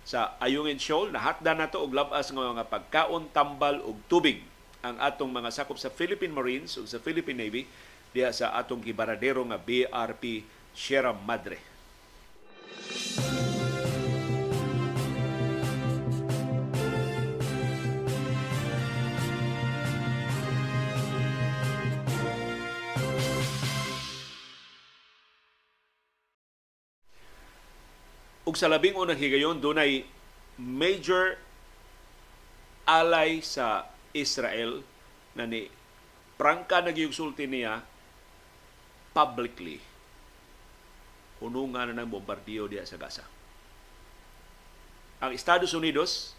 Sa 0.04 0.36
Ayungin 0.44 0.84
Shoal 0.84 1.16
nahatda 1.16 1.56
nato 1.56 1.80
og 1.80 1.96
labas 1.96 2.28
nga 2.28 2.52
mga 2.52 2.68
pagkaon 2.68 3.32
tambal 3.32 3.80
ug 3.80 3.96
tubig 4.12 4.44
ang 4.84 5.00
atong 5.00 5.32
mga 5.32 5.64
sakop 5.64 5.80
sa 5.80 5.88
Philippine 5.88 6.36
Marines 6.36 6.76
ug 6.76 6.84
sa 6.84 7.00
Philippine 7.00 7.40
Navy 7.40 7.64
diha 8.12 8.36
sa 8.36 8.52
atong 8.60 8.84
gibaradero 8.84 9.40
nga 9.48 9.56
BRP 9.56 10.44
Sierra 10.76 11.16
Madre. 11.16 11.64
Ug 28.44 28.60
sa 28.60 28.68
labing 28.68 29.00
unang 29.00 29.16
higayon, 29.16 29.64
dunay 29.64 30.04
major 30.60 31.40
ally 32.84 33.40
sa 33.40 33.88
Israel 34.12 34.84
na 35.34 35.48
ni 35.48 35.72
prangka 36.36 36.84
nagyugsulti 36.84 37.48
niya 37.48 37.80
publicly 39.16 39.80
hunungan 41.40 41.96
na 41.96 42.04
ng 42.04 42.12
bombardiyo 42.12 42.68
diya 42.68 42.84
sa 42.84 43.00
Gaza. 43.00 43.24
Ang 45.24 45.32
Estados 45.32 45.72
Unidos, 45.72 46.36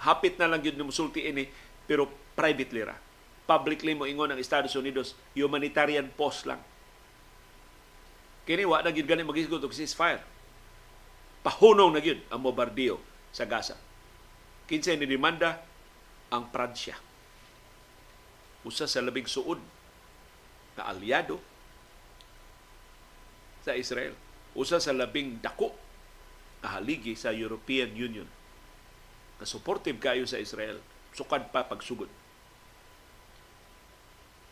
hapit 0.00 0.40
na 0.40 0.48
lang 0.48 0.64
yun 0.64 0.88
musulti 0.88 1.24
ini, 1.28 1.48
pero 1.84 2.08
privately 2.32 2.80
ra. 2.80 2.96
Publicly 3.44 3.92
mo 3.92 4.08
ingon 4.08 4.32
ang 4.32 4.40
Estados 4.40 4.72
Unidos, 4.72 5.12
humanitarian 5.36 6.08
post 6.16 6.48
lang. 6.48 6.60
Kini 8.48 8.64
wa 8.64 8.80
na 8.80 8.92
gyud 8.92 9.08
gani 9.08 9.24
magisgot 9.24 9.60
og 9.60 9.72
ceasefire 9.72 10.33
Pahunong 11.44 11.92
na 11.92 12.00
gyud 12.00 12.24
ang 12.32 12.40
bombardiyo 12.40 12.96
sa 13.28 13.44
Gaza. 13.44 13.76
Kinsa 14.64 14.96
ni 14.96 15.04
demanda 15.04 15.60
ang 16.32 16.48
Pransya. 16.48 16.96
Usa 18.64 18.88
sa 18.88 19.04
labing 19.04 19.28
suod 19.28 19.60
na 20.80 20.88
aliado 20.88 21.36
sa 23.60 23.76
Israel. 23.76 24.16
Usa 24.56 24.80
sa 24.80 24.96
labing 24.96 25.44
dako 25.44 25.76
na 26.64 26.80
haligi 26.80 27.12
sa 27.12 27.28
European 27.28 27.92
Union 27.92 28.26
na 29.36 29.44
supportive 29.44 30.00
kayo 30.00 30.24
sa 30.24 30.40
Israel 30.40 30.80
sukad 31.12 31.52
pa 31.52 31.68
pagsugod. 31.68 32.08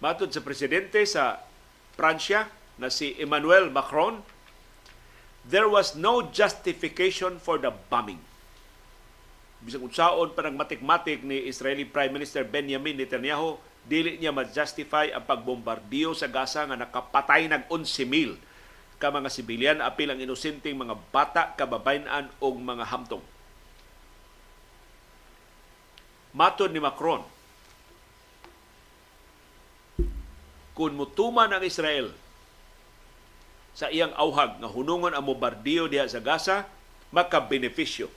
Matod 0.02 0.28
sa 0.34 0.42
presidente 0.42 1.02
sa 1.06 1.42
Pransya 1.94 2.50
na 2.76 2.90
si 2.90 3.14
Emmanuel 3.16 3.70
Macron, 3.70 4.24
there 5.46 5.66
was 5.66 5.98
no 5.98 6.30
justification 6.30 7.38
for 7.42 7.58
the 7.58 7.74
bombing. 7.90 8.20
Bisag 9.62 9.82
unsaon 9.82 10.34
pa 10.34 10.42
ng 10.42 10.58
matik-matik 10.58 11.22
ni 11.22 11.46
Israeli 11.46 11.86
Prime 11.86 12.10
Minister 12.10 12.42
Benjamin 12.42 12.98
Netanyahu, 12.98 13.58
dili 13.86 14.18
niya 14.18 14.34
ma-justify 14.34 15.14
ang 15.14 15.22
pagbombardiyo 15.26 16.14
sa 16.14 16.26
Gaza 16.26 16.66
nga 16.66 16.78
nakapatay 16.78 17.46
ng 17.50 17.62
11,000 17.70 18.38
ka 19.02 19.10
mga 19.10 19.30
sibilyan 19.34 19.78
apil 19.82 20.14
ang 20.14 20.22
inosenteng 20.22 20.78
mga 20.78 20.94
bata, 21.10 21.50
kababayan 21.58 22.30
o 22.38 22.54
mga 22.54 22.86
hamtong. 22.86 23.22
Matod 26.30 26.70
ni 26.70 26.78
Macron, 26.78 27.26
kung 30.72 30.94
mutuman 30.94 31.50
ang 31.50 31.66
Israel 31.66 32.14
sa 33.72 33.88
iyang 33.88 34.12
auhag 34.16 34.60
nga 34.60 34.68
hunungon 34.68 35.16
ang 35.16 35.24
bombardiyo 35.24 35.88
diha 35.88 36.04
sa 36.04 36.20
Gaza, 36.20 36.68
makabenepisyo 37.12 38.08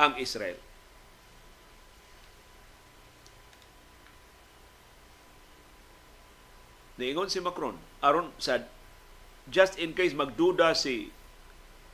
ang 0.00 0.16
Israel. 0.16 0.56
Niingon 7.00 7.32
si 7.32 7.40
Macron, 7.40 7.76
aron 8.04 8.30
sa 8.36 8.62
just 9.50 9.80
in 9.80 9.96
case 9.96 10.14
magduda 10.14 10.76
si 10.76 11.10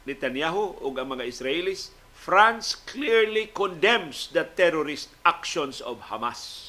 Netanyahu 0.05 0.83
o 0.83 0.87
ang 0.93 1.17
mga 1.17 1.25
Israelis, 1.25 1.95
France 2.13 2.75
clearly 2.75 3.49
condemns 3.55 4.29
the 4.35 4.43
terrorist 4.43 5.15
actions 5.23 5.79
of 5.79 6.11
Hamas. 6.11 6.68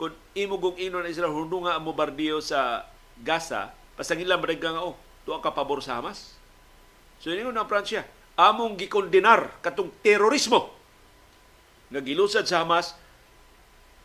Kung 0.00 0.16
imugong 0.32 0.80
inon 0.80 1.04
Israel 1.04 1.36
hundunga 1.36 1.76
ang 1.76 1.84
bombardiyo 1.84 2.40
sa 2.40 2.88
Gaza, 3.20 3.68
pasangila 4.00 4.40
madagga 4.40 4.72
nga 4.72 4.80
oh, 4.80 4.96
tuwa 5.28 5.44
ka 5.44 5.52
pabor 5.52 5.84
sa 5.84 6.00
Hamas. 6.00 6.40
So 7.20 7.28
ingon 7.28 7.52
na 7.52 7.68
Pransya, 7.68 8.08
among 8.32 8.80
gikondenar 8.80 9.60
katong 9.60 9.92
terorismo 10.00 10.72
nga 11.92 12.00
gilusad 12.00 12.48
sa 12.48 12.64
Hamas 12.64 12.96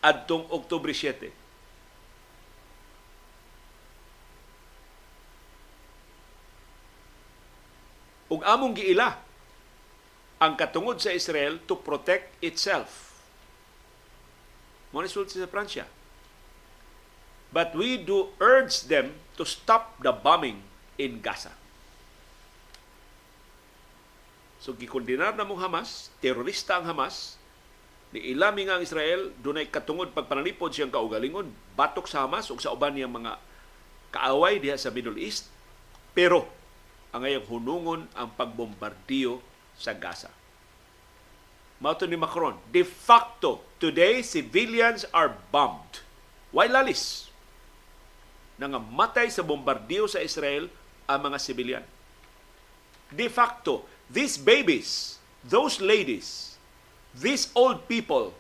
adtong 0.03 0.51
Oktubre 0.51 0.91
7. 0.91 1.31
Ug 8.35 8.43
among 8.43 8.75
giila 8.75 9.15
ang 10.43 10.59
katungod 10.59 10.99
sa 10.99 11.15
Israel 11.15 11.55
to 11.63 11.79
protect 11.79 12.35
itself 12.43 13.14
mo 14.89 15.01
ni 15.01 15.09
sa 15.09 15.49
Pransya. 15.49 15.85
But 17.55 17.71
we 17.71 17.95
do 17.95 18.35
urge 18.43 18.89
them 18.91 19.15
to 19.39 19.47
stop 19.47 19.95
the 20.03 20.11
bombing 20.11 20.59
in 20.99 21.23
Gaza. 21.23 21.55
So 24.59 24.73
gikondinar 24.73 25.37
na 25.37 25.45
mong 25.45 25.61
Hamas, 25.61 26.09
terorista 26.19 26.81
ang 26.81 26.89
Hamas, 26.89 27.37
ni 28.09 28.33
ilami 28.33 28.65
nga 28.65 28.79
ang 28.79 28.83
Israel, 28.83 29.29
dunay 29.39 29.69
katungod 29.69 30.11
pagpanalipod 30.15 30.73
siyang 30.73 30.89
kaugalingon, 30.89 31.53
batok 31.77 32.09
sa 32.09 32.25
Hamas 32.25 32.49
o 32.49 32.57
sa 32.57 32.73
uban 32.73 32.97
niyang 32.97 33.13
mga 33.13 33.37
kaaway 34.09 34.57
diha 34.57 34.79
sa 34.79 34.89
Middle 34.89 35.21
East. 35.21 35.51
Pero 36.15 36.47
ang 37.11 37.23
ayang 37.27 37.45
hunungon 37.45 38.07
ang 38.15 38.31
pagbombardiyo 38.33 39.39
sa 39.75 39.91
Gaza. 39.95 40.31
Mauto 41.79 42.07
ni 42.07 42.15
Macron, 42.15 42.55
de 42.71 42.87
facto, 42.87 43.59
today 43.83 44.23
civilians 44.23 45.03
are 45.11 45.35
bombed. 45.51 45.99
Why 46.55 46.71
lalis? 46.71 47.27
Nangamatay 48.55 49.27
sa 49.27 49.43
bombardiyo 49.43 50.07
sa 50.07 50.23
Israel 50.23 50.71
ang 51.03 51.19
mga 51.27 51.37
sibilyan. 51.37 51.85
De 53.11 53.27
facto, 53.27 53.83
these 54.07 54.39
babies, 54.39 55.19
those 55.43 55.83
ladies, 55.83 56.55
these 57.11 57.51
old 57.51 57.83
people 57.91 58.31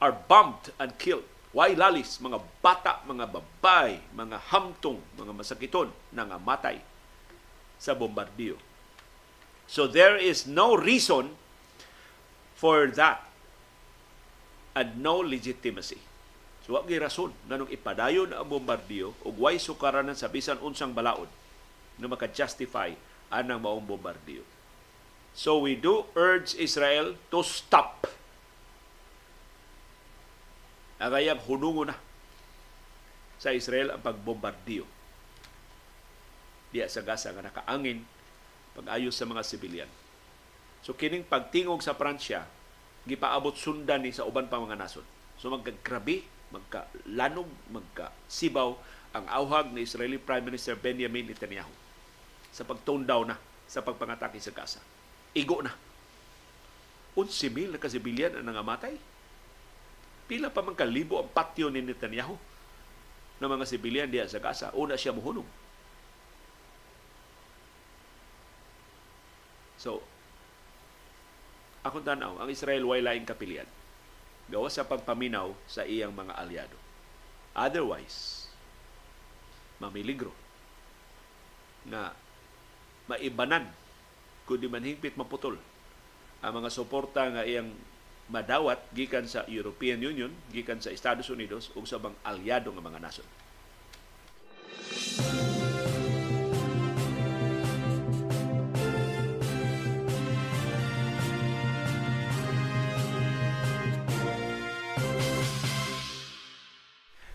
are 0.00 0.16
bombed 0.16 0.72
and 0.80 0.96
killed. 0.96 1.28
Why 1.52 1.76
lalis? 1.76 2.18
Mga 2.18 2.40
bata, 2.64 3.04
mga 3.06 3.28
babay, 3.30 4.00
mga 4.16 4.40
hamtong, 4.50 4.98
mga 5.14 5.32
masakiton, 5.36 5.92
nangamatay 6.10 6.80
sa 7.76 7.92
bombardiyo. 7.92 8.56
So 9.68 9.84
there 9.84 10.16
is 10.16 10.48
no 10.48 10.72
reason 10.72 11.36
for 12.54 12.90
that 12.94 13.22
and 14.74 14.98
no 14.98 15.22
legitimacy. 15.22 15.98
So 16.64 16.80
wag 16.80 16.88
rason 16.88 17.36
nganong 17.46 17.70
ipadayon 17.70 18.32
ang 18.32 18.48
bombardiyo 18.48 19.12
ug 19.20 19.36
way 19.36 19.60
sukaranan 19.60 20.16
sa 20.16 20.32
bisan 20.32 20.56
unsang 20.64 20.96
balaod 20.96 21.28
na 22.00 22.08
maka-justify 22.08 22.96
anang 23.28 23.60
maong 23.60 23.84
bombardiyo. 23.84 24.42
So 25.36 25.60
we 25.60 25.76
do 25.76 26.08
urge 26.16 26.56
Israel 26.56 27.18
to 27.28 27.44
stop. 27.44 28.08
Agayang 30.96 31.42
hunungo 31.44 31.90
na 31.90 31.98
sa 33.36 33.52
Israel 33.52 33.92
ang 33.92 34.00
pagbombardiyo 34.00 34.88
diya 36.72 36.88
sa 36.90 37.04
Gaza 37.04 37.30
nga 37.30 37.44
nakaangin 37.44 38.02
pag-ayos 38.74 39.14
sa 39.14 39.28
mga 39.28 39.42
sibilyan. 39.46 39.90
So 40.84 40.92
kining 40.92 41.24
pagtingog 41.24 41.80
sa 41.80 41.96
Pransya 41.96 42.44
gipaabot 43.08 43.56
sundan 43.56 44.04
ni 44.04 44.12
sa 44.12 44.28
uban 44.28 44.48
pa 44.52 44.60
mga 44.60 44.76
nasod. 44.76 45.04
So 45.40 45.48
magkagrabe, 45.48 46.24
magkalanog, 46.52 47.48
magkasibaw 47.72 48.76
ang 49.16 49.24
awhag 49.32 49.72
ni 49.72 49.88
Israeli 49.88 50.20
Prime 50.20 50.44
Minister 50.44 50.76
Benjamin 50.76 51.24
Netanyahu 51.24 51.72
sa 52.52 52.68
pagtone 52.68 53.08
down 53.08 53.32
na 53.32 53.36
sa 53.64 53.80
pagpangatake 53.80 54.36
sa 54.38 54.52
Gaza. 54.52 54.80
Igo 55.32 55.64
na. 55.64 55.72
11,000 57.16 57.74
na 57.74 57.80
kasibilyan 57.80 58.36
ang 58.36 58.44
nangamatay. 58.44 58.94
Pila 60.28 60.52
pa 60.52 60.60
man 60.60 60.76
kalibo 60.76 61.16
ang 61.16 61.30
patio 61.32 61.72
ni 61.72 61.80
Netanyahu 61.80 62.36
ng 63.40 63.48
mga 63.48 63.64
sibilyan 63.64 64.08
diya 64.12 64.28
sa 64.28 64.42
Gaza. 64.42 64.68
Una 64.76 65.00
siya 65.00 65.16
muhunong 65.16 65.64
So, 69.84 70.00
akong 71.84 72.02
tanaw, 72.02 72.40
ang 72.40 72.48
Israel 72.48 72.88
way 72.88 73.04
laing 73.04 73.28
kapilian. 73.28 73.68
Gawa 74.48 74.72
sa 74.72 74.88
pagpaminaw 74.88 75.52
sa 75.68 75.84
iyang 75.84 76.16
mga 76.16 76.32
aliado. 76.36 76.76
Otherwise, 77.54 78.48
mamiligro 79.78 80.32
na 81.84 82.16
maibanan 83.04 83.68
kundi 84.48 84.68
man 84.68 84.84
hingpit 84.84 85.16
maputol 85.20 85.60
ang 86.44 86.52
mga 86.60 86.72
suporta 86.72 87.24
nga 87.32 87.44
iyang 87.44 87.72
madawat 88.28 88.80
gikan 88.92 89.28
sa 89.28 89.44
European 89.48 90.00
Union, 90.00 90.32
gikan 90.52 90.80
sa 90.80 90.92
Estados 90.92 91.28
Unidos 91.28 91.72
ug 91.76 91.84
sa 91.88 92.00
bang 92.00 92.16
aliado 92.24 92.72
nga 92.72 92.84
mga 92.84 93.00
nasod. 93.00 93.28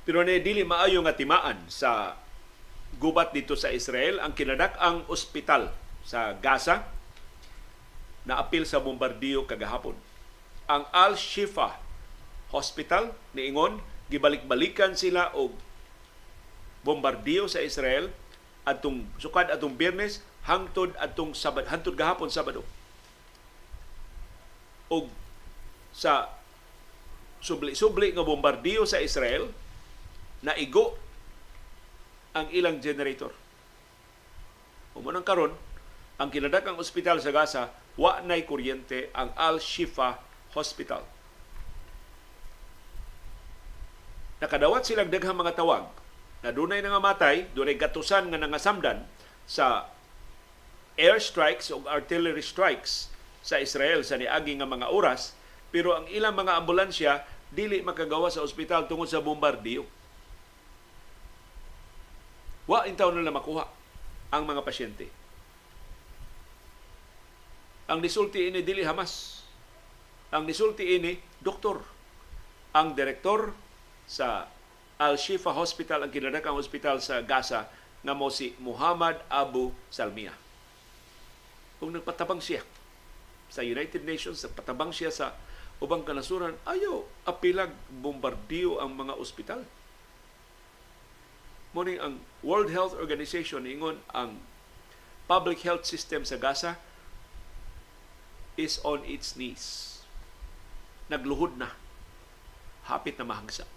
Pero 0.09 0.25
ni 0.25 0.41
dili 0.41 0.65
maayo 0.65 1.05
nga 1.05 1.13
timaan 1.13 1.69
sa 1.69 2.17
gubat 2.97 3.29
dito 3.29 3.53
sa 3.53 3.69
Israel 3.69 4.17
ang 4.17 4.33
kinadak-ang 4.33 5.05
ospital 5.05 5.69
sa 6.01 6.33
Gaza 6.33 6.81
na 8.25 8.41
apil 8.41 8.65
sa 8.65 8.81
bombardiyo 8.81 9.45
kagahapon. 9.45 9.93
Ang 10.65 10.89
Al-Shifa 10.89 11.77
Hospital 12.49 13.13
niingon 13.37 13.85
gibalik-balikan 14.09 14.97
sila 14.97 15.29
og 15.37 15.53
bombardiyo 16.81 17.45
sa 17.45 17.61
Israel 17.61 18.09
atong 18.65 19.05
sukad 19.21 19.53
atong 19.53 19.77
Biyernes 19.77 20.25
hangtod 20.49 20.89
atong 20.97 21.37
Sabad 21.37 21.69
hangtod 21.69 21.93
gahapon 21.93 22.33
Sabado. 22.33 22.65
Og 24.89 25.05
sa 25.93 26.33
subli-subli 27.45 28.17
nga 28.17 28.25
bombardiyo 28.25 28.89
sa 28.89 28.97
Israel 29.05 29.68
naigo 30.45 30.95
ang 32.31 32.47
ilang 32.53 32.79
generator. 32.79 33.33
Umunang 34.95 35.25
karon, 35.25 35.53
ang 36.19 36.29
kinadakang 36.31 36.75
ospital 36.79 37.19
sa 37.23 37.31
Gaza, 37.31 37.63
wa 37.99 38.23
nay 38.23 38.47
kuryente 38.47 39.11
ang 39.11 39.31
Al-Shifa 39.35 40.19
Hospital. 40.55 41.03
Nakadawat 44.39 44.87
silang 44.87 45.11
daghang 45.11 45.35
mga 45.35 45.59
tawag 45.59 45.83
na 46.39 46.55
dunay 46.55 46.79
nangamatay, 46.79 47.51
dunay 47.51 47.75
gatusan 47.75 48.31
nga 48.31 48.39
nangasamdan 48.39 49.03
sa 49.43 49.91
air 50.95 51.19
strikes 51.19 51.71
o 51.75 51.83
artillery 51.91 52.39
strikes 52.39 53.11
sa 53.43 53.59
Israel 53.59 54.03
sa 54.07 54.15
niagi 54.15 54.55
nga 54.55 54.67
mga 54.67 54.87
oras, 54.91 55.35
pero 55.75 55.95
ang 55.95 56.07
ilang 56.07 56.35
mga 56.39 56.55
ambulansya 56.55 57.23
dili 57.51 57.83
makagawa 57.83 58.31
sa 58.31 58.43
ospital 58.43 58.87
tungod 58.87 59.11
sa 59.11 59.19
bombardiyo 59.19 59.83
Wa 62.69 62.85
intaw 62.85 63.09
nila 63.09 63.33
makuha 63.33 63.65
ang 64.29 64.45
mga 64.45 64.61
pasyente. 64.61 65.09
Ang 67.89 68.05
nisulti 68.05 68.45
ini 68.45 68.61
dili 68.61 68.85
hamas. 68.85 69.41
Ang 70.29 70.45
nisulti 70.45 70.85
ini 70.85 71.17
doktor. 71.41 71.81
Ang 72.77 72.93
direktor 72.93 73.57
sa 74.05 74.45
Al-Shifa 75.01 75.49
Hospital, 75.49 76.05
ang 76.05 76.13
kinadakang 76.13 76.53
hospital 76.53 77.01
sa 77.01 77.25
Gaza, 77.25 77.65
nga 78.05 78.13
mo 78.13 78.29
si 78.29 78.53
Muhammad 78.61 79.17
Abu 79.25 79.73
Salmiya. 79.89 80.37
Kung 81.81 81.89
nagpatabang 81.89 82.37
siya 82.37 82.61
sa 83.49 83.65
United 83.65 84.05
Nations, 84.05 84.45
nagpatabang 84.45 84.93
siya 84.93 85.09
sa 85.09 85.33
ubang 85.81 86.05
kanasuran, 86.05 86.53
ayaw 86.69 87.01
apilag 87.25 87.73
bombardiyo 87.89 88.77
ang 88.77 88.93
mga 88.93 89.17
ospital 89.17 89.65
Muni 91.69 92.01
ang 92.01 92.25
World 92.41 92.73
Health 92.73 92.97
Organization 92.97 93.69
ingon 93.69 94.01
ang 94.09 94.41
public 95.29 95.61
health 95.61 95.85
system 95.85 96.25
sa 96.25 96.41
Gaza 96.41 96.81
is 98.57 98.81
on 98.81 99.05
its 99.05 99.37
knees. 99.37 100.01
Nagluhod 101.13 101.61
na. 101.61 101.77
Hapit 102.89 103.21
na 103.21 103.25
mahagsa. 103.29 103.69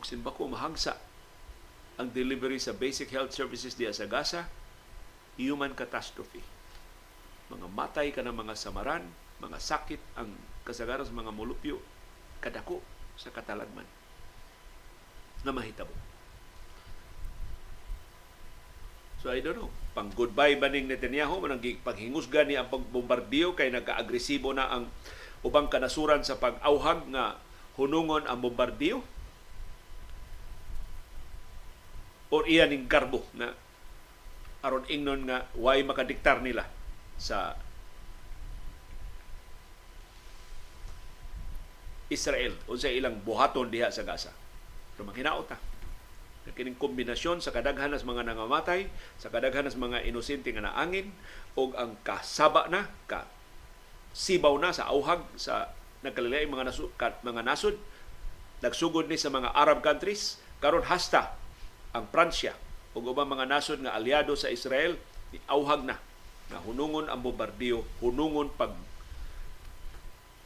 Ug 0.00 0.08
simba 0.08 0.32
ko 0.32 0.48
mahagsa 0.48 0.96
ang 1.96 2.12
delivery 2.12 2.60
sa 2.60 2.76
basic 2.76 3.08
health 3.12 3.32
services 3.32 3.76
diya 3.76 3.92
sa 3.92 4.04
Gaza, 4.04 4.48
human 5.40 5.72
catastrophe. 5.72 6.44
Mga 7.52 7.66
matay 7.72 8.12
ka 8.12 8.20
ng 8.20 8.36
mga 8.36 8.56
samaran, 8.56 9.04
mga 9.40 9.58
sakit 9.60 10.00
ang 10.16 10.32
kasagaran 10.64 11.08
sa 11.08 11.12
mga 11.12 11.32
mulupyo, 11.32 11.80
kadako 12.40 12.84
sa 13.16 13.32
katalagman 13.32 13.88
na 15.40 15.52
mahitabo. 15.52 16.15
So 19.26 19.34
I 19.34 19.42
don't 19.42 19.58
know, 19.58 19.74
pang 19.90 20.06
goodbye 20.14 20.54
ba 20.54 20.70
ning 20.70 20.86
Netanyahu 20.86 21.42
manang 21.42 21.58
paghingusga 21.58 22.46
ni 22.46 22.54
ang 22.54 22.70
pagbombardiyo 22.70 23.58
kay 23.58 23.74
nagka-agresibo 23.74 24.54
na 24.54 24.70
ang 24.70 24.86
ubang 25.42 25.66
kanasuran 25.66 26.22
sa 26.22 26.38
pag-auhag 26.38 27.10
nga 27.10 27.34
hunungon 27.74 28.22
ang 28.30 28.38
bombardiyo? 28.38 29.02
O 32.30 32.46
iyan 32.46 32.70
ning 32.70 32.86
karbo 32.86 33.26
na 33.34 33.50
aron 34.62 34.86
ingnon 34.86 35.26
nga 35.26 35.50
why 35.58 35.82
makadiktar 35.82 36.38
nila 36.38 36.62
sa 37.18 37.58
Israel 42.14 42.54
unsa 42.70 42.94
ilang 42.94 43.18
buhaton 43.26 43.74
diha 43.74 43.90
sa 43.90 44.06
Gaza. 44.06 44.30
Pero 44.94 45.02
manghinaot 45.02 45.50
ta 45.50 45.58
na 45.58 45.75
kining 46.54 46.78
kombinasyon 46.78 47.42
sa 47.42 47.50
kadaghanas 47.50 48.06
mga 48.06 48.26
nangamatay, 48.26 48.86
sa 49.18 49.32
kadaghanas 49.32 49.74
mga 49.74 50.06
inosente 50.06 50.52
nga 50.54 50.66
naangin 50.66 51.10
o 51.58 51.72
ang 51.74 51.98
kasaba 52.06 52.70
na, 52.70 52.86
ka 53.10 53.26
sibaw 54.16 54.54
na 54.56 54.70
sa 54.72 54.88
auhag 54.92 55.24
sa 55.34 55.74
nagkalilay 56.06 56.46
mga 56.46 56.70
nasud, 56.70 56.90
mga 56.98 57.42
nasod 57.42 57.76
nagsugod 58.64 59.10
ni 59.10 59.20
sa 59.20 59.28
mga 59.28 59.52
Arab 59.52 59.84
countries 59.84 60.40
karon 60.64 60.86
hasta 60.86 61.36
ang 61.92 62.08
Pransya 62.08 62.56
ug 62.96 63.12
ubang 63.12 63.28
mga 63.28 63.44
nasod 63.44 63.84
nga 63.84 63.92
aliado 63.92 64.32
sa 64.32 64.48
Israel 64.48 64.96
Auhag 65.52 65.84
na 65.84 66.00
na 66.46 66.62
hunungon 66.62 67.10
ang 67.10 67.20
bombardiyo, 67.20 67.82
hunungon 67.98 68.54
pag 68.54 68.72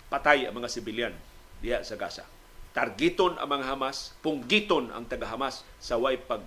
patay 0.09 0.49
ang 0.49 0.57
mga 0.57 0.73
sibilyan 0.73 1.15
diha 1.61 1.85
sa 1.85 1.95
Gaza. 1.95 2.25
Targiton 2.71 3.35
ang 3.35 3.51
mga 3.51 3.75
Hamas, 3.75 4.15
punggiton 4.23 4.95
ang 4.95 5.03
taga-Hamas 5.07 5.67
sa 5.83 5.99
way 5.99 6.15
pag 6.15 6.43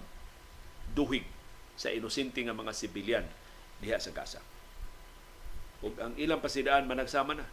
duhig 0.96 1.28
sa 1.76 1.92
inosente 1.92 2.40
nga 2.40 2.56
mga 2.56 2.72
sibilyan 2.72 3.26
diha 3.84 4.00
sa 4.00 4.16
Gaza. 4.16 4.40
Ug 5.84 6.00
ang 6.00 6.16
ilang 6.16 6.40
pasidaan 6.40 6.88
managsama 6.88 7.36
na 7.36 7.46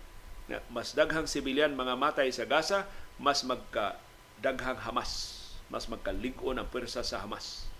na 0.50 0.58
mas 0.66 0.94
daghang 0.98 1.30
sibilyan 1.30 1.78
mga 1.78 1.94
matay 1.94 2.26
sa 2.34 2.42
Gaza, 2.42 2.82
mas 3.22 3.46
magka 3.46 3.94
daghang 4.42 4.82
Hamas, 4.82 5.38
mas 5.70 5.86
magkalig-on 5.86 6.58
ang 6.58 6.66
pwersa 6.66 7.06
sa 7.06 7.22
Hamas. 7.22 7.70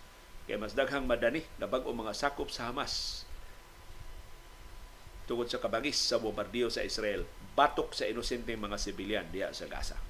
Kaya 0.46 0.58
mas 0.58 0.74
daghang 0.74 1.06
madani 1.06 1.42
na 1.58 1.66
bag-o 1.66 1.90
mga 1.90 2.14
sakop 2.14 2.46
sa 2.50 2.70
Hamas 2.70 3.26
tungod 5.30 5.46
sa 5.46 5.62
kabagis 5.62 5.94
sa 5.94 6.18
bombardiyo 6.18 6.66
sa 6.74 6.82
Israel 6.82 7.22
batok 7.54 7.94
sa 7.94 8.02
inosenteng 8.02 8.58
mga 8.58 8.78
sibilyan 8.82 9.26
diya 9.30 9.54
sa 9.54 9.70
Gaza. 9.70 10.09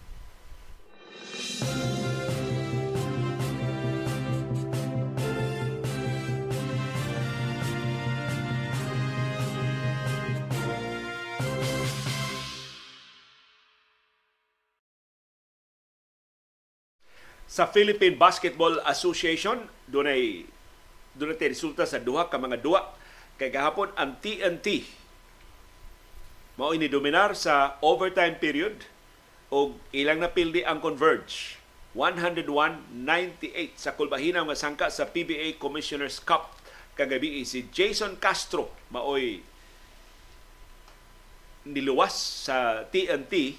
Sa 17.50 17.66
Philippine 17.66 18.14
Basketball 18.14 18.78
Association, 18.86 19.66
dunay 19.90 20.46
dunay 21.18 21.34
resulta 21.50 21.82
sa 21.82 21.98
duha 21.98 22.30
ka 22.30 22.38
mga 22.38 22.62
duwa. 22.62 22.94
Kay 23.34 23.50
gahapon 23.50 23.90
ang 23.98 24.22
TNT 24.22 24.86
mao 26.60 26.76
ini 26.76 26.92
dominar 26.92 27.32
sa 27.32 27.80
overtime 27.80 28.36
period 28.36 28.84
og 29.50 29.76
ilang 29.90 30.22
napildi 30.22 30.62
ang 30.62 30.78
Converge 30.78 31.58
101-98 31.98 33.74
sa 33.74 33.98
kulbahinang 33.98 34.46
masangka 34.46 34.86
sa 34.94 35.10
PBA 35.10 35.58
Commissioners 35.58 36.22
Cup 36.22 36.54
kagabi 36.94 37.42
si 37.42 37.66
Jason 37.74 38.14
Castro 38.18 38.70
maoy 38.94 39.42
niluwas 41.66 42.14
sa 42.46 42.86
TNT 42.88 43.58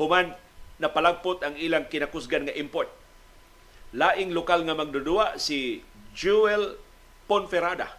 human 0.00 0.32
napalagpot 0.76 1.40
ang 1.40 1.56
ilang 1.56 1.88
kinakusgan 1.88 2.48
nga 2.48 2.56
import. 2.56 2.92
Laing 3.96 4.36
lokal 4.36 4.64
nga 4.68 4.76
magdudua 4.76 5.40
si 5.40 5.80
Jewel 6.12 6.76
Ponferrada. 7.24 7.96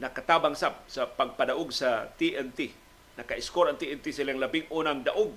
Nakatabang 0.00 0.56
sab 0.56 0.80
sa 0.88 1.04
pagpadaog 1.04 1.68
sa 1.70 2.08
TNT. 2.16 2.72
Naka-score 3.20 3.68
ang 3.68 3.76
TNT 3.76 4.16
silang 4.16 4.40
labing 4.40 4.64
unang 4.72 5.04
daog. 5.04 5.36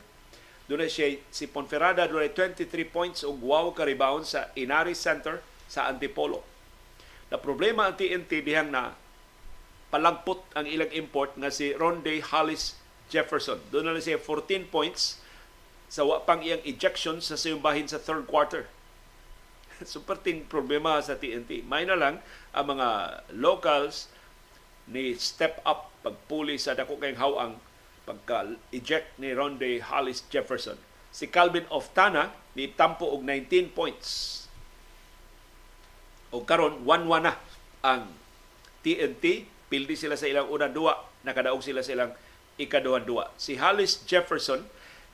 Doon 0.71 0.87
siya 0.87 1.19
si 1.27 1.51
Ponferrada 1.51 2.07
doon 2.07 2.23
23 2.31 2.63
points 2.87 3.27
ug 3.27 3.43
wow 3.43 3.75
ka 3.75 3.83
rebound 3.83 4.23
sa 4.23 4.47
Inaris 4.55 5.03
Center 5.03 5.43
sa 5.67 5.91
Antipolo. 5.91 6.39
Na 7.27 7.35
problema 7.35 7.91
ang 7.91 7.99
TNT 7.99 8.39
dihang 8.39 8.71
na 8.71 8.95
palagpot 9.91 10.47
ang 10.55 10.63
ilang 10.63 10.89
import 10.95 11.35
nga 11.35 11.51
si 11.51 11.75
Ronde 11.75 12.23
Hollis 12.23 12.79
Jefferson. 13.11 13.59
Doon 13.69 13.91
na 13.91 13.99
siya 13.99 14.15
14 14.15 14.71
points 14.71 15.19
sa 15.91 16.07
wapang 16.07 16.41
iyang 16.41 16.63
ejection 16.65 17.19
sa 17.19 17.35
siyumbahin 17.35 17.85
sa 17.85 17.99
third 17.99 18.25
quarter. 18.25 18.71
Super 19.83 20.17
ting 20.17 20.47
problema 20.47 20.97
sa 21.03 21.19
TNT. 21.19 21.67
May 21.67 21.83
na 21.83 21.99
lang 21.99 22.23
ang 22.55 22.65
mga 22.73 22.87
locals 23.35 24.09
ni 24.89 25.15
step 25.15 25.63
up 25.63 25.93
pagpuli 26.03 26.59
sa 26.59 26.75
dako 26.75 26.99
kayong 26.99 27.21
hawang 27.21 27.53
pagka-eject 28.03 29.15
ni 29.19 29.31
Ronde 29.31 29.79
Hollis 29.79 30.27
Jefferson. 30.27 30.75
Si 31.13 31.31
Calvin 31.31 31.63
Oftana 31.71 32.35
ni 32.57 32.67
tampo 32.67 33.07
og 33.07 33.23
19 33.23 33.71
points. 33.71 34.43
O 36.33 36.43
karon 36.43 36.83
1-1 36.83 37.23
na 37.23 37.33
ang 37.85 38.11
TNT. 38.83 39.47
Pildi 39.71 39.95
sila 39.97 40.19
sa 40.19 40.27
ilang 40.27 40.51
unang 40.51 40.73
duwa. 40.75 40.99
Nakadaog 41.23 41.63
sila 41.63 41.81
sa 41.81 41.95
ilang 41.95 42.11
ikaduhang 42.59 43.07
duwa. 43.07 43.31
Si 43.39 43.55
Hollis 43.57 44.03
Jefferson 44.03 44.67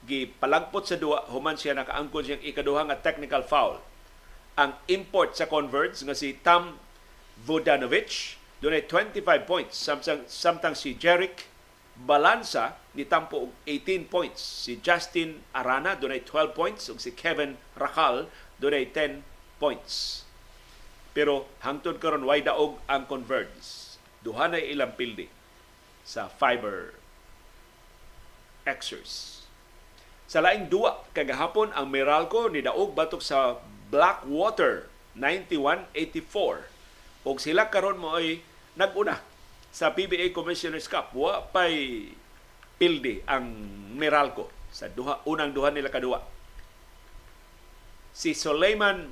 gipalagpot 0.08 0.88
sa 0.88 0.96
duwa 0.96 1.28
human 1.28 1.60
siya 1.60 1.76
nakaangkon 1.76 2.24
siyang 2.24 2.44
ikaduha 2.44 2.88
nga 2.88 3.00
technical 3.04 3.44
foul. 3.44 3.84
Ang 4.60 4.76
import 4.92 5.36
sa 5.36 5.48
Converge 5.48 6.00
nga 6.04 6.16
si 6.16 6.36
Tam 6.40 6.80
Vodanovic 7.40 8.39
dunay 8.60 8.84
25 8.84 9.24
points 9.48 9.80
samtang 9.80 10.28
samtang 10.28 10.76
si 10.76 11.00
Jerick 11.00 11.48
Balansa 12.00 12.80
ni 12.96 13.04
tampo 13.04 13.48
og 13.48 13.52
18 13.68 14.08
points. 14.08 14.40
Si 14.40 14.80
Justin 14.80 15.44
Arana 15.52 16.00
dunay 16.00 16.24
12 16.24 16.56
points 16.56 16.88
ug 16.88 17.00
si 17.00 17.12
Kevin 17.12 17.60
Rakal 17.76 18.32
dunay 18.60 18.88
10 18.88 19.24
points. 19.60 20.24
Pero 21.12 21.52
hangtod 21.60 22.00
karon 22.00 22.24
way 22.24 22.40
daog 22.40 22.80
ang 22.88 23.04
Converge. 23.04 24.00
Duha 24.24 24.48
na 24.48 24.60
ilang 24.60 24.96
pildi 24.96 25.28
sa 26.08 26.32
fiber 26.32 26.96
Xers. 28.64 29.44
Sa 30.30 30.40
laing 30.40 30.72
duwa 30.72 31.04
kagahapon 31.12 31.76
ang 31.76 31.92
Meralco 31.92 32.48
ni 32.48 32.64
daog 32.64 32.96
batok 32.96 33.20
sa 33.20 33.60
Blackwater 33.92 34.88
91-84 35.18 37.28
ug 37.28 37.36
sila 37.42 37.68
karon 37.68 38.00
mo 38.00 38.16
ay 38.16 38.40
naguna 38.78 39.18
sa 39.70 39.94
PBA 39.94 40.34
Commissioners 40.34 40.90
Cup 40.90 41.14
wa 41.14 41.46
pay 41.50 42.10
pildi 42.78 43.22
ang 43.26 43.46
Meralco 43.96 44.50
sa 44.70 44.90
duha 44.90 45.22
unang 45.26 45.54
duha 45.54 45.74
nila 45.74 45.90
kadua 45.90 46.22
si 48.14 48.34
Suleiman 48.38 49.10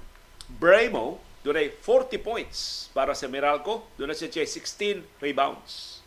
Bremo 0.48 1.22
dunay 1.42 1.72
40 1.72 2.20
points 2.22 2.90
para 2.94 3.14
sa 3.18 3.30
Meralco 3.30 3.90
dunay 3.98 4.18
siya 4.18 4.46
16 4.46 5.06
rebounds 5.22 5.98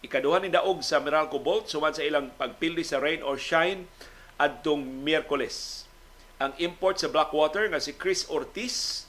ikaduha 0.00 0.40
ni 0.40 0.48
daog 0.48 0.80
sa 0.80 1.00
Meralco 1.00 1.36
Bolt 1.36 1.68
suman 1.68 1.92
sa 1.92 2.04
ilang 2.04 2.32
pagpildi 2.32 2.84
sa 2.84 3.00
rain 3.00 3.20
or 3.20 3.36
shine 3.36 3.84
adtong 4.40 4.80
Miyerkules. 5.04 5.84
Ang 6.40 6.56
import 6.56 6.96
sa 6.96 7.12
Blackwater 7.12 7.68
nga 7.68 7.84
si 7.84 7.92
Chris 7.92 8.24
Ortiz 8.32 9.04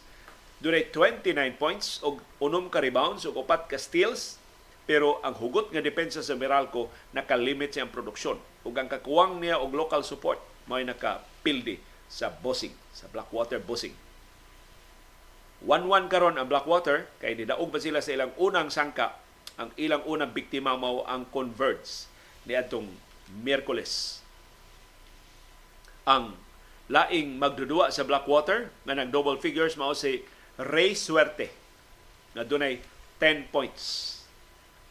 dunay 0.62 0.94
29 0.94 1.58
points 1.58 1.98
og 2.06 2.22
unom 2.38 2.70
ka 2.70 2.80
rebounds 2.86 3.26
ug 3.26 3.42
upat 3.42 3.66
ka 3.66 3.82
steals 3.82 4.38
pero 4.86 5.18
ang 5.26 5.34
hugot 5.38 5.74
nga 5.74 5.82
depensa 5.82 6.22
sa 6.22 6.38
Meralco 6.38 6.90
nakalimit 7.14 7.74
siyang 7.74 7.90
produksyon. 7.90 8.38
Ug 8.62 8.74
ang 8.78 8.90
kakuwang 8.90 9.42
niya 9.42 9.58
og 9.58 9.74
local 9.74 10.06
support 10.06 10.38
may 10.70 10.86
nakapildi 10.86 11.82
sa 12.06 12.30
bossing 12.30 12.74
sa 12.94 13.10
Blackwater 13.10 13.58
bossing. 13.58 13.94
1-1 15.66 16.10
karon 16.10 16.38
ang 16.38 16.50
Blackwater 16.50 17.10
kay 17.22 17.38
nidaog 17.38 17.70
pa 17.70 17.78
sila 17.78 18.02
sa 18.02 18.14
ilang 18.14 18.34
unang 18.38 18.74
sangka. 18.74 19.18
Ang 19.62 19.70
ilang 19.78 20.02
unang 20.10 20.34
biktima 20.34 20.74
mao 20.74 21.06
ang 21.06 21.30
Converge 21.30 22.10
ni 22.50 22.58
atong 22.58 22.90
Miyerkules. 23.30 24.26
Ang 26.10 26.34
laing 26.90 27.38
magdudua 27.38 27.94
sa 27.94 28.04
Blackwater 28.04 28.74
nga 28.84 28.98
nag 28.98 29.14
double 29.14 29.38
figures 29.38 29.78
mao 29.78 29.94
si 29.94 30.26
Ray 30.60 30.98
Suerte 30.98 31.52
na 32.36 32.44
dunay 32.44 32.80
10 33.20 33.54
points. 33.54 34.18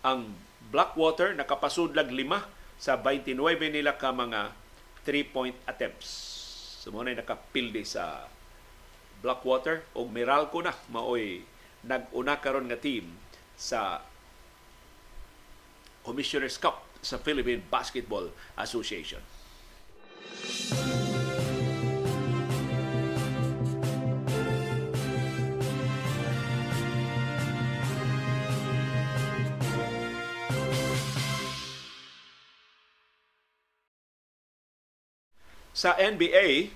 Ang 0.06 0.32
Blackwater 0.70 1.34
nakapasudlag 1.34 2.08
lima 2.14 2.46
sa 2.80 2.96
29 2.96 3.36
nila 3.68 3.98
ka 3.98 4.14
mga 4.14 4.54
3-point 5.04 5.56
attempts. 5.66 6.08
So 6.80 6.94
mo 6.94 7.04
na 7.04 7.12
nakapildi 7.12 7.84
sa 7.84 8.24
Blackwater 9.20 9.84
o 9.92 10.08
Meralco 10.08 10.64
na 10.64 10.72
maoy 10.88 11.44
nag-una 11.84 12.40
karon 12.40 12.68
nga 12.68 12.80
team 12.80 13.20
sa 13.56 14.00
Commissioner's 16.00 16.56
Cup 16.56 16.84
sa 17.04 17.20
Philippine 17.20 17.60
Basketball 17.68 18.32
Association. 18.56 19.20
Sa 35.80 35.96
NBA, 35.96 36.68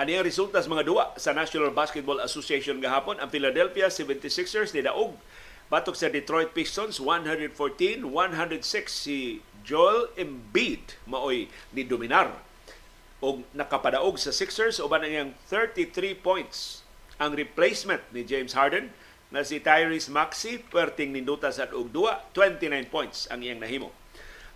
ano 0.00 0.08
yung 0.08 0.24
resulta 0.24 0.64
sa 0.64 0.72
mga 0.72 0.88
duwa 0.88 1.12
sa 1.20 1.36
National 1.36 1.68
Basketball 1.68 2.16
Association 2.24 2.80
gahapon? 2.80 3.20
Ang 3.20 3.28
Philadelphia 3.28 3.92
76ers 3.92 4.72
ni 4.72 4.80
Daog 4.80 5.20
batok 5.68 5.92
sa 5.92 6.08
Detroit 6.08 6.56
Pistons 6.56 6.96
114-106 6.96 8.08
si 8.88 9.44
Joel 9.60 10.08
Embiid 10.16 10.96
maoy 11.04 11.52
ni 11.76 11.84
dominar 11.84 12.40
og 13.20 13.44
nakapadaog 13.52 14.16
sa 14.16 14.32
Sixers 14.32 14.80
uban 14.80 15.04
ang 15.04 15.12
iyang 15.12 15.32
33 15.52 16.16
points 16.16 16.88
Ang 17.20 17.36
replacement 17.36 18.00
ni 18.16 18.24
James 18.24 18.56
Harden 18.56 18.96
na 19.28 19.44
si 19.44 19.60
Tyrese 19.60 20.08
Maxey 20.08 20.56
perting 20.72 21.12
ninduta 21.12 21.52
sa 21.52 21.68
og 21.68 21.92
duwa 21.92 22.24
29 22.32 22.64
points 22.88 23.28
ang 23.28 23.44
iyang 23.44 23.60
nahimo. 23.60 23.92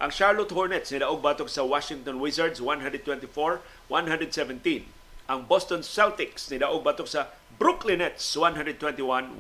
Ang 0.03 0.11
Charlotte 0.11 0.51
Hornets 0.51 0.91
nidaog 0.91 1.23
batok 1.23 1.47
sa 1.47 1.63
Washington 1.63 2.19
Wizards 2.19 2.59
124-117. 3.93 5.29
Ang 5.29 5.45
Boston 5.45 5.85
Celtics 5.85 6.49
nidaog 6.49 6.81
batok 6.81 7.05
sa 7.05 7.29
Brooklyn 7.61 8.01
Nets 8.01 8.25
121-107. 8.35 9.37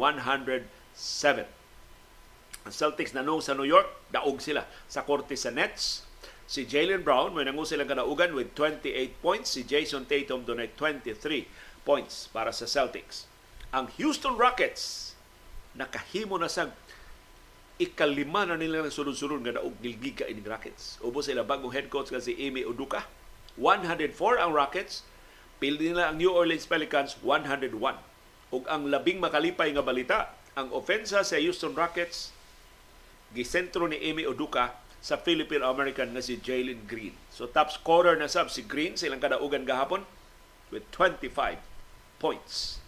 Ang 2.62 2.70
Celtics 2.72 3.16
nanong 3.16 3.40
sa 3.40 3.56
New 3.56 3.66
York, 3.66 3.88
daog 4.12 4.38
sila 4.38 4.68
sa 4.86 5.02
korte 5.08 5.34
sa 5.34 5.48
Nets. 5.48 6.04
Si 6.44 6.68
Jalen 6.68 7.00
Brown 7.00 7.32
may 7.32 7.48
nangu 7.48 7.64
silang 7.64 7.88
kadaugan 7.88 8.36
with 8.36 8.52
28 8.54 9.24
points. 9.24 9.56
Si 9.56 9.64
Jason 9.64 10.04
Tatum 10.04 10.44
dunay 10.44 10.68
23 10.76 11.48
points 11.82 12.28
para 12.28 12.52
sa 12.52 12.68
Celtics. 12.68 13.24
Ang 13.72 13.88
Houston 13.96 14.36
Rockets 14.36 15.16
nakahimo 15.72 16.36
na 16.36 16.52
sa 16.52 16.68
ikalima 17.80 18.44
na 18.44 18.60
nila 18.60 18.84
ng 18.84 18.92
sunod-sunod 18.92 19.40
nga 19.42 19.58
daog 19.58 19.74
gilgiga 19.80 20.28
ining 20.28 20.44
Rockets. 20.44 21.00
Ubo 21.00 21.24
sila 21.24 21.42
bagong 21.42 21.72
head 21.72 21.88
coach 21.88 22.12
nga 22.12 22.20
si 22.20 22.36
Amy 22.36 22.68
Uduka. 22.68 23.02
104 23.60 24.40
ang 24.40 24.52
Rockets. 24.56 25.04
Pildi 25.60 25.92
nila 25.92 26.10
ang 26.10 26.16
New 26.18 26.32
Orleans 26.32 26.64
Pelicans 26.66 27.20
101. 27.20 27.72
Ug 28.52 28.62
ang 28.68 28.88
labing 28.88 29.20
makalipay 29.20 29.72
nga 29.72 29.84
balita, 29.84 30.18
ang 30.52 30.68
ofensa 30.76 31.24
sa 31.24 31.36
Houston 31.40 31.72
Rockets 31.72 32.32
gisentro 33.32 33.88
ni 33.88 33.96
Amy 34.04 34.28
Uduka 34.28 34.76
sa 35.00 35.16
Philippine-American 35.16 36.12
nga 36.12 36.22
si 36.22 36.36
Jalen 36.36 36.84
Green. 36.84 37.16
So 37.32 37.48
top 37.48 37.72
scorer 37.72 38.14
na 38.20 38.28
sab 38.28 38.52
si 38.52 38.60
Green 38.62 38.94
sa 38.94 39.08
ilang 39.08 39.18
kadaugan 39.24 39.64
gahapon 39.64 40.04
with 40.68 40.84
25 40.92 41.56
points. 42.20 42.78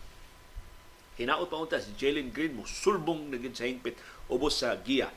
Hinaot 1.17 1.49
pa 1.49 1.57
unta 1.59 1.81
si 1.81 1.97
Jalen 1.97 2.31
Green 2.31 2.55
mo 2.55 2.69
sulbong 2.69 3.33
naging 3.33 3.57
sa 3.57 3.65
hingpit 3.65 3.97
ubos 4.29 4.61
sa 4.61 4.77
giya 4.79 5.09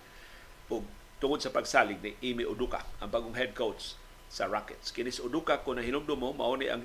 ug 0.72 0.88
tungod 1.20 1.44
sa 1.44 1.52
pagsalig 1.52 2.00
ni 2.00 2.16
Amy 2.24 2.48
Uduka 2.48 2.86
ang 3.04 3.12
bagong 3.12 3.36
head 3.36 3.52
coach 3.52 4.00
sa 4.28 4.48
Rockets. 4.48 4.92
Kini 4.92 5.12
Uduka 5.24 5.64
kung 5.64 5.80
nahinumdum 5.80 6.20
mo 6.20 6.30
mao 6.36 6.56
ni 6.60 6.68
ang 6.68 6.84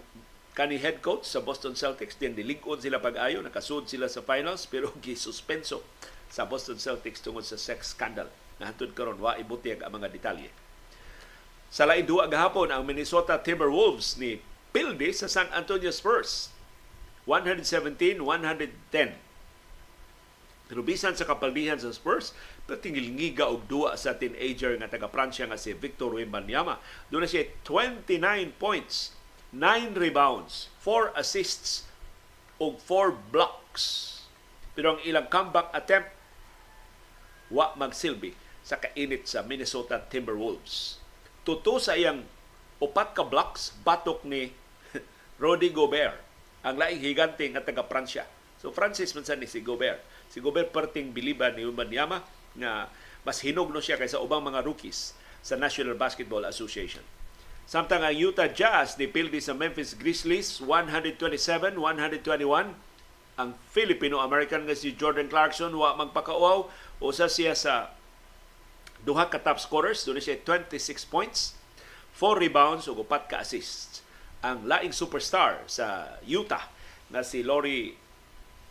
kani 0.53 0.79
head 0.79 1.01
coach 1.01 1.25
sa 1.25 1.41
Boston 1.41 1.73
Celtics 1.73 2.21
din 2.21 2.37
dilig-on 2.37 2.79
sila 2.79 3.01
pag-ayo 3.01 3.41
nakasud 3.41 3.89
sila 3.89 4.07
sa 4.07 4.21
finals 4.21 4.69
pero 4.69 4.93
gisuspenso 5.05 5.81
sa 6.29 6.45
Boston 6.45 6.77
Celtics 6.77 7.25
tungod 7.25 7.45
sa 7.45 7.57
sex 7.57 7.97
scandal 7.97 8.29
na 8.61 8.71
hantod 8.71 8.93
karon 8.93 9.19
wa 9.19 9.35
ibutyag 9.41 9.81
ang 9.83 9.97
mga 9.97 10.13
detalye. 10.13 10.53
Sa 11.73 11.89
lain 11.89 12.05
duwa 12.05 12.29
gahapon 12.29 12.69
ang 12.69 12.85
Minnesota 12.85 13.41
Timberwolves 13.41 14.21
ni 14.21 14.45
pildi 14.77 15.09
sa 15.17 15.29
San 15.29 15.49
Antonio 15.57 15.89
Spurs 15.89 16.53
117-110 17.25 18.21
pero 20.73 20.89
sa 20.89 21.29
kapaldihan 21.29 21.77
sa 21.77 21.93
Spurs, 21.93 22.33
patingilngiga 22.65 23.45
og 23.45 23.69
duwa 23.69 23.93
sa 23.93 24.17
teenager 24.17 24.73
nga 24.81 24.89
taga 24.89 25.05
Pransya 25.05 25.45
nga 25.45 25.61
si 25.61 25.77
Victor 25.77 26.17
Wembanyama. 26.17 26.81
Doon 27.13 27.29
na 27.29 27.29
siya 27.29 27.45
29 27.61 28.09
points, 28.57 29.13
9 29.53 29.93
rebounds, 29.93 30.73
4 30.81 31.13
assists, 31.13 31.85
og 32.57 32.81
4 32.89 33.13
blocks. 33.29 33.85
Pero 34.73 34.97
ang 34.97 35.01
ilang 35.05 35.29
comeback 35.29 35.69
attempt, 35.77 36.09
wa 37.53 37.77
magsilbi 37.77 38.33
sa 38.65 38.81
kainit 38.81 39.29
sa 39.29 39.45
Minnesota 39.45 40.01
Timberwolves. 40.01 40.97
Tuto 41.45 41.77
sa 41.77 42.01
iyang 42.01 42.25
upat 42.81 43.13
ka 43.13 43.29
blocks, 43.29 43.77
batok 43.85 44.25
ni 44.25 44.57
Rudy 45.43 45.69
Gobert, 45.69 46.17
ang 46.65 46.81
laing 46.81 47.05
higante 47.05 47.45
nga 47.53 47.61
taga 47.61 47.85
Pransya. 47.85 48.25
So 48.57 48.73
Francis 48.73 49.13
man 49.13 49.29
ni 49.37 49.45
si 49.45 49.61
Gobert 49.61 50.12
Si 50.33 50.41
Gobert 50.41 50.73
perting 50.73 51.13
biliban 51.13 51.53
ni 51.53 51.69
Wembanyama 51.69 52.25
na 52.57 52.89
mas 53.21 53.45
hinog 53.45 53.69
no 53.69 53.85
siya 53.85 54.01
kaysa 54.01 54.17
ubang 54.17 54.41
mga 54.41 54.65
rookies 54.65 55.13
sa 55.45 55.61
National 55.61 55.93
Basketball 56.01 56.49
Association. 56.49 57.05
Samtang 57.69 58.01
ang 58.01 58.17
Utah 58.17 58.49
Jazz 58.49 58.97
dipildi 58.97 59.45
sa 59.45 59.53
Memphis 59.53 59.93
Grizzlies 59.93 60.65
127-121 60.65 61.77
ang 63.37 63.51
Filipino-American 63.73 64.65
nga 64.65 64.77
si 64.77 64.97
Jordan 64.97 65.29
Clarkson 65.29 65.73
wa 65.77 65.97
magpakauaw 66.01 66.69
usa 67.05 67.29
siya 67.29 67.53
sa 67.53 67.93
duha 69.05 69.29
ka 69.29 69.41
top 69.41 69.59
scorers 69.61 70.05
dunay 70.05 70.21
siya 70.21 70.41
26 70.41 71.09
points 71.09 71.57
4 72.17 72.45
rebounds 72.45 72.87
ug 72.89 73.05
upat 73.05 73.29
ka 73.29 73.41
assists 73.41 74.05
ang 74.45 74.67
laing 74.69 74.93
superstar 74.93 75.65
sa 75.71 76.19
Utah 76.27 76.69
na 77.09 77.25
si 77.25 77.41
Laurie 77.41 77.95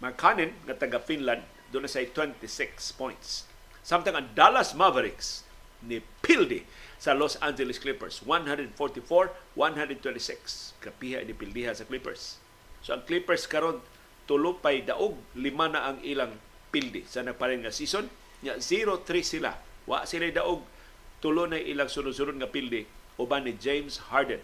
McCannon 0.02 0.49
nga 0.65 0.73
taga 0.73 0.98
Finland 0.98 1.45
doon 1.69 1.86
na 1.86 1.91
say 1.91 2.10
26 2.10 2.98
points. 2.98 3.45
Samtang 3.86 4.18
ang 4.18 4.34
Dallas 4.34 4.73
Mavericks 4.73 5.45
ni 5.86 6.02
Pildi 6.26 6.65
sa 6.98 7.14
Los 7.14 7.38
Angeles 7.41 7.78
Clippers 7.78 8.26
144-126. 8.26 10.73
Kapiha 10.82 11.22
ni 11.22 11.38
Pildiha 11.38 11.78
sa 11.78 11.86
Clippers. 11.86 12.41
So 12.82 12.98
ang 12.98 13.06
Clippers 13.06 13.45
karon 13.45 13.78
tulo 14.26 14.57
pay 14.57 14.82
daog 14.82 15.22
lima 15.38 15.69
na 15.69 15.94
ang 15.94 16.02
ilang 16.02 16.34
pildi 16.73 17.06
sa 17.06 17.22
nagparin 17.22 17.61
nga 17.61 17.73
season. 17.73 18.10
Nya 18.41 18.57
0-3 18.57 19.06
sila. 19.22 19.53
Wa 19.86 20.06
sila 20.10 20.26
daog 20.34 20.65
tulo 21.22 21.45
na 21.45 21.61
ilang 21.61 21.90
sunod-sunod 21.90 22.41
nga 22.41 22.49
pildi 22.49 22.90
uban 23.22 23.45
ni 23.45 23.53
James 23.53 24.10
Harden 24.10 24.41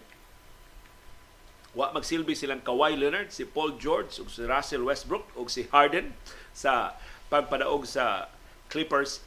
Wa 1.78 1.94
magsilbi 1.94 2.34
silang 2.34 2.58
Kawhi 2.66 2.98
Leonard, 2.98 3.30
si 3.30 3.46
Paul 3.46 3.78
George, 3.78 4.18
ug 4.18 4.26
si 4.26 4.42
Russell 4.42 4.82
Westbrook, 4.82 5.30
ug 5.38 5.46
si 5.46 5.70
Harden 5.70 6.10
sa 6.50 6.98
pagpadaog 7.30 7.86
sa 7.86 8.26
Clippers 8.66 9.22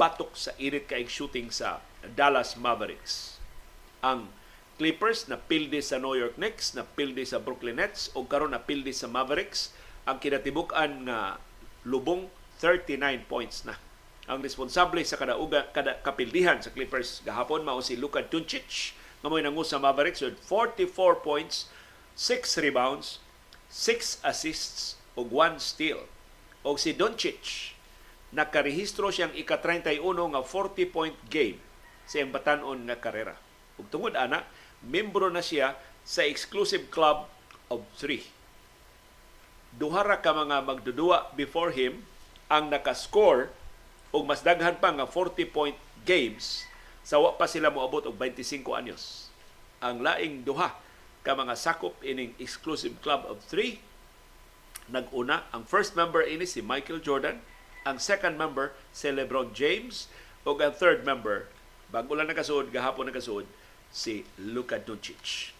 batok 0.00 0.32
sa 0.32 0.56
init 0.56 0.88
kaig 0.88 1.12
shooting 1.12 1.52
sa 1.52 1.84
Dallas 2.16 2.56
Mavericks. 2.56 3.36
Ang 4.00 4.32
Clippers 4.80 5.28
na 5.28 5.36
pildi 5.36 5.84
sa 5.84 6.00
New 6.00 6.16
York 6.16 6.40
Knicks, 6.40 6.72
na 6.72 6.88
pildi 6.88 7.28
sa 7.28 7.36
Brooklyn 7.36 7.76
Nets 7.76 8.08
o 8.16 8.24
karon 8.24 8.56
na 8.56 8.64
pildi 8.64 8.96
sa 8.96 9.04
Mavericks 9.04 9.76
ang 10.08 10.16
kinatibuk-an 10.16 11.04
nga 11.04 11.36
lubong 11.84 12.32
39 12.64 13.28
points 13.28 13.68
na. 13.68 13.76
Ang 14.24 14.40
responsable 14.40 15.04
sa 15.04 15.20
kada 15.20 15.36
uga 15.36 15.68
kada 15.68 16.00
kapildihan 16.00 16.56
sa 16.64 16.72
Clippers 16.72 17.20
gahapon 17.28 17.60
mao 17.60 17.84
si 17.84 18.00
Luka 18.00 18.24
Doncic 18.24 18.96
nga 19.20 19.28
mo'y 19.28 19.44
nangu 19.44 19.68
sa 19.68 19.76
Mavericks 19.76 20.24
with 20.24 20.40
44 20.48 21.20
points 21.20 21.68
6 22.16 22.62
rebounds, 22.64 23.22
6 23.70 24.22
assists 24.26 24.98
ug 25.14 25.30
1 25.30 25.62
steal. 25.62 26.06
Og 26.66 26.76
si 26.76 26.92
Doncic 26.92 27.74
nakarehistro 28.30 29.10
siyang 29.10 29.34
ika-31 29.34 30.02
nga 30.04 30.42
40-point 30.42 31.18
game 31.26 31.58
sa 32.06 32.22
iyang 32.22 32.34
batanon 32.34 32.78
nga 32.86 32.98
karera. 32.98 33.34
Ug 33.78 33.86
tungod 33.90 34.14
ana, 34.14 34.46
membro 34.82 35.30
na 35.30 35.42
siya 35.42 35.78
sa 36.06 36.26
exclusive 36.26 36.88
club 36.90 37.26
of 37.70 37.86
three. 37.98 38.26
Duha 39.70 40.02
ra 40.02 40.18
ka 40.18 40.34
mga 40.34 40.66
magdudua 40.66 41.30
before 41.38 41.70
him 41.70 42.02
ang 42.50 42.66
nakascore 42.66 43.54
og 44.10 44.26
mas 44.26 44.42
daghan 44.42 44.82
pa 44.82 44.90
nga 44.90 45.06
40-point 45.06 45.78
games 46.02 46.66
sa 47.06 47.22
wa 47.22 47.38
pa 47.38 47.46
sila 47.46 47.70
moabot 47.70 48.02
og 48.10 48.18
25 48.18 48.66
anyos. 48.74 49.30
Ang 49.78 50.02
laing 50.02 50.42
duha 50.42 50.74
ka 51.20 51.36
mga 51.36 51.52
sakop 51.56 51.96
ining 52.00 52.32
exclusive 52.40 52.96
club 53.04 53.28
of 53.28 53.44
three. 53.44 53.84
Naguna, 54.90 55.46
ang 55.54 55.68
first 55.68 55.94
member 55.94 56.24
ini 56.24 56.48
si 56.48 56.64
Michael 56.64 56.98
Jordan, 57.04 57.38
ang 57.86 58.00
second 58.00 58.34
member 58.34 58.74
si 58.90 59.12
LeBron 59.12 59.54
James, 59.54 60.10
ug 60.42 60.58
ang 60.58 60.74
third 60.74 61.06
member, 61.06 61.46
bago 61.92 62.16
lang 62.16 62.26
nakasuod, 62.26 62.72
gahapon 62.74 63.06
nakasuod, 63.06 63.46
si 63.92 64.26
Luka 64.40 64.80
Doncic. 64.82 65.54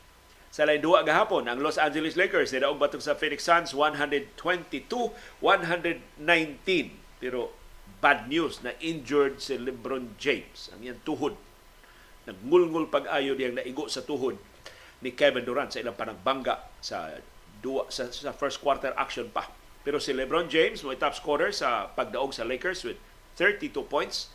Sa 0.51 0.67
lain 0.67 0.83
duwa 0.83 1.07
gahapon, 1.07 1.47
ang 1.47 1.63
Los 1.63 1.79
Angeles 1.79 2.19
Lakers 2.19 2.51
nidaog 2.51 2.83
batok 2.83 2.99
sa 2.99 3.15
Phoenix 3.15 3.47
Suns 3.47 3.71
122-119. 3.71 5.39
Pero 7.23 7.55
bad 8.03 8.27
news 8.27 8.59
na 8.67 8.75
injured 8.83 9.39
si 9.39 9.55
LeBron 9.55 10.19
James. 10.19 10.75
Ang 10.75 10.91
iyang 10.91 10.99
tuhod. 11.07 11.39
Nagngulngul 12.27 12.91
pag-ayo 12.91 13.39
diyang 13.39 13.63
naigo 13.63 13.87
sa 13.87 14.03
tuhod 14.03 14.43
ni 15.01 15.13
Kevin 15.17 15.45
Durant 15.45 15.73
sa 15.73 15.81
ilang 15.81 15.97
panagbangga 15.97 16.61
sa 16.81 17.17
duwa 17.61 17.89
sa, 17.93 18.09
sa 18.13 18.33
first 18.33 18.61
quarter 18.61 18.93
action 18.97 19.29
pa. 19.33 19.49
Pero 19.81 19.97
si 19.97 20.13
LeBron 20.13 20.49
James 20.53 20.85
mo 20.85 20.93
top 20.93 21.17
scorer 21.17 21.53
sa 21.57 21.89
pagdaog 21.93 22.37
sa 22.37 22.45
Lakers 22.45 22.85
with 22.85 23.01
32 23.41 23.73
points, 23.89 24.29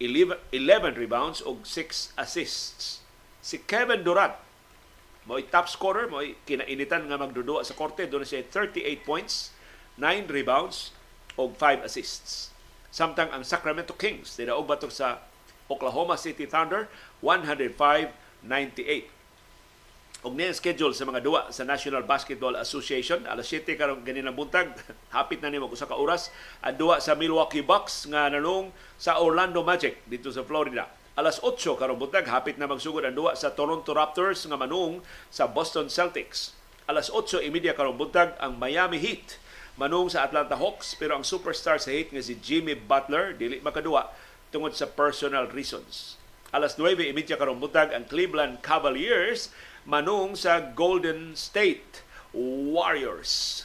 11, 0.00 0.40
11 0.54 0.96
rebounds 0.96 1.44
ug 1.44 1.60
6 1.64 2.16
assists. 2.16 3.04
Si 3.44 3.60
Kevin 3.68 4.00
Durant 4.00 4.36
mo 5.28 5.36
top 5.44 5.68
scorer 5.68 6.08
mo 6.08 6.24
kinainitan 6.48 7.04
nga 7.04 7.20
magdudua 7.20 7.60
sa 7.60 7.76
korte 7.76 8.08
doon 8.08 8.24
siya 8.24 8.48
38 8.48 9.04
points, 9.04 9.52
9 10.00 10.24
rebounds 10.32 10.96
ug 11.36 11.52
5 11.52 11.84
assists. 11.84 12.48
Samtang 12.88 13.28
ang 13.28 13.44
Sacramento 13.44 13.92
Kings 13.92 14.40
nidaog 14.40 14.64
batok 14.64 14.88
sa 14.88 15.20
Oklahoma 15.68 16.16
City 16.16 16.48
Thunder 16.48 16.88
105-98 17.20 19.17
og 20.26 20.34
niya 20.34 20.50
schedule 20.50 20.90
sa 20.90 21.06
mga 21.06 21.22
duwa 21.22 21.46
sa 21.54 21.62
National 21.62 22.02
Basketball 22.02 22.58
Association. 22.58 23.22
Alas 23.30 23.46
7 23.54 23.78
karon 23.78 24.02
ganinang 24.02 24.34
buntag. 24.34 24.74
Hapit 25.14 25.38
na 25.38 25.46
ni 25.46 25.62
mag 25.62 25.70
usa 25.70 25.86
ka 25.86 25.94
oras. 25.94 26.34
Ang 26.58 26.74
duwa 26.74 26.98
sa 26.98 27.14
Milwaukee 27.14 27.62
Bucks 27.62 28.10
nga 28.10 28.26
nanong 28.26 28.74
sa 28.98 29.22
Orlando 29.22 29.62
Magic 29.62 30.02
dito 30.10 30.34
sa 30.34 30.42
Florida. 30.42 30.90
Alas 31.14 31.38
8 31.38 31.54
karong 31.78 31.98
buntag 31.98 32.30
hapit 32.30 32.58
na 32.58 32.70
magsugod 32.70 33.02
ang 33.02 33.14
duwa 33.14 33.34
sa 33.34 33.50
Toronto 33.50 33.90
Raptors 33.90 34.46
nga 34.46 34.54
manung 34.54 35.02
sa 35.30 35.50
Boston 35.50 35.90
Celtics. 35.90 36.54
Alas 36.90 37.10
8 37.10 37.42
imedya 37.42 37.74
karong 37.74 37.98
buntag 37.98 38.34
ang 38.42 38.58
Miami 38.58 38.98
Heat 38.98 39.38
manung 39.78 40.10
sa 40.10 40.26
Atlanta 40.26 40.58
Hawks. 40.58 40.98
Pero 40.98 41.14
ang 41.14 41.22
superstar 41.22 41.78
sa 41.78 41.94
Heat 41.94 42.10
nga 42.10 42.22
si 42.22 42.34
Jimmy 42.38 42.74
Butler 42.74 43.38
dili 43.38 43.62
makaduwa 43.62 44.10
tungod 44.50 44.74
sa 44.74 44.90
personal 44.90 45.46
reasons. 45.50 46.18
Alas 46.50 46.74
9.30 46.74 47.38
karong 47.38 47.60
buntag 47.60 47.92
ang 47.92 48.08
Cleveland 48.08 48.64
Cavaliers 48.64 49.52
manung 49.88 50.36
sa 50.36 50.60
Golden 50.60 51.32
State 51.32 52.04
Warriors. 52.36 53.64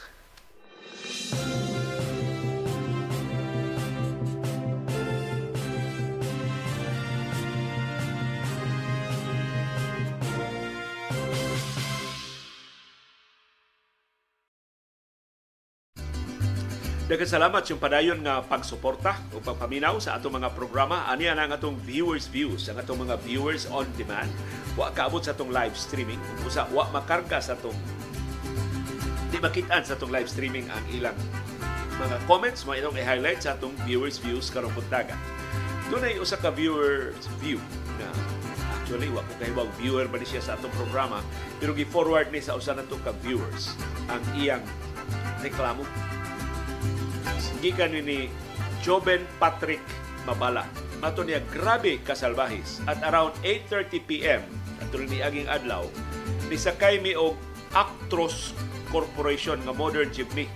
Daghang 17.04 17.28
salamat 17.28 17.60
yung 17.68 17.76
padayon 17.76 18.16
nga 18.24 18.40
pagsuporta 18.40 19.20
o 19.36 19.40
pagpaminaw 19.44 20.00
sa 20.00 20.16
atong 20.16 20.40
mga 20.40 20.56
programa. 20.56 21.04
Ani 21.04 21.28
ang 21.28 21.52
atong 21.52 21.76
viewers 21.84 22.24
views, 22.32 22.64
ang 22.72 22.80
atong 22.80 23.04
mga 23.04 23.20
viewers 23.20 23.68
on 23.68 23.84
demand. 24.00 24.32
Wa 24.72 24.88
kaabot 24.88 25.20
sa 25.20 25.36
atong 25.36 25.52
live 25.52 25.76
streaming. 25.76 26.16
Usa 26.48 26.64
wa 26.72 26.88
makarga 26.96 27.44
sa 27.44 27.60
atong 27.60 27.76
di 29.28 29.36
makitaan 29.36 29.84
sa 29.84 30.00
atong 30.00 30.08
live 30.08 30.32
streaming 30.32 30.64
ang 30.72 30.80
ilang 30.96 31.18
mga 32.00 32.16
comments 32.24 32.64
mo 32.64 32.72
itong 32.72 32.96
i-highlight 32.96 33.44
sa 33.44 33.52
atong 33.52 33.76
viewers 33.84 34.16
views 34.16 34.48
karong 34.48 34.72
buntaga. 34.72 35.12
Doon 35.92 36.08
ay 36.08 36.16
usa 36.16 36.40
ka 36.40 36.48
viewers 36.48 37.20
view 37.36 37.60
na 38.00 38.08
actually 38.80 39.12
wa 39.12 39.20
ko 39.20 39.32
kahibaw 39.36 39.68
viewer 39.76 40.08
ba 40.08 40.16
siya 40.24 40.40
sa 40.40 40.56
atong 40.56 40.72
programa 40.72 41.20
pero 41.60 41.76
gi-forward 41.76 42.32
ni 42.32 42.40
sa 42.40 42.56
usa 42.56 42.72
nato 42.72 42.96
ka 43.04 43.12
viewers 43.20 43.76
ang 44.08 44.24
iyang 44.40 44.64
reklamo 45.44 45.84
gikan 47.64 47.96
ni 47.96 48.28
Joben 48.84 49.24
Patrick 49.40 49.80
Mabala. 50.28 50.68
Mato 51.00 51.24
niya 51.24 51.40
grabe 51.52 52.00
kasalbahis 52.00 52.80
at 52.88 53.00
around 53.04 53.32
8:30 53.44 54.08
PM 54.08 54.42
ato 54.80 55.00
ni 55.00 55.20
aging 55.20 55.48
adlaw 55.48 55.84
nisakay 56.48 57.00
mi 57.00 57.16
og 57.16 57.36
Actros 57.74 58.54
Corporation 58.92 59.58
nga 59.66 59.74
modern 59.74 60.08
jeepney. 60.14 60.46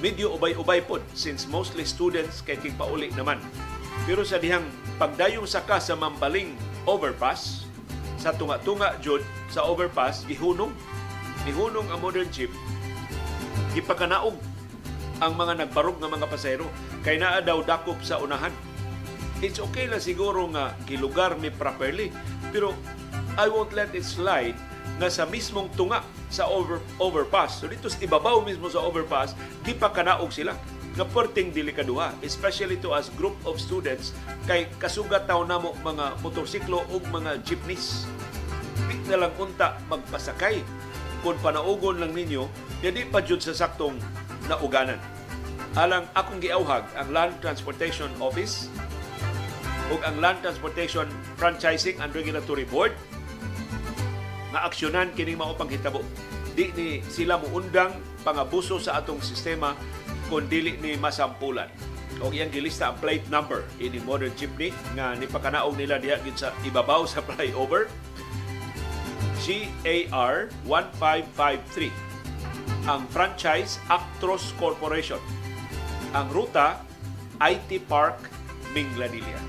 Medyo 0.00 0.32
ubay-ubay 0.38 0.80
pod 0.80 1.04
since 1.12 1.44
mostly 1.44 1.84
students 1.84 2.40
kay 2.40 2.56
pauli 2.78 3.12
naman. 3.12 3.42
Pero 4.08 4.24
sa 4.24 4.40
dihang 4.40 4.64
pagdayong 4.96 5.44
saka 5.44 5.76
sa 5.76 5.92
Mambaling 5.92 6.56
overpass 6.88 7.66
sa 8.16 8.32
tunga-tunga 8.32 8.96
jud 9.04 9.20
sa 9.52 9.66
overpass 9.66 10.24
gihunong 10.24 10.72
gihunong 11.44 11.86
ang 11.92 12.00
modern 12.00 12.26
jeep 12.32 12.50
gipakanaog 13.76 14.34
ang 15.20 15.32
mga 15.36 15.64
nagbarog 15.64 15.96
nga 16.00 16.10
mga 16.12 16.28
pasahero 16.28 16.68
kay 17.00 17.16
naa 17.16 17.40
daw 17.40 17.64
dakop 17.64 18.00
sa 18.04 18.20
unahan. 18.20 18.52
It's 19.44 19.60
okay 19.60 19.84
na 19.88 20.00
siguro 20.00 20.48
nga 20.52 20.76
gilugar 20.88 21.36
mi 21.36 21.52
properly 21.52 22.12
pero 22.52 22.72
I 23.36 23.52
won't 23.52 23.76
let 23.76 23.92
it 23.92 24.04
slide 24.04 24.56
nga 24.96 25.12
sa 25.12 25.28
mismong 25.28 25.68
tunga 25.76 26.00
sa 26.32 26.48
over, 26.48 26.80
overpass. 26.96 27.60
So 27.60 27.68
dito 27.68 27.92
sa 27.92 28.00
ibabaw 28.00 28.40
mismo 28.44 28.72
sa 28.72 28.80
overpass, 28.80 29.36
di 29.60 29.76
pa 29.76 29.92
kanaog 29.92 30.32
sila 30.32 30.56
nga 30.96 31.04
perting 31.04 31.52
delikaduha, 31.52 32.16
especially 32.24 32.80
to 32.80 32.96
as 32.96 33.12
group 33.20 33.36
of 33.44 33.60
students 33.60 34.16
kay 34.48 34.64
kasugat 34.80 35.28
taw 35.28 35.44
namo 35.44 35.76
mga 35.84 36.16
motorsiklo 36.24 36.88
ug 36.88 37.04
mga 37.12 37.44
jeepneys. 37.44 38.08
Di 38.88 38.96
na 39.12 39.28
lang 39.28 39.32
unta 39.36 39.76
magpasakay 39.92 40.64
kung 41.20 41.36
panaugon 41.44 42.00
lang 42.00 42.16
ninyo, 42.16 42.48
hindi 42.80 43.04
pa 43.04 43.20
jud 43.20 43.44
sa 43.44 43.52
saktong 43.52 44.00
nauganan. 44.48 44.98
Alang 45.76 46.08
akong 46.16 46.40
giauhag 46.40 46.88
ang 46.96 47.08
Land 47.12 47.36
Transportation 47.44 48.08
Office 48.16 48.72
ug 49.92 50.00
ang 50.02 50.18
Land 50.18 50.40
Transportation 50.42 51.06
Franchising 51.36 52.00
and 52.00 52.10
Regulatory 52.16 52.64
Board 52.64 52.96
nga 54.50 54.64
aksyonan 54.66 55.12
kini 55.12 55.36
mao 55.36 55.52
panghitabo. 55.52 56.00
Di 56.56 56.72
ni 56.72 57.04
sila 57.04 57.36
muundang 57.36 57.92
pangabuso 58.24 58.80
sa 58.80 58.98
atong 59.04 59.20
sistema 59.20 59.76
kung 60.32 60.48
dili 60.48 60.80
ni 60.80 60.96
masampulan. 60.96 61.68
O 62.24 62.32
iyang 62.32 62.48
gilista 62.48 62.88
ang 62.88 62.96
plate 62.96 63.28
number 63.28 63.68
ini 63.76 64.00
modern 64.00 64.32
jeepney 64.32 64.72
nga 64.96 65.12
nipakanaog 65.12 65.76
nila 65.76 66.00
diha 66.00 66.16
gid 66.24 66.40
sa 66.40 66.48
ibabaw 66.64 67.04
sa 67.04 67.20
flyover 67.28 67.92
GAR 69.46 70.50
1553 70.64 72.15
ang 72.86 73.02
franchise 73.10 73.82
Actros 73.90 74.54
Corporation. 74.62 75.18
Ang 76.14 76.30
ruta, 76.30 76.78
IT 77.42 77.82
Park, 77.90 78.30
Minglanilla. 78.70 79.42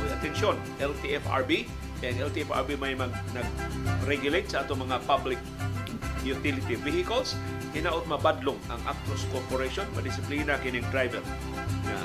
So, 0.00 0.02
atensyon, 0.08 0.56
LTFRB. 0.80 1.68
Ang 2.02 2.18
LTFRB 2.32 2.80
may 2.80 2.96
mag, 2.96 3.12
nag-regulate 3.36 4.48
sa 4.48 4.64
atong 4.64 4.88
mga 4.88 5.04
public 5.04 5.38
utility 6.24 6.74
vehicles. 6.80 7.36
Hinaot 7.76 8.08
mabadlong 8.08 8.58
ang 8.72 8.80
Actros 8.88 9.28
Corporation, 9.28 9.84
madisiplina 9.92 10.56
kining 10.64 10.86
driver. 10.88 11.20
Na 11.84 11.96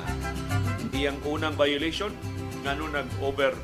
iyang 0.91 1.17
unang 1.23 1.55
violation, 1.55 2.11
nga 2.67 2.75
nag-over 2.75 3.55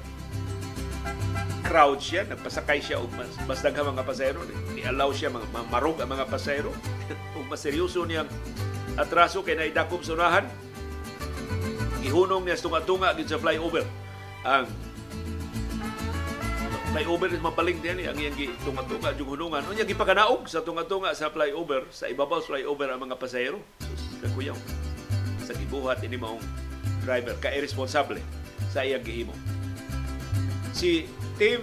crowd 1.64 1.98
siya, 1.98 2.28
nagpasakay 2.28 2.80
siya 2.84 3.00
og 3.00 3.10
mas, 3.16 3.32
mas 3.48 3.60
daghang 3.64 3.96
mga 3.96 4.04
pasahero, 4.06 4.44
ni-allow 4.76 5.10
siya 5.16 5.32
mga 5.32 5.48
marog 5.72 5.98
ang 6.04 6.12
mga 6.12 6.28
pasahero 6.28 6.70
ug 7.40 7.46
mas 7.48 7.64
seryoso 7.64 8.04
niyang 8.04 8.28
atraso 9.00 9.42
kay 9.42 9.58
naidakop 9.58 10.06
sa 10.06 10.14
unahan. 10.14 10.46
Ihunong 12.04 12.44
niya 12.44 12.60
tunga-tunga 12.60 13.16
gid 13.16 13.32
sa 13.32 13.40
flyover. 13.40 13.88
Ang 14.44 14.68
flyover 16.94 17.32
is 17.32 17.42
mapaling 17.42 17.80
din 17.82 18.06
ang 18.06 18.20
iyang 18.20 18.36
tunga-tunga 18.62 19.16
jud 19.18 19.34
hunungan. 19.34 19.64
Unya 19.66 19.88
gipakanaog 19.88 20.46
sa 20.46 20.62
tunga-tunga 20.62 21.16
sa 21.16 21.32
flyover, 21.32 21.88
sa 21.90 22.12
ibabaw 22.12 22.44
flyover 22.44 22.92
ang 22.92 23.02
mga 23.08 23.18
pasahero. 23.18 23.58
Kakuyaw. 24.22 24.56
Sa 25.42 25.56
gibuhat 25.58 26.04
ini 26.06 26.20
maong 26.20 26.44
driver 27.02 27.34
ka 27.40 27.50
irresponsible 27.50 28.20
sa 28.70 28.84
iyang 28.84 29.02
gihimo. 29.02 29.34
Si 30.74 31.08
Team 31.38 31.62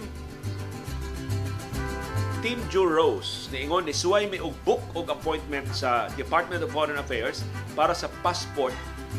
Team 2.41 2.57
Joe 2.73 2.89
Rose 2.89 3.53
niingon 3.53 3.85
ni 3.85 3.93
suway 3.93 4.25
mi 4.25 4.41
og 4.41 4.57
book 4.65 4.81
og 4.97 5.13
appointment 5.13 5.69
sa 5.77 6.09
Department 6.17 6.65
of 6.65 6.73
Foreign 6.73 6.97
Affairs 6.97 7.45
para 7.77 7.93
sa 7.93 8.09
passport 8.25 8.73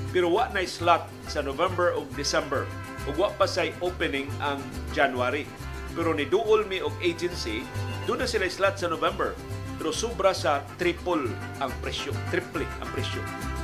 pero 0.10 0.32
wa 0.32 0.48
na 0.50 0.64
slot 0.64 1.06
sa 1.28 1.44
November 1.44 1.94
ug 1.94 2.08
December 2.16 2.66
ug 3.06 3.16
wa 3.20 3.30
pa 3.36 3.46
say 3.46 3.76
opening 3.84 4.30
ang 4.40 4.62
January. 4.96 5.48
Pero 5.92 6.16
ni 6.16 6.24
duol 6.24 6.64
mi 6.72 6.80
og 6.80 6.96
agency, 7.04 7.68
doon 8.08 8.24
na 8.24 8.28
sila 8.30 8.48
slot 8.48 8.80
sa 8.80 8.88
November. 8.88 9.36
Pero 9.76 9.92
sobra 9.92 10.32
sa 10.32 10.64
triple 10.78 11.28
ang 11.60 11.74
presyo, 11.82 12.14
triple 12.30 12.64
ang 12.80 12.90
presyo. 12.94 13.20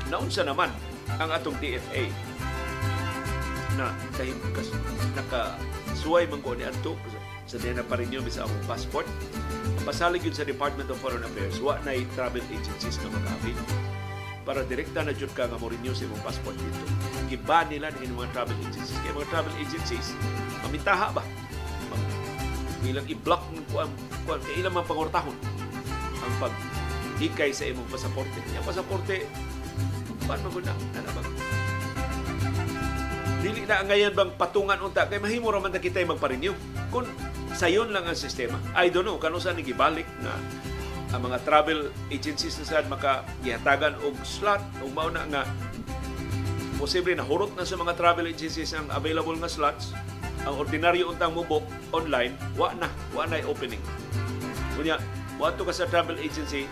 Naunsa 0.09 0.43
naman 0.43 0.73
ang 1.21 1.29
atong 1.31 1.55
DFA 1.61 2.09
na 3.77 3.93
kahit 4.17 4.35
naka 5.13 5.55
suway 5.93 6.25
man 6.25 6.41
ko 6.41 6.57
ni 6.57 6.65
Anto 6.65 6.97
sa 7.47 7.55
dena 7.55 7.79
pa 7.79 7.95
rin 7.95 8.11
yun 8.11 8.27
sa 8.27 8.43
akong 8.43 8.65
passport. 8.67 9.07
Pasalig 9.87 10.19
yun 10.27 10.35
sa 10.35 10.43
Department 10.43 10.91
of 10.91 10.99
Foreign 10.99 11.23
Affairs, 11.23 11.63
wa 11.63 11.79
na 11.87 11.95
travel 12.11 12.43
agencies 12.51 12.99
na 12.99 13.07
mag-avail. 13.07 13.55
Para 14.43 14.67
direkta 14.67 14.99
na 14.99 15.15
jud 15.15 15.31
ka 15.31 15.47
nga 15.47 15.55
mo 15.55 15.71
renew 15.71 15.95
sa 15.95 16.03
imong 16.03 16.23
passport 16.27 16.59
dito. 16.59 16.83
Giba 17.31 17.63
nila 17.71 17.87
ng 17.95 18.19
mga 18.19 18.31
travel 18.35 18.57
agencies. 18.67 18.99
Kaya 18.99 19.15
mga 19.15 19.31
travel 19.31 19.55
agencies, 19.63 20.07
mamintaha 20.67 21.07
ba? 21.15 21.23
Ilang 22.83 23.07
i-block 23.07 23.43
ng 23.55 23.67
kuan, 23.71 23.91
kuan, 24.27 24.39
kaya 24.43 24.55
ilang 24.59 24.75
pangortahon 24.83 25.35
ang 26.23 26.33
pag 26.43 26.53
hikay 27.19 27.55
sa 27.55 27.63
imong 27.67 27.87
pasaporte. 27.87 28.39
Yung 28.55 28.67
pasaporte, 28.67 29.23
paano 30.27 30.51
mo 30.51 30.59
na? 30.59 30.75
Ano 30.99 31.09
ba? 31.15 31.36
Dili 33.47 33.63
na 33.63 33.79
ngayon 33.79 34.11
bang 34.11 34.31
patungan 34.35 34.75
unta 34.83 35.07
kay 35.07 35.23
mahimo 35.23 35.47
ra 35.47 35.63
man 35.63 35.71
ta 35.71 35.79
kitay 35.79 36.03
magpa-renew. 36.03 36.51
Kun 36.91 37.07
sayon 37.55 37.95
lang 37.95 38.03
ang 38.03 38.19
sistema. 38.19 38.59
I 38.75 38.91
don't 38.91 39.07
know 39.07 39.15
kanu 39.15 39.39
sa 39.39 39.55
ni 39.55 39.63
gibalik 39.63 40.03
na 40.19 40.35
ang 41.15 41.23
mga 41.23 41.39
travel 41.47 41.87
agencies 42.11 42.59
na 42.59 42.67
sad 42.67 42.91
maka 42.91 43.23
gihatagan 43.39 43.95
og 44.03 44.19
slot 44.27 44.59
ug 44.83 44.91
mao 44.91 45.07
na 45.07 45.23
nga 45.31 45.47
posible 46.75 47.15
na 47.15 47.23
hurot 47.23 47.55
na 47.55 47.63
sa 47.63 47.79
mga 47.79 47.95
travel 47.95 48.27
agencies 48.27 48.75
ang 48.75 48.91
available 48.91 49.39
nga 49.39 49.47
slots. 49.47 49.95
Ang 50.43 50.59
ordinaryo 50.63 51.11
untang 51.11 51.35
mubok 51.35 51.63
online, 51.91 52.35
wa 52.55 52.71
na, 52.77 52.87
wa 53.11 53.27
na 53.27 53.43
opening. 53.43 53.81
Kunya, 54.79 54.95
wa 55.41 55.51
to 55.51 55.67
ka 55.67 55.75
sa 55.75 55.89
travel 55.89 56.15
agency, 56.21 56.69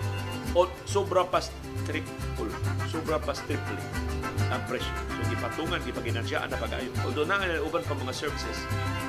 o, 0.56 0.70
sobra 0.88 1.28
pa 1.28 1.44
triple, 1.84 2.54
sobra 2.88 3.20
pa 3.20 3.36
triple 3.36 4.15
ang 4.54 4.62
presyo. 4.70 4.92
So, 5.16 5.22
gipatungan, 5.30 5.80
gipaginansya, 5.86 6.46
na 6.46 6.58
pag-ayo. 6.58 6.90
Although 7.06 7.26
na 7.26 7.42
nga 7.42 7.48
uban 7.62 7.82
pa 7.86 7.98
mga 7.98 8.14
services 8.14 8.60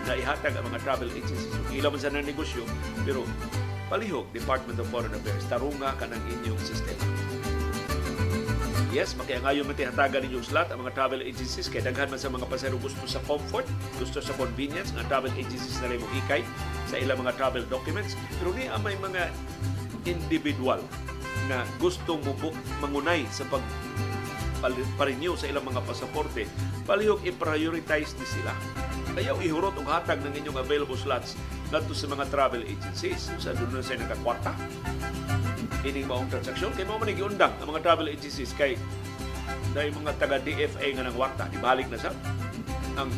na 0.08 0.16
ihatag 0.16 0.56
ang 0.56 0.64
mga 0.68 0.80
travel 0.84 1.10
agencies. 1.12 1.52
So, 1.52 1.72
ilaw 1.72 1.90
man 1.92 2.00
sa 2.00 2.10
negosyo, 2.12 2.62
pero 3.04 3.26
palihog, 3.92 4.30
Department 4.32 4.80
of 4.80 4.86
Foreign 4.88 5.12
Affairs, 5.12 5.44
tarunga 5.46 5.94
ka 5.98 6.06
ng 6.08 6.22
inyong 6.40 6.60
sistema. 6.62 7.04
Yes, 8.96 9.12
makiangayon 9.12 9.68
man 9.68 9.76
tihatagan 9.76 10.24
ninyong 10.24 10.46
slot 10.46 10.72
ang 10.72 10.80
mga 10.80 10.96
travel 10.96 11.20
agencies 11.20 11.68
kay 11.68 11.84
daghan 11.84 12.08
man 12.08 12.16
sa 12.16 12.32
mga 12.32 12.48
pasahero 12.48 12.80
gusto 12.80 13.04
sa 13.04 13.20
comfort, 13.28 13.68
gusto 14.00 14.24
sa 14.24 14.32
convenience 14.40 14.88
nga 14.96 15.04
travel 15.04 15.28
agencies 15.36 15.76
na 15.84 16.00
mo 16.00 16.08
hikay 16.16 16.40
sa 16.88 16.96
ilang 16.96 17.20
mga 17.20 17.36
travel 17.36 17.60
documents. 17.68 18.16
Pero 18.40 18.56
ni 18.56 18.72
may 18.80 18.96
mga 18.96 19.28
individual 20.08 20.80
na 21.44 21.68
gustong 21.76 22.24
mubuk 22.24 22.56
mangunay 22.80 23.28
sa 23.28 23.44
pag 23.52 23.60
pa-renew 24.96 25.36
sa 25.36 25.48
ilang 25.48 25.64
mga 25.66 25.84
pasaporte, 25.84 26.48
palihog 26.88 27.22
i-prioritize 27.24 28.16
ni 28.16 28.26
sila. 28.26 28.52
Ayaw 29.16 29.40
ihurot 29.40 29.72
og 29.80 29.88
hatag 29.88 30.20
ng 30.20 30.36
inyong 30.44 30.60
available 30.60 30.96
slots 30.96 31.40
ngadto 31.72 31.96
sa 31.96 32.04
mga 32.04 32.28
travel 32.28 32.62
agencies. 32.68 33.32
Sa 33.40 33.56
doon 33.56 33.80
na 33.80 33.80
sa 33.80 33.96
nakakwarta. 33.96 34.52
Ining 35.88 36.04
maong 36.04 36.28
transaksyon. 36.28 36.76
Kay 36.76 36.84
mao 36.84 37.00
man 37.00 37.08
giundang 37.16 37.56
ang 37.56 37.68
mga 37.72 37.80
travel 37.80 38.12
agencies 38.12 38.52
kay 38.52 38.76
dahil 39.72 39.92
mga 39.92 40.20
taga 40.20 40.36
DFA 40.40 40.88
nga 40.96 41.04
nang 41.04 41.16
warta 41.16 41.48
ibalik 41.52 41.88
na 41.92 42.00
sa 42.00 42.12
ang 42.96 43.12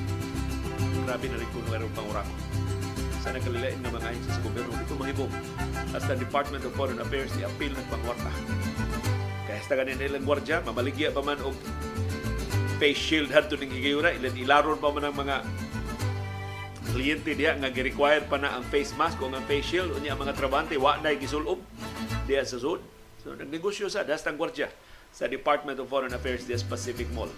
grabe 1.06 1.26
na 1.30 1.38
rin 1.38 1.50
kuno 1.54 1.70
aron 1.74 1.90
pangurako. 1.94 2.34
Sa 3.22 3.34
nagkalilain 3.34 3.78
nga 3.82 3.90
mga 3.90 4.10
agency 4.14 4.30
sa 4.30 4.42
gobyerno 4.42 4.74
dito 4.74 4.94
mahibong 4.98 5.32
as 5.94 6.02
the 6.06 6.14
Department 6.18 6.62
of 6.62 6.74
Foreign 6.78 6.98
Affairs 7.02 7.30
di 7.34 7.42
appeal 7.42 7.74
ng 7.74 7.86
pangwarta 7.90 8.30
kaya 9.48 9.64
sa 9.64 9.80
ganin 9.80 9.96
ilang 9.96 10.28
gwardya 10.28 10.60
mamaligya 10.60 11.08
pa 11.08 11.24
man 11.24 11.40
og 11.40 11.56
face 12.76 13.00
shield 13.00 13.32
hadto 13.32 13.56
ning 13.56 13.72
higayura 13.72 14.12
ilan 14.12 14.36
ilaron 14.36 14.76
pa 14.76 14.92
man 14.92 15.08
ang 15.08 15.16
mga 15.16 15.40
kliyente 16.92 17.32
diha 17.36 17.56
nga 17.56 17.72
gi-require 17.72 18.28
pa 18.28 18.36
na 18.36 18.56
ang 18.56 18.64
face 18.68 18.92
mask 18.96 19.20
o 19.24 19.28
ang 19.28 19.44
face 19.48 19.64
shield 19.76 19.92
unya 19.96 20.12
ang 20.12 20.20
mga 20.20 20.36
trabante 20.36 20.76
wa 20.76 20.96
na 21.00 21.12
gisulob 21.16 21.60
diya 22.28 22.44
sa 22.44 22.60
Sud. 22.60 22.84
So, 23.24 23.32
nagnegosyo 23.32 23.88
sa 23.88 24.04
dastang 24.04 24.36
gwardya 24.36 24.68
sa 25.12 25.24
Department 25.28 25.80
of 25.80 25.88
Foreign 25.88 26.12
Affairs 26.12 26.44
diya 26.44 26.60
Pacific 26.68 27.08
Mall. 27.16 27.32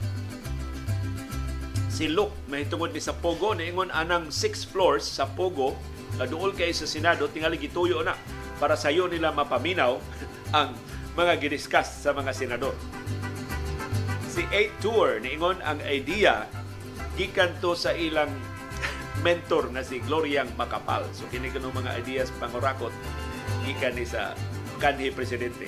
Si 1.90 2.10
Luke, 2.10 2.32
mahitungod 2.48 2.96
ni 2.96 3.02
sa 3.02 3.12
Pogo, 3.12 3.52
niingon 3.52 3.92
anang 3.92 4.32
six 4.32 4.64
floors 4.64 5.04
sa 5.04 5.28
Pogo, 5.28 5.76
na 6.16 6.26
duol 6.26 6.56
kay 6.56 6.72
sa 6.72 6.88
Senado, 6.88 7.28
tingali 7.28 7.60
gituyo 7.60 8.00
na 8.00 8.16
para 8.56 8.74
sayo 8.74 9.06
nila 9.06 9.30
mapaminaw 9.30 10.00
ang 10.56 10.74
mga 11.18 11.42
gidiscuss 11.42 12.06
sa 12.06 12.14
mga 12.14 12.30
senador. 12.30 12.74
Si 14.30 14.46
8 14.46 14.78
Tour, 14.78 15.18
niingon 15.18 15.58
ang 15.66 15.82
idea 15.82 16.46
gikan 17.18 17.50
to 17.58 17.74
sa 17.74 17.90
ilang 17.92 18.30
mentor 19.26 19.68
na 19.74 19.82
si 19.82 19.98
Gloriang 20.00 20.54
Macapal. 20.54 21.04
So 21.12 21.26
kini 21.28 21.50
kanong 21.50 21.74
mga 21.74 21.98
ideas 21.98 22.30
pangurakot 22.38 22.94
gikan 23.66 23.98
ni 23.98 24.06
sa 24.06 24.32
kanhi 24.78 25.10
presidente. 25.12 25.66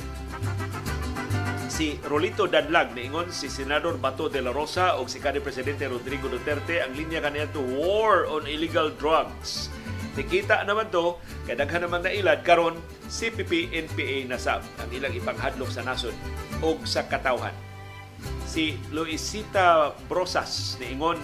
Si 1.73 1.98
Rolito 2.05 2.47
Dadlag 2.47 2.94
niingon 2.94 3.32
si 3.32 3.48
Senador 3.48 3.97
Bato 3.97 4.28
de 4.28 4.40
la 4.44 4.52
Rosa 4.55 4.97
o 5.01 5.09
si 5.09 5.19
kanhi 5.19 5.43
presidente 5.43 5.89
Rodrigo 5.89 6.31
Duterte 6.31 6.81
ang 6.81 6.94
linya 6.94 7.19
kaniya 7.19 7.51
to 7.51 7.60
war 7.77 8.24
on 8.31 8.47
illegal 8.47 8.93
drugs. 8.94 9.73
Nikita 10.13 10.61
naman 10.69 10.93
to, 10.93 11.17
kay 11.49 11.57
daghan 11.57 11.89
naman 11.89 12.05
na 12.05 12.13
ilad 12.13 12.45
karon 12.45 12.77
CPP 13.09 13.73
NPA 13.73 14.29
nasab 14.29 14.61
ang 14.77 14.91
ilang 14.93 15.13
ipanghadlok 15.17 15.73
sa 15.73 15.81
nasod 15.81 16.13
o 16.61 16.77
sa 16.85 17.09
katawhan. 17.09 17.57
Si 18.45 18.77
Luisita 18.93 19.97
Brosas 20.07 20.77
niingon 20.77 21.17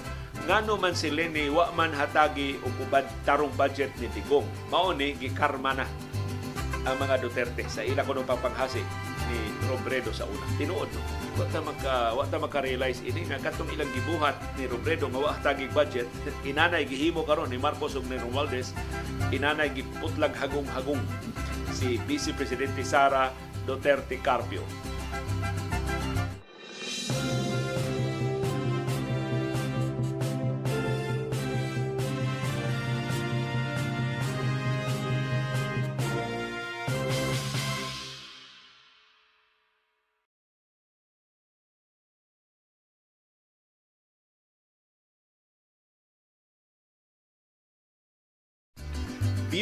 ngano 0.48 0.80
man 0.80 0.96
si 0.96 1.12
Lenny 1.12 1.52
wa 1.52 1.68
man 1.76 1.92
hatagi 1.92 2.56
og 2.64 2.72
ubad 2.88 3.04
tarong 3.28 3.52
budget 3.60 3.92
ni 4.00 4.08
Tigong. 4.08 4.48
Mao 4.72 4.96
gikarma 4.96 5.76
na 5.76 5.86
ang 6.88 6.96
mga 6.96 7.20
Duterte 7.20 7.68
sa 7.68 7.84
ila 7.84 8.00
kuno 8.08 8.24
papanghasi 8.24 8.80
ni 9.28 9.38
Robredo 9.68 10.16
sa 10.16 10.24
una. 10.24 10.46
Tinuod 10.56 10.88
no. 10.88 11.17
Wa 11.38 11.46
ta 11.54 11.62
ta 12.34 12.38
maka-realize 12.42 13.06
ini 13.06 13.22
nga 13.30 13.38
katong 13.38 13.70
ilang 13.70 13.86
gibuhat 13.94 14.34
ni 14.58 14.66
Robredo 14.66 15.06
nga 15.06 15.22
wa 15.22 15.38
tagig 15.38 15.70
budget 15.70 16.10
inanay 16.50 16.82
gihimo 16.82 17.22
karon 17.22 17.46
ni 17.46 17.62
Marcos 17.62 17.94
ug 17.94 18.02
ni 18.10 18.18
Romualdez 18.18 18.74
inanay 19.30 19.70
giputlag 19.70 20.34
hagong-hagong 20.34 20.98
si 21.70 21.94
Vice 22.10 22.34
Presidente 22.34 22.82
Sara 22.82 23.30
Duterte 23.62 24.18
Carpio. 24.18 24.66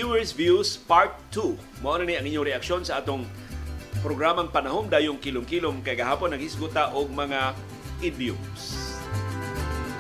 Viewers 0.06 0.30
Views 0.38 0.78
Part 0.86 1.18
2. 1.34 1.82
Mao 1.82 1.98
ni 1.98 2.14
ang 2.14 2.22
inyong 2.22 2.46
reaksyon 2.46 2.86
sa 2.86 3.02
atong 3.02 3.26
programang 4.06 4.54
panahom 4.54 4.86
dayong 4.86 5.18
kilom-kilom 5.18 5.82
kay 5.82 5.98
gahapon 5.98 6.30
naghisguta 6.30 6.94
og 6.94 7.10
mga 7.10 7.50
idioms 8.06 8.94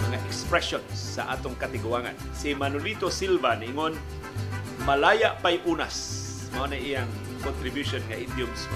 mga 0.06 0.22
expressions 0.30 0.94
sa 0.94 1.34
atong 1.34 1.58
katiguangan. 1.58 2.14
Si 2.38 2.54
Manolito 2.54 3.10
Silva 3.10 3.58
ningon 3.58 3.98
malaya 4.86 5.34
pay 5.42 5.58
unas. 5.66 5.98
Mao 6.54 6.70
na 6.70 6.78
iyang 6.78 7.10
contribution 7.42 7.98
nga 8.06 8.14
idioms 8.14 8.70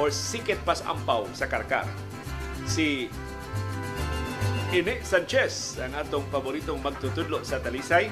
or 0.00 0.08
sikit 0.08 0.56
pas 0.64 0.80
ampaw 0.88 1.28
sa 1.36 1.44
karkar. 1.52 1.84
Si 2.64 3.12
Ine 4.72 5.04
Sanchez, 5.04 5.76
ang 5.84 5.92
atong 6.00 6.24
paboritong 6.32 6.80
magtutudlo 6.80 7.44
sa 7.44 7.60
Talisay, 7.60 8.08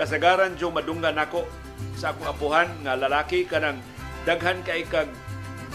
kasagaran 0.00 0.56
jong 0.56 0.80
madunggan 0.80 1.12
nako 1.12 1.44
sa 1.94 2.12
akong 2.12 2.28
apuhan 2.28 2.68
nga 2.82 2.96
lalaki 2.96 3.46
kanang 3.46 3.80
daghan 4.24 4.60
kay 4.64 4.84
kag 4.88 5.08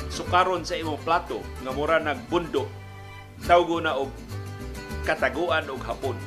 sukaron 0.09 0.65
sa 0.65 0.75
imong 0.75 0.99
plato 1.05 1.39
nga 1.61 1.71
mura 1.71 2.01
nagbundo 2.01 2.65
tawgo 3.45 3.79
na 3.79 3.95
og 3.95 4.11
kataguan 5.07 5.69
og 5.71 5.79
hapon. 5.85 6.17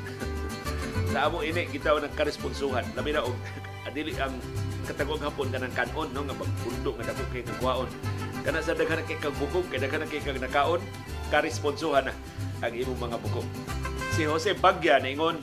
Sa 1.13 1.29
amo 1.29 1.45
ini 1.45 1.69
gitaw 1.69 2.01
ng 2.01 2.17
karesponsuhan. 2.17 2.89
Labi 2.97 3.13
na 3.13 3.21
og 3.21 3.37
adili 3.87 4.17
ang 4.17 4.33
kataguan 4.89 5.21
hapon 5.21 5.53
kanang 5.53 5.75
kanon 5.77 6.09
no 6.11 6.25
nga 6.25 6.35
magbundo 6.35 6.91
nga 6.97 7.13
dako 7.13 7.23
kay 7.31 7.45
kagwaon 7.47 7.91
kana 8.43 8.59
sa 8.59 8.75
daghan 8.75 9.07
kay 9.07 9.19
kag 9.23 9.35
bukog 9.39 9.67
kay 9.71 9.79
daghan 9.79 10.03
kay 10.11 10.19
kag 10.19 10.43
nakaon 10.43 10.83
karesponsuhan 11.31 12.11
na 12.11 12.15
ang 12.63 12.75
imong 12.75 13.11
mga 13.11 13.19
bukog. 13.23 13.47
Si 14.15 14.27
Jose 14.27 14.55
Bagya 14.59 14.99
ningon 14.99 15.39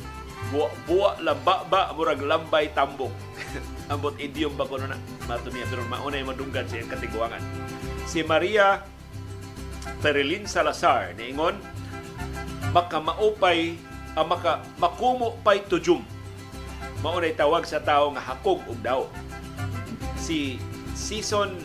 buwa 0.88 1.20
lamba 1.20 1.64
ba 1.68 1.92
murag 1.96 2.24
lambay 2.24 2.72
tambok 2.72 3.12
ambot 3.90 4.16
idiom 4.22 4.54
ba 4.54 4.70
kuno 4.70 4.86
na? 4.86 4.98
Mato 5.26 5.50
pero 5.50 5.84
maunay 5.90 6.22
madunggan 6.22 6.66
sa 6.70 6.78
iyang 6.78 6.90
katiguangan 6.90 7.42
si 8.06 8.22
Maria 8.22 8.86
Perilin 10.00 10.46
Salazar 10.46 11.14
niingon 11.18 11.58
maka 12.70 13.02
maupay 13.02 13.76
ah, 14.14 14.26
maka 14.26 14.62
makumo 14.78 15.38
pay 15.42 15.66
tujum 15.66 16.06
maunay 17.02 17.34
tawag 17.34 17.66
sa 17.66 17.82
tao 17.82 18.14
nga 18.14 18.22
hakog 18.22 18.62
og 18.70 18.80
daw 18.86 19.02
si 20.16 20.62
season 20.94 21.58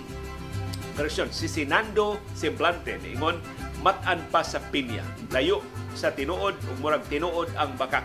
correction 0.96 1.28
si 1.28 1.46
Sinando 1.46 2.16
Semblante 2.32 2.96
niingon 3.04 3.36
matan 3.84 4.24
pa 4.32 4.40
sa 4.40 4.64
pinya 4.72 5.04
layo 5.28 5.60
sa 5.94 6.10
tinuod 6.10 6.58
ug 6.58 6.76
murag 6.82 7.06
tinuod 7.06 7.48
ang 7.54 7.76
baka. 7.78 8.02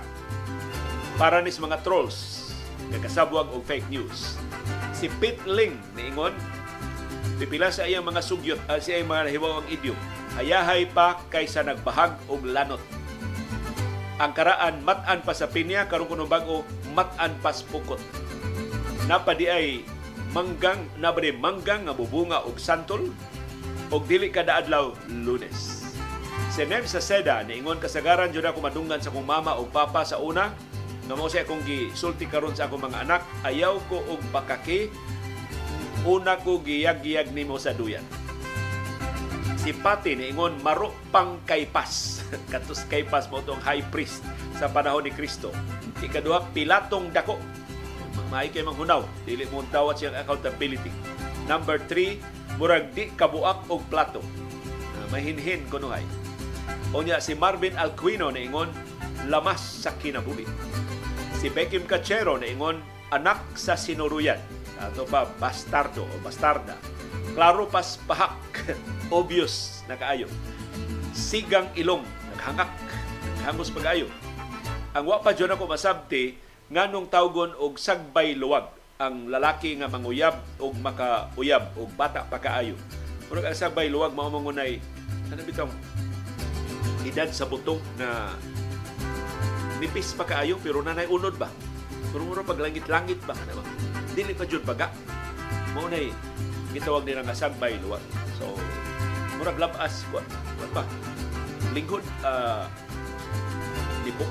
Para 1.17 1.43
nis 1.43 1.59
mga 1.59 1.83
trolls 1.83 2.39
nga 2.90 2.99
kasabwag 3.02 3.48
og 3.53 3.64
fake 3.66 3.88
news. 3.88 4.36
Si 4.94 5.07
Pete 5.22 5.45
Ling 5.45 5.78
niingon 5.94 6.34
pipila 7.40 7.72
sa 7.72 7.88
iyang 7.88 8.03
mga 8.03 8.20
sugyot 8.20 8.60
uh, 8.68 8.78
sa 8.82 8.90
iyang 8.91 9.07
mga 9.07 9.32
nahibaw 9.32 9.64
ang 9.64 9.68
idiom. 9.72 9.95
Hayahay 10.36 10.90
pa 10.91 11.22
kaysa 11.32 11.64
nagbahag 11.64 12.20
og 12.28 12.44
lanot. 12.44 12.84
Ang 14.20 14.36
karaan 14.36 14.84
matan 14.84 15.24
pa 15.24 15.32
sa 15.32 15.48
pinya 15.48 15.88
karon 15.88 16.11
kuno 16.11 16.28
bago 16.28 16.68
matan 16.91 17.32
pas 17.40 17.64
pukot. 17.64 18.02
Napadi 19.07 19.48
ay 19.48 19.88
manggang 20.36 20.84
nabadi 20.99 21.32
manggang 21.34 21.88
nga 21.88 21.95
bubunga 21.95 22.44
og 22.44 22.60
santol 22.60 23.10
og 23.90 24.03
dili 24.06 24.30
kada 24.30 24.60
adlaw 24.60 24.94
lunes. 25.07 25.80
Si 26.49 26.66
Nev 26.66 26.90
sa 26.90 26.99
Seda, 26.99 27.45
niingon 27.45 27.80
kasagaran 27.80 28.34
jud 28.34 28.44
ako 28.44 28.60
madunggan 28.60 28.99
sa 28.99 29.14
kong 29.14 29.26
mama 29.26 29.56
o 29.57 29.70
papa 29.70 30.02
sa 30.03 30.18
una, 30.18 30.52
nga 31.10 31.18
mo 31.18 31.26
siya 31.26 31.41
kung 31.41 31.65
gisulti 31.65 32.30
karon 32.30 32.53
sa 32.53 32.69
akong 32.69 32.86
mga 32.86 33.02
anak 33.02 33.26
ayaw 33.41 33.81
ko 33.90 33.98
og 34.14 34.22
bakake 34.30 34.94
una 36.06 36.38
ko 36.38 36.61
giyag-giyag 36.61 37.34
nimo 37.34 37.57
sa 37.57 37.73
duyan. 37.73 38.06
Si 39.57 39.73
Pati 39.73 40.14
niingon 40.14 40.61
maro 40.61 40.94
pang 41.10 41.41
kaypas 41.49 42.22
katus 42.53 42.86
kaypas 42.86 43.26
mo 43.34 43.41
tong 43.41 43.57
high 43.65 43.81
priest 43.90 44.22
sa 44.61 44.69
panahon 44.69 45.10
ni 45.10 45.11
Kristo. 45.11 45.49
Ikaduha 45.98 46.53
pilatong 46.53 47.10
dako. 47.10 47.41
Maay 48.30 48.53
kay 48.53 48.61
manghunaw 48.61 49.02
dili 49.26 49.49
mo 49.49 49.65
tawat 49.73 49.98
siyang 49.98 50.14
accountability. 50.14 50.94
Number 51.49 51.81
3 51.90 52.61
murag 52.61 52.94
di 52.94 53.10
kabuak 53.18 53.65
og 53.65 53.81
plato. 53.90 54.22
Uh, 54.22 55.10
mahinhin 55.10 55.65
kunuhay 55.73 56.06
unya 56.94 57.18
si 57.22 57.34
Marvin 57.34 57.77
Alquino 57.77 58.30
niingon 58.30 58.69
lamas 59.30 59.61
sa 59.61 59.94
kinabuhi 59.98 60.45
si 61.40 61.48
Beckham 61.48 61.88
Cachero 61.88 62.36
niingon 62.36 62.84
anak 63.16 63.56
sa 63.56 63.80
sinuruyan. 63.80 64.38
Ato 64.76 65.07
pa 65.07 65.24
bastardo 65.40 66.03
o 66.03 66.16
bastarda? 66.20 66.76
Klaro 67.32 67.64
pas 67.72 67.95
pahak 68.03 68.76
obvious 69.16 69.84
na 69.88 69.95
kaayo 69.95 70.28
sigang 71.16 71.72
ilong 71.80 72.03
naghangak 72.36 72.72
hangos 73.48 73.72
pag-ayo. 73.72 74.11
Ang 74.91 75.07
wa 75.07 75.24
pa 75.24 75.32
dyon 75.32 75.56
ako 75.56 75.64
masabti 75.68 76.36
nganong 76.68 77.07
tawgon 77.07 77.56
og 77.56 77.80
sagbay 77.80 78.36
luwag 78.36 78.68
ang 78.99 79.32
lalaki 79.32 79.80
nga 79.80 79.88
manguyab 79.88 80.44
og 80.60 80.76
makauyab 80.76 81.72
og 81.80 81.88
bata 81.95 82.28
pa 82.28 82.36
kaayo 82.36 82.76
murag 83.32 83.48
ang 83.48 83.56
sagbay 83.56 83.88
luwag 83.88 84.11
mao 84.11 84.28
mangunay 84.28 84.84
ano 85.32 85.41
bitong 85.48 85.72
edad 87.07 87.32
sa 87.32 87.48
butong 87.48 87.80
na 87.95 88.36
nipis 89.80 90.11
pa 90.14 90.27
kaayo 90.27 90.60
pero 90.60 90.84
nanay 90.84 91.07
unod 91.07 91.39
ba? 91.39 91.47
Pero 92.11 92.27
mura 92.27 92.43
paglangit-langit 92.43 93.23
ba 93.23 93.34
kana 93.34 93.60
ba? 93.60 93.64
Dili 94.14 94.35
pa 94.35 94.43
jud 94.43 94.64
baga 94.68 94.91
mao 95.72 95.88
nay 95.88 96.11
gitawag 96.76 97.06
nila 97.06 97.23
nga 97.23 97.35
sagbay 97.38 97.80
luwag 97.80 98.01
so 98.35 98.45
murag 99.39 99.57
labas 99.57 100.03
what, 100.11 100.26
what 100.60 100.72
ba? 100.76 100.84
Lingkod 101.72 102.03
uh, 102.26 102.68
libo. 104.03 104.26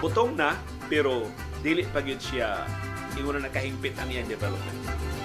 Butong 0.00 0.32
na 0.38 0.56
pero 0.88 1.28
dili 1.60 1.84
pa 1.84 2.00
gyud 2.00 2.20
siya 2.20 2.64
ingon 3.14 3.38
na 3.38 3.46
nakahingpit 3.46 3.94
ang 4.00 4.08
iyang 4.10 4.26
development. 4.26 4.80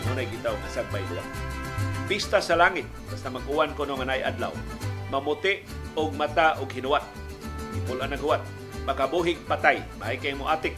Mo 0.06 0.12
na 0.14 0.28
gitaw 0.28 0.54
nga 0.54 0.70
sagbay 0.84 1.04
luwag 1.08 1.28
pista 2.10 2.42
sa 2.42 2.58
langit 2.58 2.90
basta 3.06 3.30
mag-uwan 3.30 3.78
ko 3.78 3.86
nung 3.86 4.02
anay 4.02 4.26
adlaw. 4.26 4.50
Mamuti 5.14 5.62
og 5.94 6.18
mata 6.18 6.58
og 6.58 6.74
hinuwat 6.74 7.06
ipulan 7.90 8.14
ang 8.14 8.22
huwat. 8.22 8.42
Makabuhig 8.86 9.42
patay. 9.50 9.82
Maay 9.98 10.22
kay 10.22 10.38
mo 10.38 10.46
atik. 10.46 10.78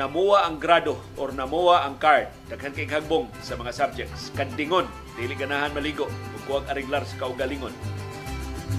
Namuwa 0.00 0.48
ang 0.48 0.56
grado 0.56 0.96
or 1.20 1.36
namuwa 1.36 1.84
ang 1.84 2.00
card. 2.00 2.32
Daghan 2.48 2.72
kay 2.72 2.88
hagbong 2.88 3.28
sa 3.44 3.60
mga 3.60 3.76
subjects. 3.76 4.32
Kandingon. 4.32 4.88
Dili 5.20 5.36
ganahan 5.36 5.76
maligo. 5.76 6.08
Ug 6.08 6.42
kuwag 6.48 6.64
ariglar 6.72 7.04
sa 7.04 7.20
kaugalingon. 7.20 7.76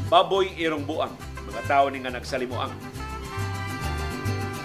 Baboy 0.09 0.49
irong 0.57 0.89
buang. 0.89 1.13
Mga 1.45 1.61
tao 1.69 1.85
ni 1.93 2.01
nga 2.01 2.09
nagsalimuang. 2.09 2.73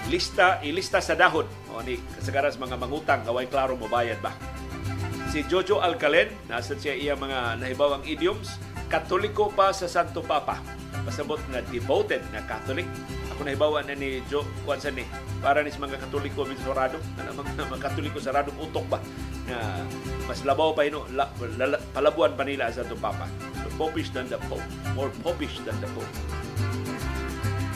Lista 0.09 0.57
ilista 0.65 0.97
sa 0.97 1.13
dahon. 1.13 1.45
O 1.69 1.85
ni 1.85 2.01
kasagaras 2.17 2.57
mga 2.57 2.81
mangutang 2.81 3.21
nga 3.21 3.33
way 3.35 3.45
klaro 3.45 3.77
mo 3.77 3.85
bayad 3.85 4.17
ba? 4.17 4.33
Si 5.29 5.45
Jojo 5.45 5.83
Alcalen 5.83 6.31
nasa 6.49 6.73
siya 6.73 6.97
iya 6.97 7.13
mga 7.13 7.61
nahibawang 7.61 8.01
idioms. 8.09 8.57
Katoliko 8.85 9.49
pa 9.49 9.73
sa 9.73 9.89
Santo 9.89 10.21
Papa 10.21 10.61
pasabot 11.05 11.37
nga 11.53 11.61
devoted 11.69 12.25
na 12.33 12.41
Catholic. 12.43 12.89
Ako 13.31 13.45
nahibawa 13.45 13.85
na 13.85 13.93
ni 13.93 14.25
Jo 14.25 14.41
Kwansa 14.65 14.89
ni 14.89 15.05
para 15.39 15.61
ni 15.61 15.69
mga 15.69 16.01
katoliko 16.01 16.43
min 16.43 16.57
sarado. 16.59 16.97
Na 17.15 17.29
mga, 17.31 17.69
mga 17.69 17.83
katoliko 17.85 18.17
sarado 18.17 18.49
utok 18.57 18.85
ba? 18.89 18.99
Na 19.45 19.85
mas 20.25 20.41
labaw 20.41 20.73
pa 20.73 20.89
ino 20.89 21.05
la, 21.13 21.29
la, 21.61 21.77
palabuan 21.93 22.33
pa 22.33 22.41
nila 22.41 22.73
sa 22.73 22.81
Santo 22.81 22.97
Papa. 22.97 23.29
So, 23.61 23.69
popish 23.77 24.09
than 24.09 24.25
the 24.27 24.41
Pope. 24.49 24.65
More 24.97 25.13
popish 25.21 25.61
than 25.61 25.77
the 25.77 25.89
Pope. 25.93 26.09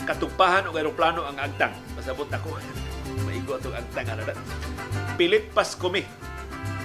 Katugpahan 0.04 0.66
og 0.66 0.74
aeroplano 0.74 1.22
ang 1.22 1.38
agtang. 1.38 1.70
Pasabot 1.94 2.26
ako. 2.26 2.58
Maigo 3.30 3.54
atong 3.54 3.78
agtang 3.78 4.10
ano 4.10 4.26
na? 4.26 4.34
Pilit 5.14 5.54
pas 5.54 5.70
kumi 5.78 6.02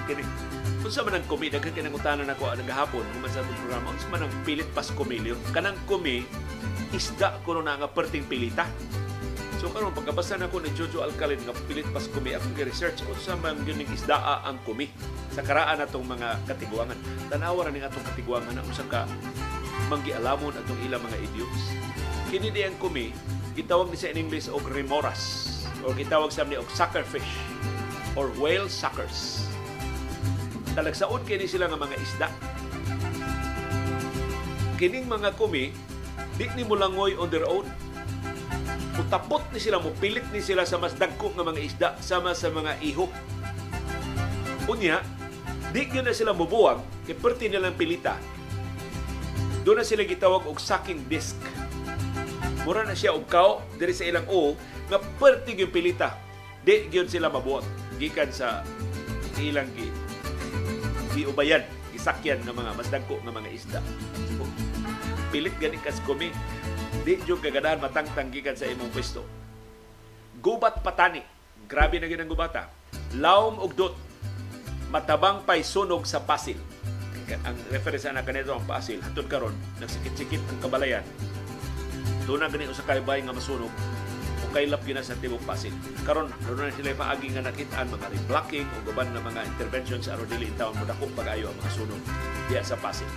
kini 0.05 0.44
unsa 0.85 1.01
man 1.01 1.17
ang 1.17 1.25
kumi 1.25 1.49
daghan 1.49 1.73
kanang 1.73 1.97
utanan 1.97 2.29
nako 2.29 2.45
ang 2.45 2.61
gahapon 2.61 3.01
kung 3.01 3.25
sa 3.25 3.41
atong 3.41 3.57
programa 3.57 3.89
unsa 3.89 4.05
man 4.13 4.21
ang 4.21 4.33
pilit 4.45 4.69
pas 4.69 4.85
kumilyo 4.93 5.33
kanang 5.49 5.73
kumi 5.89 6.21
isda 6.93 7.41
ko 7.41 7.57
na 7.57 7.73
nga 7.81 7.89
perting 7.89 8.29
pilita 8.29 8.69
So 9.55 9.71
karon 9.73 9.97
pagkabasa 9.97 10.37
na 10.37 10.51
ko 10.51 10.61
ni 10.61 10.69
Jojo 10.77 11.01
Alcalin 11.01 11.41
nga 11.41 11.55
pilit 11.65 11.89
pas 11.89 12.05
kumi 12.05 12.37
akong 12.37 12.53
gi-research 12.53 13.01
unsa 13.07 13.33
man 13.39 13.57
gyud 13.65 13.81
ning 13.81 13.89
isdaa 13.89 14.45
ang 14.45 14.61
kumi 14.61 14.91
sa 15.33 15.41
karaan 15.41 15.81
atong 15.81 16.05
mga 16.05 16.43
katiguangan. 16.45 16.99
Tanawa 17.31 17.65
ra 17.65 17.71
ning 17.73 17.81
atong 17.81 18.03
katiguangan 18.03 18.51
na 18.51 18.61
usa 18.67 18.83
ka 18.85 19.07
manggialamon 19.89 20.53
atong 20.53 20.77
ilang 20.85 21.01
mga 21.01 21.17
idioms. 21.17 21.61
Kini 22.29 22.51
di 22.51 22.61
ang 22.61 22.77
kumi 22.77 23.09
gitawag 23.55 23.89
ni 23.89 23.97
sa 23.97 24.11
in 24.11 24.21
English 24.21 24.51
og 24.51 24.61
remoras 24.69 25.49
o 25.87 25.95
gitawag 25.95 26.29
sa 26.29 26.43
ni 26.43 26.59
og 26.59 26.67
suckerfish 26.75 27.31
or 28.19 28.29
whale 28.35 28.67
suckers. 28.67 29.54
Talagsaon 30.75 31.23
kini 31.23 31.47
sila 31.47 31.71
nga 31.71 31.79
mga 31.79 31.95
isda. 31.97 32.27
Kining 34.75 35.07
mga 35.07 35.39
kumi 35.39 35.71
di 36.35 36.45
ni 36.51 36.67
mulangoy 36.67 37.15
on 37.15 37.31
their 37.31 37.47
own 37.47 37.63
Mutapot 38.95 39.43
ni 39.51 39.59
sila, 39.59 39.83
mupilit 39.83 40.23
ni 40.31 40.39
sila 40.39 40.63
sa 40.63 40.79
mas 40.79 40.95
dagko 40.95 41.35
nga 41.35 41.43
mga 41.43 41.59
isda 41.59 41.89
sama 41.99 42.31
sa 42.31 42.47
mga 42.47 42.79
iho. 42.79 43.11
Unya, 44.71 45.03
di 45.75 45.83
yun 45.91 46.07
na 46.07 46.15
sila 46.15 46.31
mubuwag, 46.31 46.79
kay 47.03 47.11
perti 47.11 47.51
nilang 47.51 47.75
pilita. 47.75 48.15
Doon 49.67 49.83
na 49.83 49.85
sila 49.85 50.07
gitawag 50.07 50.47
og 50.47 50.63
sucking 50.63 51.11
disc. 51.11 51.35
Mura 52.63 52.87
na 52.87 52.95
siya 52.95 53.11
og 53.11 53.27
kao, 53.27 53.67
diri 53.75 53.91
sa 53.91 54.07
ilang 54.07 54.31
o, 54.31 54.55
nga 54.87 54.97
perti 55.19 55.59
yung 55.59 55.75
pilita. 55.75 56.15
Di 56.63 56.87
yun 56.87 57.11
sila 57.11 57.27
mabuwag. 57.27 57.67
Gikan 57.99 58.31
sa 58.31 58.63
ilang 59.35 59.67
gi, 59.75 59.91
giubayan, 61.15 61.63
gisakyan 61.95 62.43
ng 62.43 62.51
mga 62.51 62.71
mas 62.75 62.91
dagko 62.91 63.15
nga 63.23 63.31
mga 63.31 63.49
isda. 63.55 63.79
Pilit 65.31 65.55
gani 65.55 65.79
kas 65.79 66.03
kumi 66.03 66.29
di 67.07 67.15
jud 67.23 67.39
kaganahan 67.39 67.79
matangtang 67.79 68.27
gikan 68.35 68.59
sa 68.59 68.67
imong 68.67 68.91
pwesto. 68.91 69.23
Gubat 70.43 70.83
patani. 70.83 71.23
Grabe 71.65 71.97
na 71.97 72.11
ginang 72.11 72.29
gubata. 72.29 72.67
Laom 73.15 73.57
og 73.57 73.73
dot. 73.73 73.95
Matabang 74.91 75.47
pay 75.47 75.63
sunog 75.63 76.03
sa 76.03 76.21
pasil. 76.21 76.59
Ang 77.25 77.57
reference 77.73 78.05
na 78.11 78.21
kanito 78.21 78.53
ang 78.53 78.67
pasil. 78.67 79.01
Hatod 79.01 79.25
karon 79.25 79.55
nagsikit-sikit 79.81 80.43
ang 80.51 80.59
kabalayan. 80.61 81.05
Doon 82.29 82.45
na 82.45 82.51
gani 82.51 82.69
usa 82.69 82.85
kay 82.85 83.01
nga 83.01 83.33
masunog 83.33 83.71
o 84.55 84.63
kaylap 84.63 84.87
gina 84.87 85.03
sa 85.03 85.19
tibok 85.19 85.43
pasil. 85.43 85.75
Karon 86.07 86.31
doon 86.47 86.71
na 86.71 86.71
sila 86.71 86.95
paagi 86.95 87.27
nga 87.35 87.43
nakitaan 87.43 87.91
mga 87.91 88.07
reblocking 88.07 88.63
o 88.63 88.87
gaban 88.87 89.11
na 89.11 89.19
mga 89.19 89.43
interventions 89.51 90.07
sa 90.07 90.15
aron 90.15 90.31
dili 90.31 90.47
taon 90.55 90.71
mo 90.79 90.87
dako 90.87 91.11
pag-ayo 91.11 91.51
ang 91.51 91.59
mga 91.59 91.75
sunog 91.75 91.99
diya 92.47 92.63
sa 92.63 92.79
pasil. 92.79 93.11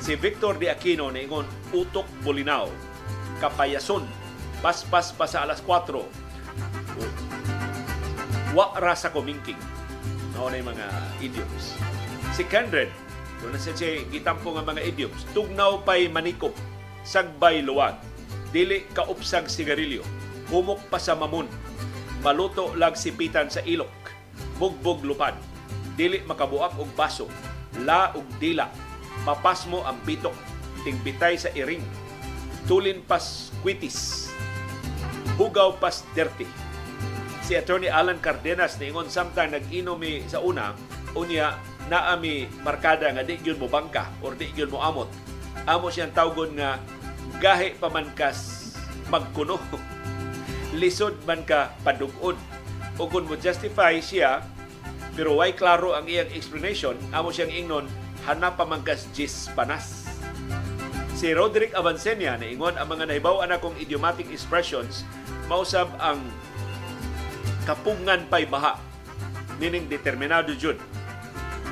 Si 0.00 0.16
Victor 0.16 0.56
de 0.56 0.72
Aquino 0.72 1.12
niingon 1.12 1.44
utok 1.76 2.08
Bolinao 2.24 2.72
kapayason. 3.44 4.08
Paspas 4.64 5.12
pa 5.12 5.28
sa 5.28 5.44
alas 5.44 5.60
4. 5.68 6.00
Wa 8.56 8.72
ra 8.80 8.96
sa 8.96 9.12
kumingking. 9.12 9.60
Mao 10.32 10.48
na 10.48 10.64
mga 10.64 10.86
idioms. 11.20 11.76
Si 12.32 12.40
Kendred, 12.48 12.88
doon 13.44 13.52
na 13.52 13.60
siya 13.60 14.00
gitampo 14.08 14.56
nga 14.56 14.64
mga 14.64 14.80
idioms. 14.88 15.28
Tugnaw 15.36 15.84
pa'y 15.84 16.08
manikop, 16.08 16.56
sagbay 17.04 17.60
luwag, 17.60 18.00
dili 18.52 18.88
kaupsag 18.96 19.48
sigarilyo, 19.48 20.04
humok 20.50 20.82
pa 20.90 20.98
sa 20.98 21.14
mamon, 21.14 21.46
maluto 22.20 22.74
lag 22.74 22.98
sipitan 22.98 23.48
sa 23.48 23.62
ilok, 23.62 23.90
bugbog 24.58 25.06
lupad, 25.06 25.38
dili 25.94 26.20
makabuak 26.26 26.74
og 26.76 26.90
baso, 26.98 27.30
la 27.86 28.10
og 28.18 28.26
dila, 28.42 28.68
mapasmo 29.22 29.86
ang 29.86 30.02
bitok, 30.02 30.34
tingbitay 30.82 31.38
sa 31.38 31.48
iring, 31.54 31.82
tulin 32.66 33.00
pas 33.06 33.54
kwitis, 33.62 34.28
hugaw 35.38 35.78
pas 35.78 36.02
dirty. 36.12 36.44
Si 37.46 37.58
Attorney 37.58 37.90
Alan 37.90 38.20
Cardenas 38.22 38.78
niingon 38.78 39.10
samtang 39.10 39.50
nag-inomi 39.54 40.26
sa 40.30 40.38
una, 40.38 40.76
unya 41.18 41.58
naami 41.90 42.46
markada 42.62 43.10
nga 43.10 43.26
di 43.26 43.34
gyud 43.42 43.58
mo 43.58 43.66
bangka 43.66 44.06
or 44.22 44.38
di 44.38 44.54
gyud 44.54 44.70
mo 44.70 44.78
amot. 44.78 45.10
Amo 45.66 45.90
siyang 45.90 46.14
tawgon 46.14 46.54
nga 46.54 46.78
gahi 47.42 47.74
pa 47.74 47.90
man 47.90 48.06
kas 48.14 48.70
magkuno. 49.10 49.58
Lisod 50.76 51.18
man 51.26 51.42
ka 51.42 51.74
padugod. 51.82 52.38
O 53.00 53.08
kung 53.08 53.26
mo 53.26 53.34
justify 53.34 53.96
siya, 53.98 54.44
pero 55.16 55.40
why 55.40 55.50
klaro 55.56 55.96
ang 55.96 56.06
iyang 56.06 56.30
explanation, 56.30 56.94
amo 57.10 57.32
siyang 57.32 57.50
ingnon, 57.50 57.86
hanap 58.28 58.60
pa 58.60 58.68
man 58.68 58.84
kas 58.84 59.08
jis 59.16 59.48
panas. 59.56 60.06
Si 61.16 61.32
Roderick 61.36 61.76
Avancenia 61.76 62.40
niingon 62.40 62.80
ang 62.80 62.88
mga 62.88 63.10
nahibaw-an 63.10 63.52
akong 63.52 63.76
idiomatic 63.76 64.32
expressions 64.32 65.04
mausab 65.52 65.92
ang 66.00 66.22
kapungan 67.68 68.24
pay 68.30 68.48
baha. 68.48 68.80
Nining 69.60 69.90
determinado 69.92 70.56
jud. 70.56 70.80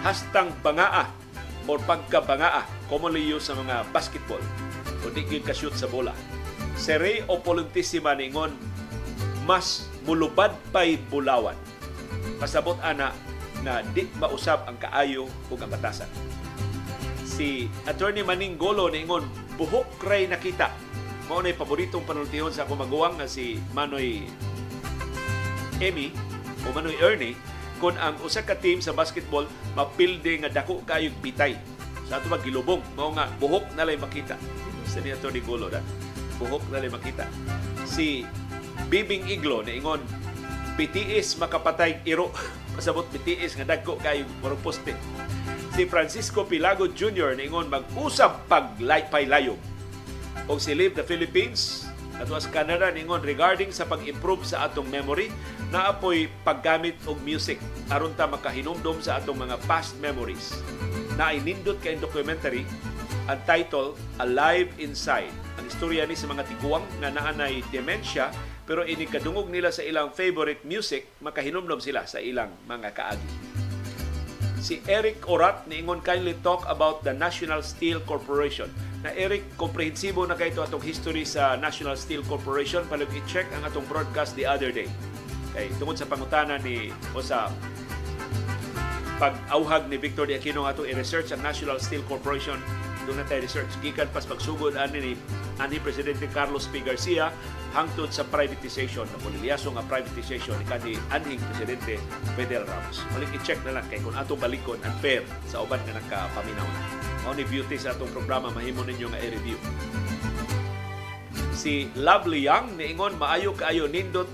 Hastang 0.04 0.52
bangaa 0.60 1.08
o 1.64 1.76
pagkabangaa 1.80 2.64
commonly 2.92 3.24
used 3.24 3.48
sa 3.48 3.56
mga 3.56 3.88
basketball. 3.88 4.40
O 5.04 5.08
di 5.08 5.24
gyud 5.24 5.44
ka-shoot 5.44 5.72
sa 5.72 5.88
bola. 5.88 6.12
Si 6.76 6.92
Ray 6.92 7.24
Opolentissima 7.24 8.12
ningon 8.12 8.52
mas 9.48 9.88
mulubad 10.04 10.52
pay 10.68 11.00
bulawan. 11.08 11.56
Pasabot 12.36 12.76
ana 12.84 13.16
na 13.64 13.80
di 13.96 14.04
mausab 14.20 14.68
ang 14.68 14.76
kaayo 14.76 15.24
ug 15.48 15.58
ang 15.58 15.72
batasan 15.72 16.06
si 17.38 17.70
Attorney 17.86 18.26
Maning 18.26 18.58
Golo 18.58 18.90
niingon 18.90 19.22
buhok 19.54 20.02
ray 20.02 20.26
nakita. 20.26 20.74
Mao 21.30 21.38
nay 21.38 21.54
paboritong 21.54 22.02
panultihon 22.02 22.50
sa 22.50 22.66
akong 22.66 22.82
maguwang 22.82 23.14
nga 23.14 23.30
si 23.30 23.62
Manoy 23.70 24.26
Emmy 25.78 26.10
o 26.66 26.74
Manoy 26.74 26.98
Ernie 26.98 27.38
kung 27.78 27.94
ang 27.94 28.18
usa 28.26 28.42
ka 28.42 28.58
team 28.58 28.82
sa 28.82 28.90
basketball 28.90 29.46
mapilde 29.78 30.42
nga 30.42 30.50
dako 30.50 30.82
kayog 30.82 31.14
bitay. 31.22 31.54
Sa 32.10 32.18
ato 32.18 32.26
magilubong 32.26 32.82
mao 32.98 33.14
nga 33.14 33.30
buhok 33.38 33.70
na 33.78 33.86
lay 33.86 33.94
makita. 33.94 34.34
Sa 34.90 34.98
ni 34.98 35.14
Attorney 35.14 35.44
Golo 35.46 35.70
na 35.70 35.78
buhok 36.42 36.66
na 36.74 36.82
lay 36.82 36.90
makita. 36.90 37.30
Si 37.86 38.26
Bibing 38.88 39.28
Iglo 39.28 39.60
niingon 39.60 40.00
BTS 40.80 41.36
makapatay 41.36 42.02
iro 42.08 42.32
pasabot 42.76 43.04
BTS 43.12 43.60
nga 43.60 43.76
dagko 43.76 44.00
murag 44.40 44.60
poste 44.64 44.96
si 45.78 45.86
Francisco 45.86 46.42
Pilago 46.42 46.90
Jr. 46.90 47.38
ningon 47.38 47.70
mag-usab 47.70 48.50
paglaypay-layog. 48.50 49.62
O 50.50 50.58
si 50.58 50.74
Live 50.74 50.98
the 50.98 51.06
Philippines 51.06 51.86
at 52.18 52.26
was 52.26 52.50
Canada 52.50 52.90
ningon 52.90 53.22
regarding 53.22 53.70
sa 53.70 53.86
pag-improve 53.86 54.42
sa 54.42 54.66
atong 54.66 54.90
memory 54.90 55.30
na 55.70 55.94
apoy 55.94 56.26
paggamit 56.42 56.98
og 57.06 57.22
music 57.22 57.62
aron 57.94 58.10
ta 58.18 58.26
makahinumdom 58.26 58.98
sa 58.98 59.22
atong 59.22 59.38
mga 59.38 59.54
past 59.70 59.94
memories. 60.02 60.50
Na 61.14 61.30
inindot 61.30 61.78
kay 61.78 61.94
documentary 61.94 62.66
ang 63.30 63.38
title 63.46 63.94
Alive 64.18 64.74
Inside. 64.82 65.30
Ang 65.62 65.70
istorya 65.70 66.10
ni 66.10 66.18
sa 66.18 66.26
mga 66.26 66.42
tiguang 66.42 66.82
nga 66.98 67.14
naanay 67.14 67.62
dementia 67.70 68.34
pero 68.68 68.84
ini 68.84 69.08
kadungog 69.08 69.48
nila 69.48 69.72
sa 69.72 69.80
ilang 69.80 70.12
favorite 70.12 70.60
music 70.68 71.08
makahinumdom 71.24 71.80
sila 71.80 72.04
sa 72.04 72.20
ilang 72.20 72.52
mga 72.68 72.92
kaagi 72.92 73.48
si 74.58 74.82
Eric 74.90 75.24
Orat 75.30 75.64
niingon 75.70 76.02
kindly 76.02 76.34
talk 76.42 76.66
about 76.66 77.06
the 77.06 77.14
National 77.14 77.62
Steel 77.62 78.02
Corporation. 78.04 78.68
Na 79.06 79.14
Eric, 79.14 79.46
komprehensibo 79.54 80.26
na 80.26 80.34
kayo 80.34 80.66
atong 80.66 80.82
history 80.82 81.22
sa 81.22 81.54
National 81.54 81.94
Steel 81.94 82.26
Corporation. 82.26 82.82
Palug 82.90 83.08
i-check 83.14 83.46
ang 83.54 83.62
atong 83.62 83.86
broadcast 83.86 84.34
the 84.34 84.42
other 84.42 84.74
day. 84.74 84.90
Kay 85.54 85.70
tungod 85.78 85.94
sa 85.94 86.04
pangutana 86.04 86.58
ni 86.58 86.90
o 87.14 87.22
sa 87.22 87.48
pag-auhag 89.22 89.86
ni 89.90 89.98
Victor 89.98 90.26
de 90.26 90.38
Aquino 90.38 90.66
ato 90.66 90.86
i-research 90.86 91.30
ang 91.34 91.42
National 91.42 91.78
Steel 91.78 92.02
Corporation 92.06 92.58
doon 93.06 93.22
na 93.22 93.24
tayo 93.24 93.40
research. 93.40 93.70
Gikan 93.80 94.10
pas 94.12 94.26
pagsugod 94.26 94.76
ani 94.76 94.98
ni 95.00 95.12
ani 95.62 95.80
Presidente 95.80 96.28
Carlos 96.28 96.68
P. 96.68 96.82
Garcia 96.82 97.32
hangtod 97.76 98.08
sa 98.08 98.24
privatization 98.24 99.04
na 99.08 99.18
polilyaso 99.20 99.68
nga 99.74 99.84
privatization 99.84 100.56
ni 100.56 100.66
kani 100.66 100.92
anhing 101.12 101.40
Presidente 101.52 102.00
Fidel 102.34 102.64
Ramos. 102.64 103.04
Malik 103.12 103.32
i-check 103.36 103.60
na 103.64 103.78
lang 103.78 103.86
kay 103.92 104.00
kung 104.00 104.16
ato 104.16 104.34
balikon 104.34 104.80
unfair 104.80 105.24
sa 105.44 105.60
uban 105.60 105.80
nga 105.84 106.00
nakapaminaw 106.00 106.64
na. 106.64 106.82
Mao 107.24 107.34
ni 107.36 107.44
beauty 107.44 107.76
sa 107.76 107.92
atong 107.92 108.12
programa 108.14 108.48
mahimo 108.48 108.84
ninyo 108.84 109.08
nga 109.12 109.20
i-review. 109.20 109.58
Si 111.52 111.90
Lovely 111.98 112.46
Young 112.46 112.78
niingon 112.78 113.18
maayo 113.18 113.52
kaayo 113.52 113.90
nindot 113.90 114.30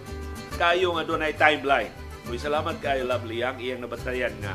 kayo 0.54 0.94
nga 0.94 1.02
dunay 1.02 1.34
timeline. 1.34 1.90
Uy, 2.30 2.38
salamat 2.38 2.78
kaayo 2.78 3.04
Lovely 3.04 3.42
Young 3.42 3.58
iyang 3.58 3.82
nabatayan 3.82 4.32
nga 4.40 4.54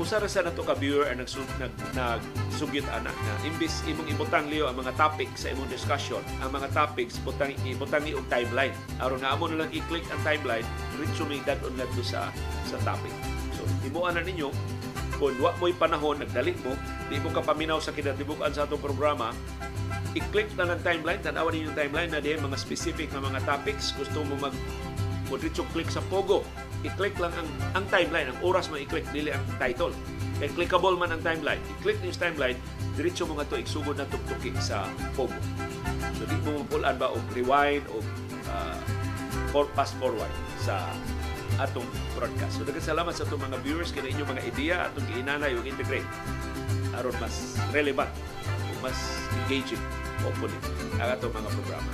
usa 0.00 0.16
ra 0.16 0.24
sa 0.24 0.40
nato 0.40 0.64
ka 0.64 0.72
viewer 0.72 1.12
ang 1.12 1.20
nagsug 1.20 1.44
nag 1.60 1.68
nagsugyot 1.92 2.88
anak 2.88 3.12
na 3.12 3.32
imbis 3.44 3.84
imong 3.84 4.08
ibutang 4.08 4.48
liyo 4.48 4.64
ang 4.64 4.80
mga 4.80 4.96
topic 4.96 5.28
sa 5.36 5.52
imong 5.52 5.68
discussion 5.68 6.24
ang 6.40 6.48
mga 6.56 6.72
topics 6.72 7.20
butang 7.20 7.52
ibutang 7.68 8.08
og 8.16 8.24
timeline. 8.32 8.72
Aron 8.96 9.20
nga 9.20 9.36
amo 9.36 9.44
na 9.52 9.60
lang 9.60 9.70
i-click 9.76 10.08
ang 10.08 10.16
timeline 10.24 10.64
diretso 10.96 11.28
mi 11.28 11.44
dadon 11.44 11.76
ngadto 11.76 12.00
sa 12.00 12.32
sa 12.64 12.80
topic. 12.80 13.12
So 13.52 13.60
timuan 13.84 14.16
na 14.16 14.24
ninyo 14.24 14.48
kung 15.20 15.36
wa 15.36 15.52
mo'y 15.60 15.76
panahon 15.76 16.24
nagdali 16.24 16.56
mo 16.64 16.72
di 17.12 17.20
mo 17.20 17.28
ka 17.28 17.44
paminaw 17.44 17.76
sa 17.76 17.92
kinatibuk-an 17.92 18.56
sa 18.56 18.64
atong 18.64 18.80
programa 18.80 19.36
i-click 20.16 20.48
na 20.56 20.64
ng 20.72 20.80
timeline 20.80 21.20
tanawan 21.20 21.52
ninyo 21.52 21.76
timeline 21.76 22.08
na 22.08 22.24
diyan 22.24 22.40
mga 22.40 22.56
specific 22.56 23.12
na 23.12 23.20
mga 23.20 23.44
topics 23.44 23.92
gusto 23.94 24.24
mo 24.24 24.48
mag 24.48 24.54
mo 25.30 25.38
diretso 25.38 25.62
click 25.70 25.88
sa 25.88 26.02
Pogo 26.10 26.42
i-click 26.84 27.16
lang 27.20 27.32
ang, 27.36 27.48
ang 27.76 27.84
timeline, 27.92 28.32
ang 28.32 28.38
oras 28.40 28.72
mo 28.72 28.80
i-click, 28.80 29.04
dili 29.12 29.32
ang 29.32 29.44
title. 29.60 29.92
Kaya 30.40 30.48
clickable 30.56 30.96
man 30.96 31.12
ang 31.12 31.20
timeline. 31.20 31.60
I-click 31.78 32.00
niyo 32.00 32.16
timeline, 32.16 32.56
diretso 32.96 33.28
mo 33.28 33.36
nga 33.36 33.44
to 33.44 33.60
igsugod 33.60 34.00
na 34.00 34.08
tuktuki 34.08 34.52
sa 34.56 34.88
Pogo. 35.12 35.36
So 36.16 36.24
di 36.24 36.36
mo 36.44 36.64
mapulaan 36.64 36.96
ba 36.96 37.12
o 37.12 37.16
rewind 37.36 37.84
o 37.92 38.00
uh, 38.48 38.80
for 39.52 39.68
fast 39.76 39.92
forward 40.00 40.32
sa 40.64 40.80
atong 41.60 41.84
broadcast. 42.16 42.56
So 42.56 42.64
daghang 42.64 42.84
salamat 42.84 43.12
sa 43.12 43.28
atong 43.28 43.44
mga 43.44 43.60
viewers 43.60 43.92
kaya 43.92 44.08
inyong 44.08 44.30
mga 44.32 44.42
ideya 44.48 44.76
atong 44.88 45.04
giinanay 45.12 45.52
ug 45.52 45.64
integrate 45.68 46.08
aron 46.96 47.12
mas 47.20 47.60
relevant 47.76 48.08
o 48.48 48.72
mas 48.80 48.96
engaging 49.44 49.80
hopefully 50.24 50.56
ang 50.96 51.12
atong 51.12 51.32
mga 51.36 51.48
programa. 51.52 51.90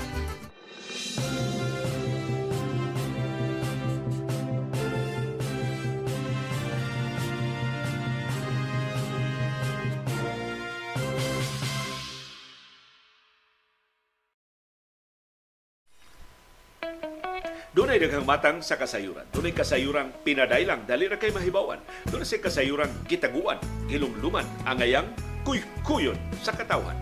Dunay 17.77 18.01
daghang 18.01 18.25
matang 18.25 18.65
sa 18.65 18.81
kasayuran. 18.81 19.29
Dunay 19.37 19.53
kasayuran 19.53 20.09
pinadailang 20.25 20.89
dali 20.89 21.13
ra 21.13 21.21
kay 21.21 21.29
mahibawan. 21.29 21.77
Dunay 22.09 22.25
sa 22.25 22.41
kasayuran 22.41 22.89
gitaguan, 23.05 23.61
hilumluman, 23.85 24.49
angayang 24.65 25.05
kuy-kuyon 25.45 26.17
sa 26.41 26.57
katawan. 26.57 26.97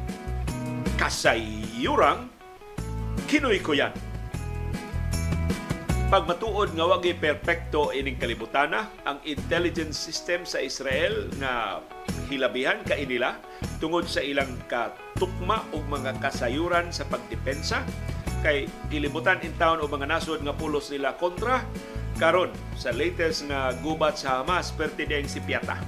Kasayuran 0.98 2.26
kinoy-kuyan. 3.30 3.94
Pag 6.10 6.26
matuod 6.26 6.74
nga 6.74 6.90
wagi 6.90 7.14
perpekto 7.14 7.94
ining 7.94 8.18
kalibutana, 8.18 8.90
ang 9.06 9.22
intelligence 9.22 9.94
system 9.94 10.42
sa 10.42 10.59
Israel 10.59 11.30
nga 11.38 11.86
hilabihan 12.26 12.82
ka 12.82 12.98
inila 12.98 13.38
tungod 13.78 14.10
sa 14.10 14.26
ilang 14.26 14.51
katukma 14.66 15.62
o 15.70 15.78
mga 15.86 16.18
kasayuran 16.18 16.90
sa 16.90 17.06
pagdepensa 17.06 17.86
kay 18.44 18.68
gilibutan 18.92 19.40
in 19.40 19.56
town 19.56 19.80
o 19.80 19.88
mga 19.88 20.04
nasod 20.04 20.44
nga 20.44 20.52
pulos 20.52 20.92
nila 20.92 21.16
kontra 21.16 21.64
karon 22.20 22.52
sa 22.76 22.92
latest 22.92 23.48
nga 23.48 23.72
gubat 23.80 24.20
sa 24.20 24.44
Hamas 24.44 24.68
perti 24.76 25.08
diyang 25.08 25.24
si 25.24 25.40
Piata. 25.40 25.80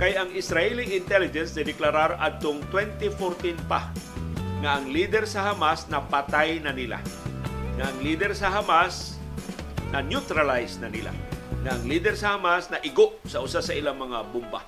Kay 0.00 0.16
ang 0.16 0.32
Israeli 0.32 0.96
intelligence 0.96 1.52
na 1.52 1.68
deklarar 1.68 2.16
adtong 2.16 2.64
2014 2.72 3.68
pa 3.68 3.92
nga 4.64 4.80
ang 4.80 4.88
leader 4.88 5.28
sa 5.28 5.52
Hamas 5.52 5.84
na 5.92 6.00
patay 6.00 6.56
na 6.64 6.72
nila. 6.72 7.04
Nga 7.76 7.84
ang 7.84 7.98
leader 8.00 8.32
sa 8.32 8.48
Hamas 8.48 9.20
na 9.92 10.00
neutralize 10.00 10.80
na 10.80 10.88
nila. 10.88 11.12
Nga 11.60 11.70
ang 11.76 11.84
leader 11.84 12.16
sa 12.16 12.40
Hamas 12.40 12.72
na 12.72 12.80
igo 12.80 13.20
sa 13.28 13.44
usa 13.44 13.60
sa 13.60 13.76
ilang 13.76 14.00
mga 14.00 14.24
bomba. 14.32 14.64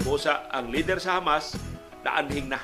Busa 0.00 0.48
ang 0.48 0.72
leader 0.72 0.96
sa 0.96 1.20
Hamas 1.20 1.60
na 2.00 2.16
anhing 2.16 2.48
na. 2.48 2.60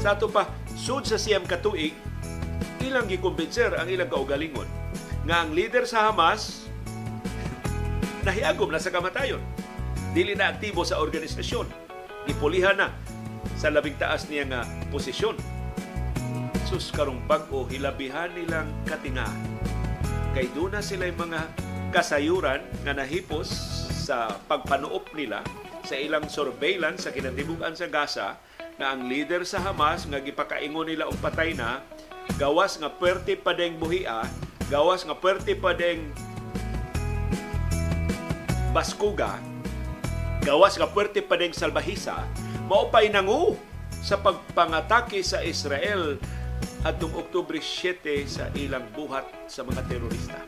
Sa 0.00 0.16
ato 0.16 0.28
pa, 0.28 0.48
sud 0.76 1.04
sa 1.04 1.20
siyam 1.20 1.44
katuig, 1.44 1.92
ilang 2.82 3.06
gikumbinser 3.06 3.76
ang 3.76 3.86
ilang 3.86 4.10
kaugalingon 4.10 4.66
nga 5.24 5.44
ang 5.44 5.52
leader 5.52 5.84
sa 5.84 6.08
Hamas 6.08 6.66
nahiagom 8.24 8.68
na 8.68 8.80
sa 8.80 8.92
kamatayon. 8.92 9.40
Dili 10.12 10.34
na 10.34 10.52
aktibo 10.52 10.82
sa 10.84 11.00
organisasyon. 11.00 11.70
Ipulihan 12.28 12.76
na 12.76 12.92
sa 13.56 13.72
labing 13.72 13.96
taas 13.96 14.28
niya 14.28 14.44
nga 14.48 14.60
posisyon. 14.92 15.36
Sus 16.68 16.92
karong 16.92 17.24
bag-o 17.26 17.66
hilabihan 17.66 18.30
nilang 18.34 18.68
katinga. 18.86 19.26
Kay 20.36 20.50
doon 20.54 20.78
na 20.78 20.82
sila 20.84 21.10
mga 21.10 21.40
kasayuran 21.90 22.62
nga 22.86 22.94
nahipos 22.94 23.50
sa 24.06 24.38
pagpanuop 24.46 25.10
nila 25.18 25.42
sa 25.82 25.98
ilang 25.98 26.30
surveillance 26.30 27.06
sa 27.06 27.10
kinatibugan 27.10 27.74
sa 27.74 27.90
Gaza 27.90 28.38
na 28.78 28.94
ang 28.94 29.10
leader 29.10 29.42
sa 29.42 29.58
Hamas 29.58 30.06
nga 30.06 30.22
gipakaingon 30.22 30.86
nila 30.86 31.10
og 31.10 31.18
patay 31.18 31.50
na 31.52 31.82
gawas 32.36 32.78
nga 32.78 32.90
puwerte 32.92 33.34
pa 33.34 33.56
deng 33.56 33.80
buhia, 33.80 34.26
gawas 34.70 35.02
nga 35.02 35.16
puwerte 35.16 35.56
pa 35.56 35.74
deng 35.74 36.12
baskuga, 38.70 39.40
gawas 40.46 40.78
nga 40.78 40.86
puwerte 40.86 41.24
pa 41.24 41.34
deng 41.34 41.56
salbahisa, 41.56 42.22
mao 42.70 42.86
pay 42.92 43.10
nangu 43.10 43.58
sa 44.00 44.16
pagpangatake 44.16 45.20
sa 45.20 45.42
Israel 45.42 46.16
atong 46.86 47.12
Oktubre 47.12 47.60
7 47.60 48.24
sa 48.24 48.48
ilang 48.56 48.86
buhat 48.96 49.26
sa 49.50 49.60
mga 49.66 49.84
terorista. 49.90 50.40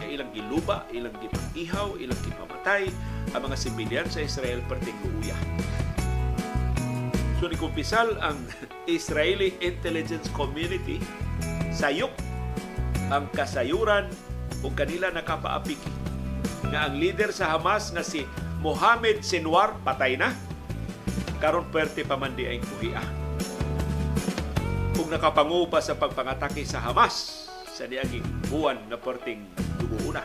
Nga 0.00 0.06
ilang 0.12 0.30
giluba, 0.36 0.84
ilang 0.92 1.16
gipag-ihaw, 1.16 1.96
ilang 1.96 2.20
gipamatay 2.20 2.92
ang 3.32 3.40
mga 3.48 3.56
sibilyan 3.56 4.08
sa 4.12 4.20
Israel 4.20 4.60
perting 4.68 4.96
luuya. 5.00 5.36
So 7.42 7.50
nikumpisal 7.50 8.22
ang 8.22 8.38
Israeli 8.86 9.58
Intelligence 9.58 10.30
Community 10.30 11.02
sayop 11.74 12.14
ang 13.10 13.26
kasayuran 13.34 14.06
o 14.62 14.70
kanila 14.70 15.10
nakapaapiki 15.10 15.90
nga 16.70 16.86
ang 16.86 16.94
leader 17.02 17.34
sa 17.34 17.50
Hamas 17.50 17.90
nga 17.90 18.06
si 18.06 18.22
Mohamed 18.62 19.26
Sinwar 19.26 19.74
patay 19.82 20.14
na 20.14 20.30
karon 21.42 21.66
pwerte 21.74 22.06
pa 22.06 22.14
man 22.14 22.38
di 22.38 22.46
ay 22.46 22.62
buhiya. 22.62 23.02
Kung 24.94 25.10
nakapangu 25.10 25.66
pa 25.66 25.82
sa 25.82 25.98
pagpangatake 25.98 26.62
sa 26.62 26.78
Hamas 26.78 27.50
sa 27.66 27.90
diaging 27.90 28.22
buwan 28.46 28.78
nga 28.86 28.94
perting 28.94 29.42
duguuna. 29.82 30.22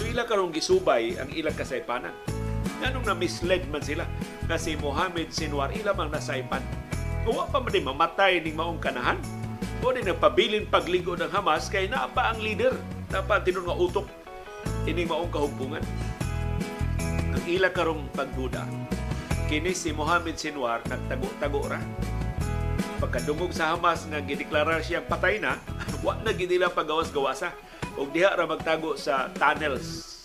So 0.00 0.08
ila 0.08 0.24
karong 0.24 0.48
gisubay 0.48 1.20
ang 1.20 1.28
ilang 1.36 1.52
kasaypanan. 1.52 2.33
Nganong 2.82 3.06
na 3.06 3.14
misled 3.14 3.62
man 3.70 3.82
sila 3.82 4.08
nga 4.50 4.56
si 4.58 4.74
Mohamed 4.74 5.30
Sinwar 5.30 5.70
ila 5.74 5.94
mang 5.94 6.10
nasaypan. 6.10 6.62
Uwa 7.24 7.46
pa 7.48 7.62
man 7.62 7.72
di 7.72 7.80
mamatay 7.80 8.42
ning 8.42 8.56
maong 8.58 8.80
kanahan. 8.82 9.18
O 9.84 9.92
di 9.92 10.02
nagpabilin 10.02 10.66
pagligo 10.66 11.14
ng 11.14 11.30
Hamas 11.30 11.70
kay 11.70 11.86
naa 11.86 12.10
pa 12.10 12.34
ang 12.34 12.40
leader. 12.40 12.74
Napa 13.12 13.38
tinon 13.44 13.68
nga 13.68 13.76
utok 13.76 14.06
ining 14.88 15.06
maong 15.06 15.30
kahugpungan. 15.30 15.84
Ang 17.34 17.44
ila 17.46 17.68
karong 17.70 18.08
pagduda 18.14 18.64
kini 19.44 19.76
si 19.76 19.92
Mohamed 19.92 20.40
Sinwar 20.40 20.80
nagtago-tago 20.88 21.68
ra 21.68 21.80
pagkadungog 22.96 23.52
sa 23.52 23.76
Hamas 23.76 24.08
nga 24.08 24.16
gideklarar 24.24 24.80
siyang 24.80 25.04
patay 25.04 25.36
na 25.36 25.60
wa 26.04 26.16
na 26.24 26.32
gid 26.32 26.48
nila 26.48 26.72
pagawas-gawasa 26.72 27.52
ug 28.00 28.08
diha 28.08 28.32
ra 28.32 28.48
magtago 28.48 28.96
sa 28.96 29.28
tunnels 29.36 30.16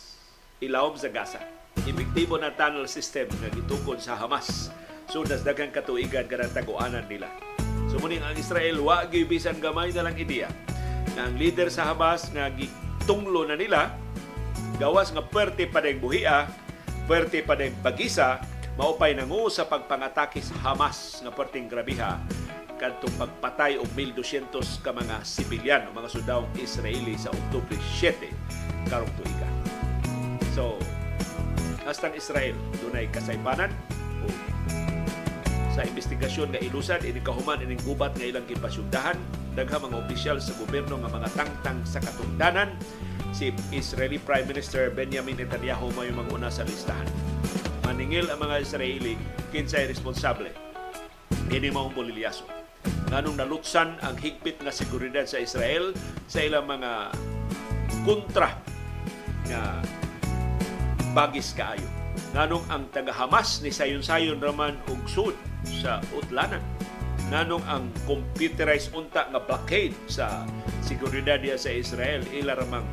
ilawom 0.63 0.95
sa 0.95 1.11
Gaza 1.11 1.43
epektibo 1.85 2.35
na 2.35 2.51
tunnel 2.51 2.89
system 2.89 3.29
nga 3.39 3.49
gitukod 3.53 4.01
sa 4.01 4.17
Hamas. 4.17 4.73
So 5.09 5.23
daghang 5.25 5.73
katuigan 5.73 6.27
kanang 6.27 6.53
taguanan 6.53 7.05
nila. 7.07 7.29
So 7.89 7.97
muning 8.01 8.21
ang 8.21 8.37
Israel 8.37 8.81
wa 8.83 9.05
gyud 9.07 9.29
bisan 9.29 9.57
gamay 9.57 9.93
na 9.93 10.05
lang 10.05 10.17
ideya. 10.17 10.49
Nga 11.15 11.21
ang 11.29 11.35
leader 11.37 11.69
sa 11.71 11.89
Hamas 11.89 12.29
nga 12.33 12.49
gitunglo 12.53 13.47
na 13.47 13.55
nila 13.55 13.93
gawas 14.79 15.11
nga 15.11 15.23
perte 15.23 15.67
pa 15.67 15.83
dayong 15.83 15.99
buhia 15.99 16.47
perte 17.09 17.43
pa 17.43 17.57
dayong 17.57 17.75
pagisa 17.83 18.39
maupay 18.79 19.11
nangu 19.11 19.51
sa 19.51 19.67
pagpangatake 19.67 20.39
sa 20.39 20.55
Hamas 20.63 21.19
nga 21.19 21.33
perting 21.35 21.67
grabiha 21.67 22.15
kadtong 22.79 23.11
pagpatay 23.19 23.75
og 23.75 23.91
1,200 23.91 24.55
ka 24.79 24.95
mga 24.95 25.19
sibilyan 25.27 25.83
o 25.91 25.91
mga 25.91 26.09
sundawong 26.15 26.47
Israeli 26.55 27.19
sa 27.19 27.27
Oktubre 27.27 27.75
7 27.75 28.31
karong 28.87 29.11
tuiga. 29.19 29.49
So, 30.55 30.79
hastang 31.89 32.13
Israel 32.13 32.53
dunay 32.85 33.09
kasaypanan. 33.09 33.73
O 34.21 34.29
sa 35.79 35.87
investigasyon 35.87 36.51
nga 36.51 36.59
ilusan 36.59 36.99
ini 37.07 37.23
kahuman 37.23 37.63
ining 37.63 37.79
gubat 37.87 38.11
nga 38.19 38.27
ilang 38.27 38.43
gipasyugdahan 38.51 39.15
daghang 39.55 39.87
mga 39.87 39.95
opisyal 39.95 40.35
sa 40.35 40.51
gobyerno 40.59 40.99
nga 40.99 41.07
mga 41.07 41.29
tangtang 41.39 41.79
sa 41.87 42.03
katungdanan. 42.03 42.75
Si 43.31 43.55
Israeli 43.71 44.19
Prime 44.19 44.43
Minister 44.43 44.91
Benjamin 44.91 45.39
Netanyahu 45.39 45.93
may 45.95 46.11
mga 46.11 46.35
una 46.35 46.51
sa 46.51 46.67
listahan. 46.67 47.07
Maningil 47.87 48.27
ang 48.27 48.43
mga 48.43 48.59
Israeli 48.59 49.15
kinsay 49.55 49.87
responsable? 49.87 50.51
Ini 51.47 51.71
maong 51.71 51.95
bolilyaso. 51.95 52.43
Nganong 53.09 53.39
nalutsan 53.39 54.03
ang 54.03 54.19
higpit 54.19 54.59
nga 54.59 54.75
seguridad 54.75 55.23
sa 55.23 55.39
Israel 55.39 55.95
sa 56.27 56.43
ilang 56.43 56.67
mga 56.67 57.15
kontra 58.03 58.51
nga 59.47 59.79
bagis 61.19 61.51
kaayo 61.51 61.83
nganong 62.31 62.63
ang 62.71 62.87
taga-Hamas 62.95 63.59
ni 63.59 63.75
sayon-sayon 63.75 64.39
raman 64.39 64.79
og 64.87 65.03
sud 65.03 65.35
sa 65.67 65.99
utlanan 66.15 66.63
nganong 67.27 67.59
ang 67.67 67.91
computerized 68.07 68.95
unta 68.95 69.27
nga 69.27 69.43
blockade 69.43 69.91
sa 70.07 70.47
seguridad 70.79 71.35
diya 71.43 71.59
sa 71.59 71.75
Israel 71.75 72.23
ila 72.31 72.55
ramang 72.55 72.87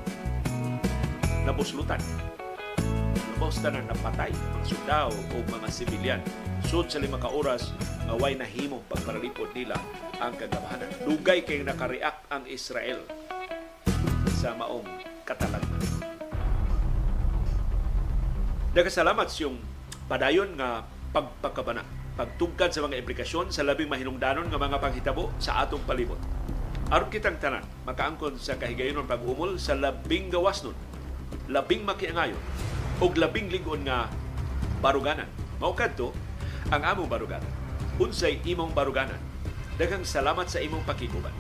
nabuslutan 1.47 2.03
Tapos 3.36 3.62
tanan 3.62 3.86
napatay 3.86 4.35
mga 4.35 4.65
sundao 4.65 5.12
o 5.12 5.36
mga 5.47 5.69
sibilyan. 5.69 6.23
Sud 6.66 6.89
sa 6.89 6.98
lima 6.98 7.20
ka 7.20 7.31
oras 7.31 7.70
nga 8.09 8.16
way 8.16 8.32
nahimong 8.32 8.81
pagparalipod 8.89 9.53
nila 9.53 9.77
ang 10.19 10.32
kagamahanan. 10.35 10.89
Dugay 11.05 11.44
kay 11.44 11.61
nakareact 11.61 12.27
ang 12.32 12.48
Israel 12.48 13.05
sa 14.40 14.57
maong 14.57 14.89
katalagman. 15.28 15.95
Nagkasalamat 18.77 19.32
yung 19.40 19.57
padayon 20.05 20.53
nga 20.61 20.85
pagpakabana 21.09 21.81
pagtugkad 22.12 22.77
sa 22.77 22.85
mga 22.85 23.01
implikasyon 23.01 23.48
sa 23.48 23.65
labing 23.65 23.89
mahinungdanon 23.89 24.53
nga 24.53 24.61
mga 24.61 24.77
panghitabo 24.77 25.32
sa 25.40 25.65
atong 25.65 25.81
palibot. 25.89 26.20
Aron 26.93 27.09
kitang 27.09 27.40
tanan, 27.40 27.65
makaangkon 27.89 28.36
sa 28.36 28.61
kahigayonon 28.61 29.09
pag-umol 29.09 29.57
sa 29.57 29.73
labing 29.73 30.28
gawas 30.28 30.61
nun, 30.61 30.77
labing 31.48 31.89
makiangayon, 31.89 32.40
og 33.01 33.16
labing 33.16 33.48
ligon 33.48 33.81
nga 33.89 34.12
baruganan. 34.85 35.28
Mao 35.57 35.73
kadto 35.73 36.12
ang 36.69 36.85
among 36.85 37.09
baruganan. 37.09 37.48
Unsay 37.97 38.44
imong 38.44 38.77
baruganan? 38.77 39.20
Daghang 39.81 40.05
salamat 40.05 40.53
sa 40.53 40.61
imong 40.61 40.85
pakiguban. 40.85 41.32